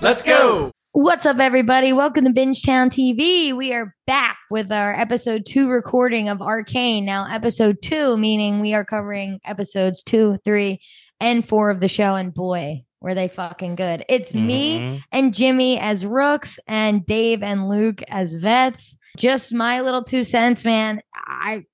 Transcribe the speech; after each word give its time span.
Let's 0.00 0.22
go. 0.22 0.70
What's 0.92 1.26
up, 1.26 1.38
everybody? 1.38 1.92
Welcome 1.92 2.24
to 2.24 2.30
Bingetown 2.30 2.88
TV. 2.88 3.56
We 3.56 3.72
are 3.72 3.94
back 4.06 4.38
with 4.50 4.70
our 4.72 4.94
episode 4.94 5.44
two 5.46 5.68
recording 5.68 6.28
of 6.28 6.40
Arcane. 6.40 7.04
Now, 7.04 7.26
episode 7.32 7.78
two, 7.82 8.16
meaning 8.16 8.60
we 8.60 8.74
are 8.74 8.84
covering 8.84 9.40
episodes 9.44 10.02
two, 10.02 10.38
three, 10.44 10.80
and 11.20 11.46
four 11.46 11.70
of 11.70 11.80
the 11.80 11.88
show. 11.88 12.14
And 12.14 12.32
boy, 12.32 12.84
were 13.00 13.14
they 13.14 13.28
fucking 13.28 13.74
good. 13.74 14.04
It's 14.08 14.34
me 14.34 14.78
Mhm. 14.78 15.02
and 15.12 15.34
Jimmy 15.34 15.78
as 15.78 16.06
Rooks 16.06 16.58
and 16.68 17.04
Dave 17.04 17.42
and 17.42 17.68
Luke 17.68 18.02
as 18.08 18.32
vets. 18.34 18.96
Just 19.16 19.52
my 19.52 19.80
little 19.80 20.04
two 20.04 20.22
cents, 20.22 20.64
man. 20.64 21.00
I, 21.14 21.64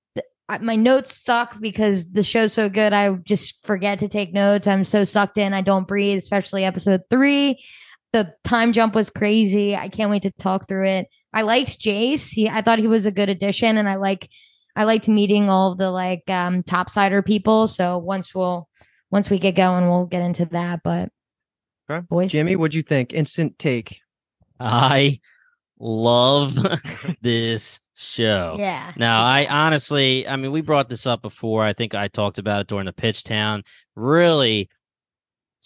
I 0.48 0.58
my 0.58 0.76
notes 0.76 1.22
suck 1.22 1.58
because 1.60 2.10
the 2.10 2.22
show's 2.22 2.52
so 2.52 2.68
good. 2.68 2.92
I 2.92 3.14
just 3.26 3.64
forget 3.64 3.98
to 4.00 4.08
take 4.08 4.32
notes. 4.32 4.66
I'm 4.66 4.84
so 4.84 5.04
sucked 5.04 5.38
in. 5.38 5.52
I 5.54 5.60
don't 5.62 5.88
breathe, 5.88 6.18
especially 6.18 6.64
episode 6.64 7.02
three. 7.10 7.62
The 8.14 8.32
time 8.44 8.72
jump 8.72 8.94
was 8.94 9.10
crazy. 9.10 9.74
I 9.74 9.88
can't 9.88 10.08
wait 10.08 10.22
to 10.22 10.30
talk 10.38 10.68
through 10.68 10.86
it. 10.86 11.08
I 11.32 11.42
liked 11.42 11.80
Jayce. 11.80 12.28
He, 12.30 12.48
I 12.48 12.62
thought 12.62 12.78
he 12.78 12.86
was 12.86 13.06
a 13.06 13.10
good 13.10 13.28
addition, 13.28 13.76
and 13.76 13.88
I 13.88 13.96
like, 13.96 14.28
I 14.76 14.84
liked 14.84 15.08
meeting 15.08 15.50
all 15.50 15.72
of 15.72 15.78
the 15.78 15.90
like 15.90 16.22
um 16.30 16.62
topsider 16.62 17.24
people. 17.24 17.66
So 17.66 17.98
once 17.98 18.32
we'll, 18.32 18.68
once 19.10 19.30
we 19.30 19.40
get 19.40 19.56
going, 19.56 19.88
we'll 19.88 20.06
get 20.06 20.22
into 20.22 20.46
that. 20.46 20.80
But 20.84 21.08
Okay. 21.90 22.06
boys, 22.08 22.30
Jimmy, 22.30 22.54
what'd 22.54 22.74
you 22.74 22.82
think? 22.82 23.12
Instant 23.12 23.58
take. 23.58 23.98
I 24.60 25.18
love 25.80 26.56
this 27.20 27.80
show. 27.94 28.54
yeah, 28.58 28.92
Now, 28.96 29.22
I 29.24 29.46
honestly, 29.46 30.26
I 30.26 30.36
mean, 30.36 30.52
we 30.52 30.60
brought 30.60 30.88
this 30.88 31.04
up 31.06 31.20
before. 31.20 31.64
I 31.64 31.72
think 31.72 31.94
I 31.94 32.08
talked 32.08 32.38
about 32.38 32.60
it 32.60 32.66
during 32.68 32.86
the 32.86 32.92
pitch 32.92 33.24
town. 33.24 33.64
Really, 33.96 34.68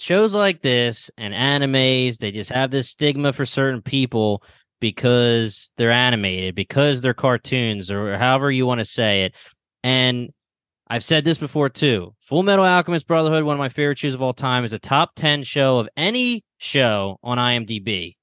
shows 0.01 0.35
like 0.35 0.63
this 0.63 1.11
and 1.17 1.35
animes, 1.35 2.19
they 2.19 2.31
just 2.31 2.51
have 2.51 2.71
this 2.71 2.89
stigma 2.91 3.33
for 3.33 3.47
certain 3.47 3.83
people 3.83 4.43
because 4.81 5.73
they're 5.77 5.91
animated, 5.91 6.55
because 6.55 7.01
they're 7.01 7.15
cartoons, 7.15 7.91
or 7.91 8.17
however 8.17 8.51
you 8.51 8.67
want 8.67 8.79
to 8.79 8.85
say 8.85 9.25
it. 9.25 9.35
And 9.83 10.31
I've 10.89 11.05
said 11.05 11.25
this 11.25 11.39
before 11.39 11.69
too. 11.69 12.15
Full 12.23 12.43
Metal 12.43 12.65
Alchemist 12.65 13.07
Brotherhood, 13.07 13.45
one 13.45 13.57
of 13.57 13.59
my 13.59 13.69
favorite 13.69 13.99
shows 13.99 14.15
of 14.15 14.23
all 14.23 14.33
time, 14.33 14.65
is 14.65 14.73
a 14.73 14.79
top 14.79 15.13
10 15.17 15.43
show 15.43 15.79
of 15.79 15.89
any 15.97 16.45
show 16.59 17.19
on 17.23 17.39
IMDb. 17.39 18.15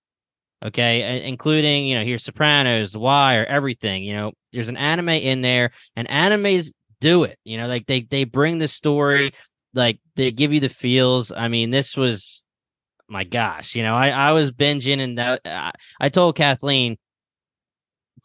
Okay, 0.64 1.04
I- 1.04 1.28
including, 1.28 1.86
you 1.86 1.96
know, 1.96 2.04
here's 2.04 2.24
Sopranos, 2.24 2.92
The 2.94 3.00
Wire, 3.00 3.46
everything. 3.46 4.04
You 4.04 4.14
know, 4.16 4.32
there's 4.52 4.70
an 4.70 4.78
anime 4.78 5.10
in 5.10 5.42
there, 5.42 5.72
and 5.96 6.08
animes 6.08 6.72
do 7.02 7.24
it. 7.24 7.38
You 7.44 7.58
know, 7.58 7.68
like 7.68 7.86
they 7.86 8.02
they 8.02 8.24
bring 8.24 8.58
the 8.58 8.68
story, 8.68 9.34
like 9.74 10.00
they 10.16 10.32
give 10.32 10.54
you 10.54 10.60
the 10.60 10.70
feels. 10.70 11.32
I 11.32 11.48
mean, 11.48 11.70
this 11.72 11.96
was 11.98 12.44
my 13.08 13.24
gosh, 13.24 13.76
you 13.76 13.84
know, 13.84 13.96
I 13.96 14.10
I 14.10 14.32
was 14.32 14.52
binging 14.52 15.00
and 15.00 15.18
that 15.18 15.42
I, 15.46 15.72
I 16.00 16.10
told 16.10 16.36
Kathleen 16.36 16.98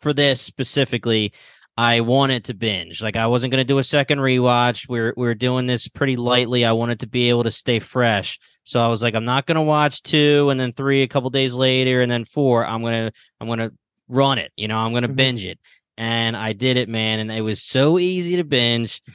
for 0.00 0.12
this 0.12 0.41
specifically, 0.41 1.32
I 1.76 2.00
wanted 2.00 2.44
to 2.47 2.54
binge. 2.54 3.03
Like 3.03 3.16
I 3.16 3.26
wasn't 3.26 3.50
going 3.53 3.60
to 3.60 3.65
do 3.70 3.78
a 3.78 3.84
second 3.84 4.19
rewatch. 4.19 4.88
We 4.88 4.98
are 5.00 5.15
we 5.16 5.26
are 5.28 5.34
doing 5.34 5.66
this 5.66 5.88
pretty 5.88 6.16
lightly. 6.16 6.65
I 6.65 6.72
wanted 6.72 7.00
to 7.00 7.06
be 7.06 7.28
able 7.28 7.44
to 7.44 7.50
stay 7.50 7.78
fresh. 7.78 8.38
So 8.65 8.82
I 8.82 8.88
was 8.88 9.03
like, 9.03 9.15
I'm 9.15 9.25
not 9.25 9.47
going 9.47 9.56
to 9.56 9.62
watch 9.62 10.03
two 10.03 10.48
and 10.50 10.59
then 10.60 10.72
three 10.72 11.03
a 11.03 11.09
couple 11.09 11.31
days 11.31 11.54
later 11.54 12.03
and 12.03 12.10
then 12.10 12.25
four. 12.25 12.65
I'm 12.66 12.82
gonna 12.82 13.12
I'm 13.41 13.48
gonna 13.48 13.70
run 14.09 14.38
it. 14.38 14.53
You 14.56 14.69
know, 14.69 14.78
I'm 14.78 14.92
gonna 14.94 15.09
Mhm. 15.09 15.16
binge 15.16 15.44
it. 15.44 15.59
And 15.97 16.36
I 16.36 16.54
did 16.54 16.76
it, 16.78 16.88
man. 16.88 17.19
And 17.19 17.31
it 17.31 17.42
was 17.42 17.62
so 17.62 17.98
easy 17.98 18.36
to 18.36 18.44
binge. 18.44 19.03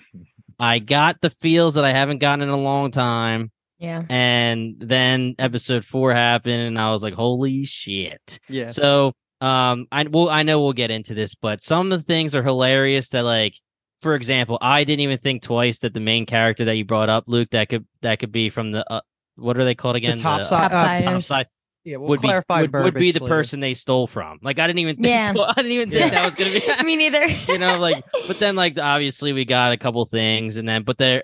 I 0.60 0.80
got 0.80 1.22
the 1.22 1.30
feels 1.30 1.76
that 1.76 1.86
I 1.86 1.92
haven't 1.92 2.20
gotten 2.20 2.42
in 2.42 2.50
a 2.50 2.58
long 2.58 2.92
time. 2.92 3.52
yeah. 3.78 4.04
And 4.10 4.76
then 4.80 5.36
episode 5.40 5.86
four 5.86 6.14
happened, 6.14 6.62
and 6.62 6.80
I 6.80 6.92
was 6.92 7.04
like, 7.04 7.14
"Holy 7.14 7.66
shit!" 7.66 8.40
Yeah. 8.48 8.68
So, 8.68 9.14
um, 9.42 9.88
I 9.92 10.04
well, 10.04 10.30
I 10.30 10.44
know 10.44 10.62
we'll 10.62 10.74
get 10.74 10.92
into 10.92 11.14
this, 11.14 11.36
but 11.36 11.62
some 11.62 11.92
of 11.92 12.00
the 12.00 12.04
things 12.04 12.36
are 12.36 12.44
hilarious. 12.44 13.10
That, 13.10 13.24
like, 13.24 13.56
for 14.02 14.16
example, 14.16 14.58
I 14.62 14.84
didn't 14.84 15.02
even 15.02 15.18
think 15.18 15.44
twice 15.44 15.80
that 15.80 15.94
the 15.94 16.00
main 16.00 16.26
character 16.26 16.66
that 16.66 16.76
you 16.78 16.86
brought 16.86 17.10
up, 17.10 17.26
Luke, 17.28 17.50
that 17.52 17.70
could 17.70 17.86
that 18.02 18.20
could 18.20 18.32
be 18.32 18.50
from 18.50 18.72
the 18.72 18.90
uh, 18.92 19.02
what 19.36 19.58
are 19.58 19.66
they 19.66 19.76
called 19.76 19.96
again? 19.98 20.18
top 20.18 20.42
uh, 20.42 20.44
side. 20.44 20.72
Topsiders. 20.72 21.04
top 21.04 21.24
side 21.24 21.48
yeah, 21.86 21.98
we'll 21.98 22.10
would 22.10 22.22
be 22.22 22.28
would, 22.28 22.74
would 22.74 22.94
be 22.96 23.12
the 23.12 23.20
later. 23.20 23.28
person 23.28 23.60
they 23.60 23.76
stole 23.76 24.08
from. 24.08 24.40
Like, 24.42 24.58
I 24.58 24.66
didn't 24.66 24.80
even 24.80 24.96
think 24.96 25.08
Yeah. 25.08 25.34
I 25.50 25.54
didn't 25.54 25.72
even 25.72 25.90
think 25.92 26.12
that 26.12 26.26
was 26.26 26.34
gonna 26.34 26.50
be. 26.50 26.84
Me 26.84 26.96
neither. 26.96 27.28
you 27.48 27.60
know, 27.60 27.80
like, 27.80 28.04
but 28.26 28.40
then 28.40 28.56
like 28.56 28.80
obviously 28.80 29.34
we 29.34 29.46
got 29.46 29.72
a 29.72 29.78
couple 29.78 30.04
things, 30.06 30.58
and 30.58 30.68
then 30.68 30.82
but 30.82 30.98
there, 30.98 31.24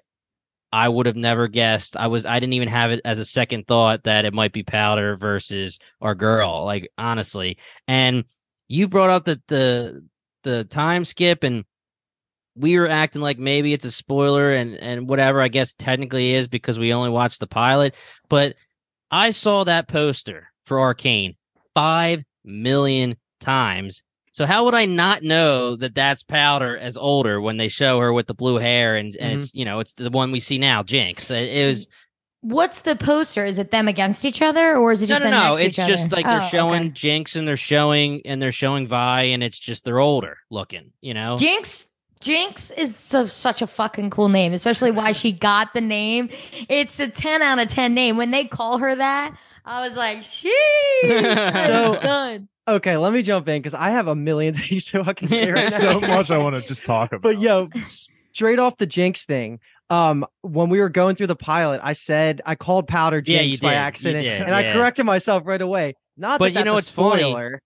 I 0.71 0.87
would 0.87 1.07
have 1.07 1.15
never 1.15 1.47
guessed. 1.47 1.97
I 1.97 2.07
was 2.07 2.27
I 2.27 2.39
didn't 2.39 2.53
even 2.53 2.67
have 2.67 2.91
it 2.91 3.01
as 3.03 3.17
a 3.17 3.25
second 3.25 3.65
thought 3.65 4.03
that 4.03 4.23
it 4.25 4.35
might 4.35 4.53
be 4.53 4.61
Powder 4.61 5.17
versus 5.17 5.79
our 5.99 6.13
girl. 6.13 6.63
Like 6.63 6.91
honestly, 6.95 7.57
and 7.87 8.25
you 8.67 8.87
brought 8.87 9.09
up 9.09 9.25
the 9.25 9.41
the 9.47 10.07
the 10.43 10.63
time 10.63 11.03
skip 11.03 11.43
and. 11.43 11.65
We 12.53 12.77
were 12.77 12.89
acting 12.89 13.21
like 13.21 13.39
maybe 13.39 13.71
it's 13.71 13.85
a 13.85 13.91
spoiler 13.91 14.51
and 14.53 14.75
and 14.75 15.07
whatever 15.07 15.41
I 15.41 15.47
guess 15.47 15.71
technically 15.71 16.33
is 16.33 16.49
because 16.49 16.77
we 16.77 16.93
only 16.93 17.09
watched 17.09 17.39
the 17.39 17.47
pilot, 17.47 17.95
but 18.27 18.55
I 19.09 19.31
saw 19.31 19.63
that 19.63 19.87
poster 19.87 20.50
for 20.71 20.79
Arcane 20.79 21.35
5 21.75 22.23
million 22.45 23.17
times 23.41 24.03
so 24.31 24.45
how 24.45 24.63
would 24.63 24.73
I 24.73 24.85
not 24.85 25.23
know 25.23 25.75
that 25.75 25.93
that's 25.93 26.23
Powder 26.23 26.77
as 26.77 26.95
older 26.95 27.41
when 27.41 27.57
they 27.57 27.67
show 27.67 27.99
her 27.99 28.13
with 28.13 28.27
the 28.27 28.33
blue 28.33 28.55
hair 28.55 28.95
and, 28.95 29.13
and 29.17 29.41
it's 29.41 29.49
mm-hmm. 29.49 29.57
you 29.57 29.65
know 29.65 29.81
it's 29.81 29.93
the 29.93 30.09
one 30.09 30.31
we 30.31 30.39
see 30.39 30.57
now, 30.57 30.83
Jinx. 30.83 31.29
It, 31.29 31.49
it 31.49 31.67
was 31.67 31.87
What's 32.43 32.81
the 32.81 32.95
poster? 32.95 33.45
Is 33.45 33.59
it 33.59 33.69
them 33.69 33.87
against 33.87 34.25
each 34.25 34.41
other, 34.41 34.75
or 34.75 34.91
is 34.93 35.03
it 35.03 35.07
just 35.07 35.19
no 35.19 35.29
them 35.29 35.31
no. 35.31 35.55
next 35.57 35.77
It's 35.77 35.87
just 35.87 36.05
other? 36.05 36.15
like 36.15 36.25
they're 36.25 36.41
Oh, 36.41 36.47
showing 36.49 36.81
okay. 36.83 36.91
Jinx 36.91 37.35
and 37.35 37.47
they're 37.47 37.57
showing 37.57 38.21
and 38.25 38.41
they're 38.41 38.53
showing 38.53 38.87
Vi 38.87 39.23
and 39.23 39.43
it's 39.43 39.59
just 39.59 39.83
they're 39.83 39.99
older 39.99 40.37
looking. 40.49 40.91
You 41.01 41.13
know. 41.13 41.37
Jinx. 41.37 41.85
Jinx 42.19 42.69
is 42.71 42.95
so, 42.95 43.25
such 43.25 43.63
a 43.63 43.67
fucking 43.67 44.11
cool 44.11 44.29
name, 44.29 44.53
especially 44.53 44.91
why 44.91 45.11
she 45.11 45.31
got 45.31 45.73
the 45.73 45.81
name. 45.81 46.29
It's 46.69 46.99
a 46.99 47.07
10 47.07 47.41
out 47.41 47.57
of 47.57 47.67
10 47.67 47.95
name. 47.95 48.15
When 48.15 48.29
they 48.29 48.45
call 48.45 48.77
her 48.77 48.95
that, 48.95 49.35
I 49.65 49.81
was 49.85 49.95
like, 49.95 50.19
sheesh, 50.19 50.51
that's 51.03 51.71
So- 51.71 51.99
good. 52.01 52.47
Okay, 52.67 52.95
let 52.95 53.11
me 53.11 53.21
jump 53.23 53.47
in 53.49 53.59
because 53.59 53.73
I 53.73 53.89
have 53.89 54.07
a 54.07 54.15
million 54.15 54.53
things 54.55 54.85
to 54.87 55.03
fucking 55.03 55.27
say 55.27 55.51
right 55.51 55.63
now. 55.71 55.77
so 55.77 55.99
much 55.99 56.29
I 56.31 56.37
want 56.37 56.55
to 56.55 56.61
just 56.61 56.85
talk 56.85 57.11
about. 57.11 57.21
But 57.23 57.39
yo, 57.39 57.69
straight 58.31 58.59
off 58.59 58.77
the 58.77 58.85
Jinx 58.85 59.25
thing. 59.25 59.59
Um, 59.89 60.25
when 60.41 60.69
we 60.69 60.79
were 60.79 60.87
going 60.89 61.15
through 61.15 61.27
the 61.27 61.35
pilot, 61.35 61.81
I 61.83 61.93
said 61.93 62.39
I 62.45 62.55
called 62.55 62.87
Powder 62.87 63.19
Jinx 63.21 63.53
you 63.53 63.57
by 63.59 63.71
did. 63.71 63.77
Accident, 63.77 64.23
did, 64.23 64.41
and 64.43 64.53
I 64.55 64.71
corrected 64.71 65.05
myself 65.05 65.43
right 65.45 65.61
away. 65.61 65.95
Not 66.15 66.39
But 66.39 66.53
that 66.53 66.59
you 66.59 66.65
know 66.65 66.75
that's 66.75 66.89
a 66.95 67.01
what's 67.01 67.11
funny? 67.15 67.21
spoiler. 67.23 67.49
Th- 67.49 67.59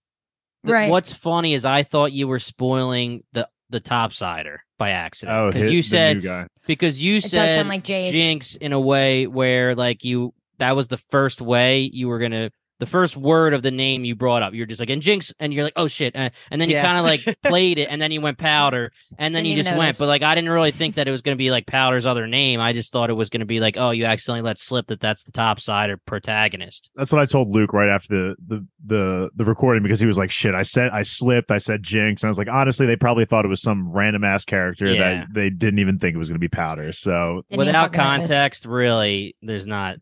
Right. 0.72 0.90
What's 0.90 1.12
funny 1.12 1.54
is 1.54 1.64
I 1.64 1.84
thought 1.84 2.10
you 2.12 2.26
were 2.26 2.40
spoiling 2.40 3.22
the 3.32 3.48
the 3.70 3.80
topsider 3.80 4.56
by 4.78 4.90
accident 4.90 5.36
oh, 5.38 5.52
because 5.52 5.70
you 5.72 5.82
said 5.82 6.48
because 6.66 6.98
you 7.00 7.16
It 7.18 7.24
said 7.24 7.66
like 7.68 7.84
jinx 7.84 8.56
in 8.56 8.72
a 8.72 8.80
way 8.80 9.28
where 9.28 9.76
like 9.76 10.02
you 10.04 10.34
that 10.58 10.76
was 10.76 10.88
the 10.88 10.96
first 10.98 11.40
way 11.40 11.80
you 11.92 12.08
were 12.08 12.18
gonna 12.18 12.50
the 12.78 12.84
first 12.84 13.16
word 13.16 13.54
of 13.54 13.62
the 13.62 13.70
name 13.70 14.04
you 14.04 14.14
brought 14.14 14.42
up 14.42 14.52
you're 14.52 14.66
just 14.66 14.80
like 14.80 14.90
and 14.90 15.00
jinx 15.00 15.32
and 15.40 15.54
you're 15.54 15.64
like 15.64 15.72
oh 15.76 15.88
shit 15.88 16.14
uh, 16.14 16.28
and 16.50 16.60
then 16.60 16.68
you 16.68 16.74
Yeah. 16.76 16.82
kind 16.82 16.98
of 16.98 17.04
like 17.06 17.38
played 17.42 17.78
it 17.78 17.88
and 17.90 18.02
then 18.02 18.12
you 18.12 18.20
went 18.20 18.36
powder 18.36 18.92
and 19.18 19.34
then 19.34 19.44
Didn't 19.44 19.46
you 19.46 19.52
even 19.60 19.64
just 19.64 19.78
went 19.78 19.98
but 19.98 20.08
like 20.08 20.22
i 20.22 20.34
didn't 20.34 20.50
really 20.50 20.72
think 20.72 20.96
that 20.96 21.08
it 21.08 21.10
was 21.10 21.22
gonna 21.22 21.36
be 21.36 21.50
like 21.50 21.66
powder's 21.66 22.04
other 22.04 22.26
name 22.26 22.60
i 22.60 22.74
just 22.74 22.92
thought 22.92 23.08
it 23.08 23.14
was 23.14 23.30
gonna 23.30 23.46
be 23.46 23.60
like 23.60 23.76
oh 23.78 23.92
you 23.92 24.04
accidentally 24.04 24.42
let 24.42 24.58
slip 24.58 24.88
that 24.88 25.00
that's 25.00 25.24
the 25.24 25.32
top 25.32 25.58
side 25.58 25.88
or 25.88 25.96
protagonist 25.96 26.90
That's 26.94 27.10
what 27.10 27.22
I 27.22 27.24
told 27.24 27.48
Luke 27.48 27.72
right 27.72 27.88
after 27.88 28.08
the 28.14 28.36
the 28.46 28.66
the 28.84 29.30
the 29.36 29.44
recording 29.46 29.82
because 29.82 29.98
he 29.98 30.06
was 30.06 30.18
like, 30.18 30.30
"Shit, 30.30 30.54
I 30.54 30.62
said 30.62 30.90
I 30.92 31.02
slipped. 31.02 31.50
I 31.50 31.58
said 31.58 31.82
Jinx." 31.82 32.22
And 32.22 32.28
I 32.28 32.30
was 32.30 32.38
like, 32.38 32.48
honestly, 32.48 32.86
they 32.86 32.94
probably 32.96 33.24
thought 33.24 33.44
it 33.44 33.48
was 33.48 33.60
some 33.62 33.90
random 33.90 34.22
ass 34.22 34.44
character 34.44 34.86
Yeah. 34.92 35.00
that 35.00 35.26
they 35.32 35.50
didn't 35.50 35.78
even 35.80 35.98
think 35.98 36.14
it 36.14 36.18
was 36.18 36.28
going 36.28 36.36
to 36.36 36.40
be 36.40 36.48
Powder. 36.48 36.92
So 36.92 37.42
Didn't 37.50 37.58
without 37.66 37.94
fucking 37.94 37.98
notice. 37.98 38.28
context 38.28 38.66
really 38.66 39.34
there's 39.42 39.66
not 39.66 39.96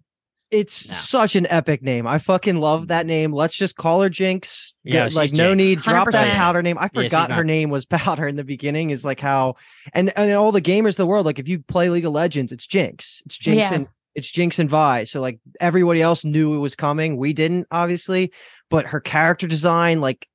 It's 0.54 0.88
No. 0.88 0.94
such 0.94 1.36
an 1.36 1.46
epic 1.48 1.82
name. 1.82 2.06
I 2.06 2.18
fucking 2.18 2.56
love 2.56 2.82
mm-hmm. 2.82 2.88
that 2.88 3.06
name. 3.06 3.32
Let's 3.32 3.56
just 3.56 3.76
call 3.76 4.02
her 4.02 4.08
Jinx. 4.08 4.72
Yeah, 4.84 5.04
Get- 5.08 5.14
like 5.14 5.30
she's 5.30 5.38
no 5.38 5.50
Jinx. 5.54 5.56
need. 5.56 5.78
Drop 5.80 6.10
that 6.12 6.28
100%. 6.28 6.36
powder 6.36 6.62
name. 6.62 6.78
I 6.78 6.90
she's 6.94 7.04
forgot 7.04 7.30
her 7.30 7.38
not- 7.38 7.46
name 7.46 7.70
was 7.70 7.84
Powder 7.94 8.28
in 8.28 8.36
the 8.36 8.44
beginning. 8.44 8.90
Is 8.90 9.04
like 9.04 9.20
how, 9.20 9.56
and 9.92 10.16
and 10.16 10.32
all 10.32 10.52
the 10.52 10.62
gamers 10.62 10.90
of 10.90 10.96
the 10.96 11.06
world. 11.06 11.26
Like 11.26 11.38
if 11.38 11.48
you 11.48 11.60
play 11.60 11.90
League 11.90 12.04
of 12.04 12.12
Legends, 12.12 12.52
it's 12.52 12.66
Jinx. 12.66 13.22
It's 13.26 13.36
Jinx 13.36 13.58
Yeah. 13.58 13.74
and 13.74 13.88
it's 14.14 14.30
Jinx 14.30 14.58
and 14.58 14.70
Vi. 14.70 15.04
So 15.04 15.20
like 15.20 15.40
everybody 15.60 16.00
else 16.00 16.24
knew 16.24 16.54
it 16.54 16.58
was 16.58 16.76
coming. 16.76 17.16
We 17.16 17.32
didn't, 17.32 17.66
obviously, 17.70 18.32
but 18.70 18.86
her 18.86 19.00
character 19.00 19.46
design, 19.48 20.00
like 20.00 20.28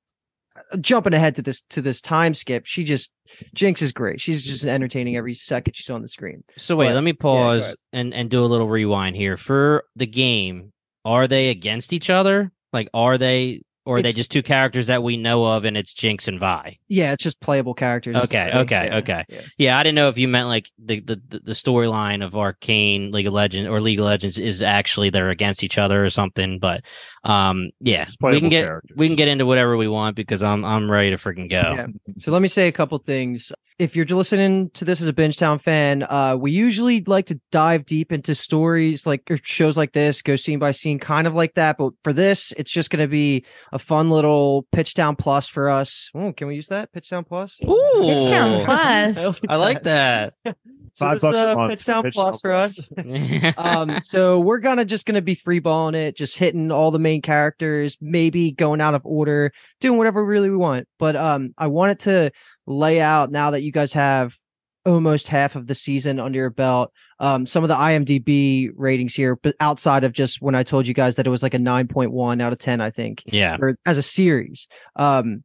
jumping 0.81 1.13
ahead 1.13 1.35
to 1.35 1.41
this 1.41 1.61
to 1.69 1.81
this 1.81 2.01
time 2.01 2.33
skip, 2.33 2.65
she 2.65 2.83
just 2.83 3.11
Jinx 3.53 3.81
is 3.81 3.91
great. 3.91 4.19
She's 4.19 4.45
just 4.45 4.65
entertaining 4.65 5.15
every 5.17 5.33
second 5.33 5.75
she's 5.75 5.89
on 5.89 6.01
the 6.01 6.07
screen. 6.07 6.43
So 6.57 6.75
wait, 6.75 6.87
But- 6.87 6.95
let 6.95 7.03
me 7.03 7.13
pause 7.13 7.63
ahead. 7.63 7.75
and 7.93 8.13
and 8.13 8.29
do 8.29 8.43
a 8.43 8.47
little 8.47 8.67
rewind 8.67 9.15
here. 9.15 9.37
For 9.37 9.83
the 9.95 10.07
game, 10.07 10.71
are 11.05 11.27
they 11.27 11.49
against 11.49 11.93
each 11.93 12.09
other? 12.09 12.51
Like, 12.71 12.89
are 12.93 13.17
they, 13.17 13.61
or 13.89 13.97
are 13.97 14.01
they 14.03 14.09
It's- 14.09 14.17
just 14.17 14.31
two 14.31 14.43
characters 14.43 14.87
that 14.87 15.01
we 15.01 15.17
know 15.17 15.43
of, 15.45 15.65
and 15.65 15.75
it's 15.75 15.93
Jinx 15.93 16.27
and 16.27 16.39
Vi? 16.39 16.77
Yeah, 16.87 17.11
it's 17.13 17.23
just 17.23 17.39
playable 17.41 17.73
characters. 17.73 18.15
Okay, 18.15 18.51
okay, 18.53 18.85
Yeah, 18.87 18.97
okay. 18.97 19.23
yeah. 19.29 19.41
Yeah, 19.57 19.77
I 19.79 19.83
didn't 19.83 19.95
know 19.95 20.09
if 20.09 20.17
you 20.17 20.27
meant 20.27 20.47
like 20.47 20.69
the 20.77 20.99
the 20.99 21.19
the 21.27 21.39
the 21.39 21.53
storyline 21.53 22.23
of 22.23 22.35
Arcane, 22.35 23.11
League 23.11 23.27
of 23.27 23.33
Legends, 23.33 23.67
or 23.67 23.81
League 23.81 23.99
of 23.99 24.05
Legends 24.05 24.37
is 24.37 24.61
actually 24.61 25.09
they're 25.09 25.29
against 25.31 25.63
each 25.63 25.77
other 25.77 26.05
or 26.05 26.09
something. 26.09 26.59
But 26.59 26.83
um, 27.23 27.71
yeah, 27.79 28.07
we 28.21 28.39
can 28.39 28.49
get 28.49 28.65
characters. 28.65 28.95
we 28.95 29.07
can 29.07 29.15
get 29.15 29.27
into 29.27 29.45
whatever 29.45 29.75
we 29.75 29.87
want 29.87 30.15
because 30.15 30.43
I'm 30.43 30.63
I'm 30.63 30.89
ready 30.89 31.09
to 31.09 31.17
freaking 31.17 31.49
go. 31.49 31.73
Yeah. 31.75 31.87
So 32.19 32.31
let 32.31 32.41
me 32.41 32.47
say 32.47 32.67
a 32.67 32.71
couple 32.71 32.97
things. 32.99 33.51
If 33.79 33.95
you're 33.95 34.05
listening 34.05 34.69
to 34.71 34.83
this 34.83 34.99
as 34.99 35.07
a 35.07 35.13
Bingetown 35.13 35.61
fan, 35.61 36.03
uh, 36.03 36.35
we 36.37 36.51
usually 36.51 37.01
like 37.05 37.27
to 37.27 37.39
dive 37.49 37.85
deep 37.85 38.11
into 38.11 38.35
stories 38.35 39.07
like 39.07 39.23
or 39.31 39.37
shows 39.41 39.77
like 39.77 39.93
this, 39.93 40.21
go 40.21 40.35
scene 40.35 40.59
by 40.59 40.71
scene, 40.71 40.99
kind 40.99 41.25
of 41.25 41.33
like 41.33 41.53
that. 41.53 41.77
But 41.77 41.93
for 42.03 42.11
this, 42.11 42.51
it's 42.57 42.71
just 42.71 42.89
going 42.89 43.01
to 43.01 43.07
be 43.07 43.45
a 43.71 43.79
fun 43.79 44.09
little 44.09 44.67
Pitchdown 44.75 45.17
Plus 45.17 45.47
for 45.47 45.69
us. 45.69 46.11
Oh, 46.13 46.33
can 46.33 46.47
we 46.47 46.55
use 46.55 46.67
that 46.67 46.91
Pitchdown 46.91 47.25
Plus? 47.25 47.57
Ooh, 47.63 48.01
Pitchdown 48.01 48.65
Plus. 49.15 49.39
I 49.47 49.55
like 49.55 49.83
that. 49.83 50.33
So 50.93 51.05
Five 51.05 51.15
this, 51.15 51.21
bucks 51.21 51.37
a 51.37 51.51
uh, 51.51 51.55
month, 51.55 51.73
Pitchdown 51.73 52.03
Pitchdown 52.03 52.13
Plus 52.13 52.39
for 52.41 52.49
Plus. 52.49 52.91
us. 52.97 53.53
um 53.57 54.01
so 54.01 54.39
we're 54.39 54.57
gonna 54.57 54.83
just 54.83 55.05
gonna 55.05 55.21
be 55.21 55.35
freeballing 55.35 55.95
it 55.95 56.17
just 56.17 56.35
hitting 56.35 56.71
all 56.71 56.91
the 56.91 56.99
main 56.99 57.21
characters 57.21 57.95
maybe 58.01 58.51
going 58.51 58.81
out 58.81 58.95
of 58.95 59.01
order 59.05 59.53
doing 59.79 59.97
whatever 59.97 60.25
really 60.25 60.49
we 60.49 60.57
want 60.57 60.87
but 60.97 61.15
um 61.15 61.53
i 61.57 61.67
wanted 61.67 61.99
to 61.99 62.31
lay 62.69 63.01
out 63.01 63.31
now 63.31 63.51
that 63.51 63.61
you 63.61 63.71
guys 63.71 63.91
have 63.91 64.37
almost 64.85 65.27
half 65.27 65.57
of 65.57 65.67
the 65.67 65.75
season 65.75 66.21
under 66.21 66.39
your 66.39 66.49
belt 66.49 66.91
um 67.19 67.45
some 67.45 67.65
of 67.65 67.67
the 67.67 67.75
imdb 67.75 68.69
ratings 68.77 69.13
here 69.13 69.35
but 69.35 69.53
outside 69.59 70.05
of 70.05 70.13
just 70.13 70.41
when 70.41 70.55
i 70.55 70.63
told 70.63 70.87
you 70.87 70.93
guys 70.93 71.17
that 71.17 71.27
it 71.27 71.29
was 71.29 71.43
like 71.43 71.53
a 71.53 71.59
9.1 71.59 72.41
out 72.41 72.53
of 72.53 72.59
10 72.59 72.79
i 72.79 72.89
think 72.89 73.21
yeah. 73.25 73.57
or 73.59 73.75
as 73.85 73.97
a 73.97 74.03
series. 74.03 74.67
Um, 74.95 75.43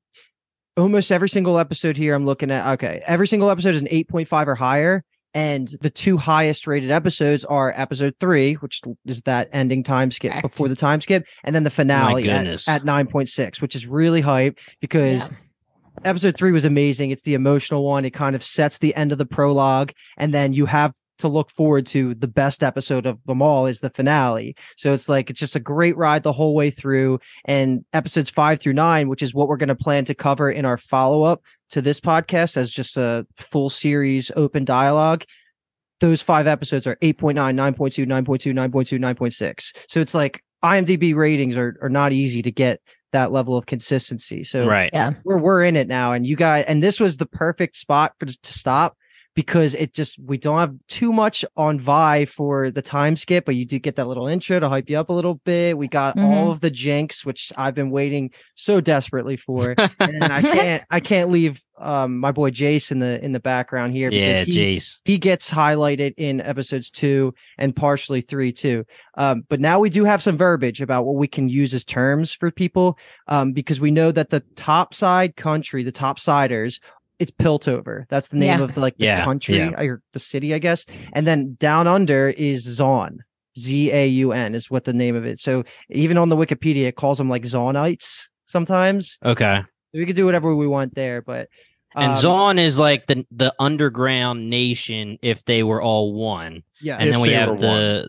almost 0.76 1.12
every 1.12 1.29
single 1.29 1.59
episode 1.59 1.97
here, 1.97 2.15
I'm 2.15 2.26
looking 2.26 2.50
at. 2.50 2.75
Okay, 2.75 3.03
every 3.06 3.29
single 3.29 3.50
episode 3.50 3.75
is 3.75 3.82
an 3.82 3.88
8.5 3.88 4.47
or 4.47 4.55
higher, 4.55 5.05
and 5.32 5.69
the 5.81 5.91
two 5.91 6.17
highest 6.17 6.67
rated 6.67 6.91
episodes 6.91 7.44
are 7.44 7.73
episode 7.76 8.15
three, 8.21 8.55
which 8.55 8.82
is 9.06 9.23
that 9.23 9.49
ending 9.53 9.82
time 9.82 10.11
skip 10.11 10.32
Correct. 10.32 10.43
before 10.43 10.69
the 10.69 10.76
time 10.76 11.00
skip, 11.00 11.26
and 11.44 11.55
then 11.55 11.65
the 11.65 11.71
finale 11.71 12.29
at, 12.31 12.47
at 12.47 12.82
9.6, 12.82 13.61
which 13.61 13.75
is 13.75 13.87
really 13.87 14.21
hype 14.21 14.59
because. 14.81 15.31
Yeah. 15.31 15.37
Episode 16.02 16.37
three 16.37 16.52
was 16.52 16.64
amazing. 16.64 17.11
It's 17.11 17.23
the 17.23 17.35
emotional 17.35 17.85
one. 17.85 18.05
It 18.05 18.11
kind 18.11 18.35
of 18.35 18.43
sets 18.43 18.79
the 18.79 18.94
end 18.94 19.12
of 19.12 19.19
the 19.19 19.26
prologue, 19.26 19.93
and 20.17 20.35
then 20.35 20.52
you 20.52 20.67
have 20.67 20.93
to 21.19 21.29
look 21.29 21.50
forward 21.50 21.87
to 21.87 22.14
the 22.14 22.29
best 22.29 22.62
episode 22.62 23.06
of 23.06 23.19
them 23.26 23.41
all 23.41 23.67
is 23.67 23.81
the 23.81 23.91
finale. 23.91 24.56
So 24.76 24.93
it's 24.93 25.08
like 25.08 25.31
it's 25.31 25.41
just 25.41 25.56
a 25.56 25.61
great 25.61 25.96
ride 25.96 26.23
the 26.23 26.32
whole 26.32 26.55
way 26.55 26.70
through 26.70 27.20
and 27.44 27.85
episodes 27.93 28.31
five 28.31 28.61
through 28.61 28.73
nine, 28.73 29.08
which 29.08 29.23
is 29.23 29.35
what 29.35 29.49
we're 29.49 29.56
going 29.56 29.69
to 29.69 29.75
plan 29.76 30.05
to 30.06 30.14
cover 30.14 30.50
in 30.50 30.64
our 30.64 30.76
follow 30.76 31.23
up 31.23 31.43
to 31.70 31.81
this 31.81 32.00
podcast 32.00 32.56
as 32.56 32.70
just 32.70 32.97
a 32.97 33.26
full 33.37 33.70
series 33.70 34.31
open 34.37 34.64
dialogue. 34.64 35.25
Those 36.00 36.20
five 36.20 36.47
episodes 36.47 36.87
are 36.87 36.97
8.9, 36.97 37.35
9.2, 37.35 38.06
9.2, 38.06 38.52
9.2, 38.52 38.99
9.6. 38.99 39.75
So 39.88 40.00
it's 40.00 40.14
like 40.14 40.43
IMDb 40.62 41.14
ratings 41.14 41.56
are, 41.56 41.76
are 41.81 41.88
not 41.88 42.12
easy 42.12 42.43
to 42.43 42.50
get 42.50 42.81
that 43.14 43.32
level 43.32 43.56
of 43.56 43.64
consistency. 43.64 44.44
So 44.44 44.66
Right. 44.66 44.90
Yeah. 44.93 45.14
we're, 45.25 45.38
we're 45.38 45.64
in 45.64 45.76
it 45.76 45.88
now. 45.88 46.12
And 46.12 46.26
you 46.26 46.37
guys, 46.37 46.64
and 46.69 46.82
this 46.82 47.00
was 47.00 47.16
the 47.16 47.26
perfect 47.26 47.76
spot 47.76 48.12
for 48.19 48.26
to 48.26 48.52
stop 48.52 48.99
because 49.35 49.75
it 49.75 49.93
just 49.95 50.19
we 50.19 50.39
don't 50.39 50.59
have 50.59 50.75
too 50.89 51.13
much 51.13 51.45
on 51.57 51.81
Vi 51.81 52.25
for 52.27 52.71
the 52.71 52.83
time 52.83 53.17
skip, 53.17 53.45
but 53.45 53.55
you 53.57 53.67
do 53.67 53.79
get 53.79 53.97
that 53.97 54.07
little 54.07 54.27
intro 54.29 54.61
to 54.61 54.69
hype 54.69 54.89
you 54.89 54.97
up 54.99 55.09
a 55.09 55.13
little 55.13 55.35
bit. 55.45 55.77
We 55.77 55.89
got 55.89 56.17
all 56.19 56.49
Mhm. 56.49 56.53
of 56.53 56.61
the 56.61 56.71
jinx, 56.71 57.25
which 57.25 57.53
I've 57.57 57.75
been 57.75 57.91
waiting 57.91 58.31
so 58.55 58.81
desperately 58.81 59.37
for, 59.37 59.77
and 59.99 60.33
I 60.33 60.43
can't 60.43 60.85
I 60.91 61.01
can't 61.01 61.31
leave 61.31 61.63
um 61.79 62.21
my 62.21 62.31
boy 62.31 62.51
Jayce 62.51 62.93
in 62.93 63.01
the 63.01 63.23
in 63.25 63.33
the 63.33 63.41
background 63.41 63.93
here 63.95 64.11
Yeah, 64.13 64.45
because 64.45 64.47
he, 64.55 64.77
jeez. 64.77 64.99
he 65.05 65.19
gets 65.19 65.51
highlighted 65.51 66.15
in 66.17 66.41
episodes 66.41 66.89
two 66.91 67.35
and 67.59 67.75
partially 67.75 68.21
three 68.21 68.53
too. 68.53 68.85
Um, 69.17 69.45
but 69.49 69.59
now 69.61 69.81
we 69.81 69.91
do 69.91 70.05
have 70.05 70.23
some 70.23 70.37
verbiage 70.37 70.81
about 70.81 71.05
what 71.05 71.17
we 71.17 71.27
can 71.27 71.49
use 71.49 71.75
as 71.75 71.85
terms 71.85 72.33
for 72.33 72.53
people, 72.53 72.97
um, 73.27 73.53
because 73.53 73.81
we 73.81 73.91
know 73.91 74.13
that 74.13 74.31
the 74.31 74.45
top 74.55 74.95
side 74.95 75.35
country, 75.35 75.83
the 75.83 75.91
top 75.91 76.21
siders, 76.21 76.79
it's 77.19 77.31
Piltover. 77.31 78.05
That's 78.08 78.28
the 78.28 78.37
name 78.37 78.58
Yeah. 78.58 78.64
of 78.64 78.75
the, 78.75 78.81
like 78.81 78.96
the 78.96 79.05
Yeah, 79.06 79.25
country 79.25 79.58
yeah. 79.58 79.81
or 79.81 80.02
the 80.12 80.19
city, 80.19 80.55
I 80.55 80.58
guess. 80.58 80.84
And 81.12 81.26
then 81.26 81.56
down 81.58 81.87
under 81.87 82.28
is 82.31 82.66
Zaun. 82.78 83.19
Z 83.56 83.93
A 83.93 84.06
U 84.08 84.32
N 84.32 84.55
is 84.55 84.69
what 84.69 84.82
the 84.84 84.93
name 84.93 85.14
of 85.14 85.25
it. 85.25 85.38
So 85.38 85.62
even 85.90 86.19
on 86.19 86.28
the 86.28 86.37
Wikipedia, 86.37 86.87
it 86.87 86.96
calls 86.96 87.19
them 87.19 87.28
like 87.28 87.43
Zaunites 87.44 88.25
sometimes. 88.46 89.16
Okay. 89.25 89.62
We 89.93 90.06
could 90.06 90.16
do 90.16 90.26
whatever 90.26 90.56
we 90.56 90.66
want 90.66 90.96
there, 90.96 91.22
but 91.22 91.49
And 91.94 92.11
um, 92.12 92.16
Zaun 92.16 92.58
is 92.58 92.81
like 92.81 93.06
the 93.06 93.25
the 93.31 93.55
underground 93.61 94.50
nation 94.50 95.19
if 95.22 95.44
they 95.44 95.62
were 95.62 95.81
all 95.81 96.14
one. 96.14 96.64
yeah, 96.81 96.96
and 96.96 97.05
If 97.05 97.12
then 97.12 97.20
we 97.20 97.28
they 97.28 97.34
have 97.37 97.50
were 97.50 97.56
the 97.58 98.08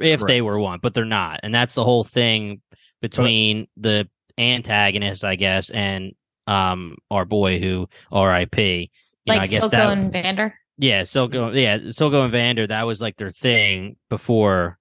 if 0.00 0.20
they 0.22 0.40
were 0.40 0.58
one, 0.58 0.78
but 0.82 0.94
they're 0.94 1.04
not, 1.04 1.40
and 1.42 1.54
that's 1.54 1.74
the 1.74 1.84
whole 1.84 2.04
thing 2.04 2.62
between 3.02 3.68
the 3.76 4.08
antagonist, 4.38 5.22
I 5.24 5.34
guess, 5.36 5.68
and 5.70 6.12
um 6.48 6.96
our 7.10 7.24
boy 7.24 7.60
who 7.60 7.88
R.I.P. 8.10 8.90
You 9.24 9.34
know, 9.34 9.38
Like 9.38 9.42
I 9.42 9.46
guess 9.46 9.64
Silco 9.66 9.70
that 9.70 9.98
and 9.98 10.12
Vander. 10.12 10.54
yeah, 10.78 11.02
Silco, 11.02 11.54
yeah, 11.54 11.78
Silco 11.78 12.22
and 12.24 12.32
Vander, 12.32 12.66
that 12.66 12.84
was 12.86 13.00
like 13.00 13.16
their 13.16 13.30
thing 13.30 13.96
before 14.08 14.78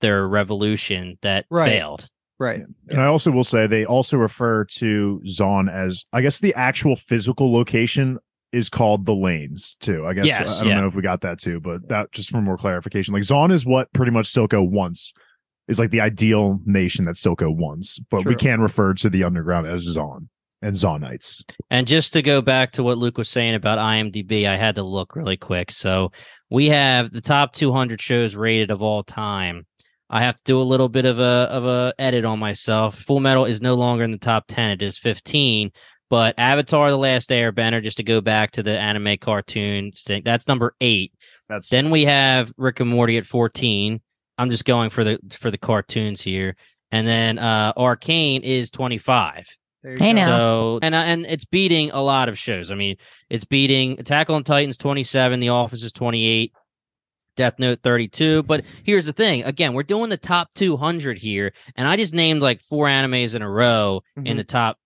their 0.00 0.28
revolution 0.28 1.18
that 1.22 1.46
Right. 1.50 1.70
failed. 1.72 2.08
right. 2.38 2.60
And 2.88 3.00
I 3.00 3.06
also 3.06 3.30
will 3.32 3.42
say 3.44 3.66
they 3.66 3.84
also 3.84 4.16
refer 4.16 4.64
to 4.64 5.20
Zaun 5.26 5.72
as 5.72 6.04
I 6.12 6.20
guess 6.20 6.38
the 6.38 6.54
actual 6.54 6.94
physical 6.96 7.52
location 7.52 8.18
is 8.52 8.70
called 8.70 9.04
the 9.06 9.14
lanes 9.14 9.76
too. 9.80 10.06
I 10.06 10.14
guess 10.14 10.26
Yes, 10.26 10.58
I 10.58 10.64
don't 10.64 10.68
yeah. 10.70 10.80
know 10.80 10.86
if 10.86 10.94
we 10.94 11.02
got 11.02 11.20
that 11.22 11.38
too, 11.38 11.60
but 11.60 11.88
that 11.88 12.12
just 12.12 12.30
for 12.30 12.40
more 12.40 12.56
clarification. 12.56 13.12
Like 13.14 13.24
Zaun 13.24 13.50
is 13.52 13.66
what 13.66 13.92
pretty 13.92 14.12
much 14.12 14.26
Silco 14.32 14.66
wants. 14.68 15.12
Is 15.66 15.78
like 15.78 15.90
the 15.90 16.00
ideal 16.00 16.58
nation 16.64 17.04
that 17.06 17.16
Silco 17.16 17.54
wants, 17.54 17.98
but 18.10 18.24
we 18.24 18.34
can 18.36 18.60
refer 18.62 18.94
to 18.94 19.10
the 19.10 19.22
underground 19.24 19.66
as 19.66 19.86
Zaun 19.86 20.28
and 20.62 20.74
Zaunites. 20.74 21.42
And 21.70 21.86
just 21.86 22.12
to 22.14 22.22
go 22.22 22.40
back 22.40 22.72
to 22.72 22.82
what 22.82 22.98
Luke 22.98 23.18
was 23.18 23.28
saying 23.28 23.54
about 23.54 23.78
IMDb, 23.78 24.46
I 24.46 24.56
had 24.56 24.74
to 24.76 24.82
look 24.82 25.14
really 25.14 25.36
quick. 25.36 25.70
So 25.70 26.12
we 26.50 26.68
have 26.68 27.12
the 27.12 27.20
top 27.20 27.52
200 27.52 28.00
shows 28.00 28.34
rated 28.34 28.70
of 28.70 28.82
all 28.82 29.02
time. 29.02 29.66
I 30.10 30.22
have 30.22 30.36
to 30.36 30.42
do 30.44 30.60
a 30.60 30.62
little 30.62 30.88
bit 30.88 31.04
of 31.04 31.18
a 31.18 31.22
of 31.22 31.66
a 31.66 31.92
edit 31.98 32.24
on 32.24 32.38
myself. 32.38 32.98
Full 32.98 33.20
Metal 33.20 33.44
is 33.44 33.60
no 33.60 33.74
longer 33.74 34.04
in 34.04 34.10
the 34.10 34.18
top 34.18 34.44
10; 34.48 34.70
it 34.70 34.82
is 34.82 34.96
15. 34.98 35.70
But 36.08 36.34
Avatar: 36.38 36.90
The 36.90 36.96
Last 36.96 37.28
Airbender, 37.28 37.82
just 37.82 37.98
to 37.98 38.02
go 38.02 38.22
back 38.22 38.52
to 38.52 38.62
the 38.62 38.78
anime 38.78 39.18
cartoon, 39.18 39.92
thing, 39.92 40.22
that's 40.24 40.48
number 40.48 40.74
eight. 40.80 41.12
That's 41.50 41.68
Then 41.68 41.90
we 41.90 42.06
have 42.06 42.52
Rick 42.56 42.80
and 42.80 42.88
Morty 42.88 43.18
at 43.18 43.26
14. 43.26 44.00
I'm 44.38 44.50
just 44.50 44.64
going 44.64 44.88
for 44.88 45.04
the 45.04 45.18
for 45.32 45.50
the 45.50 45.58
cartoons 45.58 46.22
here, 46.22 46.56
and 46.90 47.06
then 47.06 47.38
uh 47.38 47.74
Arcane 47.76 48.42
is 48.42 48.70
25. 48.70 49.57
There 49.82 49.92
you 49.92 49.98
Hey, 49.98 50.12
go. 50.12 50.16
now. 50.16 50.26
So 50.26 50.78
and 50.82 50.94
and 50.94 51.26
it's 51.26 51.44
beating 51.44 51.90
a 51.92 52.02
lot 52.02 52.28
of 52.28 52.38
shows. 52.38 52.70
I 52.70 52.74
mean, 52.74 52.96
it's 53.30 53.44
beating 53.44 53.98
Attack 54.00 54.30
on 54.30 54.44
Titans 54.44 54.76
27, 54.78 55.40
The 55.40 55.50
Office 55.50 55.82
is 55.84 55.92
28, 55.92 56.52
Death 57.36 57.58
Note 57.58 57.80
32. 57.82 58.42
But 58.44 58.64
here's 58.84 59.06
the 59.06 59.12
thing: 59.12 59.44
again, 59.44 59.74
we're 59.74 59.82
doing 59.84 60.10
the 60.10 60.16
top 60.16 60.48
200 60.54 61.18
here, 61.18 61.52
and 61.76 61.86
I 61.86 61.96
just 61.96 62.14
named 62.14 62.42
like 62.42 62.60
four 62.60 62.86
animes 62.86 63.34
in 63.34 63.42
a 63.42 63.50
row 63.50 64.02
in 64.16 64.24
Mhm. 64.24 64.36
the 64.36 64.44
top 64.44 64.78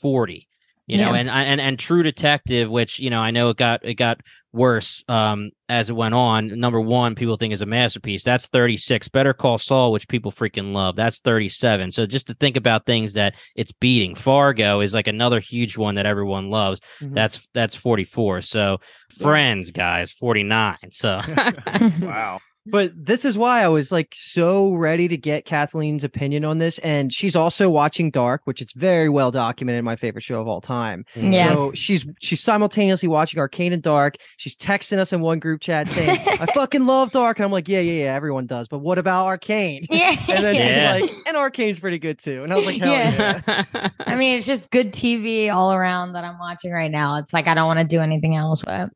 40. 0.00 0.47
You 0.88 0.96
know, 0.96 1.12
Yeah. 1.12 1.20
and 1.20 1.30
and 1.30 1.60
and 1.60 1.78
True 1.78 2.02
Detective, 2.02 2.68
which 2.70 2.98
you 2.98 3.10
know 3.10 3.20
I 3.20 3.30
know 3.30 3.50
it 3.50 3.56
got 3.58 3.84
it 3.84 3.94
got 3.94 4.20
worse 4.54 5.04
um 5.08 5.50
as 5.68 5.90
it 5.90 5.92
went 5.92 6.14
on. 6.14 6.58
Number 6.58 6.80
one, 6.80 7.14
people 7.14 7.36
think 7.36 7.52
is 7.52 7.60
a 7.60 7.66
masterpiece. 7.66 8.24
That's 8.24 8.48
36. 8.48 9.08
Better 9.08 9.34
Call 9.34 9.58
Saul, 9.58 9.92
which 9.92 10.08
people 10.08 10.32
freaking 10.32 10.72
love. 10.72 10.96
That's 10.96 11.20
37. 11.20 11.92
So 11.92 12.06
just 12.06 12.26
to 12.28 12.34
think 12.34 12.56
about 12.56 12.86
things 12.86 13.12
that 13.12 13.34
it's 13.54 13.72
beating. 13.72 14.14
Fargo 14.14 14.80
is 14.80 14.94
like 14.94 15.06
another 15.06 15.40
huge 15.40 15.76
one 15.76 15.96
that 15.96 16.06
everyone 16.06 16.48
loves. 16.48 16.80
Mhm. 17.02 17.14
That's 17.14 17.46
that's 17.52 17.74
44. 17.74 18.40
So 18.40 18.78
Friends, 19.20 19.70
guys, 19.70 20.10
49. 20.10 20.76
So 20.90 21.20
wow. 22.00 22.40
But 22.70 22.92
this 22.94 23.24
is 23.24 23.36
why 23.38 23.62
I 23.62 23.68
was 23.68 23.90
like 23.92 24.12
so 24.14 24.72
ready 24.72 25.08
to 25.08 25.16
get 25.16 25.44
Kathleen's 25.44 26.04
opinion 26.04 26.44
on 26.44 26.58
this. 26.58 26.78
And 26.80 27.12
she's 27.12 27.34
also 27.36 27.68
watching 27.68 28.10
Dark, 28.10 28.42
which 28.44 28.60
it's 28.62 28.72
very 28.72 29.08
well 29.08 29.30
documented, 29.30 29.84
my 29.84 29.96
favorite 29.96 30.22
show 30.22 30.40
of 30.40 30.48
all 30.48 30.60
time. 30.60 31.04
Mm. 31.14 31.32
Yeah. 31.34 31.48
So 31.48 31.72
she's 31.74 32.06
she's 32.20 32.40
simultaneously 32.40 33.08
watching 33.08 33.40
Arcane 33.40 33.72
and 33.72 33.82
Dark. 33.82 34.16
She's 34.36 34.56
texting 34.56 34.98
us 34.98 35.12
in 35.12 35.20
one 35.20 35.38
group 35.38 35.60
chat 35.60 35.90
saying, 35.90 36.18
I 36.40 36.46
fucking 36.54 36.86
love 36.86 37.10
Dark. 37.10 37.38
And 37.38 37.44
I'm 37.44 37.52
like, 37.52 37.68
Yeah, 37.68 37.80
yeah, 37.80 38.04
yeah, 38.04 38.14
everyone 38.14 38.46
does. 38.46 38.68
But 38.68 38.78
what 38.78 38.98
about 38.98 39.26
Arcane? 39.26 39.84
yeah. 39.90 40.16
And 40.28 40.44
then 40.44 40.54
Yeah. 40.54 40.98
she's 40.98 41.02
like, 41.10 41.16
and 41.26 41.36
Arcane's 41.36 41.80
pretty 41.80 41.98
good 41.98 42.18
too. 42.18 42.42
And 42.44 42.52
I 42.52 42.56
was 42.56 42.66
like, 42.66 42.78
Hell 42.78 42.90
Yeah. 42.90 43.40
yeah. 43.74 43.88
I 44.00 44.14
mean, 44.16 44.36
it's 44.38 44.46
just 44.46 44.70
good 44.70 44.92
TV 44.92 45.52
all 45.52 45.72
around 45.72 46.12
that 46.12 46.24
I'm 46.24 46.38
watching 46.38 46.70
right 46.72 46.90
now. 46.90 47.16
It's 47.18 47.32
like 47.32 47.46
I 47.48 47.54
don't 47.54 47.66
want 47.66 47.80
to 47.80 47.86
do 47.86 48.00
anything 48.00 48.36
else. 48.36 48.62
But, 48.62 48.90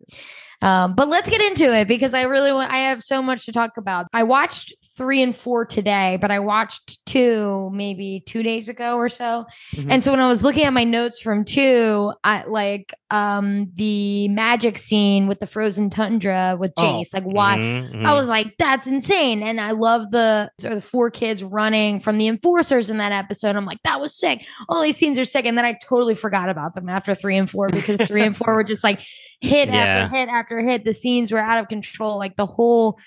um, 0.63 0.95
but 0.95 1.09
let's 1.09 1.29
get 1.29 1.41
into 1.41 1.75
it 1.75 1.89
because 1.89 2.15
I 2.15 2.23
really 2.23 2.53
want. 2.53 2.73
I 2.73 2.89
have 2.89 3.03
so 3.03 3.21
much 3.21 3.45
to 3.47 3.53
talk 3.53 3.77
about. 3.77 4.07
I 4.13 4.23
watched 4.23 4.73
three 4.95 5.23
and 5.23 5.35
four 5.35 5.65
today, 5.65 6.19
but 6.21 6.31
I 6.31 6.39
watched 6.41 7.05
two 7.07 7.71
maybe 7.73 8.23
two 8.27 8.43
days 8.43 8.69
ago 8.69 8.97
or 8.97 9.09
so. 9.09 9.47
Mhm. 9.75 9.87
And 9.91 10.05
so 10.05 10.11
when 10.11 10.21
I 10.21 10.29
was 10.29 10.45
looking 10.45 10.65
at 10.65 10.73
my 10.75 10.85
notes 10.85 11.19
from 11.19 11.47
two, 11.47 12.13
I 12.23 12.45
like 12.45 12.93
um 13.11 13.71
the 13.75 14.29
magic 14.29 14.77
scene 14.77 15.29
with 15.29 15.41
the 15.41 15.47
frozen 15.47 15.89
tundra 15.89 16.57
with 16.61 16.73
Oh. 16.77 17.03
Like 17.15 17.25
why? 17.25 17.57
Mhm, 17.57 18.05
I 18.07 18.11
mhm. 18.11 18.15
was 18.19 18.29
like, 18.29 18.55
that's 18.59 18.87
insane. 18.87 19.43
And 19.43 19.59
I 19.61 19.71
love 19.71 20.11
the 20.11 20.51
or 20.65 20.75
the 20.75 20.83
four 20.83 21.11
kids 21.11 21.43
running 21.43 21.99
from 21.99 22.19
the 22.19 22.29
enforcers 22.29 22.91
in 22.91 22.99
that 22.99 23.13
episode. 23.13 23.57
I'm 23.57 23.65
like, 23.65 23.83
that 23.85 23.99
was 24.01 24.15
sick. 24.19 24.45
All 24.69 24.83
these 24.83 24.99
scenes 24.99 25.19
are 25.19 25.25
sick. 25.25 25.47
And 25.47 25.57
then 25.57 25.65
I 25.65 25.79
totally 25.83 26.15
forgot 26.15 26.51
about 26.51 26.75
them 26.75 26.91
after 26.91 27.15
three 27.15 27.39
and 27.39 27.49
four 27.49 27.71
because 27.71 27.97
three 28.09 28.23
and 28.23 28.37
four 28.37 28.55
were 28.55 28.65
just 28.65 28.85
like 28.85 29.01
hit 29.41 29.69
Yeah. 29.69 29.75
after 30.05 30.17
hit 30.17 30.29
after 30.29 30.59
hit. 30.61 30.85
The 30.85 30.93
scenes 30.93 31.33
were 31.33 31.39
out 31.39 31.61
of 31.63 31.69
control. 31.69 32.19
Like 32.19 32.37
the 32.37 32.47
whole 32.47 32.99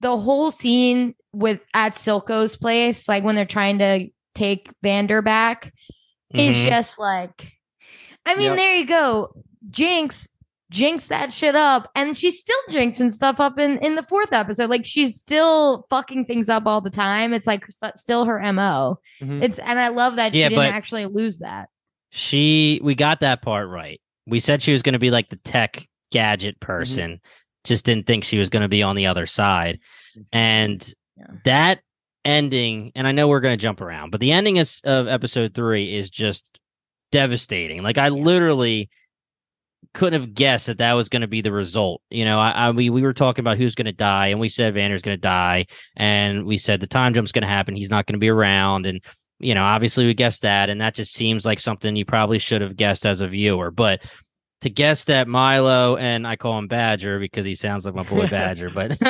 the 0.00 0.16
whole 0.16 0.50
scene 0.50 1.14
with 1.32 1.60
at 1.74 1.94
Silco's 1.94 2.56
place, 2.56 3.08
like 3.08 3.24
when 3.24 3.34
they're 3.34 3.44
trying 3.46 3.78
to 3.78 4.08
take 4.34 4.70
Vander 4.82 5.22
back, 5.22 5.72
is 6.34 6.56
Mhm. 6.56 6.68
just 6.68 6.98
like 6.98 7.52
I 8.24 8.34
mean, 8.36 8.46
Yep. 8.50 8.56
there 8.56 8.74
you 8.74 8.86
go. 8.86 9.34
Jinx 9.70 10.28
jinx 10.70 11.08
that 11.08 11.30
shit 11.34 11.54
up 11.54 11.90
and 11.94 12.16
she's 12.16 12.38
still 12.38 12.56
jinxing 12.70 13.12
stuff 13.12 13.38
up 13.38 13.58
in 13.58 13.76
in 13.80 13.94
the 13.94 14.02
fourth 14.04 14.32
episode 14.32 14.70
like 14.70 14.86
she's 14.86 15.16
still 15.16 15.84
fucking 15.90 16.24
things 16.24 16.48
up 16.48 16.64
all 16.64 16.80
the 16.80 16.88
time 16.88 17.34
it's 17.34 17.46
like 17.46 17.62
still 17.94 18.24
her 18.24 18.38
mo 18.54 18.98
Mhm. 19.20 19.42
it's 19.42 19.58
and 19.58 19.78
i 19.78 19.88
love 19.88 20.16
that 20.16 20.32
Yeah, 20.32 20.48
she 20.48 20.54
didn't 20.54 20.72
actually 20.74 21.04
lose 21.04 21.40
that 21.40 21.68
she 22.08 22.80
we 22.82 22.94
got 22.94 23.20
that 23.20 23.42
part 23.42 23.68
right. 23.68 24.00
We 24.26 24.40
said 24.40 24.62
she 24.62 24.72
was 24.72 24.80
going 24.80 24.94
to 24.94 24.98
be 24.98 25.10
like 25.10 25.28
the 25.28 25.36
tech 25.36 25.86
gadget 26.10 26.58
Mm-hmm. 26.58 26.66
person. 26.66 27.20
Just 27.64 27.84
didn't 27.84 28.06
think 28.06 28.24
she 28.24 28.38
was 28.38 28.48
going 28.48 28.62
to 28.62 28.68
be 28.68 28.82
on 28.82 28.96
the 28.96 29.06
other 29.06 29.26
side. 29.26 29.78
And 30.32 30.82
Yeah. 31.22 31.36
that 31.44 31.80
ending, 32.24 32.92
and 32.94 33.06
I 33.06 33.12
know 33.12 33.28
we're 33.28 33.40
going 33.40 33.56
to 33.58 33.62
jump 33.62 33.80
around, 33.80 34.10
but 34.10 34.20
the 34.20 34.32
ending 34.32 34.56
is, 34.56 34.80
of 34.84 35.08
episode 35.08 35.54
three 35.54 35.94
is 35.94 36.10
just 36.10 36.58
devastating. 37.10 37.82
Like 37.82 37.98
I 37.98 38.08
literally 38.08 38.90
couldn't 39.94 40.20
have 40.20 40.34
guessed 40.34 40.68
that 40.68 40.78
that 40.78 40.94
was 40.94 41.08
going 41.08 41.22
to 41.22 41.28
be 41.28 41.40
the 41.42 41.52
result. 41.52 42.02
You 42.10 42.24
know, 42.24 42.38
I, 42.38 42.50
I 42.50 42.70
we 42.70 42.90
we 42.90 43.02
were 43.02 43.12
talking 43.12 43.42
about 43.42 43.58
who's 43.58 43.74
going 43.74 43.86
to 43.86 43.92
die, 43.92 44.28
and 44.28 44.40
we 44.40 44.48
said 44.48 44.74
Vander's 44.74 45.02
going 45.02 45.16
to 45.16 45.20
die, 45.20 45.66
and 45.96 46.44
we 46.44 46.58
said 46.58 46.80
the 46.80 46.86
time 46.86 47.14
jump's 47.14 47.32
going 47.32 47.42
to 47.42 47.48
happen. 47.48 47.76
He's 47.76 47.90
not 47.90 48.06
going 48.06 48.14
to 48.14 48.18
be 48.18 48.30
around, 48.30 48.86
and 48.86 49.00
you 49.38 49.54
know, 49.54 49.64
obviously 49.64 50.06
we 50.06 50.14
guessed 50.14 50.42
that, 50.42 50.70
and 50.70 50.80
that 50.80 50.94
just 50.94 51.12
seems 51.12 51.44
like 51.44 51.60
something 51.60 51.96
you 51.96 52.04
probably 52.04 52.38
should 52.38 52.62
have 52.62 52.76
guessed 52.76 53.04
as 53.04 53.20
a 53.20 53.28
viewer. 53.28 53.70
But 53.70 54.02
to 54.62 54.70
guess 54.70 55.04
that 55.04 55.26
Mylo 55.26 56.00
and 56.00 56.26
I 56.26 56.36
call 56.36 56.56
him 56.58 56.68
Badger 56.68 57.18
because 57.18 57.44
he 57.44 57.56
sounds 57.56 57.84
like 57.84 57.94
my 57.94 58.04
boy 58.04 58.28
Badger, 58.28 58.70
but 58.70 58.92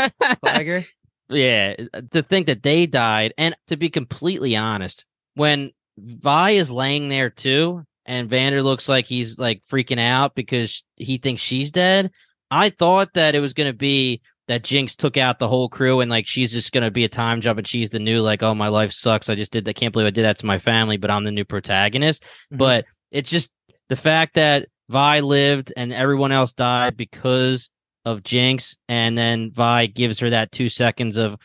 Claggor. 0.42 0.87
Yeah, 1.33 1.75
to 2.12 2.23
think 2.23 2.47
that 2.47 2.62
they 2.62 2.87
died, 2.87 3.35
and 3.39 3.57
to 3.69 3.77
be 3.77 3.91
completely 3.91 4.57
honest, 4.57 5.05
when 5.35 5.71
Vi 5.99 6.51
is 6.51 6.71
laying 6.71 7.09
there 7.09 7.31
too, 7.31 7.85
and 8.07 8.29
Vander 8.29 8.62
looks 8.62 8.89
like 8.89 9.07
he's 9.07 9.39
like 9.39 9.62
freaking 9.71 10.01
out 10.01 10.35
because 10.35 10.83
he 10.97 11.19
thinks 11.19 11.43
she's 11.43 11.71
dead. 11.71 12.11
I 12.51 12.71
thought 12.71 13.15
that 13.15 13.35
it 13.35 13.41
was 13.41 13.55
gonna 13.55 13.73
be 13.73 14.21
that 14.49 14.65
Jinx 14.65 14.97
took 14.97 15.17
out 15.17 15.39
the 15.39 15.49
whole 15.49 15.69
crew 15.69 16.01
and 16.01 16.11
like 16.11 16.27
she's 16.27 16.53
just 16.53 16.73
gonna 16.73 16.91
be 16.91 17.05
a 17.05 17.09
time 17.09 17.41
jump 17.41 17.59
and 17.59 17.67
she's 17.67 17.91
the 17.91 17.99
new 17.99 18.21
like 18.21 18.43
oh 18.43 18.55
my 18.55 18.69
life 18.69 18.93
sucks 18.93 19.29
I 19.31 19.35
just 19.35 19.53
did 19.53 19.67
I 19.69 19.73
can't 19.73 19.93
believe 19.93 20.09
I 20.09 20.11
did 20.11 20.25
that 20.25 20.39
to 20.41 20.47
my 20.47 20.59
family 20.59 20.97
but 20.97 21.11
I'm 21.11 21.25
the 21.25 21.31
new 21.31 21.45
protagonist 21.45 22.25
Mhm. 22.53 22.59
but 22.59 22.85
it's 23.11 23.31
just 23.31 23.51
the 23.89 23.97
fact 23.97 24.35
that 24.35 24.69
Vi 24.91 25.21
lived 25.21 25.73
and 25.77 25.93
everyone 25.93 26.33
else 26.33 26.53
died 26.53 26.97
because 26.97 27.71
of 28.04 28.23
Jinx, 28.23 28.76
and 28.88 29.16
then 29.16 29.50
Vi 29.52 29.87
gives 29.87 30.18
her 30.21 30.30
that 30.30 30.52
two 30.52 30.68
seconds 30.68 31.16
of 31.16 31.37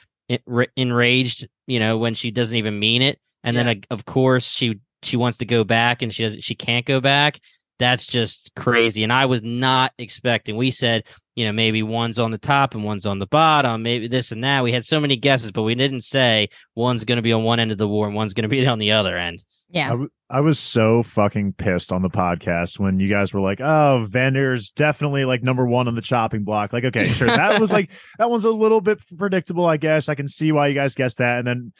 enraged, 0.75 1.47
you 1.67 1.79
know, 1.79 1.97
when 1.97 2.13
she 2.13 2.31
doesn't 2.31 2.57
even 2.57 2.79
mean 2.79 3.01
it, 3.01 3.19
and 3.43 3.55
then 3.55 3.67
uh, 3.67 3.75
of 3.91 4.05
course 4.05 4.49
she 4.49 4.79
she 5.03 5.17
wants 5.17 5.37
to 5.39 5.45
go 5.45 5.63
back 5.63 6.01
and 6.01 6.13
she 6.13 6.23
doesn't 6.23 6.43
she 6.43 6.55
can't 6.55 6.85
go 6.85 6.99
back. 6.99 7.39
That's 7.79 8.07
just 8.07 8.51
crazy, 8.55 9.03
and 9.03 9.13
I 9.13 9.27
was 9.27 9.43
not 9.43 9.93
expecting. 9.99 10.57
We 10.57 10.71
said, 10.71 11.03
you 11.35 11.45
know, 11.45 11.51
maybe 11.51 11.83
one's 11.83 12.17
on 12.17 12.31
the 12.31 12.39
top 12.39 12.73
and 12.73 12.83
one's 12.83 13.05
on 13.05 13.19
the 13.19 13.27
bottom, 13.27 13.83
maybe 13.83 14.07
this 14.07 14.31
and 14.31 14.43
that. 14.43 14.63
We 14.63 14.71
had 14.71 14.83
so 14.83 14.99
many 14.99 15.15
guesses, 15.15 15.51
but 15.51 15.61
we 15.61 15.75
didn't 15.75 16.01
say 16.01 16.49
one's 16.73 17.05
going 17.05 17.17
to 17.17 17.21
be 17.21 17.33
on 17.33 17.43
one 17.43 17.59
end 17.59 17.71
of 17.71 17.77
the 17.77 17.87
war 17.87 18.07
and 18.07 18.15
one's 18.15 18.33
going 18.33 18.43
to 18.43 18.49
be 18.49 18.65
on 18.65 18.79
the 18.79 18.93
other 18.93 19.15
end. 19.15 19.45
Yeah 19.69 19.95
I 20.29 20.41
was 20.41 20.59
so 20.59 21.03
fucking 21.03 21.53
pissed 21.53 21.93
on 21.93 22.01
the 22.01 22.09
podcast 22.09 22.79
when 22.79 23.00
you 23.00 23.09
guys 23.09 23.33
were 23.33 23.39
like, 23.39 23.62
"Oh, 23.62 24.05
Vander's 24.09 24.71
definitely 24.71 25.24
like 25.24 25.41
number 25.41 25.65
one 25.65 25.88
on 25.88 25.95
the 25.95 26.01
chopping 26.01 26.43
block." 26.43 26.74
Like, 26.74 26.83
okay, 26.83 27.07
sure, 27.07 27.27
that 27.27 27.62
was 27.62 27.71
like 27.71 27.91
that 28.17 28.29
one's 28.29 28.43
a 28.43 28.51
little 28.51 28.81
bit 28.81 29.00
predictable, 29.17 29.65
I 29.65 29.77
guess. 29.77 30.09
I 30.09 30.15
can 30.15 30.27
see 30.27 30.51
why 30.51 30.67
you 30.67 30.75
guys 30.75 30.95
guessed 30.95 31.19
that. 31.19 31.39
And 31.39 31.47
then 31.47 31.74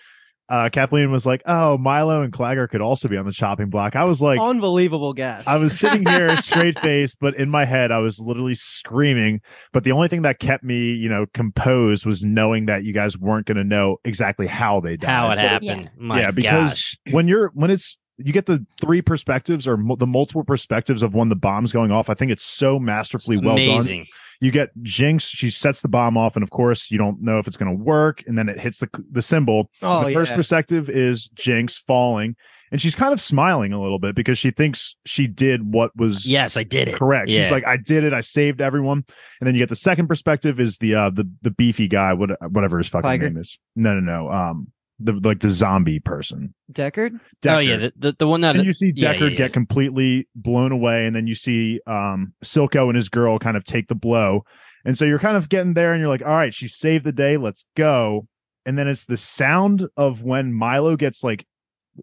uh 0.50 0.70
Kathleen 0.70 1.12
was 1.12 1.26
like, 1.26 1.42
"Oh, 1.46 1.78
Mylo 1.80 2.24
and 2.24 2.32
Claggor 2.32 2.70
could 2.70 2.82
also 2.82 3.08
be 3.08 3.18
on 3.18 3.26
the 3.26 3.32
chopping 3.32 3.70
block." 3.70 3.96
I 3.96 4.04
was 4.06 4.22
like, 4.22 4.40
Unbelievable 4.40 5.14
guess. 5.14 5.48
I 5.48 5.58
was 5.58 5.78
sitting 5.78 6.06
here 6.06 6.36
straight 6.42 6.80
faced, 6.80 7.18
but 7.20 7.36
in 7.36 7.50
my 7.50 7.66
head, 7.66 7.92
I 7.92 8.00
was 8.00 8.20
literally 8.20 8.56
screaming. 8.56 9.42
But 9.74 9.84
the 9.84 9.92
only 9.92 10.08
thing 10.08 10.22
that 10.24 10.40
kept 10.40 10.64
me, 10.64 10.92
you 10.94 11.10
know, 11.10 11.26
composed 11.34 12.06
was 12.06 12.24
knowing 12.24 12.68
that 12.68 12.84
you 12.84 12.94
guys 12.94 13.18
weren't 13.18 13.46
going 13.46 13.58
to 13.58 13.64
know 13.64 13.98
exactly 14.06 14.48
how 14.48 14.80
they 14.80 14.98
died. 14.98 15.10
How 15.10 15.32
it 15.32 15.36
So- 15.36 15.42
happened? 15.42 15.90
My 15.98 16.22
yeah, 16.22 16.32
because 16.32 16.70
gosh. 16.70 16.98
when 17.12 17.28
you're 17.28 17.52
when 17.54 17.70
it's 17.72 17.98
you 18.18 18.34
get 18.34 18.46
the 18.48 18.66
three 18.82 19.02
perspectives 19.02 19.68
or 19.68 19.78
mu- 19.78 19.96
the 19.96 20.08
multiple 20.08 20.44
perspectives 20.44 21.04
of 21.04 21.14
when 21.14 21.30
the 21.30 21.36
bomb's 21.36 21.72
going 21.72 21.92
off. 21.92 22.10
I 22.10 22.14
think 22.16 22.32
it's 22.32 22.44
so 22.44 22.80
masterfully 22.80 23.38
well 23.38 23.56
done. 23.56 24.06
You 24.40 24.52
get 24.52 24.70
Jinx, 24.84 25.24
she 25.28 25.50
sets 25.50 25.82
the 25.82 25.88
bomb 25.88 26.18
off, 26.18 26.36
and 26.36 26.44
of 26.44 26.50
course, 26.52 26.92
you 26.92 26.98
don't 26.98 27.22
know 27.22 27.40
if 27.40 27.48
it's 27.48 27.58
going 27.58 27.76
to 27.76 27.84
work, 27.84 28.24
and 28.28 28.38
then 28.38 28.50
it 28.50 28.60
hits 28.60 28.80
the 28.80 28.90
the 29.12 29.22
cymbal. 29.22 29.70
oh, 29.82 30.06
the 30.08 30.14
first 30.14 30.32
yeah. 30.32 30.36
perspective 30.38 30.90
is 30.90 31.28
Jinx 31.30 31.80
falling, 31.80 32.36
and 32.72 32.80
she's 32.82 32.96
kind 32.96 33.14
of 33.14 33.22
smiling 33.22 33.74
a 33.74 33.82
little 33.82 33.98
bit 34.00 34.14
because 34.16 34.38
she 34.38 34.52
thinks 34.52 34.96
she 35.06 35.26
did 35.26 35.74
what 35.74 35.96
was 35.96 36.26
Yes, 36.28 36.58
I 36.58 36.64
did 36.64 36.88
it. 36.88 36.96
correct. 36.96 37.30
Yeah. 37.32 37.44
She's 37.44 37.52
like, 37.52 37.66
I 37.66 37.78
did 37.78 38.04
it. 38.04 38.14
I 38.14 38.22
saved 38.22 38.62
everyone. 38.62 39.06
And 39.40 39.48
then 39.48 39.56
you 39.56 39.62
get 39.62 39.70
the 39.70 39.76
second 39.76 40.08
perspective 40.08 40.60
is 40.60 40.78
the 40.78 40.94
uh 40.96 41.10
the 41.10 41.28
the 41.42 41.52
beefy 41.52 41.88
guy, 41.88 42.14
what 42.14 42.32
whatever 42.52 42.78
his 42.78 42.88
fucking 42.90 43.08
Tiger? 43.08 43.30
name 43.30 43.38
is. 43.38 43.58
No, 43.76 43.94
no, 43.94 44.00
no. 44.02 44.32
Um, 44.32 44.68
the 45.00 45.14
like 45.24 45.40
the 45.40 45.50
zombie 45.50 46.00
person. 46.00 46.54
Deckard. 46.72 47.20
Oh 47.48 47.60
yeah, 47.60 47.78
the, 47.78 47.94
the, 47.98 48.16
the 48.20 48.28
one 48.28 48.42
that 48.42 48.56
and 48.56 48.66
you 48.66 48.74
see 48.74 48.92
yeah, 48.96 49.14
Deckard 49.14 49.20
yeah, 49.22 49.28
yeah. 49.30 49.38
get 49.38 49.54
completely 49.54 50.28
blown 50.36 50.72
away, 50.72 51.06
and 51.06 51.16
then 51.16 51.28
you 51.28 51.36
see 51.36 51.80
um 51.88 52.34
Silco 52.44 52.88
and 52.88 52.96
his 52.96 53.10
girl 53.10 53.38
kind 53.40 53.58
of 53.58 53.64
take 53.64 53.88
the 53.88 53.96
blow. 53.96 54.44
And 54.86 54.98
so 54.98 55.06
you're 55.06 55.20
kind 55.20 55.38
of 55.38 55.50
getting 55.50 55.74
there, 55.74 55.92
and 55.94 56.00
you're 56.00 56.10
like, 56.10 56.26
all 56.26 56.32
right, 56.32 56.54
she 56.54 56.68
saved 56.68 57.04
the 57.06 57.12
day. 57.12 57.38
Let's 57.38 57.66
go. 57.76 58.28
And 58.66 58.78
then 58.78 58.88
it's 58.88 59.06
the 59.06 59.18
sound 59.18 59.88
of 59.98 60.24
when 60.24 60.52
Mylo 60.54 60.98
gets 60.98 61.24
like 61.24 61.46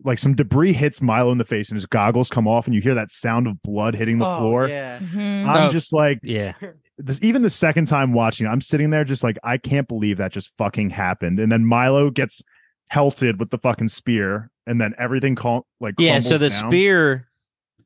like 0.02 0.18
some 0.18 0.34
debris 0.34 0.72
hits 0.72 0.98
Mylo 1.00 1.30
in 1.30 1.38
the 1.38 1.44
face 1.44 1.68
and 1.68 1.76
his 1.76 1.86
goggles 1.86 2.28
come 2.28 2.48
off, 2.48 2.66
and 2.66 2.74
you 2.74 2.80
hear 2.80 2.94
that 2.94 3.10
sound 3.10 3.46
of 3.46 3.60
blood 3.62 3.94
hitting 3.94 4.18
the 4.18 4.26
Oh, 4.26 4.38
floor. 4.38 4.68
Yeah. 4.68 4.98
Mhm. 4.98 5.46
I'm 5.46 5.68
Oh. 5.68 5.70
just 5.70 5.92
like, 5.92 6.18
yeah. 6.22 6.54
this, 6.98 7.22
even 7.22 7.42
the 7.42 7.50
second 7.50 7.86
time 7.86 8.12
watching, 8.12 8.46
I'm 8.48 8.60
sitting 8.60 8.90
there 8.90 9.04
just 9.04 9.22
like, 9.22 9.38
I 9.44 9.56
can't 9.56 9.86
believe 9.86 10.18
that 10.18 10.32
just 10.32 10.52
fucking 10.58 10.90
happened. 10.90 11.38
And 11.38 11.50
then 11.52 11.64
Mylo 11.64 12.12
gets 12.12 12.42
pelted 12.90 13.38
with 13.40 13.50
the 13.50 13.58
fucking 13.58 13.88
spear, 13.88 14.50
and 14.66 14.80
then 14.80 14.94
everything 14.98 15.34
call 15.34 15.66
like 15.80 15.94
Yeah, 15.98 16.20
so 16.20 16.38
the 16.38 16.48
down. 16.48 16.70
spear 16.70 17.28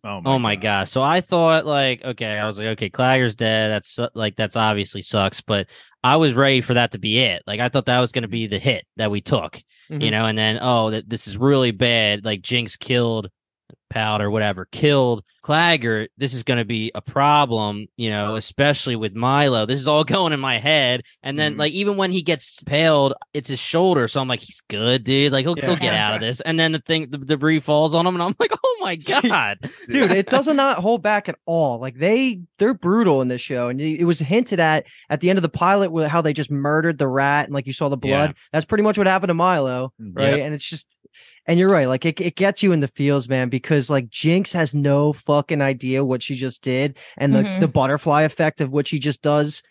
Oh 0.04 0.22
Oh 0.24 0.38
my 0.38 0.54
gosh. 0.54 0.90
So 0.90 1.02
I 1.02 1.20
thought 1.20 1.66
like, 1.66 2.04
okay, 2.04 2.38
I 2.38 2.46
was 2.46 2.56
like, 2.58 2.68
okay, 2.68 2.88
Claggor's 2.88 3.34
dead. 3.34 3.68
That's 3.70 3.98
like 4.14 4.36
that's 4.36 4.54
obviously 4.56 5.02
sucks, 5.02 5.40
but 5.40 5.66
I 6.04 6.16
was 6.16 6.34
ready 6.34 6.60
for 6.60 6.74
that 6.74 6.92
to 6.92 6.98
be 6.98 7.18
it. 7.18 7.42
Like 7.48 7.58
I 7.58 7.68
thought 7.68 7.86
that 7.86 7.98
was 7.98 8.12
going 8.12 8.22
to 8.22 8.28
be 8.28 8.46
the 8.46 8.60
hit 8.60 8.84
that 8.96 9.10
we 9.10 9.20
took, 9.20 9.60
you 9.88 9.98
Mhm. 9.98 10.10
know, 10.12 10.26
and 10.26 10.38
then 10.38 10.60
oh, 10.62 10.90
that 10.90 11.08
this 11.08 11.26
is 11.26 11.36
really 11.36 11.72
bad. 11.72 12.24
Like 12.24 12.42
Jinx 12.42 12.76
killed 12.76 13.28
Powder, 13.90 14.30
whatever, 14.30 14.66
killed 14.66 15.22
Claggart, 15.42 16.10
this 16.18 16.34
is 16.34 16.42
going 16.42 16.58
to 16.58 16.64
be 16.64 16.90
a 16.94 17.00
problem, 17.00 17.86
you 17.96 18.10
know, 18.10 18.34
especially 18.36 18.96
with 18.96 19.14
Mylo. 19.14 19.66
This 19.66 19.80
is 19.80 19.88
all 19.88 20.04
going 20.16 20.32
in 20.32 20.40
my 20.40 20.58
head. 20.58 21.02
And 21.22 21.38
then, 21.38 21.54
Mhm. 21.54 21.58
like, 21.58 21.72
even 21.72 21.96
when 21.96 22.10
he 22.12 22.22
gets 22.22 22.52
paled, 22.64 23.14
it's 23.32 23.48
his 23.48 23.58
shoulder. 23.58 24.08
So 24.08 24.20
I'm 24.20 24.28
like, 24.28 24.40
he's 24.40 24.60
good, 24.68 25.04
dude. 25.04 25.32
Like, 25.32 25.46
he'll, 25.46 25.54
he'll 25.54 25.76
get 25.76 25.94
out 25.94 26.14
of 26.14 26.20
this. 26.20 26.40
And 26.42 26.58
then 26.60 26.72
the 26.72 26.80
thing, 26.80 27.08
the 27.10 27.18
debris 27.18 27.60
falls 27.60 27.94
on 27.94 28.06
him. 28.06 28.14
And 28.14 28.22
I'm 28.22 28.36
like, 28.38 28.52
oh 28.62 28.76
my 28.80 28.96
God. 29.22 29.58
dude 29.88 30.12
it 30.12 30.26
does 30.28 30.46
not 30.48 30.78
hold 30.78 31.02
back 31.02 31.28
at 31.28 31.36
all 31.46 31.78
like 31.80 31.96
they 31.98 32.40
they're 32.58 32.74
brutal 32.74 33.20
in 33.22 33.28
this 33.28 33.40
show 33.40 33.68
and 33.68 33.80
it 33.80 34.04
was 34.04 34.18
hinted 34.18 34.60
at 34.60 34.84
at 35.10 35.20
the 35.20 35.30
end 35.30 35.38
of 35.38 35.42
the 35.42 35.48
pilot 35.48 35.90
with 35.90 36.06
how 36.06 36.20
they 36.22 36.32
just 36.32 36.50
murdered 36.50 36.96
the 36.98 37.08
rat 37.08 37.46
and 37.46 37.54
like 37.54 37.66
you 37.66 37.72
saw 37.72 37.88
the 37.88 37.96
blood 37.96 38.34
that's 38.52 38.64
pretty 38.64 38.82
much 38.84 38.96
what 38.98 39.06
happened 39.06 39.28
to 39.28 39.34
mylo 39.34 39.90
right 39.98 40.36
Yep. 40.36 40.46
and 40.46 40.54
it's 40.54 40.64
just 40.68 40.96
and 41.48 41.58
you're 41.58 41.68
right 41.70 41.88
like 41.88 42.04
it, 42.04 42.20
it 42.20 42.36
gets 42.36 42.62
you 42.62 42.70
in 42.72 42.78
the 42.80 42.86
feels 42.88 43.28
man 43.28 43.48
because 43.48 43.90
like 43.90 44.08
jinx 44.10 44.52
has 44.52 44.74
no 44.74 45.12
fucking 45.14 45.60
idea 45.60 46.04
what 46.04 46.22
she 46.22 46.36
just 46.36 46.62
did 46.62 46.96
and 47.16 47.34
the, 47.34 47.42
Mhm. 47.42 47.60
the 47.60 47.66
butterfly 47.68 48.22
effect 48.22 48.60
of 48.60 48.70
what 48.70 48.86
she 48.86 48.98
just 49.00 49.22
does 49.22 49.62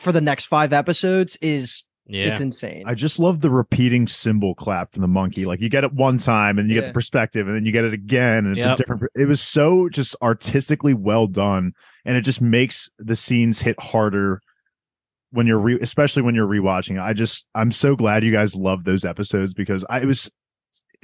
for 0.00 0.10
the 0.10 0.20
next 0.20 0.46
five 0.46 0.72
episodes 0.72 1.36
is 1.42 1.84
Yeah. 2.06 2.24
it's 2.26 2.40
insane 2.40 2.82
I 2.86 2.94
just 2.94 3.18
love 3.20 3.40
the 3.40 3.50
repeating 3.50 4.08
cymbal 4.08 4.54
clap 4.56 4.92
from 4.92 5.02
the 5.02 5.08
monkey. 5.08 5.44
Like 5.46 5.60
you 5.60 5.68
get 5.68 5.84
it 5.84 5.92
one 5.92 6.18
time 6.18 6.58
and 6.58 6.68
you 6.68 6.74
get 6.74 6.86
the 6.86 6.92
perspective 6.92 7.46
and 7.46 7.54
then 7.56 7.64
you 7.64 7.72
get 7.72 7.84
it 7.84 7.92
again 7.94 8.46
and 8.46 8.56
it's 8.56 8.64
Yep. 8.64 8.74
a 8.74 8.76
different 8.76 9.02
it 9.14 9.28
was 9.28 9.40
so 9.40 9.88
just 9.88 10.16
artistically 10.20 10.94
well 10.94 11.26
done 11.28 11.72
and 12.04 12.16
it 12.16 12.22
just 12.22 12.40
makes 12.40 12.88
the 12.98 13.14
scenes 13.16 13.60
hit 13.62 13.78
harder 13.80 14.40
when 15.30 15.46
you're 15.46 15.58
re- 15.58 15.78
especially 15.80 16.22
when 16.22 16.34
you're 16.34 16.46
rewatching. 16.46 17.02
I 17.02 17.12
just 17.12 17.46
I'm 17.54 17.72
so 17.72 17.96
glad 17.96 18.22
you 18.24 18.32
guys 18.32 18.54
love 18.54 18.84
those 18.84 19.04
episodes 19.04 19.52
because 19.54 19.84
I 19.90 20.04
was 20.04 20.30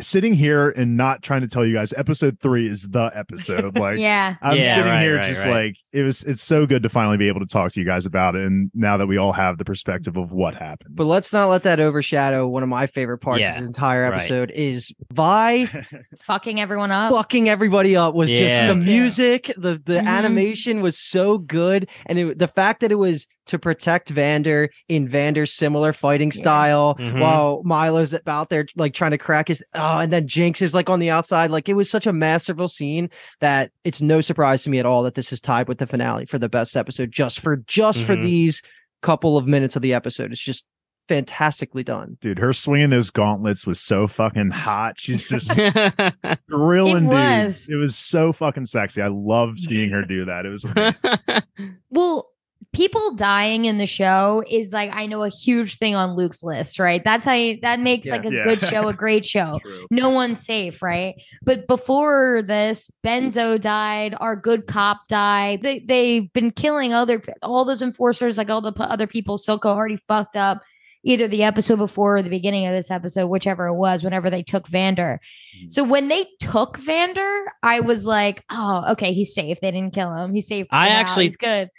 sitting 0.01 0.35
here 0.35 0.71
and 0.71 0.97
not 0.97 1.23
trying 1.23 1.41
to 1.43 1.49
tell 1.49 1.65
you 1.65 1.73
guys 1.75 1.93
episode 1.97 2.39
3 2.41 2.69
is 2.69 2.83
the 2.89 3.11
episode 3.15 3.79
like 3.79 3.99
yeah. 3.99 4.37
I'm 4.43 4.57
Yeah, 4.57 4.75
sitting 4.75 4.91
right, 4.91 5.03
here 5.03 5.17
right, 5.17 5.27
just 5.27 5.41
right. 5.45 5.67
like 5.67 5.77
it 5.93 6.03
was 6.03 6.23
it's 6.25 6.43
so 6.43 6.67
good 6.67 6.83
to 6.83 6.89
finally 6.89 7.17
be 7.17 7.29
able 7.29 7.41
to 7.41 7.47
talk 7.47 7.73
to 7.73 7.81
you 7.81 7.87
guys 7.87 8.07
about 8.07 8.35
it 8.37 8.45
and 8.47 8.71
now 8.75 8.97
that 8.97 9.07
we 9.07 9.17
all 9.19 9.33
have 9.33 9.59
the 9.59 9.65
perspective 9.65 10.17
of 10.17 10.33
what 10.33 10.55
happened. 10.55 10.95
but 10.97 11.07
let's 11.07 11.33
not 11.33 11.47
let 11.49 11.63
that 11.65 11.81
overshadow 11.81 12.47
one 12.49 12.63
of 12.63 12.69
my 12.69 12.87
favorite 12.87 13.19
parts 13.19 13.41
Yeah, 13.41 13.53
of 13.53 13.59
this 13.59 13.67
entire 13.67 14.03
right. 14.11 14.15
episode 14.21 14.51
is 14.53 14.93
Vi 15.13 15.67
Fucking 16.23 16.61
everyone 16.61 16.91
up. 16.91 17.13
fucking 17.13 17.49
everybody 17.49 17.97
up 17.97 18.15
was 18.15 18.31
Yeah. 18.31 18.39
just 18.67 18.69
the 18.69 18.77
Me 18.77 18.85
too. 18.85 18.91
music 19.01 19.53
the 19.57 19.81
the 19.85 19.95
Mhm. 20.01 20.07
animation 20.07 20.81
was 20.81 20.99
so 20.99 21.39
good 21.39 21.89
and 22.07 22.19
it, 22.19 22.39
the 22.39 22.49
fact 22.49 22.81
that 22.81 22.93
it 22.93 22.97
was 22.97 23.27
to 23.47 23.59
protect 23.59 24.11
Vander 24.11 24.69
in 24.89 25.09
Vander's 25.09 25.53
similar 25.53 25.93
fighting 25.93 26.31
Yeah. 26.35 26.39
style 26.41 26.95
Mhm. 26.97 27.21
while 27.21 27.63
Mylo's 27.65 28.15
out 28.27 28.49
there 28.49 28.67
like 28.77 28.95
trying 28.95 29.11
to 29.13 29.19
crack 29.19 29.49
his 29.49 29.65
oh 29.75 29.99
and 29.99 30.13
then 30.13 30.29
Jinx 30.29 30.63
is 30.63 30.75
like 30.75 30.89
on 30.91 31.01
the 31.01 31.11
outside 31.11 31.51
like 31.51 31.69
it 31.69 31.75
was 31.75 31.91
such 31.91 32.07
a 32.07 32.13
masterful 32.13 32.69
scene 32.69 33.09
that 33.41 33.71
it's 33.85 34.01
no 34.03 34.21
surprise 34.21 34.63
to 34.65 34.71
me 34.71 34.79
at 34.79 34.87
all 34.87 35.03
that 35.03 35.15
this 35.15 35.33
is 35.33 35.41
tied 35.41 35.69
with 35.69 35.79
the 35.79 35.87
finale 35.87 36.27
for 36.27 36.39
the 36.39 36.49
best 36.49 36.77
episode 36.77 37.11
just 37.13 37.41
for 37.41 37.57
just 37.67 38.05
for 38.05 38.15
Mhm. 38.17 38.23
these 38.23 38.63
couple 39.03 39.37
of 39.37 39.47
minutes 39.47 39.75
of 39.77 39.83
the 39.83 39.95
episode 39.95 40.31
it's 40.31 40.41
just 40.41 40.65
fantastically 41.09 41.83
done 41.83 42.17
dude, 42.21 42.39
her 42.39 42.53
swinging 42.53 42.91
those 42.91 43.11
gauntlets 43.11 43.67
was 43.67 43.81
so 43.81 44.07
fucking 44.07 44.51
hot. 44.51 44.95
She's 44.97 45.29
just 45.29 45.51
grilling 46.49 47.05
dudes. 47.09 47.13
was. 47.13 47.69
It 47.69 47.75
was 47.75 47.97
so 47.97 48.33
fucking 48.33 48.67
sexy. 48.67 49.03
I 49.03 49.09
love 49.09 49.59
seeing 49.59 49.91
her 49.91 50.03
do 50.03 50.27
that. 50.27 50.47
It 50.47 50.51
was. 50.51 50.65
Well, 51.91 52.30
people 52.73 53.15
dying 53.17 53.65
in 53.65 53.79
the 53.79 53.87
show 53.87 54.43
is 54.49 54.73
like 54.73 54.91
I 54.93 55.07
know 55.07 55.23
a 55.25 55.29
huge 55.29 55.77
thing 55.79 55.95
on 55.95 56.15
Luke's 56.15 56.43
list, 56.43 56.79
right? 56.79 57.03
That's 57.05 57.25
how 57.25 57.33
you 57.33 57.59
that 57.63 57.81
makes 57.81 58.07
Yeah. 58.07 58.13
like 58.17 58.25
a 58.27 58.33
Yeah. 58.33 58.43
good 58.45 58.63
show 58.63 58.89
a 58.89 58.95
great 58.95 59.25
show. 59.35 59.59
True. 59.65 59.87
No 59.91 60.11
one's 60.11 60.45
safe, 60.45 60.83
right? 60.83 61.15
But 61.43 61.67
before 61.67 62.43
this, 62.47 62.91
Benzo 63.05 63.61
died, 63.61 64.15
our 64.21 64.37
good 64.37 64.67
cop 64.67 65.09
died. 65.09 65.63
They 65.63 65.81
they've 65.81 66.33
been 66.33 66.51
killing 66.53 66.93
other 66.93 67.23
all 67.43 67.65
those 67.65 67.83
enforcers, 67.83 68.39
like 68.39 68.51
all 68.51 68.61
the 68.61 68.73
p- 68.73 68.83
other 68.83 69.07
people 69.07 69.37
Silco 69.39 69.67
already 69.67 69.99
fucked 70.09 70.37
up. 70.37 70.63
Either 71.03 71.27
the 71.29 71.43
episode 71.45 71.77
before 71.77 72.19
or 72.19 72.23
the 72.23 72.29
beginning 72.29 72.67
of 72.67 72.75
this 72.75 72.91
episode, 72.91 73.27
whichever 73.29 73.69
it 73.69 73.75
was, 73.75 74.05
whenever 74.05 74.29
they 74.29 74.43
took 74.43 74.69
Vander. 74.69 75.19
Mhm. 75.65 75.73
So 75.73 75.83
when 75.83 76.09
they 76.09 76.27
took 76.41 76.77
Vander, 76.77 77.45
I 77.63 77.81
was 77.81 78.05
like, 78.05 78.45
"Oh, 78.51 78.85
okay, 78.93 79.15
he's 79.15 79.33
safe. 79.35 79.57
They 79.63 79.71
didn't 79.71 79.95
kill 79.95 80.15
him. 80.15 80.35
He's 80.35 80.47
safe." 80.47 80.67
I 80.71 80.91
now. 80.91 80.97
actually- 80.97 81.25
he's 81.25 81.37
good. 81.39 81.71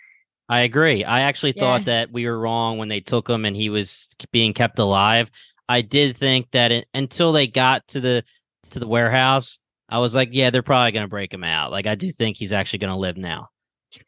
I 0.51 0.62
agree. 0.62 1.03
I 1.05 1.22
actually 1.22 1.53
Yeah. 1.55 1.62
thought 1.62 1.86
that 1.86 2.12
we 2.12 2.25
were 2.27 2.38
wrong 2.38 2.77
when 2.77 2.89
they 2.89 3.00
took 3.00 3.29
him 3.29 3.46
and 3.46 3.55
he 3.55 3.70
was 3.70 4.10
being 4.31 4.53
kept 4.53 4.79
alive. 4.79 5.31
I 5.70 5.81
did 5.81 6.17
think 6.17 6.51
that 6.51 6.72
it, 6.74 6.88
until 6.93 7.31
they 7.31 7.48
got 7.48 7.88
to 7.89 8.01
the 8.01 8.24
to 8.72 8.79
the 8.79 8.88
warehouse, 8.88 9.58
I 9.89 10.00
was 10.00 10.13
like, 10.13 10.29
yeah, 10.34 10.50
they're 10.50 10.62
probably 10.62 10.91
going 10.91 11.05
to 11.05 11.10
break 11.10 11.34
him 11.34 11.43
out. 11.46 11.72
Like 11.72 11.88
I 11.88 11.96
do 11.96 12.12
think 12.12 12.36
he's 12.38 12.51
actually 12.53 12.79
going 12.79 12.93
to 12.93 13.00
live 13.00 13.15
now. 13.17 13.48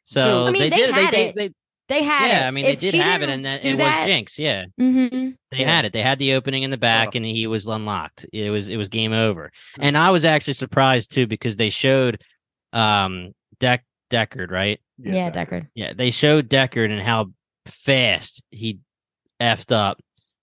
So 0.03 0.45
I 0.45 0.51
mean, 0.51 0.62
they, 0.63 0.69
they 0.69 0.75
did. 0.77 0.91
had 0.93 1.13
They, 1.13 1.25
it. 1.29 1.35
they, 1.35 1.47
they, 1.47 1.53
They 1.89 2.03
had 2.03 2.27
yeah, 2.27 2.43
it. 2.45 2.47
I 2.47 2.51
mean, 2.51 2.65
If 2.65 2.79
they 2.79 2.91
did 2.91 3.00
have 3.01 3.21
it, 3.21 3.29
and 3.29 3.45
that 3.45 3.65
it 3.65 3.77
that- 3.77 4.00
was 4.00 4.05
Jinx. 4.07 4.38
Yeah, 4.39 4.65
Mhm. 4.79 5.35
they 5.51 5.57
Yeah. 5.59 5.75
had 5.75 5.85
it. 5.85 5.93
They 5.93 6.01
had 6.01 6.19
the 6.19 6.33
opening 6.33 6.63
in 6.63 6.71
the 6.71 6.77
back, 6.77 7.15
and 7.15 7.25
he 7.25 7.47
was 7.47 7.67
unlocked. 7.67 8.25
It 8.33 8.50
was 8.50 8.67
it 8.69 8.77
was 8.77 8.89
game 8.89 9.13
over. 9.13 9.50
And 9.79 9.97
I 9.97 10.09
was 10.12 10.23
actually 10.25 10.53
surprised 10.53 11.12
too 11.12 11.25
because 11.27 11.55
they 11.57 11.69
showed 11.69 12.21
um 12.73 13.32
Deck 13.60 13.84
Deckard, 14.13 14.52
right? 14.52 14.80
Yeah, 14.97 15.32
Deckard. 15.32 15.67
Yeah, 15.73 15.93
they 15.93 16.12
showed 16.12 16.49
Deckard 16.49 16.91
and 16.91 17.02
how 17.02 17.32
fast 17.65 18.43
he 18.52 18.80
effed 19.41 19.71
up 19.71 19.99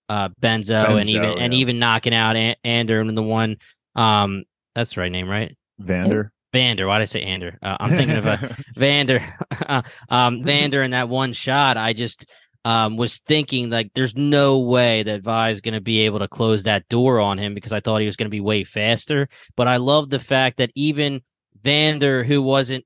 uh 0.09 0.29
Benzo, 0.41 0.99
and 0.99 1.07
Benzo, 1.07 1.09
even 1.09 1.37
and 1.37 1.53
even 1.53 1.79
knocking 1.79 2.13
out 2.13 2.35
An- 2.35 2.57
Ander 2.63 2.99
and 2.99 3.17
the 3.17 3.23
one 3.23 3.57
um 3.95 4.43
that's 4.75 4.95
the 4.95 5.01
right 5.01 5.11
name, 5.11 5.29
right? 5.29 5.55
Vander. 5.79 6.31
Vander. 6.53 6.87
Why 6.87 6.97
did 6.97 7.03
I 7.03 7.05
say 7.05 7.21
Ander? 7.21 7.57
Uh, 7.61 7.77
I'm 7.79 7.89
thinking 7.89 8.17
of 8.17 8.25
a 8.25 8.55
Vander. 8.75 9.23
um 10.09 10.43
Vander 10.43 10.83
in 10.83 10.91
that 10.91 11.09
one 11.09 11.33
shot, 11.33 11.77
I 11.77 11.93
just 11.93 12.25
um 12.65 12.97
was 12.97 13.19
thinking 13.19 13.69
like 13.69 13.91
there's 13.95 14.15
no 14.15 14.59
way 14.59 15.03
that 15.03 15.21
Vi 15.21 15.49
is 15.49 15.61
going 15.61 15.73
to 15.73 15.81
be 15.81 16.01
able 16.01 16.19
to 16.19 16.27
close 16.27 16.63
that 16.63 16.87
door 16.89 17.19
on 17.19 17.37
him 17.37 17.53
because 17.53 17.71
I 17.71 17.79
thought 17.79 18.01
he 18.01 18.05
was 18.05 18.17
going 18.17 18.27
to 18.27 18.29
be 18.29 18.41
way 18.41 18.63
faster. 18.63 19.29
But 19.55 19.67
I 19.67 19.77
love 19.77 20.09
the 20.09 20.19
fact 20.19 20.57
that 20.57 20.71
even 20.75 21.21
Vander, 21.63 22.23
who 22.23 22.41
wasn't 22.41 22.85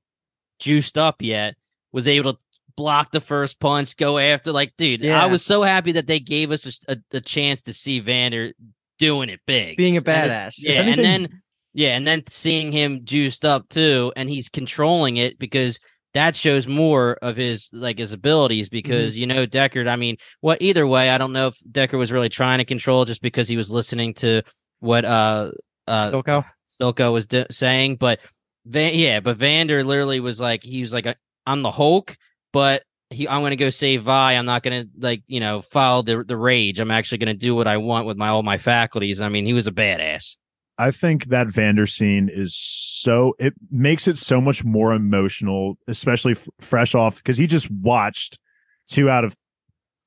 juiced 0.58 0.96
up 0.98 1.22
yet, 1.22 1.54
was 1.92 2.08
able 2.08 2.34
to 2.34 2.38
block 2.76 3.10
the 3.10 3.20
first 3.20 3.58
punch, 3.60 3.96
go 3.96 4.18
after. 4.18 4.52
Like, 4.52 4.74
dude, 4.76 5.00
Yeah. 5.00 5.22
I 5.22 5.26
was 5.26 5.44
so 5.44 5.62
happy 5.62 5.92
that 5.92 6.06
they 6.06 6.20
gave 6.20 6.50
us 6.50 6.80
a, 6.88 6.92
a, 6.92 7.16
a 7.16 7.20
chance 7.20 7.62
to 7.62 7.72
see 7.72 8.00
Vander 8.00 8.52
doing 8.98 9.28
it 9.28 9.40
big, 9.46 9.76
being 9.76 9.96
a 9.96 9.98
And 9.98 10.06
badass 10.06 10.56
yeah, 10.58 10.72
anything- 10.74 11.04
and 11.04 11.04
then 11.24 11.42
yeah, 11.74 11.94
and 11.96 12.06
then 12.06 12.22
seeing 12.28 12.72
him 12.72 13.04
juiced 13.04 13.44
up 13.44 13.68
too, 13.68 14.10
and 14.16 14.30
he's 14.30 14.48
controlling 14.48 15.18
it 15.18 15.38
because 15.38 15.78
that 16.14 16.34
shows 16.34 16.66
more 16.66 17.18
of 17.20 17.36
his 17.36 17.68
like 17.74 17.98
his 17.98 18.14
abilities 18.14 18.70
because 18.70 19.18
you 19.18 19.26
know 19.26 19.46
Deckard. 19.46 19.86
I 19.86 19.96
mean, 19.96 20.16
what 20.40 20.62
either 20.62 20.86
way, 20.86 21.10
I 21.10 21.18
don't 21.18 21.34
know 21.34 21.48
if 21.48 21.58
Deckard 21.70 21.98
was 21.98 22.10
really 22.10 22.30
trying 22.30 22.58
to 22.58 22.64
control 22.64 23.04
just 23.04 23.20
because 23.20 23.46
he 23.48 23.58
was 23.58 23.70
listening 23.70 24.14
to 24.14 24.40
what 24.80 25.04
uh 25.04 25.50
uh 25.86 26.10
Silco? 26.12 26.46
Silko 26.80 27.12
was 27.12 27.26
d- 27.26 27.44
saying, 27.50 27.96
but 27.96 28.20
Van, 28.66 28.94
yeah, 28.94 29.20
but 29.20 29.36
Vander 29.36 29.84
literally 29.84 30.20
was 30.20 30.40
like, 30.40 30.62
he 30.62 30.80
was 30.80 30.92
like, 30.92 31.16
I'm 31.46 31.62
the 31.62 31.70
Hulk, 31.70 32.16
but 32.52 32.82
he, 33.10 33.28
I'm 33.28 33.42
gonna 33.42 33.56
go 33.56 33.70
save 33.70 34.02
Vi. 34.02 34.32
I'm 34.32 34.46
not 34.46 34.62
gonna 34.62 34.86
like, 34.98 35.22
you 35.26 35.40
know, 35.40 35.62
follow 35.62 36.02
the 36.02 36.24
the 36.24 36.36
rage. 36.36 36.80
I'm 36.80 36.90
actually 36.90 37.18
gonna 37.18 37.34
do 37.34 37.54
what 37.54 37.66
I 37.66 37.76
want 37.76 38.06
with 38.06 38.16
my 38.16 38.28
all 38.28 38.42
my 38.42 38.58
faculties. 38.58 39.20
I 39.20 39.28
mean, 39.28 39.46
he 39.46 39.52
was 39.52 39.66
a 39.66 39.72
badass. 39.72 40.36
I 40.78 40.90
think 40.90 41.26
that 41.26 41.46
Vander 41.46 41.86
scene 41.86 42.28
is 42.30 42.54
so 42.54 43.34
it 43.38 43.54
makes 43.70 44.08
it 44.08 44.18
so 44.18 44.40
much 44.40 44.64
more 44.64 44.92
emotional, 44.92 45.78
especially 45.86 46.32
f- 46.32 46.48
fresh 46.60 46.94
off 46.94 47.16
because 47.16 47.38
he 47.38 47.46
just 47.46 47.70
watched 47.70 48.38
two 48.88 49.08
out 49.08 49.24
of 49.24 49.36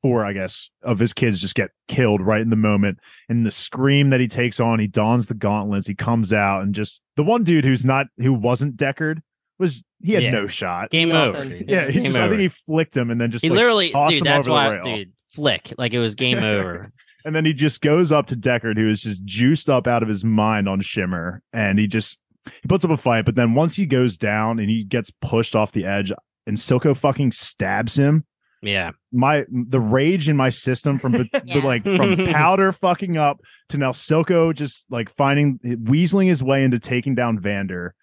four, 0.02 0.24
I 0.26 0.34
guess, 0.34 0.70
of 0.84 1.00
his 1.00 1.14
kids 1.14 1.40
just 1.42 1.56
get 1.56 1.72
killed 1.88 2.22
right 2.22 2.42
in 2.42 2.50
the 2.50 2.56
moment. 2.56 3.00
And 3.28 3.46
the 3.46 3.52
scream 3.52 4.10
that 4.12 4.20
he 4.20 4.28
takes 4.28 4.60
on, 4.60 4.80
he 4.80 4.88
dons 4.88 5.28
the 5.28 5.34
gauntlets, 5.34 5.88
he 5.88 5.96
comes 5.96 6.32
out, 6.34 6.62
and 6.64 6.74
just 6.74 7.02
the 7.16 7.24
one 7.24 7.44
dude 7.44 7.66
who's 7.66 7.86
not 7.86 8.08
who 8.18 8.34
wasn't 8.34 8.78
Deckard 8.78 9.20
was 9.58 9.84
he 10.02 10.14
had 10.14 10.24
Yeah. 10.24 10.32
no 10.32 10.48
shot. 10.48 10.90
Game 10.90 11.10
Nothing. 11.10 11.36
over. 11.36 11.50
dude. 11.50 11.70
Yeah, 11.70 11.88
he 11.88 11.94
Game 11.94 12.04
just 12.06 12.18
I 12.20 12.30
think 12.30 12.40
he 12.42 12.48
flicked 12.48 12.96
him 12.96 13.10
and 13.12 13.20
then 13.20 13.32
just 13.32 13.44
he 13.44 13.50
like, 13.50 13.58
literally, 13.58 13.88
dude. 13.88 14.14
him 14.14 14.24
That's 14.24 14.48
over 14.48 14.52
why, 14.54 14.82
dude. 14.84 15.12
Flick 15.32 15.74
like 15.78 15.94
it 15.94 16.00
was 16.00 16.16
game 16.16 16.38
over. 16.44 16.92
And 17.26 17.36
then 17.36 17.44
he 17.44 17.52
just 17.54 17.82
goes 17.82 18.12
up 18.14 18.28
to 18.28 18.36
Deckard, 18.38 18.78
who 18.78 18.90
is 18.90 19.04
just 19.04 19.26
juiced 19.26 19.70
up 19.70 19.86
out 19.88 20.02
of 20.02 20.08
his 20.10 20.24
mind 20.24 20.70
on 20.70 20.80
Shimmer, 20.80 21.42
and 21.52 21.78
he 21.78 21.86
just 21.88 22.18
he 22.46 22.68
puts 22.70 22.86
up 22.86 22.92
a 22.92 22.98
fight. 22.98 23.26
But 23.26 23.36
then 23.36 23.54
once 23.54 23.76
he 23.76 23.86
goes 23.86 24.16
down 24.16 24.58
and 24.60 24.70
he 24.70 24.86
gets 24.86 25.12
pushed 25.22 25.56
off 25.56 25.74
the 25.74 25.86
edge, 25.86 26.14
and 26.48 26.56
Silco 26.58 26.96
fucking 26.96 27.34
stabs 27.34 28.00
him. 28.00 28.24
Yeah, 28.62 28.92
My 29.12 29.46
the 29.50 29.80
rage 29.80 30.28
in 30.28 30.36
my 30.36 30.50
system 30.50 30.98
from 30.98 31.12
the, 31.14 31.30
the, 31.46 31.62
like 31.62 31.84
from 31.84 32.26
powder 32.26 32.72
fucking 32.72 33.18
up 33.18 33.40
to 33.70 33.78
now 33.78 33.92
Silco 33.92 34.54
just 34.54 34.86
like 34.90 35.10
finding 35.10 35.60
weaseling 35.60 36.28
his 36.28 36.44
way 36.44 36.64
into 36.64 36.80
taking 36.80 37.16
down 37.16 37.40
Vander. 37.40 37.96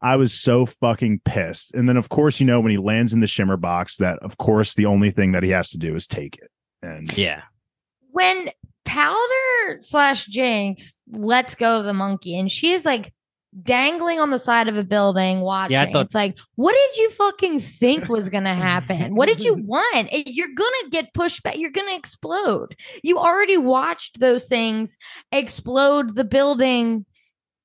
I 0.00 0.16
was 0.16 0.32
so 0.32 0.64
fucking 0.64 1.22
pissed. 1.24 1.74
And 1.74 1.88
then 1.88 1.96
of 1.96 2.08
course, 2.08 2.40
you 2.40 2.46
know, 2.46 2.60
when 2.60 2.70
he 2.70 2.78
lands 2.78 3.12
in 3.12 3.20
the 3.20 3.26
shimmer 3.26 3.56
box, 3.56 3.96
that 3.96 4.18
of 4.20 4.38
course 4.38 4.74
the 4.74 4.86
only 4.86 5.10
thing 5.10 5.32
that 5.32 5.42
he 5.42 5.50
has 5.50 5.70
to 5.70 5.78
do 5.78 5.94
is 5.96 6.06
take 6.06 6.38
it. 6.38 6.50
And 6.82 7.16
yeah. 7.18 7.42
When 8.12 8.50
Powder 8.84 9.78
slash 9.80 10.26
Jinx 10.26 10.98
lets 11.10 11.54
go 11.54 11.78
of 11.78 11.84
the 11.84 11.92
monkey, 11.92 12.38
and 12.38 12.50
she 12.50 12.72
is 12.72 12.86
like 12.86 13.12
dangling 13.62 14.20
on 14.20 14.30
the 14.30 14.38
side 14.38 14.68
of 14.68 14.76
a 14.76 14.84
building 14.84 15.40
watching. 15.40 15.72
thought- 15.92 16.06
it's 16.06 16.14
like, 16.14 16.36
what 16.56 16.72
did 16.72 16.96
you 17.00 17.10
fucking 17.10 17.60
think 17.60 18.08
was 18.08 18.28
gonna 18.28 18.54
happen? 18.70 19.14
what 19.14 19.26
did 19.28 19.42
you 19.42 19.54
want? 19.58 20.08
You're 20.12 20.54
gonna 20.54 20.90
get 20.90 21.12
pushed 21.14 21.42
back. 21.42 21.58
You're 21.58 21.70
gonna 21.70 21.96
explode. 21.96 22.76
You 23.02 23.18
already 23.18 23.56
watched 23.56 24.20
those 24.20 24.44
things 24.46 24.96
explode 25.32 26.14
the 26.14 26.24
building 26.24 27.04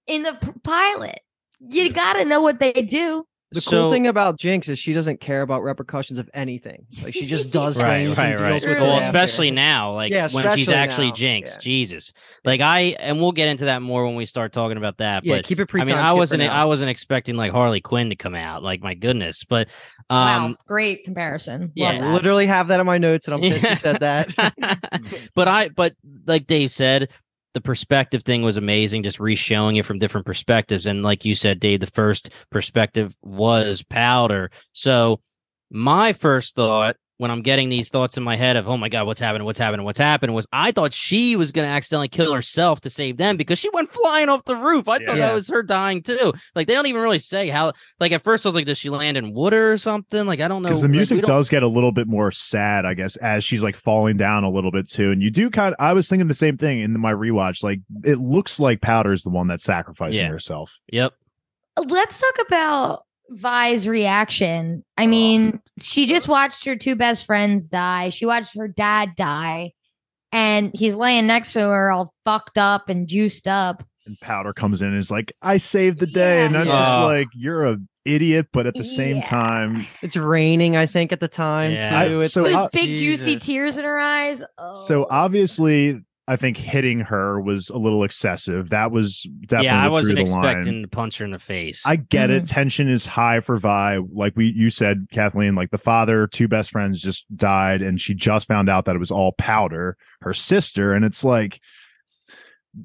in 0.07 0.23
the 0.23 0.37
p- 0.41 0.51
pilot. 0.63 1.19
You 1.59 1.91
gotta 1.93 2.25
know 2.25 2.41
what 2.41 2.59
they 2.59 2.73
do. 2.73 3.25
The 3.53 3.61
So- 3.61 3.71
cool 3.71 3.91
thing 3.91 4.07
about 4.07 4.37
Jinx 4.39 4.67
is 4.67 4.79
she 4.79 4.93
doesn't 4.93 5.19
care 5.21 5.41
about 5.41 5.63
repercussions 5.63 6.19
of 6.19 6.29
anything. 6.33 6.85
Like 7.03 7.13
she 7.13 7.25
just 7.25 7.51
does 7.51 7.81
Right, 7.81 8.05
things 8.05 8.17
right, 8.17 8.31
and 8.31 8.39
right. 8.39 8.49
deals 8.49 8.63
with 8.63 8.77
it 8.77 8.81
Well, 8.81 8.95
after. 8.95 9.05
especially 9.05 9.51
now, 9.51 9.93
like 9.93 10.11
Yeah, 10.11 10.27
when 10.31 10.55
she's 10.57 10.69
actually 10.69 11.09
now, 11.09 11.13
Jinx. 11.15 11.53
yeah. 11.53 11.59
Jesus, 11.59 12.13
like 12.43 12.61
I, 12.61 12.95
and 12.99 13.21
we'll 13.21 13.31
get 13.31 13.47
into 13.47 13.65
that 13.65 13.81
more 13.81 14.05
when 14.05 14.15
we 14.15 14.25
start 14.25 14.53
talking 14.53 14.77
about 14.77 14.97
that. 14.97 15.23
Yeah, 15.25 15.35
but 15.37 15.45
keep 15.45 15.59
it 15.59 15.67
pre 15.67 15.81
I 15.81 15.85
mean, 15.85 15.95
I 15.95 16.13
wasn't, 16.13 16.41
I 16.43 16.65
wasn't 16.65 16.89
expecting 16.89 17.35
like 17.35 17.51
Harley 17.51 17.81
Quinn 17.81 18.09
to 18.09 18.15
come 18.15 18.35
out. 18.35 18.63
Like 18.63 18.81
my 18.81 18.93
goodness, 18.95 19.43
but 19.43 19.67
wow, 20.09 20.45
um, 20.45 20.57
great 20.67 21.03
comparison. 21.03 21.71
yeah. 21.75 21.91
Love 21.99 22.13
literally 22.13 22.47
have 22.47 22.67
that 22.69 22.79
in 22.79 22.85
my 22.85 22.97
notes, 22.97 23.27
and 23.27 23.35
I'm 23.35 23.41
pissed 23.41 23.63
you 23.69 23.75
said 23.75 23.99
that. 23.99 24.33
but 25.35 25.47
I, 25.47 25.69
but 25.69 25.93
like 26.25 26.47
Dave 26.47 26.71
said, 26.71 27.09
the 27.53 27.61
perspective 27.61 28.23
thing 28.23 28.41
was 28.41 28.57
amazing, 28.57 29.03
just 29.03 29.19
re-showing 29.19 29.75
it 29.75 29.85
from 29.85 29.99
different 29.99 30.25
perspectives. 30.25 30.85
And 30.85 31.03
like 31.03 31.25
you 31.25 31.35
said, 31.35 31.59
Dave, 31.59 31.79
the 31.79 31.87
first 31.87 32.29
perspective 32.49 33.15
was 33.21 33.83
powder. 33.83 34.51
So 34.71 35.21
my 35.69 36.13
first 36.13 36.55
thought 36.55 36.95
when 37.23 37.31
I'm 37.31 37.41
getting 37.41 37.69
these 37.69 37.89
thoughts 37.89 38.17
in 38.17 38.23
my 38.23 38.35
head 38.35 38.57
of, 38.57 38.67
oh 38.69 38.77
my 38.77 38.89
God, 38.89 39.07
what's 39.07 39.19
happening? 39.19 39.45
What's 39.45 39.57
happening? 39.57 39.85
What's 39.85 39.97
happening? 39.97 40.35
Was 40.35 40.45
I 40.53 40.71
thought 40.71 40.93
she 40.93 41.35
was 41.35 41.51
going 41.51 41.65
to 41.67 41.73
accidentally 41.73 42.09
kill 42.09 42.33
herself 42.33 42.81
to 42.81 42.89
save 42.89 43.17
them 43.17 43.37
because 43.37 43.57
she 43.57 43.69
went 43.73 43.89
flying 43.89 44.27
off 44.29 44.43
the 44.43 44.55
roof. 44.57 44.87
I 44.89 44.99
thought 44.99 45.15
that 45.15 45.33
was 45.33 45.47
her 45.49 45.63
dying 45.63 46.03
too. 46.03 46.33
Like 46.53 46.67
they 46.67 46.73
don't 46.73 46.85
even 46.87 47.01
really 47.01 47.17
say 47.19 47.47
how, 47.47 47.71
like 47.99 48.11
at 48.11 48.23
first 48.23 48.45
I 48.45 48.49
was 48.49 48.55
like, 48.55 48.65
does 48.65 48.77
she 48.77 48.89
land 48.89 49.15
in 49.17 49.33
water 49.33 49.71
or 49.71 49.77
something? 49.77 50.27
Like, 50.27 50.41
I 50.41 50.47
don't 50.49 50.61
know. 50.61 50.69
because 50.69 50.81
the 50.81 50.89
music 50.89 51.21
don't- 51.21 51.37
does 51.37 51.49
get 51.49 51.63
a 51.63 51.67
little 51.67 51.91
bit 51.93 52.07
more 52.07 52.29
sad, 52.29 52.85
I 52.85 52.93
guess, 52.93 53.15
as 53.15 53.43
she's 53.43 53.63
like 53.63 53.75
falling 53.77 54.17
down 54.17 54.43
a 54.43 54.49
little 54.49 54.71
bit 54.71 54.89
too. 54.89 55.11
And 55.11 55.21
you 55.21 55.31
do 55.31 55.49
kind 55.49 55.73
of, 55.73 55.83
I 55.83 55.93
was 55.93 56.07
thinking 56.09 56.27
the 56.27 56.33
same 56.33 56.57
thing 56.57 56.81
in 56.81 56.99
my 56.99 57.13
rewatch. 57.13 57.63
Like 57.63 57.79
it 58.03 58.17
looks 58.17 58.59
like 58.59 58.81
Powder's 58.81 59.23
the 59.23 59.29
one 59.29 59.47
that's 59.47 59.63
sacrificing 59.63 60.19
Yeah. 60.21 60.29
herself. 60.29 60.77
Yep. 60.91 61.13
Let's 61.87 62.19
talk 62.19 62.35
about 62.47 63.05
Vi's 63.29 63.87
reaction. 63.87 64.83
I 64.97 65.07
mean, 65.07 65.59
she 65.81 66.05
just 66.05 66.27
watched 66.27 66.65
her 66.65 66.75
two 66.75 66.95
best 66.95 67.25
friends 67.25 67.67
die. 67.67 68.09
She 68.09 68.25
watched 68.25 68.55
her 68.57 68.67
dad 68.67 69.11
die, 69.15 69.71
and 70.31 70.71
he's 70.73 70.93
laying 70.95 71.27
next 71.27 71.53
to 71.53 71.61
her, 71.61 71.91
all 71.91 72.13
fucked 72.25 72.57
up 72.57 72.89
and 72.89 73.07
juiced 73.07 73.47
up. 73.47 73.83
And 74.05 74.19
Powder 74.19 74.51
comes 74.53 74.81
in 74.81 74.89
and 74.89 74.97
is 74.97 75.09
like, 75.09 75.31
I 75.41 75.57
saved 75.57 75.99
the 75.99 76.05
day. 76.05 76.45
And 76.45 76.53
Yeah. 76.53 76.65
that's 76.65 76.77
just 76.77 76.99
like, 77.01 77.27
you're 77.33 77.65
a 77.65 77.77
idiot, 78.05 78.47
but 78.51 78.67
at 78.67 78.73
the 78.75 78.83
same 78.83 79.17
Yeah. 79.17 79.21
time, 79.29 79.87
It's 80.01 80.17
raining, 80.17 80.75
I 80.75 80.87
think, 80.87 81.13
at 81.13 81.21
the 81.21 81.29
time 81.29 81.71
Yeah. 81.71 82.03
too. 82.07 82.19
I- 82.19 82.23
it's 82.25 82.33
so 82.33 82.43
Those 82.43 82.53
uh, 82.55 82.67
big 82.73 82.97
juicy 82.97 83.39
tears 83.39 83.77
in 83.77 83.85
her 83.85 83.97
eyes. 83.97 84.43
Oh. 84.57 84.85
so 84.89 85.07
obviously 85.09 86.01
I 86.25 86.37
think 86.37 86.55
hitting 86.55 87.01
her 87.01 87.41
was 87.41 87.69
a 87.69 87.77
little 87.77 88.03
excessive. 88.05 88.69
That 88.69 88.91
was 88.91 89.23
definitely 89.41 89.65
yeah, 89.65 89.83
I 89.83 89.89
wasn't 89.89 90.15
drew 90.15 90.25
the 90.25 90.31
line. 90.31 90.45
expecting 90.45 90.81
to 90.83 90.87
punch 90.87 91.17
her 91.17 91.25
in 91.25 91.31
the 91.31 91.39
face. 91.39 91.83
I 91.85 91.97
get 91.97 92.29
Mm-hmm. 92.29 92.43
it. 92.43 92.47
Tension 92.47 92.89
is 92.89 93.05
high 93.05 93.41
for 93.41 93.57
Vi. 93.57 93.97
Like 94.11 94.33
we 94.37 94.53
you 94.55 94.69
said, 94.69 95.07
Kathleen, 95.11 95.55
like 95.55 95.71
the 95.71 95.77
father, 95.77 96.25
two 96.27 96.47
best 96.47 96.71
friends 96.71 97.01
just 97.01 97.25
died, 97.35 97.81
and 97.81 97.99
she 97.99 98.13
just 98.13 98.47
found 98.47 98.69
out 98.69 98.85
that 98.85 98.95
it 98.95 98.99
was 98.99 99.11
all 99.11 99.33
powder, 99.33 99.97
her 100.21 100.33
sister. 100.33 100.93
And 100.93 101.03
it's 101.03 101.25
like 101.25 101.59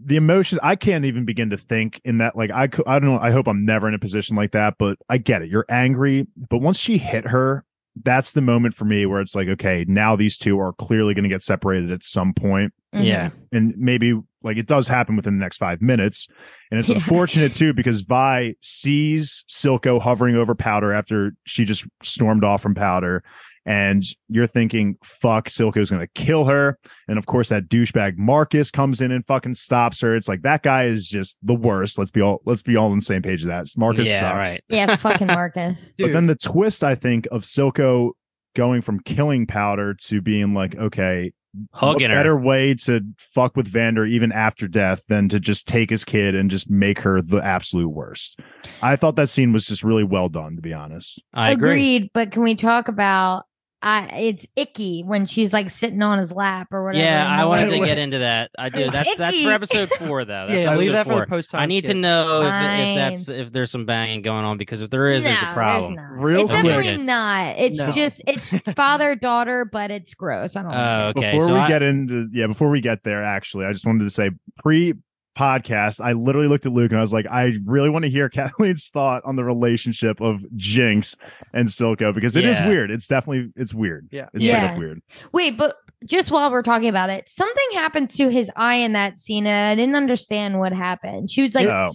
the 0.04 0.16
emotion 0.16 0.58
I 0.62 0.76
can't 0.76 1.04
even 1.04 1.24
begin 1.24 1.50
to 1.50 1.56
think 1.56 2.00
in 2.04 2.18
that. 2.18 2.36
Like 2.36 2.50
I 2.50 2.66
could 2.66 2.86
I 2.88 2.98
don't 2.98 3.08
know. 3.10 3.18
I 3.20 3.30
hope 3.30 3.46
I'm 3.46 3.64
never 3.64 3.86
in 3.88 3.94
a 3.94 3.98
position 4.00 4.34
like 4.36 4.52
that, 4.52 4.74
but 4.78 4.98
I 5.08 5.18
get 5.18 5.42
it. 5.42 5.48
You're 5.48 5.64
angry. 5.70 6.26
But 6.36 6.58
once 6.58 6.76
she 6.78 6.98
hit 6.98 7.24
her, 7.26 7.64
that's 8.04 8.32
the 8.32 8.40
moment 8.40 8.74
for 8.74 8.84
me 8.84 9.06
where 9.06 9.20
it's 9.20 9.34
like, 9.34 9.48
okay, 9.48 9.84
now 9.88 10.16
these 10.16 10.36
two 10.38 10.58
are 10.60 10.72
clearly 10.74 11.14
going 11.14 11.22
to 11.24 11.28
get 11.28 11.42
separated 11.42 11.90
at 11.90 12.02
some 12.04 12.32
point 12.34 12.72
Mhm. 12.94 13.04
yeah. 13.04 13.30
and 13.52 13.74
maybe 13.76 14.18
like 14.42 14.56
it 14.56 14.66
does 14.66 14.88
happen 14.88 15.14
within 15.16 15.36
the 15.36 15.42
next 15.44 15.58
five 15.58 15.82
minutes. 15.82 16.26
And 16.70 16.80
it's 16.80 16.88
Yeah. 16.88 16.96
unfortunate 16.96 17.54
too 17.54 17.72
because 17.74 18.00
Vi 18.02 18.54
sees 18.62 19.44
Silco 19.48 20.00
hovering 20.00 20.36
over 20.36 20.54
Powder 20.54 20.92
after 20.92 21.32
she 21.44 21.64
just 21.64 21.86
stormed 22.02 22.44
off 22.44 22.62
from 22.62 22.74
Powder. 22.74 23.22
And 23.68 24.02
you're 24.30 24.46
thinking, 24.46 24.96
fuck, 25.02 25.48
Silco's 25.48 25.90
going 25.90 26.00
to 26.00 26.08
kill 26.14 26.46
her. 26.46 26.78
And 27.06 27.18
of 27.18 27.26
course, 27.26 27.50
that 27.50 27.68
douchebag 27.68 28.16
Marcus 28.16 28.70
comes 28.70 29.02
in 29.02 29.12
and 29.12 29.26
fucking 29.26 29.56
stops 29.56 30.00
her. 30.00 30.16
It's 30.16 30.26
like 30.26 30.40
that 30.40 30.62
guy 30.62 30.84
is 30.84 31.06
just 31.06 31.36
the 31.42 31.54
worst. 31.54 31.98
Let's 31.98 32.10
be 32.10 32.22
all 32.22 32.40
let's 32.46 32.62
be 32.62 32.76
all 32.76 32.90
on 32.90 32.98
the 32.98 33.04
same 33.04 33.20
page 33.20 33.42
of 33.42 33.48
that. 33.48 33.66
Marcus 33.76 34.08
yeah, 34.08 34.20
sucks. 34.20 34.48
right. 34.48 34.64
Yeah, 34.70 34.96
fucking 34.96 35.26
Marcus. 35.26 35.92
But 35.98 36.12
then 36.12 36.28
the 36.28 36.34
twist, 36.34 36.82
I 36.82 36.94
think, 36.94 37.28
of 37.30 37.42
Silco 37.42 38.12
going 38.56 38.80
from 38.80 39.00
killing 39.00 39.46
Powder 39.46 39.92
to 39.92 40.22
being 40.22 40.54
like, 40.54 40.74
okay, 40.76 41.32
Hugging 41.72 42.04
what 42.04 42.10
her. 42.10 42.16
better 42.16 42.38
way 42.38 42.74
to 42.74 43.00
fuck 43.18 43.54
with 43.54 43.66
Vander 43.66 44.06
even 44.06 44.32
after 44.32 44.66
death 44.66 45.02
than 45.08 45.28
to 45.28 45.40
just 45.40 45.66
take 45.66 45.90
his 45.90 46.04
kid 46.04 46.34
and 46.34 46.50
just 46.50 46.70
make 46.70 47.00
her 47.00 47.20
the 47.20 47.38
absolute 47.38 47.88
worst. 47.88 48.40
I 48.80 48.96
thought 48.96 49.16
that 49.16 49.28
scene 49.28 49.52
was 49.52 49.66
just 49.66 49.82
really 49.82 50.04
well 50.04 50.28
done, 50.28 50.56
to 50.56 50.62
be 50.62 50.72
honest. 50.72 51.22
I 51.34 51.52
agree. 51.52 51.70
Agreed, 51.70 52.10
but 52.14 52.30
can 52.32 52.42
we 52.42 52.54
talk 52.54 52.88
about 52.88 53.44
I 53.80 54.06
it's 54.18 54.44
icky 54.56 55.02
when 55.02 55.24
she's 55.26 55.52
like 55.52 55.70
sitting 55.70 56.02
on 56.02 56.18
his 56.18 56.32
lap 56.32 56.68
or 56.72 56.84
whatever. 56.84 57.04
Yeah, 57.04 57.28
I 57.30 57.42
the 57.42 57.48
wanted 57.48 57.70
to 57.70 57.84
get 57.84 57.96
into 57.98 58.18
that. 58.18 58.50
I 58.58 58.70
do. 58.70 58.90
That's 58.90 59.14
that's 59.14 59.40
for 59.42 59.50
episode 59.50 59.88
four, 59.90 60.24
though. 60.24 60.46
That's 60.48 60.58
yeah, 60.64 60.74
leave 60.76 60.88
episode 60.88 60.92
that 60.94 61.06
for 61.06 61.12
four. 61.12 61.20
the 61.20 61.26
post 61.26 61.50
time. 61.52 61.62
I 61.62 61.66
need 61.66 61.86
to 61.86 61.94
know 61.94 62.40
if, 62.42 62.46
if 62.48 62.96
that's 62.96 63.28
if 63.28 63.52
there's 63.52 63.70
some 63.70 63.86
banging 63.86 64.22
going 64.22 64.44
on 64.44 64.58
because 64.58 64.80
if 64.82 64.90
there 64.90 65.08
is, 65.10 65.22
there's 65.22 65.40
a 65.40 65.52
problem. 65.54 65.94
not. 65.94 66.10
Real 66.10 66.40
it's 66.40 66.50
quick. 66.50 66.64
definitely 66.64 67.04
not. 67.04 67.56
It's 67.58 67.78
No. 67.78 67.90
just 67.92 68.20
it's 68.26 68.50
father 68.74 69.14
daughter, 69.14 69.64
but 69.64 69.92
it's 69.92 70.12
gross. 70.14 70.56
I 70.56 70.62
don't 70.62 70.72
know. 70.72 71.02
Oh, 71.06 71.08
okay. 71.16 71.32
before 71.34 71.46
so 71.46 71.54
we 71.54 71.60
I- 71.60 71.68
get 71.68 71.82
into 71.82 72.28
yeah, 72.32 72.48
before 72.48 72.70
we 72.70 72.80
get 72.80 73.04
there, 73.04 73.22
actually, 73.24 73.66
I 73.66 73.72
just 73.72 73.86
wanted 73.86 74.04
to 74.04 74.10
say 74.10 74.30
pre 74.58 74.94
podcast, 75.38 76.00
I 76.04 76.12
literally 76.12 76.48
looked 76.48 76.66
at 76.66 76.72
Luke 76.72 76.90
and 76.90 76.98
I 76.98 77.02
was 77.02 77.12
like, 77.12 77.26
I 77.30 77.52
really 77.64 77.88
want 77.90 78.04
to 78.04 78.10
hear 78.10 78.28
Kathleen's 78.30 78.88
thought 78.88 79.22
on 79.24 79.36
the 79.36 79.44
relationship 79.44 80.20
of 80.20 80.44
Jinx 80.56 81.16
and 81.54 81.68
Silco 81.68 82.12
because 82.14 82.36
it 82.36 82.44
is 82.44 82.56
Yeah. 82.58 82.68
weird. 82.68 82.90
It's 82.90 83.06
definitely 83.06 83.52
it's 83.56 83.72
weird. 83.72 84.08
Yeah. 84.10 84.28
It's 84.34 84.44
straight 84.44 84.58
Yeah. 84.58 84.72
up 84.72 84.78
weird. 84.78 85.00
Wait, 85.32 85.56
but 85.56 85.76
just 86.04 86.30
while 86.30 86.50
we're 86.50 86.62
talking 86.62 86.88
about 86.88 87.10
it, 87.10 87.28
something 87.28 87.66
happened 87.74 88.08
to 88.10 88.28
his 88.28 88.50
eye 88.56 88.76
in 88.76 88.92
that 88.92 89.18
scene, 89.18 89.46
and 89.46 89.68
I 89.68 89.74
didn't 89.80 89.96
understand 89.96 90.58
what 90.58 90.72
happened. 90.72 91.30
She 91.30 91.42
was 91.42 91.54
like, 91.54 91.66
Oh. 91.68 91.92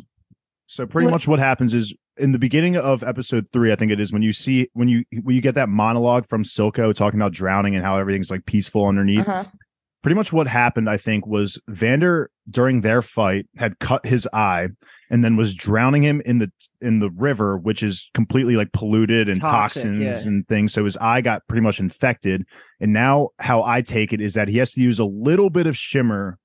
So 0.68 0.86
pretty 0.88 1.06
What- 1.06 1.12
much 1.12 1.28
what 1.28 1.40
happens 1.40 1.74
is 1.74 1.94
in 2.18 2.32
the 2.32 2.40
beginning 2.40 2.78
of 2.78 3.04
episode 3.04 3.48
three, 3.52 3.72
I 3.72 3.76
think 3.76 3.92
it 3.92 4.00
is 4.00 4.14
when 4.14 4.22
you 4.22 4.32
see 4.34 4.68
when 4.74 4.88
you 4.88 5.04
when 5.24 5.36
you 5.36 5.42
get 5.42 5.56
that 5.56 5.68
monologue 5.70 6.28
from 6.28 6.44
Silco 6.44 6.94
talking 6.94 7.20
about 7.20 7.32
drowning 7.34 7.76
and 7.76 7.84
how 7.84 7.98
everything's 7.98 8.30
like 8.32 8.46
peaceful 8.46 8.86
underneath. 8.88 9.28
uh-huh. 9.28 9.46
Pretty 10.04 10.16
much 10.16 10.32
what 10.32 10.48
happened, 10.48 10.90
I 10.90 10.98
think, 10.98 11.26
was 11.26 11.60
Vander 11.70 12.30
during 12.52 12.82
their 12.82 13.02
fight 13.02 13.48
had 13.56 13.80
cut 13.80 14.06
his 14.06 14.28
eye 14.34 14.68
and 15.10 15.24
then 15.24 15.38
was 15.38 15.54
drowning 15.54 16.04
him 16.04 16.22
in 16.26 16.40
the 16.40 16.52
in 16.82 17.00
the 17.00 17.10
river, 17.12 17.58
which 17.58 17.82
is 17.82 18.10
completely 18.14 18.56
like 18.56 18.72
polluted 18.74 19.30
and 19.30 19.40
Toxic, 19.42 19.84
toxins 19.84 20.04
yeah. 20.04 20.28
and 20.28 20.48
things. 20.48 20.74
So 20.74 20.84
his 20.84 20.98
eye 20.98 21.22
got 21.22 21.48
pretty 21.48 21.62
much 21.62 21.80
infected. 21.80 22.46
And 22.80 22.94
now 22.94 23.30
how 23.40 23.64
I 23.64 23.82
take 23.82 24.14
it 24.14 24.22
is 24.22 24.34
that 24.36 24.50
he 24.50 24.58
has 24.58 24.74
to 24.74 24.82
use 24.82 25.00
a 25.00 25.06
little 25.06 25.50
bit 25.50 25.66
of 25.68 25.78
shimmer 25.78 26.38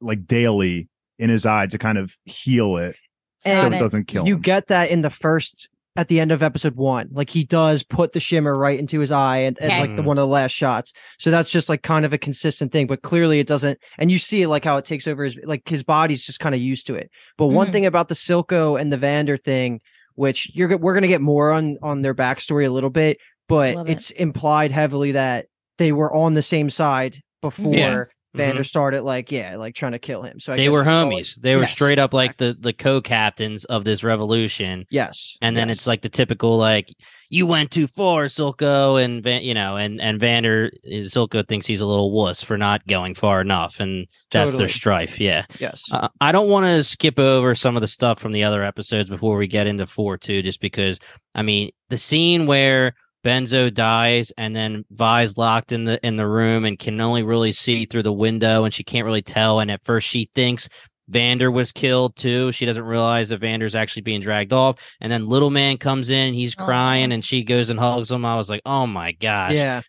like 0.00 0.26
daily 0.26 0.88
in 1.18 1.30
his 1.30 1.46
eye 1.46 1.66
to 1.68 1.78
kind 1.78 1.96
of 1.96 2.16
heal 2.24 2.76
it 2.76 2.96
so 3.44 3.50
Got 3.52 3.72
it 3.72 3.76
it. 3.76 3.78
doesn't 3.78 4.04
kill 4.06 4.26
you 4.26 4.34
him. 4.36 4.40
get 4.40 4.68
that 4.68 4.90
in 4.90 5.02
the 5.02 5.10
first 5.10 5.68
at 5.96 6.08
the 6.08 6.18
end 6.18 6.32
of 6.32 6.42
episode 6.42 6.74
one 6.74 7.08
like 7.12 7.30
he 7.30 7.44
does 7.44 7.82
put 7.84 8.12
the 8.12 8.20
shimmer 8.20 8.58
right 8.58 8.78
into 8.80 8.98
his 8.98 9.10
eye 9.12 9.38
and, 9.38 9.56
and 9.60 9.70
Okay. 9.70 9.80
like 9.80 9.96
the 9.96 10.02
one 10.02 10.18
of 10.18 10.22
the 10.22 10.26
last 10.32 10.50
shots 10.52 10.92
so 11.18 11.30
that's 11.30 11.50
just 11.50 11.68
like 11.68 11.82
kind 11.82 12.04
of 12.04 12.12
a 12.12 12.18
consistent 12.18 12.72
thing 12.72 12.86
but 12.86 13.02
clearly 13.02 13.38
it 13.38 13.46
doesn't 13.46 13.78
and 13.98 14.10
you 14.10 14.18
see 14.18 14.42
it 14.42 14.48
like 14.48 14.64
how 14.64 14.76
it 14.76 14.84
takes 14.84 15.06
over 15.06 15.22
his 15.24 15.38
like 15.44 15.68
his 15.68 15.82
body's 15.84 16.24
just 16.24 16.40
kind 16.40 16.54
of 16.54 16.60
used 16.60 16.86
to 16.88 16.94
it 16.96 17.10
but 17.38 17.46
one 17.46 17.68
Mhm. 17.68 17.72
thing 17.72 17.86
about 17.86 18.08
the 18.08 18.14
silco 18.16 18.80
and 18.80 18.92
the 18.92 18.96
vander 18.98 19.36
thing 19.36 19.80
which 20.16 20.50
you're 20.54 20.76
we're 20.78 20.94
going 20.94 21.02
to 21.02 21.08
get 21.08 21.20
more 21.20 21.50
on 21.52 21.76
on 21.82 22.02
their 22.02 22.14
backstory 22.14 22.66
a 22.66 22.70
little 22.70 22.90
bit 22.90 23.18
but 23.48 23.76
Love 23.76 23.88
it. 23.88 23.92
it's 23.92 24.10
implied 24.12 24.72
heavily 24.72 25.12
that 25.12 25.46
they 25.78 25.92
were 25.92 26.12
on 26.12 26.34
the 26.34 26.42
same 26.42 26.70
side 26.70 27.20
before 27.40 27.74
Yeah. 27.74 28.04
Vander 28.34 28.64
started 28.64 29.02
like 29.02 29.30
yeah 29.32 29.56
like 29.56 29.74
trying 29.74 29.92
to 29.92 29.98
kill 29.98 30.22
him 30.22 30.38
so 30.40 30.52
I 30.52 30.56
they 30.56 30.68
were 30.68 30.80
it's 30.80 30.88
all, 30.88 31.06
like- 31.06 31.24
homies. 31.24 31.40
They 31.40 31.54
were 31.56 31.62
Yes, 31.62 31.72
straight 31.72 31.98
up 31.98 32.12
like 32.12 32.36
the 32.36 32.56
the 32.58 32.72
co-captains 32.72 33.64
of 33.66 33.84
this 33.84 34.02
revolution. 34.04 34.84
yes 34.90 35.36
And 35.40 35.56
then 35.56 35.68
yes. 35.68 35.78
it's 35.78 35.86
like 35.86 36.02
the 36.02 36.08
typical 36.08 36.56
like 36.58 36.88
you 37.30 37.46
went 37.46 37.72
too 37.72 37.88
far, 37.88 38.26
Silco, 38.26 39.02
and 39.02 39.20
Van, 39.22 39.42
you 39.42 39.54
know, 39.54 39.76
and 39.76 40.00
and 40.00 40.20
Vander 40.20 40.70
Silco 40.86 41.46
thinks 41.48 41.66
he's 41.66 41.80
a 41.80 41.86
little 41.86 42.12
wuss 42.12 42.42
for 42.42 42.56
not 42.56 42.86
going 42.86 43.14
far 43.14 43.40
enough, 43.40 43.80
and 43.80 44.06
that's 44.30 44.48
Totally. 44.52 44.58
their 44.58 44.68
strife. 44.68 45.18
Yeah, 45.18 45.44
yes 45.58 45.82
uh, 45.90 46.08
I 46.20 46.30
don't 46.30 46.48
want 46.48 46.66
to 46.66 46.84
skip 46.84 47.18
over 47.18 47.54
some 47.56 47.76
of 47.76 47.80
the 47.80 47.88
stuff 47.88 48.20
from 48.20 48.32
the 48.32 48.44
other 48.44 48.62
episodes 48.62 49.10
before 49.10 49.36
we 49.36 49.48
get 49.48 49.66
into 49.66 49.86
four 49.86 50.16
two, 50.16 50.42
just 50.42 50.60
because 50.60 50.98
I 51.34 51.42
mean 51.42 51.70
the 51.88 51.98
scene 51.98 52.46
where 52.46 52.94
Benzo 53.24 53.72
dies 53.72 54.30
and 54.36 54.54
then 54.54 54.84
Vi's 54.90 55.36
locked 55.38 55.72
in 55.72 55.84
the 55.84 56.04
in 56.06 56.16
the 56.16 56.26
room 56.26 56.64
and 56.64 56.78
can 56.78 57.00
only 57.00 57.22
really 57.22 57.52
see 57.52 57.86
through 57.86 58.02
the 58.02 58.12
window 58.12 58.64
and 58.64 58.74
she 58.74 58.84
can't 58.84 59.06
really 59.06 59.22
tell, 59.22 59.60
and 59.60 59.70
at 59.70 59.82
first 59.82 60.06
she 60.06 60.28
thinks 60.34 60.68
Vander 61.08 61.50
was 61.50 61.72
killed 61.72 62.16
too. 62.16 62.52
She 62.52 62.66
doesn't 62.66 62.84
realize 62.84 63.28
that 63.28 63.40
Vander's 63.40 63.74
actually 63.74 64.02
being 64.02 64.20
dragged 64.20 64.52
off. 64.52 64.78
And 65.00 65.12
then 65.12 65.26
little 65.26 65.50
man 65.50 65.76
comes 65.76 66.10
in, 66.10 66.34
he's 66.34 66.56
Aw. 66.58 66.64
crying, 66.64 67.12
and 67.12 67.24
she 67.24 67.44
goes 67.44 67.70
and 67.70 67.78
hugs 67.78 68.10
him. 68.10 68.24
I 68.24 68.36
was 68.36 68.48
like, 68.48 68.62
oh 68.64 68.86
my 68.86 69.12
gosh. 69.12 69.52
Yeah. 69.52 69.82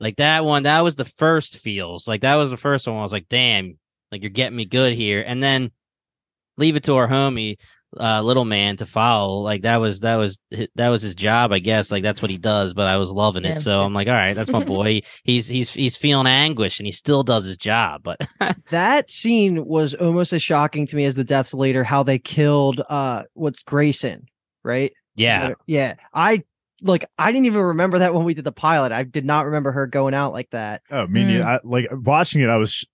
Like 0.00 0.16
that 0.16 0.44
one, 0.44 0.64
that 0.64 0.80
was 0.80 0.96
the 0.96 1.04
first 1.04 1.58
feels. 1.58 2.08
Like 2.08 2.22
that 2.22 2.36
was 2.36 2.50
the 2.50 2.56
first 2.56 2.86
one. 2.86 2.96
I 2.96 3.02
was 3.02 3.12
like, 3.12 3.28
damn, 3.28 3.78
like 4.10 4.22
you're 4.22 4.30
getting 4.30 4.56
me 4.56 4.64
good 4.64 4.94
here. 4.94 5.22
And 5.26 5.42
then 5.42 5.70
leave 6.56 6.76
it 6.76 6.84
to 6.84 6.96
our 6.96 7.08
homie, 7.08 7.56
uh, 7.98 8.22
little 8.22 8.44
man 8.44 8.76
to 8.78 8.86
follow. 8.86 9.40
Like 9.40 9.62
that 9.62 9.76
was 9.76 10.00
that 10.00 10.16
was 10.16 10.38
that 10.76 10.88
was 10.88 11.02
his 11.02 11.14
job, 11.14 11.52
I 11.52 11.58
guess. 11.58 11.90
Like 11.90 12.02
that's 12.02 12.22
what 12.22 12.30
he 12.30 12.38
does. 12.38 12.72
But 12.74 12.86
I 12.88 12.96
was 12.96 13.10
loving 13.12 13.44
Yeah. 13.44 13.52
it. 13.54 13.60
So 13.60 13.80
I'm 13.82 13.92
like, 13.94 14.08
all 14.08 14.14
right, 14.14 14.34
that's 14.34 14.50
my 14.50 14.64
boy. 14.64 15.02
he's 15.24 15.46
he's 15.48 15.72
he's 15.72 15.96
feeling 15.96 16.26
anguish 16.26 16.78
and 16.78 16.86
he 16.86 16.92
still 16.92 17.22
does 17.22 17.44
his 17.44 17.56
job. 17.56 18.02
But 18.02 18.20
That 18.70 19.10
scene 19.10 19.64
was 19.66 19.94
almost 19.94 20.32
as 20.32 20.42
shocking 20.42 20.86
to 20.86 20.96
me 20.96 21.04
as 21.04 21.14
the 21.14 21.24
deaths 21.24 21.52
later, 21.54 21.84
how 21.84 22.02
they 22.02 22.18
killed 22.18 22.80
uh 22.88 23.24
what's 23.34 23.62
Grayson, 23.62 24.26
right? 24.62 24.92
yeah, 25.14 25.52
Yeah. 25.66 25.94
I 26.14 26.42
like 26.80 27.04
I 27.18 27.30
didn't 27.30 27.46
even 27.46 27.60
remember 27.60 27.98
that 28.00 28.14
when 28.14 28.24
we 28.24 28.34
did 28.34 28.44
the 28.44 28.52
pilot. 28.52 28.90
I 28.92 29.02
did 29.04 29.24
not 29.24 29.44
remember 29.46 29.70
her 29.72 29.86
going 29.86 30.14
out 30.14 30.32
like 30.32 30.50
that. 30.50 30.82
Oh, 30.90 31.06
me 31.06 31.24
neither. 31.24 31.44
Mm. 31.44 31.46
I, 31.46 31.60
like 31.62 31.86
watching 31.92 32.40
it, 32.40 32.48
I 32.48 32.56
was 32.56 32.72
sh- 32.72 32.84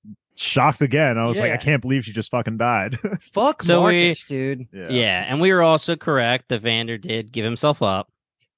shocked 0.40 0.83
again. 0.83 1.18
I 1.18 1.27
was 1.27 1.38
like, 1.38 1.53
I 1.53 1.57
can't 1.57 1.83
believe 1.83 2.05
she 2.05 2.12
just 2.12 2.31
fucking 2.31 2.57
died. 2.59 2.98
Fuck 3.35 3.62
So 3.62 3.85
we- 3.85 4.05
Marcus, 4.05 4.24
dude. 4.24 4.66
yeah, 4.72 5.24
And 5.29 5.40
we 5.40 5.53
were 5.53 5.62
also 5.62 5.96
correct 5.96 6.48
that 6.48 6.62
Vander 6.62 6.98
did 6.98 7.33
give 7.33 7.44
himself 7.44 7.83
up. 7.83 8.09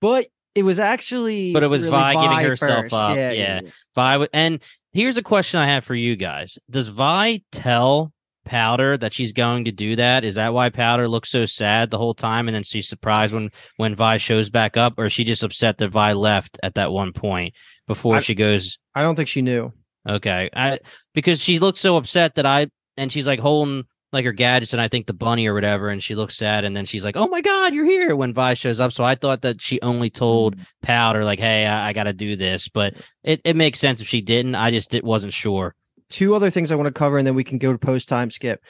But 0.00 0.26
it 0.54 0.62
was 0.62 0.78
actually 0.78 1.52
But 1.52 1.62
it 1.62 1.68
was 1.68 1.84
really 1.84 1.92
Vi 1.96 2.12
giving 2.14 2.28
Vi 2.30 2.42
herself 2.44 2.82
first. 2.84 2.92
up, 2.94 3.16
yeah. 3.16 3.60
Vi 3.94 4.12
w- 4.12 4.28
and 4.32 4.60
here's 4.92 5.16
a 5.18 5.22
question 5.22 5.60
I 5.60 5.66
have 5.66 5.84
for 5.84 5.94
you 5.94 6.16
guys: 6.16 6.58
Does 6.68 6.88
Vi 6.88 7.42
tell 7.52 8.12
Powder 8.46 8.96
that 8.96 9.12
she's 9.12 9.32
going 9.32 9.66
to 9.66 9.70
do 9.72 9.94
that? 9.96 10.24
Is 10.24 10.34
that 10.34 10.52
why 10.52 10.70
Powder 10.70 11.06
looks 11.08 11.30
so 11.30 11.44
sad 11.46 11.90
the 11.90 11.98
whole 11.98 12.14
time, 12.14 12.48
and 12.48 12.54
then 12.54 12.62
she's 12.64 12.88
surprised 12.88 13.32
when 13.32 13.50
when 13.76 13.94
Vi 13.94 14.16
shows 14.16 14.50
back 14.50 14.76
up, 14.76 14.94
or 14.98 15.04
is 15.06 15.12
she 15.12 15.22
just 15.22 15.44
upset 15.44 15.78
that 15.78 15.88
Vi 15.90 16.12
left 16.14 16.58
at 16.62 16.74
that 16.74 16.90
one 16.90 17.12
point 17.12 17.54
before 17.86 18.16
I- 18.16 18.20
she 18.20 18.34
goes? 18.34 18.78
I 18.94 19.02
don't 19.02 19.14
think 19.14 19.28
she 19.28 19.42
knew. 19.42 19.72
Okay, 20.08 20.48
I 20.54 20.78
because 21.14 21.40
she 21.40 21.58
looked 21.58 21.78
so 21.78 21.96
upset 21.96 22.36
that 22.36 22.46
I 22.46 22.68
and 22.96 23.12
she's 23.12 23.26
like 23.26 23.40
holding 23.40 23.84
like 24.12 24.24
her 24.24 24.32
gadgets 24.32 24.72
and 24.72 24.82
I 24.82 24.88
think 24.88 25.06
the 25.06 25.12
bunny 25.12 25.46
or 25.46 25.54
whatever, 25.54 25.88
and 25.88 26.02
she 26.02 26.14
looks 26.14 26.36
sad, 26.36 26.64
and 26.64 26.74
then 26.76 26.84
she's 26.84 27.04
like, 27.04 27.16
"Oh 27.16 27.28
my 27.28 27.40
god, 27.40 27.74
you're 27.74 27.84
here!" 27.84 28.16
When 28.16 28.32
Vi 28.34 28.54
shows 28.54 28.80
up. 28.80 28.92
So 28.92 29.04
I 29.04 29.14
thought 29.14 29.42
that 29.42 29.60
she 29.60 29.80
only 29.82 30.10
told 30.10 30.56
Powder 30.82 31.22
like, 31.24 31.38
"Hey, 31.38 31.66
I, 31.66 31.88
I 31.88 31.92
got 31.92 32.04
to 32.04 32.12
do 32.12 32.34
this," 32.34 32.68
but 32.68 32.94
it, 33.22 33.40
it 33.44 33.56
makes 33.56 33.78
sense 33.78 34.00
if 34.00 34.08
she 34.08 34.20
didn't. 34.20 34.54
I 34.54 34.70
just 34.70 34.94
it 34.94 35.04
wasn't 35.04 35.32
sure. 35.32 35.74
Two 36.08 36.34
other 36.34 36.50
things 36.50 36.72
I 36.72 36.74
want 36.76 36.88
to 36.88 36.92
cover, 36.98 37.18
and 37.18 37.26
then 37.26 37.34
we 37.36 37.44
can 37.44 37.58
go 37.58 37.70
to 37.72 37.78
post 37.78 38.08
time 38.08 38.30
skip. 38.30 38.60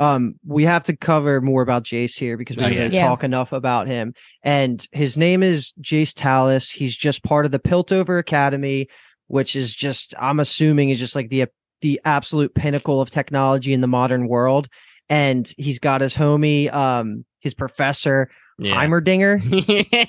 Um, 0.00 0.34
we 0.46 0.64
have 0.64 0.84
to 0.84 0.96
cover 0.96 1.40
more 1.40 1.60
about 1.62 1.82
Jayce 1.84 2.16
here 2.16 2.36
because 2.36 2.56
we 2.56 2.62
Oh, 2.64 2.68
didn't 2.68 2.76
yeah. 2.78 2.84
really 2.84 2.94
Yeah. 2.96 3.06
talk 3.08 3.24
enough 3.24 3.52
about 3.52 3.88
him. 3.88 4.14
And 4.44 4.84
his 4.92 5.18
name 5.18 5.42
is 5.42 5.72
Jayce 5.82 6.12
Talis. 6.14 6.70
He's 6.70 6.96
just 6.96 7.24
part 7.24 7.44
of 7.44 7.50
the 7.50 7.58
Piltover 7.58 8.18
Academy, 8.20 8.86
which 9.28 9.54
is 9.56 9.74
just 9.74 10.14
I'm 10.18 10.40
assuming 10.40 10.90
is 10.90 10.98
just 10.98 11.14
like 11.14 11.30
the 11.30 11.46
the 11.80 12.00
absolute 12.04 12.54
pinnacle 12.54 13.00
of 13.00 13.10
technology 13.10 13.72
in 13.72 13.80
the 13.80 13.86
modern 13.86 14.26
world. 14.28 14.68
And 15.08 15.50
he's 15.56 15.78
got 15.78 16.00
his 16.00 16.14
homie, 16.14 16.72
um, 16.72 17.24
his 17.40 17.54
professor 17.54 18.28
Yeah. 18.58 18.74
Heimerdinger, 18.74 19.40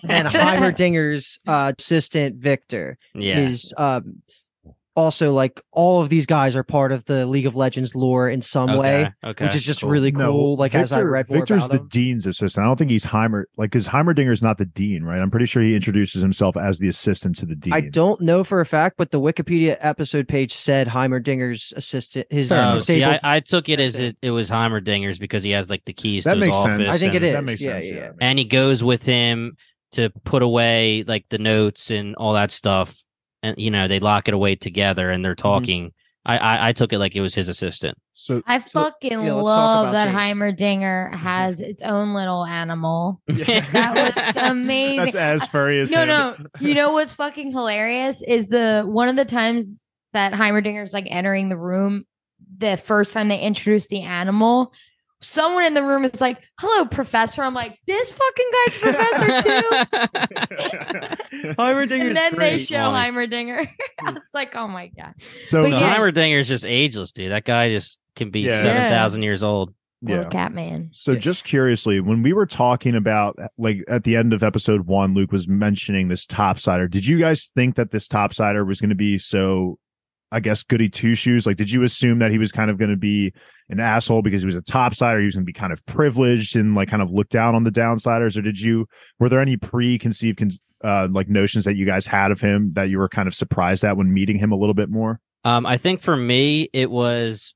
and. 0.09 0.27
Heimerdinger's 0.27 1.39
uh, 1.47 1.73
assistant 1.77 2.37
Viktor 2.37 2.97
yeah. 3.13 3.39
is 3.39 3.71
um 3.77 4.21
also 4.99 5.31
like 5.31 5.59
all 5.71 6.01
of 6.01 6.09
these 6.09 6.25
guys 6.25 6.55
are 6.55 6.63
part 6.63 6.91
of 6.91 7.03
the 7.05 7.25
League 7.25 7.45
of 7.45 7.55
Legends 7.55 7.95
lore 7.95 8.29
in 8.29 8.41
some 8.41 8.77
way, 8.77 9.01
Okay. 9.05 9.13
Okay. 9.25 9.45
which 9.45 9.55
is 9.55 9.63
just 9.63 9.81
Cool. 9.81 9.89
really 9.89 10.11
No, 10.11 10.31
cool. 10.31 10.55
Like 10.57 10.75
as 10.75 10.91
I 10.91 11.01
read 11.01 11.27
more 11.29 11.39
Viktor's 11.39 11.65
about 11.65 11.71
the 11.71 11.77
him. 11.79 11.87
dean's 11.89 12.25
assistant. 12.27 12.63
I 12.63 12.67
don't 12.67 12.75
think 12.77 12.91
he's 12.91 13.05
Heimer, 13.05 13.45
like 13.57 13.71
because 13.71 13.87
Heimerdinger's 13.87 14.41
not 14.43 14.57
the 14.57 14.65
dean, 14.65 15.03
right? 15.03 15.19
I'm 15.21 15.31
pretty 15.31 15.45
sure 15.47 15.63
he 15.63 15.73
introduces 15.75 16.21
himself 16.21 16.55
as 16.57 16.77
the 16.79 16.87
assistant 16.87 17.37
to 17.37 17.45
the 17.45 17.55
dean. 17.55 17.73
I 17.73 17.81
don't 17.81 18.21
know 18.21 18.43
for 18.43 18.59
a 18.61 18.65
fact, 18.65 18.95
but 18.97 19.11
the 19.11 19.19
Wikipedia 19.19 19.77
episode 19.79 20.27
page 20.27 20.53
said 20.53 20.87
Heimerdinger's 20.87 21.73
assistant. 21.75 22.27
His 22.29 22.49
Fair 22.49 22.73
Oh, 22.75 22.79
see, 22.79 23.03
I, 23.03 23.17
I 23.23 23.39
took 23.39 23.69
it 23.69 23.79
as 23.79 23.95
it, 23.99 24.17
it 24.21 24.31
was 24.31 24.49
Heimerdinger's 24.49 25.17
because 25.19 25.43
he 25.43 25.51
has 25.51 25.69
like 25.69 25.85
the 25.85 25.93
keys 25.93 26.25
That 26.25 26.35
to 26.35 26.39
his 26.39 26.45
makes 26.47 26.57
office. 26.57 26.77
sense. 26.77 26.89
I 26.89 26.97
think 26.97 27.13
it 27.15 27.17
and- 27.17 27.25
is. 27.25 27.33
That 27.33 27.43
makes 27.43 27.61
Yeah, 27.61 27.71
sense. 27.73 27.85
yeah, 27.85 27.91
Yeah, 27.93 27.99
yeah. 28.05 28.11
and 28.21 28.37
he 28.39 28.45
goes 28.45 28.83
with 28.83 29.03
him 29.03 29.55
to 29.93 30.11
put 30.23 30.43
away 30.43 31.03
like 31.07 31.25
the 31.29 31.39
notes 31.39 31.89
and 31.89 32.15
all 32.15 32.33
that 32.33 32.51
stuff 32.51 32.95
and 33.43 33.57
you 33.57 33.71
know 33.71 33.87
they 33.87 33.99
lock 33.99 34.27
it 34.27 34.33
away 34.33 34.55
together 34.55 35.09
and 35.09 35.23
they're 35.23 35.35
Mm-hmm. 35.35 35.41
talking 35.47 35.93
I, 36.25 36.37
I 36.37 36.67
i 36.69 36.73
took 36.73 36.91
it 36.91 36.99
like 36.99 37.15
it 37.15 37.21
was 37.21 37.33
his 37.33 37.47
assistant 37.49 37.97
So 38.13 38.43
I 38.45 38.59
fucking 38.59 39.11
yeah, 39.23 39.31
love 39.33 39.93
that 39.93 40.09
Jayce. 40.09 40.33
Heimerdinger 40.33 41.13
has 41.15 41.61
its 41.61 41.81
own 41.81 42.13
little 42.13 42.45
animal. 42.45 43.21
that 43.27 43.69
That 43.71 44.15
was 44.15 44.35
amazing. 44.37 44.97
that's 44.97 45.15
as 45.15 45.47
furry 45.47 45.79
as 45.81 45.89
No, 45.89 46.01
him. 46.01 46.07
no. 46.09 46.35
You 46.59 46.75
know 46.75 46.91
what's 46.97 47.13
fucking 47.13 47.51
hilarious 47.51 48.21
is 48.21 48.49
the 48.49 48.83
one 48.85 49.07
of 49.07 49.15
the 49.15 49.25
times 49.25 49.83
that 50.13 50.33
Heimerdinger's 50.33 50.93
like 50.93 51.07
entering 51.09 51.47
the 51.49 51.57
room, 51.57 52.05
the 52.57 52.75
first 52.75 53.13
time 53.13 53.29
they 53.29 53.39
introduce 53.39 53.87
the 53.87 54.01
animal, 54.01 54.73
someone 55.21 55.65
in 55.65 55.73
the 55.73 55.83
room 55.83 56.05
is 56.05 56.21
like, 56.21 56.41
"Hello, 56.59 56.85
professor." 56.85 57.43
I'm 57.43 57.53
like, 57.53 57.77
"This 57.87 58.11
fucking 58.11 58.51
guy's 58.53 58.79
professor 58.79 59.41
too." 59.41 59.69
Heimerdinger's 61.57 61.91
and 61.91 62.15
then 62.15 62.37
they 62.37 62.59
show 62.59 62.91
Funny. 62.91 63.11
Heimerdinger. 63.11 63.67
I 63.99 64.09
hmm. 64.09 64.15
was 64.15 64.23
like, 64.33 64.55
"Oh 64.55 64.67
my 64.67 64.87
god, 64.87 65.13
So, 65.47 65.63
But 65.63 65.69
so 65.71 65.77
yeah. 65.77 65.95
Heimerdinger's 65.95 66.47
just 66.47 66.65
ageless 66.65 67.11
dude 67.11 67.31
that 67.31 67.45
guy 67.45 67.69
just 67.69 67.99
can 68.15 68.29
be 68.29 68.41
Yeah. 68.41 68.61
7000 68.61 69.23
years 69.23 69.43
old 69.43 69.73
little 70.01 70.23
yeah. 70.23 70.29
cat 70.29 70.53
man." 70.53 70.89
So 70.93 71.15
just 71.15 71.43
curiously, 71.43 71.99
when 71.99 72.23
we 72.23 72.33
were 72.33 72.45
talking 72.45 72.95
about 72.95 73.37
like 73.57 73.83
at 73.87 74.03
the 74.03 74.15
end 74.15 74.33
of 74.33 74.43
episode 74.43 74.87
one, 74.87 75.13
Luke 75.13 75.31
was 75.31 75.47
mentioning 75.47 76.07
this 76.07 76.25
topsider. 76.25 76.89
Did 76.89 77.05
you 77.05 77.19
guys 77.19 77.51
think 77.55 77.75
that 77.75 77.91
this 77.91 78.07
topsider 78.07 78.65
was 78.65 78.79
going 78.79 78.89
to 78.89 78.95
be 78.95 79.17
so 79.17 79.79
I 80.31 80.39
guess 80.39 80.63
goody 80.63 80.89
two 80.89 81.15
shoes? 81.15 81.45
Like, 81.45 81.57
did 81.57 81.71
you 81.71 81.83
assume 81.83 82.19
that 82.19 82.31
he 82.31 82.37
was 82.37 82.51
kind 82.51 82.69
of 82.69 82.77
going 82.77 82.91
to 82.91 82.97
be 82.97 83.33
an 83.69 83.79
asshole 83.79 84.21
because 84.21 84.41
he 84.41 84.45
was 84.45 84.55
a 84.55 84.61
topsider? 84.61 85.19
He 85.19 85.25
was 85.25 85.35
going 85.35 85.45
to 85.45 85.49
be 85.49 85.53
kind 85.53 85.73
of 85.73 85.85
privileged 85.85 86.55
and 86.55 86.75
like 86.75 86.89
kind 86.89 87.01
of 87.01 87.11
look 87.11 87.29
down 87.29 87.55
on 87.55 87.63
the 87.63 87.71
downsiders, 87.71 88.37
or 88.37 88.41
did 88.41 88.59
you? 88.59 88.87
Were 89.19 89.29
there 89.29 89.41
any 89.41 89.57
preconceived 89.57 90.37
con- 90.37 90.51
uh, 90.83 91.07
like 91.11 91.29
notions 91.29 91.65
that 91.65 91.75
you 91.75 91.85
guys 91.85 92.05
had 92.05 92.31
of 92.31 92.39
him 92.39 92.73
that 92.73 92.89
you 92.89 92.97
were 92.97 93.09
kind 93.09 93.27
of 93.27 93.35
surprised 93.35 93.83
at 93.83 93.97
when 93.97 94.13
meeting 94.13 94.37
him 94.37 94.51
a 94.51 94.55
little 94.55 94.75
bit 94.75 94.89
more? 94.89 95.19
um 95.45 95.65
i 95.65 95.77
think 95.77 96.01
for 96.01 96.15
me 96.15 96.69
it 96.73 96.91
was 96.91 97.55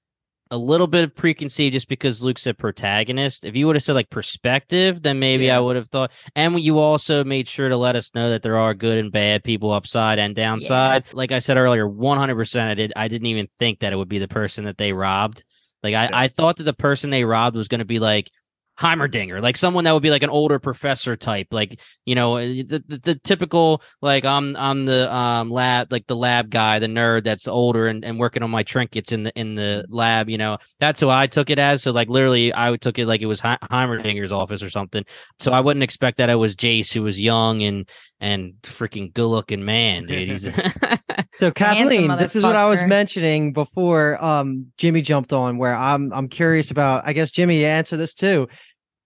a 0.53 0.57
little 0.57 0.85
bit 0.85 1.03
of 1.03 1.15
preconceived 1.15 1.73
just 1.73 1.87
because 1.89 2.23
Luke 2.23 2.37
said 2.37 2.59
protagonist. 2.59 3.43
If 3.43 3.55
you 3.55 3.65
would 3.65 3.75
have 3.75 3.81
said 3.81 3.95
like 3.95 4.11
perspective, 4.11 5.01
then 5.01 5.17
maybe 5.17 5.49
I 5.49 5.59
would 5.59 5.75
have 5.75 5.87
thought. 5.87 6.11
And 6.35 6.59
you 6.59 6.77
also 6.77 7.23
made 7.23 7.47
sure 7.47 7.69
to 7.69 7.75
let 7.75 7.95
us 7.95 8.13
know 8.13 8.29
that 8.29 8.43
there 8.43 8.57
are 8.57 8.75
good 8.75 8.99
and 8.99 9.11
bad 9.11 9.43
people 9.43 9.71
upside 9.71 10.19
and 10.19 10.35
downside. 10.35 11.05
Like 11.11 11.31
I 11.31 11.39
said 11.39 11.57
earlier, 11.57 11.87
one 11.87 12.19
hundred 12.19 12.35
percent. 12.35 12.69
I 12.69 12.75
did. 12.75 12.93
I 12.95 13.07
didn't 13.07 13.25
even 13.25 13.47
think 13.57 13.79
that 13.79 13.93
it 13.93 13.95
would 13.95 14.09
be 14.09 14.19
the 14.19 14.27
person 14.27 14.65
that 14.65 14.77
they 14.77 14.93
robbed. 14.93 15.43
Like 15.81 15.95
I, 15.95 16.03
Yeah. 16.03 16.09
I 16.13 16.27
thought 16.27 16.57
that 16.57 16.63
the 16.63 16.73
person 16.73 17.09
they 17.09 17.25
robbed 17.25 17.55
was 17.55 17.67
going 17.67 17.79
to 17.79 17.85
be 17.85 17.97
like 17.97 18.29
Heimerdinger, 18.79 19.39
like 19.41 19.55
someone 19.55 19.83
that 19.83 19.91
would 19.91 20.01
be 20.01 20.09
like 20.09 20.23
an 20.23 20.31
older 20.31 20.57
professor 20.57 21.15
type, 21.15 21.47
like 21.51 21.79
you 22.05 22.15
know 22.15 22.37
the, 22.37 22.83
the 22.87 22.97
the 22.97 23.15
typical 23.15 23.83
like 24.01 24.25
I'm 24.25 24.55
I'm 24.55 24.85
the 24.85 25.13
um 25.13 25.51
lab 25.51 25.91
like 25.91 26.07
the 26.07 26.15
lab 26.15 26.49
guy, 26.49 26.79
the 26.79 26.87
nerd 26.87 27.23
that's 27.23 27.47
older 27.47 27.87
and, 27.87 28.03
and 28.03 28.17
working 28.17 28.41
on 28.41 28.49
my 28.49 28.63
trinkets 28.63 29.11
in 29.11 29.23
the 29.23 29.33
in 29.39 29.53
the 29.53 29.85
lab. 29.89 30.27
You 30.27 30.39
know 30.39 30.57
that's 30.79 30.99
who 30.99 31.09
I 31.09 31.27
took 31.27 31.51
it 31.51 31.59
as. 31.59 31.83
So 31.83 31.91
like 31.91 32.09
literally, 32.09 32.51
I 32.51 32.71
would 32.71 32.81
took 32.81 32.97
it 32.97 33.05
like 33.05 33.21
it 33.21 33.27
was 33.27 33.41
He- 33.41 33.47
Heimerdinger's 33.47 34.31
office 34.31 34.63
or 34.63 34.71
something. 34.71 35.05
So 35.39 35.51
I 35.51 35.59
wouldn't 35.59 35.83
expect 35.83 36.17
that 36.17 36.31
it 36.31 36.35
was 36.35 36.55
Jayce 36.55 36.91
who 36.91 37.03
was 37.03 37.21
young 37.21 37.61
and 37.61 37.87
and 38.23 38.53
freaking 38.63 39.13
good 39.13 39.27
looking 39.27 39.65
man, 39.65 40.05
dude. 40.05 40.29
He's 40.29 40.47
So 41.39 41.51
Kathleen, 41.51 42.07
this 42.17 42.37
is 42.37 42.43
what 42.43 42.55
I 42.55 42.69
was 42.69 42.81
mentioning 42.85 43.51
before 43.51 44.23
um 44.23 44.67
Jimmy 44.77 45.01
jumped 45.01 45.33
on 45.33 45.57
where 45.57 45.75
I'm 45.75 46.11
I'm 46.13 46.29
curious 46.29 46.71
about 46.71 47.05
I 47.05 47.11
guess 47.11 47.29
Jimmy 47.29 47.59
you 47.59 47.65
answer 47.65 47.97
this 47.97 48.13
too. 48.13 48.47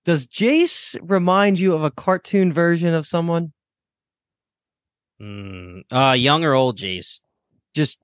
Does 0.05 0.27
Jayce 0.27 0.95
remind 1.01 1.59
you 1.59 1.73
of 1.73 1.83
a 1.83 1.91
cartoon 1.91 2.53
version 2.53 2.93
of 2.93 3.07
someone? 3.07 3.51
Mm, 5.19 5.81
uh, 5.91 6.13
young 6.13 6.45
or 6.45 6.53
old 6.53 6.77
Jayce? 6.77 7.19
Just 7.73 7.97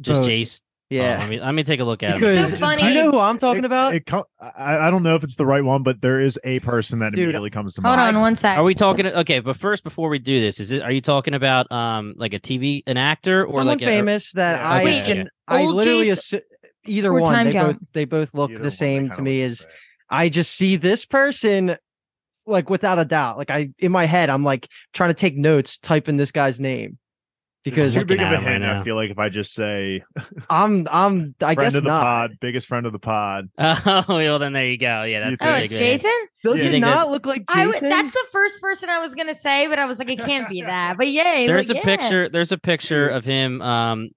Just 0.00 0.22
Both. 0.22 0.30
Jayce. 0.30 0.60
Oh, 0.90 0.94
yeah. 0.94 1.18
let 1.18 1.28
me 1.28 1.38
let 1.38 1.52
me 1.52 1.64
take 1.64 1.80
a 1.80 1.84
look 1.84 2.02
at 2.02 2.12
him. 2.12 2.20
because 2.20 2.58
So 2.58 2.76
do 2.76 2.86
you 2.88 2.94
know 2.94 3.10
who 3.10 3.18
I'm 3.18 3.36
talking 3.36 3.62
It- 3.62 3.66
about? 3.66 3.94
It, 3.94 4.06
co- 4.06 4.24
I, 4.40 4.86
I 4.88 4.90
don't 4.90 5.02
know 5.02 5.16
if 5.16 5.22
it's 5.22 5.36
the 5.36 5.44
right 5.44 5.62
one, 5.62 5.82
but 5.82 6.00
there 6.00 6.20
is 6.20 6.38
a 6.44 6.60
person 6.60 7.00
that 7.00 7.12
Dude, 7.12 7.24
immediately 7.24 7.50
comes 7.50 7.74
to 7.74 7.82
Hold 7.82 7.96
mind. 7.96 8.00
Hold 8.00 8.14
on 8.16 8.20
one 8.22 8.36
sec. 8.36 8.56
Are 8.56 8.64
we 8.64 8.74
talking? 8.74 9.04
Okay, 9.06 9.40
but 9.40 9.56
first, 9.56 9.84
before 9.84 10.08
we 10.08 10.18
do 10.18 10.40
this, 10.40 10.60
is 10.60 10.70
it? 10.72 10.80
Are 10.82 10.90
you 10.90 11.02
talking 11.02 11.34
about 11.34 11.70
um 11.70 12.14
like 12.16 12.32
a 12.32 12.40
TV, 12.40 12.82
an 12.86 12.96
actor, 12.96 13.42
or 13.44 13.48
someone 13.60 13.66
like 13.66 13.82
a, 13.82 13.86
famous 13.86 14.32
that 14.32 14.56
Yeah. 14.60 14.68
I 14.70 14.80
Okay, 14.80 15.02
can 15.02 15.20
okay. 15.20 15.28
I 15.46 15.64
literally 15.66 16.06
assu- 16.06 16.40
either 16.86 17.10
or 17.12 17.20
one 17.20 17.44
they 17.44 17.52
Jump? 17.52 17.78
both 17.78 17.88
they 17.92 18.04
both 18.06 18.32
look 18.32 18.50
Either 18.52 18.62
the 18.62 18.70
same 18.70 19.10
to 19.10 19.20
me 19.20 19.42
look 19.42 19.50
as. 19.50 19.66
I 20.08 20.30
just 20.30 20.54
see 20.54 20.76
this 20.76 21.04
person 21.04 21.76
like 22.46 22.70
without 22.70 22.98
a 22.98 23.04
doubt 23.04 23.36
like 23.36 23.50
I 23.50 23.68
in 23.78 23.92
my 23.92 24.06
head 24.06 24.30
I'm 24.30 24.42
like 24.42 24.68
trying 24.94 25.10
to 25.10 25.14
take 25.14 25.36
notes 25.36 25.76
typing 25.76 26.16
this 26.16 26.30
guy's 26.32 26.58
name 26.58 26.96
because 27.70 27.94
too 27.94 28.00
looking 28.00 28.16
big 28.18 28.26
of 28.26 28.32
a 28.32 28.38
him 28.40 28.62
right. 28.62 28.76
I 28.76 28.82
feel 28.82 28.96
like 28.96 29.10
if 29.10 29.18
I 29.18 29.28
just 29.28 29.52
say 29.54 30.02
I'm 30.50 30.86
I'm 30.90 31.34
I 31.40 31.54
friend 31.54 31.58
guess 31.66 31.74
of 31.74 31.84
the 31.84 31.88
not. 31.88 32.02
pod, 32.02 32.30
biggest 32.40 32.66
friend 32.66 32.86
of 32.86 32.92
the 32.92 32.98
pod. 32.98 33.48
Oh 33.58 34.04
well, 34.08 34.38
then 34.38 34.52
there 34.52 34.66
you 34.66 34.78
go. 34.78 35.02
Yeah, 35.04 35.20
that's 35.20 35.30
You 35.32 35.36
the 35.38 35.52
Oh, 35.52 35.56
it's 35.56 35.72
big. 35.72 35.78
Jason. 35.78 36.10
Does 36.44 36.64
Yeah. 36.64 36.70
it 36.70 36.78
not 36.80 37.06
that- 37.06 37.10
look 37.10 37.26
like 37.26 37.46
Jason? 37.48 37.70
w- 37.72 37.88
that's 37.90 38.12
the 38.12 38.24
first 38.32 38.60
person 38.60 38.88
I 38.88 38.98
was 39.00 39.14
gonna 39.14 39.34
say, 39.34 39.66
but 39.68 39.78
I 39.78 39.86
was 39.86 39.98
like, 39.98 40.10
it 40.10 40.18
can't 40.18 40.48
be 40.48 40.62
that. 40.62 40.96
But 40.96 41.08
yeah, 41.08 41.46
There's 41.46 41.68
like, 41.68 41.76
a 41.76 41.78
yeah. 41.80 41.96
picture. 41.96 42.28
There's 42.28 42.52
a 42.52 42.58
picture 42.58 43.08
of 43.08 43.24
him 43.24 43.60
um 43.62 44.10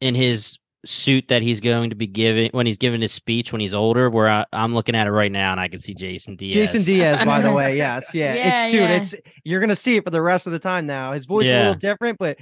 in 0.00 0.14
his 0.14 0.58
suit 0.84 1.26
that 1.26 1.42
he's 1.42 1.58
going 1.60 1.90
to 1.90 1.96
be 1.96 2.06
giving 2.06 2.48
when 2.52 2.64
he's 2.64 2.76
giving 2.76 3.00
his 3.00 3.10
speech 3.12 3.50
when 3.50 3.60
he's 3.60 3.74
older. 3.74 4.08
Where 4.08 4.28
I, 4.28 4.44
I'm 4.52 4.72
looking 4.72 4.94
at 4.94 5.08
it 5.08 5.10
right 5.10 5.32
now, 5.32 5.50
and 5.50 5.60
I 5.60 5.66
can 5.66 5.80
see 5.80 5.94
Jason 5.94 6.36
Diaz. 6.36 6.54
Jason 6.54 6.82
Diaz, 6.84 7.24
by 7.24 7.40
the 7.40 7.50
way. 7.52 7.76
Yes, 7.76 8.14
yeah. 8.14 8.34
Yeah, 8.36 8.66
it's 8.66 8.72
dude, 8.72 8.80
yeah. 8.82 8.96
it's 8.96 9.14
you're 9.44 9.60
gonna 9.60 9.74
see 9.74 9.96
it 9.96 10.04
for 10.04 10.10
the 10.10 10.22
rest 10.22 10.46
of 10.46 10.52
the 10.52 10.60
time 10.60 10.86
now. 10.86 11.12
His 11.12 11.26
voice 11.26 11.46
is 11.46 11.52
a 11.52 11.56
little 11.56 11.74
different, 11.74 12.18
but 12.18 12.38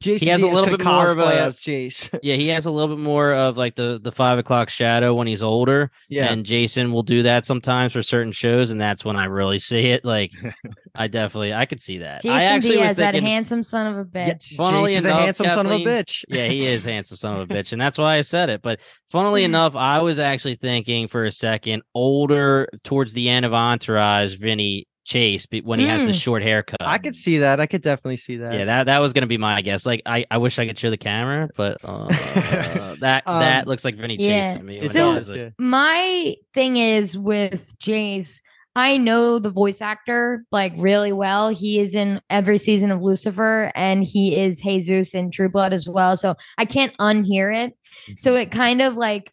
Jason 0.00 0.28
has 0.28 0.40
a 0.42 0.46
little 0.46 0.76
bit 0.76 0.82
more 0.84 1.08
of 1.10 1.18
cosplay 1.18 1.32
a- 1.32 1.40
as 1.42 1.56
Jayce. 1.60 2.18
Yeah, 2.22 2.36
he 2.36 2.48
has 2.48 2.64
a 2.66 2.70
little 2.70 2.96
bit 2.96 3.02
more 3.02 3.34
of 3.34 3.56
like 3.58 3.74
the 3.74 4.00
the 4.02 4.10
five 4.10 4.38
o'clock 4.38 4.70
shadow 4.70 5.14
when 5.14 5.26
he's 5.26 5.42
older. 5.42 5.90
yeah. 6.08 6.32
And 6.32 6.44
Jason 6.46 6.90
will 6.92 7.02
do 7.02 7.22
that 7.24 7.44
sometimes 7.44 7.92
for 7.92 8.02
certain 8.02 8.32
shows, 8.32 8.70
and 8.70 8.80
that's 8.80 9.04
when 9.04 9.16
I 9.16 9.26
really 9.26 9.58
see 9.70 9.86
it. 9.90 10.04
Like, 10.04 10.32
I 10.94 11.06
definitely 11.06 11.52
I 11.52 11.66
could 11.66 11.80
see 11.82 11.98
that. 11.98 12.22
Jason 12.22 12.36
I 12.38 12.44
actually 12.44 12.76
Diaz, 12.76 12.88
was 12.88 12.96
that 12.96 13.14
handsome 13.14 13.62
son 13.62 13.86
of 13.86 13.98
a 13.98 14.08
Yeah, 14.18 14.34
bitch. 14.34 14.56
Funnily 14.56 14.94
Jason's 14.94 15.04
a 15.04 15.08
enough, 15.10 15.20
handsome 15.24 15.46
son 15.48 15.66
of 15.66 15.72
a 15.72 15.84
bitch. 15.84 16.24
yeah, 16.28 16.46
he 16.46 16.66
is 16.66 16.84
handsome 16.84 17.16
son 17.18 17.40
of 17.40 17.50
a 17.50 17.54
bitch, 17.54 17.72
and 17.72 17.80
that's 17.80 17.98
why 17.98 18.16
I 18.16 18.22
said 18.22 18.48
it. 18.48 18.62
But 18.62 18.80
funnily 19.10 19.44
enough, 19.44 19.76
I 19.76 20.00
was 20.00 20.18
actually 20.18 20.54
thinking 20.56 21.08
for 21.08 21.24
a 21.24 21.32
second 21.32 21.82
older 21.94 22.68
towards 22.84 23.12
the 23.12 23.28
end 23.28 23.44
of 23.44 23.52
Entourage, 23.52 24.34
Vinny 24.36 24.86
Chase, 25.10 25.44
be- 25.46 25.60
when 25.60 25.80
he 25.80 25.86
has 25.86 26.02
the 26.02 26.12
Mm. 26.12 26.20
short 26.22 26.42
haircut. 26.42 26.78
I 26.80 26.98
could 26.98 27.14
see 27.16 27.38
that. 27.38 27.58
I 27.58 27.66
could 27.66 27.82
definitely 27.82 28.16
see 28.16 28.36
that. 28.36 28.54
Yeah, 28.54 28.64
that 28.66 28.84
that 28.84 28.98
was 29.00 29.12
gonna 29.12 29.26
be 29.26 29.38
my 29.38 29.60
guess. 29.60 29.84
Like, 29.84 30.02
I, 30.06 30.24
I 30.30 30.38
wish 30.38 30.58
I 30.58 30.66
could 30.66 30.78
show 30.78 30.88
the 30.90 30.96
camera, 30.96 31.48
but 31.56 31.78
uh, 31.84 32.06
that 33.00 33.22
Um, 33.26 33.40
that 33.40 33.66
looks 33.66 33.84
like 33.84 33.96
Vinny 33.96 34.16
yeah. 34.18 34.50
Chase 34.52 34.58
to 34.58 34.62
me. 34.64 34.80
So- 34.80 34.86
he 34.86 34.92
does, 35.16 35.26
has 35.26 35.28
it. 35.30 35.36
yeah. 35.38 35.48
my 35.58 36.36
thing 36.54 36.76
is 36.76 37.18
with 37.18 37.76
Jayce, 37.80 38.40
I 38.76 38.98
know 38.98 39.40
the 39.40 39.50
voice 39.50 39.80
actor 39.82 40.44
like 40.52 40.72
really 40.76 41.12
well. 41.12 41.48
He 41.48 41.80
is 41.80 41.96
in 41.96 42.20
every 42.30 42.58
season 42.58 42.92
of 42.92 43.02
Lucifer 43.02 43.72
and 43.74 44.04
he 44.04 44.38
is 44.40 44.60
Jesus 44.60 45.12
in 45.12 45.32
True 45.32 45.48
Blood 45.48 45.72
as 45.72 45.88
well. 45.88 46.16
So 46.16 46.36
I 46.56 46.66
can't 46.66 46.96
unhear 46.98 47.52
it. 47.66 47.74
So 48.18 48.30
Mm-hmm. 48.32 48.42
it 48.42 48.50
kind 48.52 48.80
of 48.80 48.94
like 48.94 49.32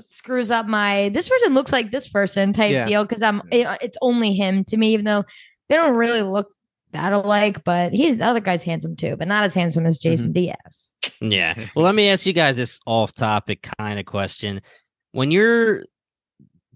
screws 0.00 0.50
up 0.50 0.66
my 0.66 1.10
this 1.14 1.28
person 1.28 1.54
looks 1.54 1.72
like 1.72 1.90
this 1.90 2.08
person 2.08 2.52
type 2.52 2.72
Yeah. 2.72 2.86
deal 2.86 3.04
because 3.04 3.22
I'm 3.22 3.42
it- 3.50 3.78
it's 3.80 3.96
only 4.02 4.34
him 4.34 4.64
to 4.64 4.76
me, 4.76 4.92
even 4.92 5.04
though 5.04 5.24
they 5.68 5.76
don't 5.76 5.96
really 5.96 6.22
look 6.22 6.48
that 6.92 7.12
alike. 7.12 7.64
But 7.64 7.92
he's 7.92 8.18
the 8.18 8.24
other 8.24 8.40
guy's 8.40 8.62
handsome 8.62 8.96
too, 8.96 9.16
but 9.16 9.28
not 9.28 9.44
as 9.44 9.54
handsome 9.54 9.86
as 9.86 9.98
Mm-hmm. 9.98 10.08
Jason 10.10 10.32
Diaz. 10.32 10.90
Yeah. 11.20 11.54
Well, 11.74 11.84
let 11.84 11.94
me 11.94 12.08
ask 12.08 12.26
you 12.26 12.32
guys 12.32 12.56
this 12.56 12.80
off 12.86 13.12
topic 13.12 13.68
kind 13.78 13.98
of 13.98 14.06
question. 14.06 14.60
When 15.12 15.30
you're 15.30 15.84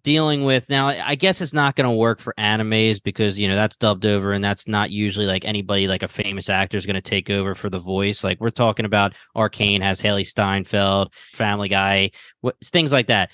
dealing 0.05 0.45
with 0.45 0.69
now, 0.69 0.89
I 0.89 1.15
guess 1.15 1.41
it's 1.41 1.53
not 1.53 1.77
going 1.77 1.89
to 1.89 1.95
work 1.97 2.21
for 2.21 2.35
animes 2.39 3.03
because, 3.03 3.39
you 3.39 3.49
know, 3.49 3.55
that's 3.57 3.77
dubbed 3.77 4.05
over 4.07 4.33
and 4.33 4.43
that's 4.43 4.67
not 4.67 4.91
usually 4.91 5.27
like 5.27 5.45
anybody 5.45 5.87
like 5.89 6.03
a 6.03 6.09
famous 6.09 6.49
actor 6.49 6.77
is 6.77 6.87
going 6.87 6.95
to 6.95 7.01
take 7.01 7.31
over 7.31 7.55
for 7.55 7.71
the 7.71 7.79
voice. 7.79 8.25
Like 8.25 8.41
we're 8.41 8.51
talking 8.51 8.85
about 8.87 9.15
Arcane 9.37 9.81
has 9.81 10.01
Hailee 10.03 10.27
Steinfeld, 10.27 11.13
Family 11.33 11.69
Guy, 11.69 12.11
what, 12.41 12.57
things 12.65 12.93
like 12.93 13.07
that. 13.07 13.31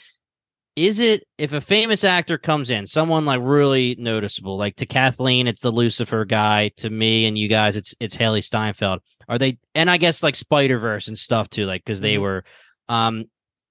Is 0.76 1.00
it 1.00 1.26
if 1.38 1.52
a 1.52 1.60
famous 1.60 2.04
actor 2.04 2.38
comes 2.38 2.70
in, 2.70 2.86
someone 2.86 3.24
like 3.24 3.40
really 3.42 3.96
noticeable, 3.98 4.56
like 4.56 4.76
to 4.76 4.86
Kathleen, 4.86 5.48
it's 5.48 5.62
the 5.62 5.72
Lucifer 5.72 6.24
guy. 6.24 6.68
To 6.76 6.88
me 6.88 7.26
and 7.26 7.36
you 7.36 7.48
guys, 7.48 7.74
it's 7.74 7.96
it's 7.98 8.16
Hailee 8.16 8.44
Steinfeld. 8.44 9.00
Are 9.28 9.38
they? 9.38 9.58
And 9.74 9.90
I 9.90 9.96
guess 9.96 10.22
like 10.22 10.36
Spider 10.36 10.78
Verse 10.78 11.08
and 11.08 11.18
stuff 11.18 11.50
too, 11.50 11.66
like 11.66 11.84
because 11.84 12.00
they 12.00 12.14
Mhm. 12.14 12.20
were. 12.20 12.44
Um, 12.88 13.24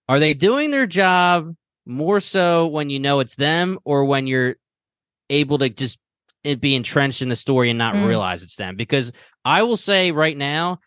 are 0.10 0.20
they 0.20 0.34
doing 0.34 0.70
their 0.70 0.86
job 0.86 1.56
more 1.88 2.19
so 2.19 2.67
when 2.67 2.89
you 2.89 3.00
know 3.00 3.19
it's 3.19 3.36
them, 3.36 3.80
or 3.86 4.06
when 4.06 4.28
you're 4.28 4.56
able 5.30 5.58
to 5.60 5.69
just 5.69 6.00
it 6.43 6.62
be 6.62 6.76
entrenched 6.76 7.21
in 7.21 7.30
the 7.30 7.36
story 7.36 7.69
and 7.69 7.78
not 7.78 7.95
Mm. 7.95 8.08
realize 8.08 8.43
it's 8.43 8.56
them? 8.56 8.76
Because 8.76 9.12
I 9.43 9.63
will 9.63 9.76
say 9.78 10.12
right 10.12 10.38
now, 10.38 10.80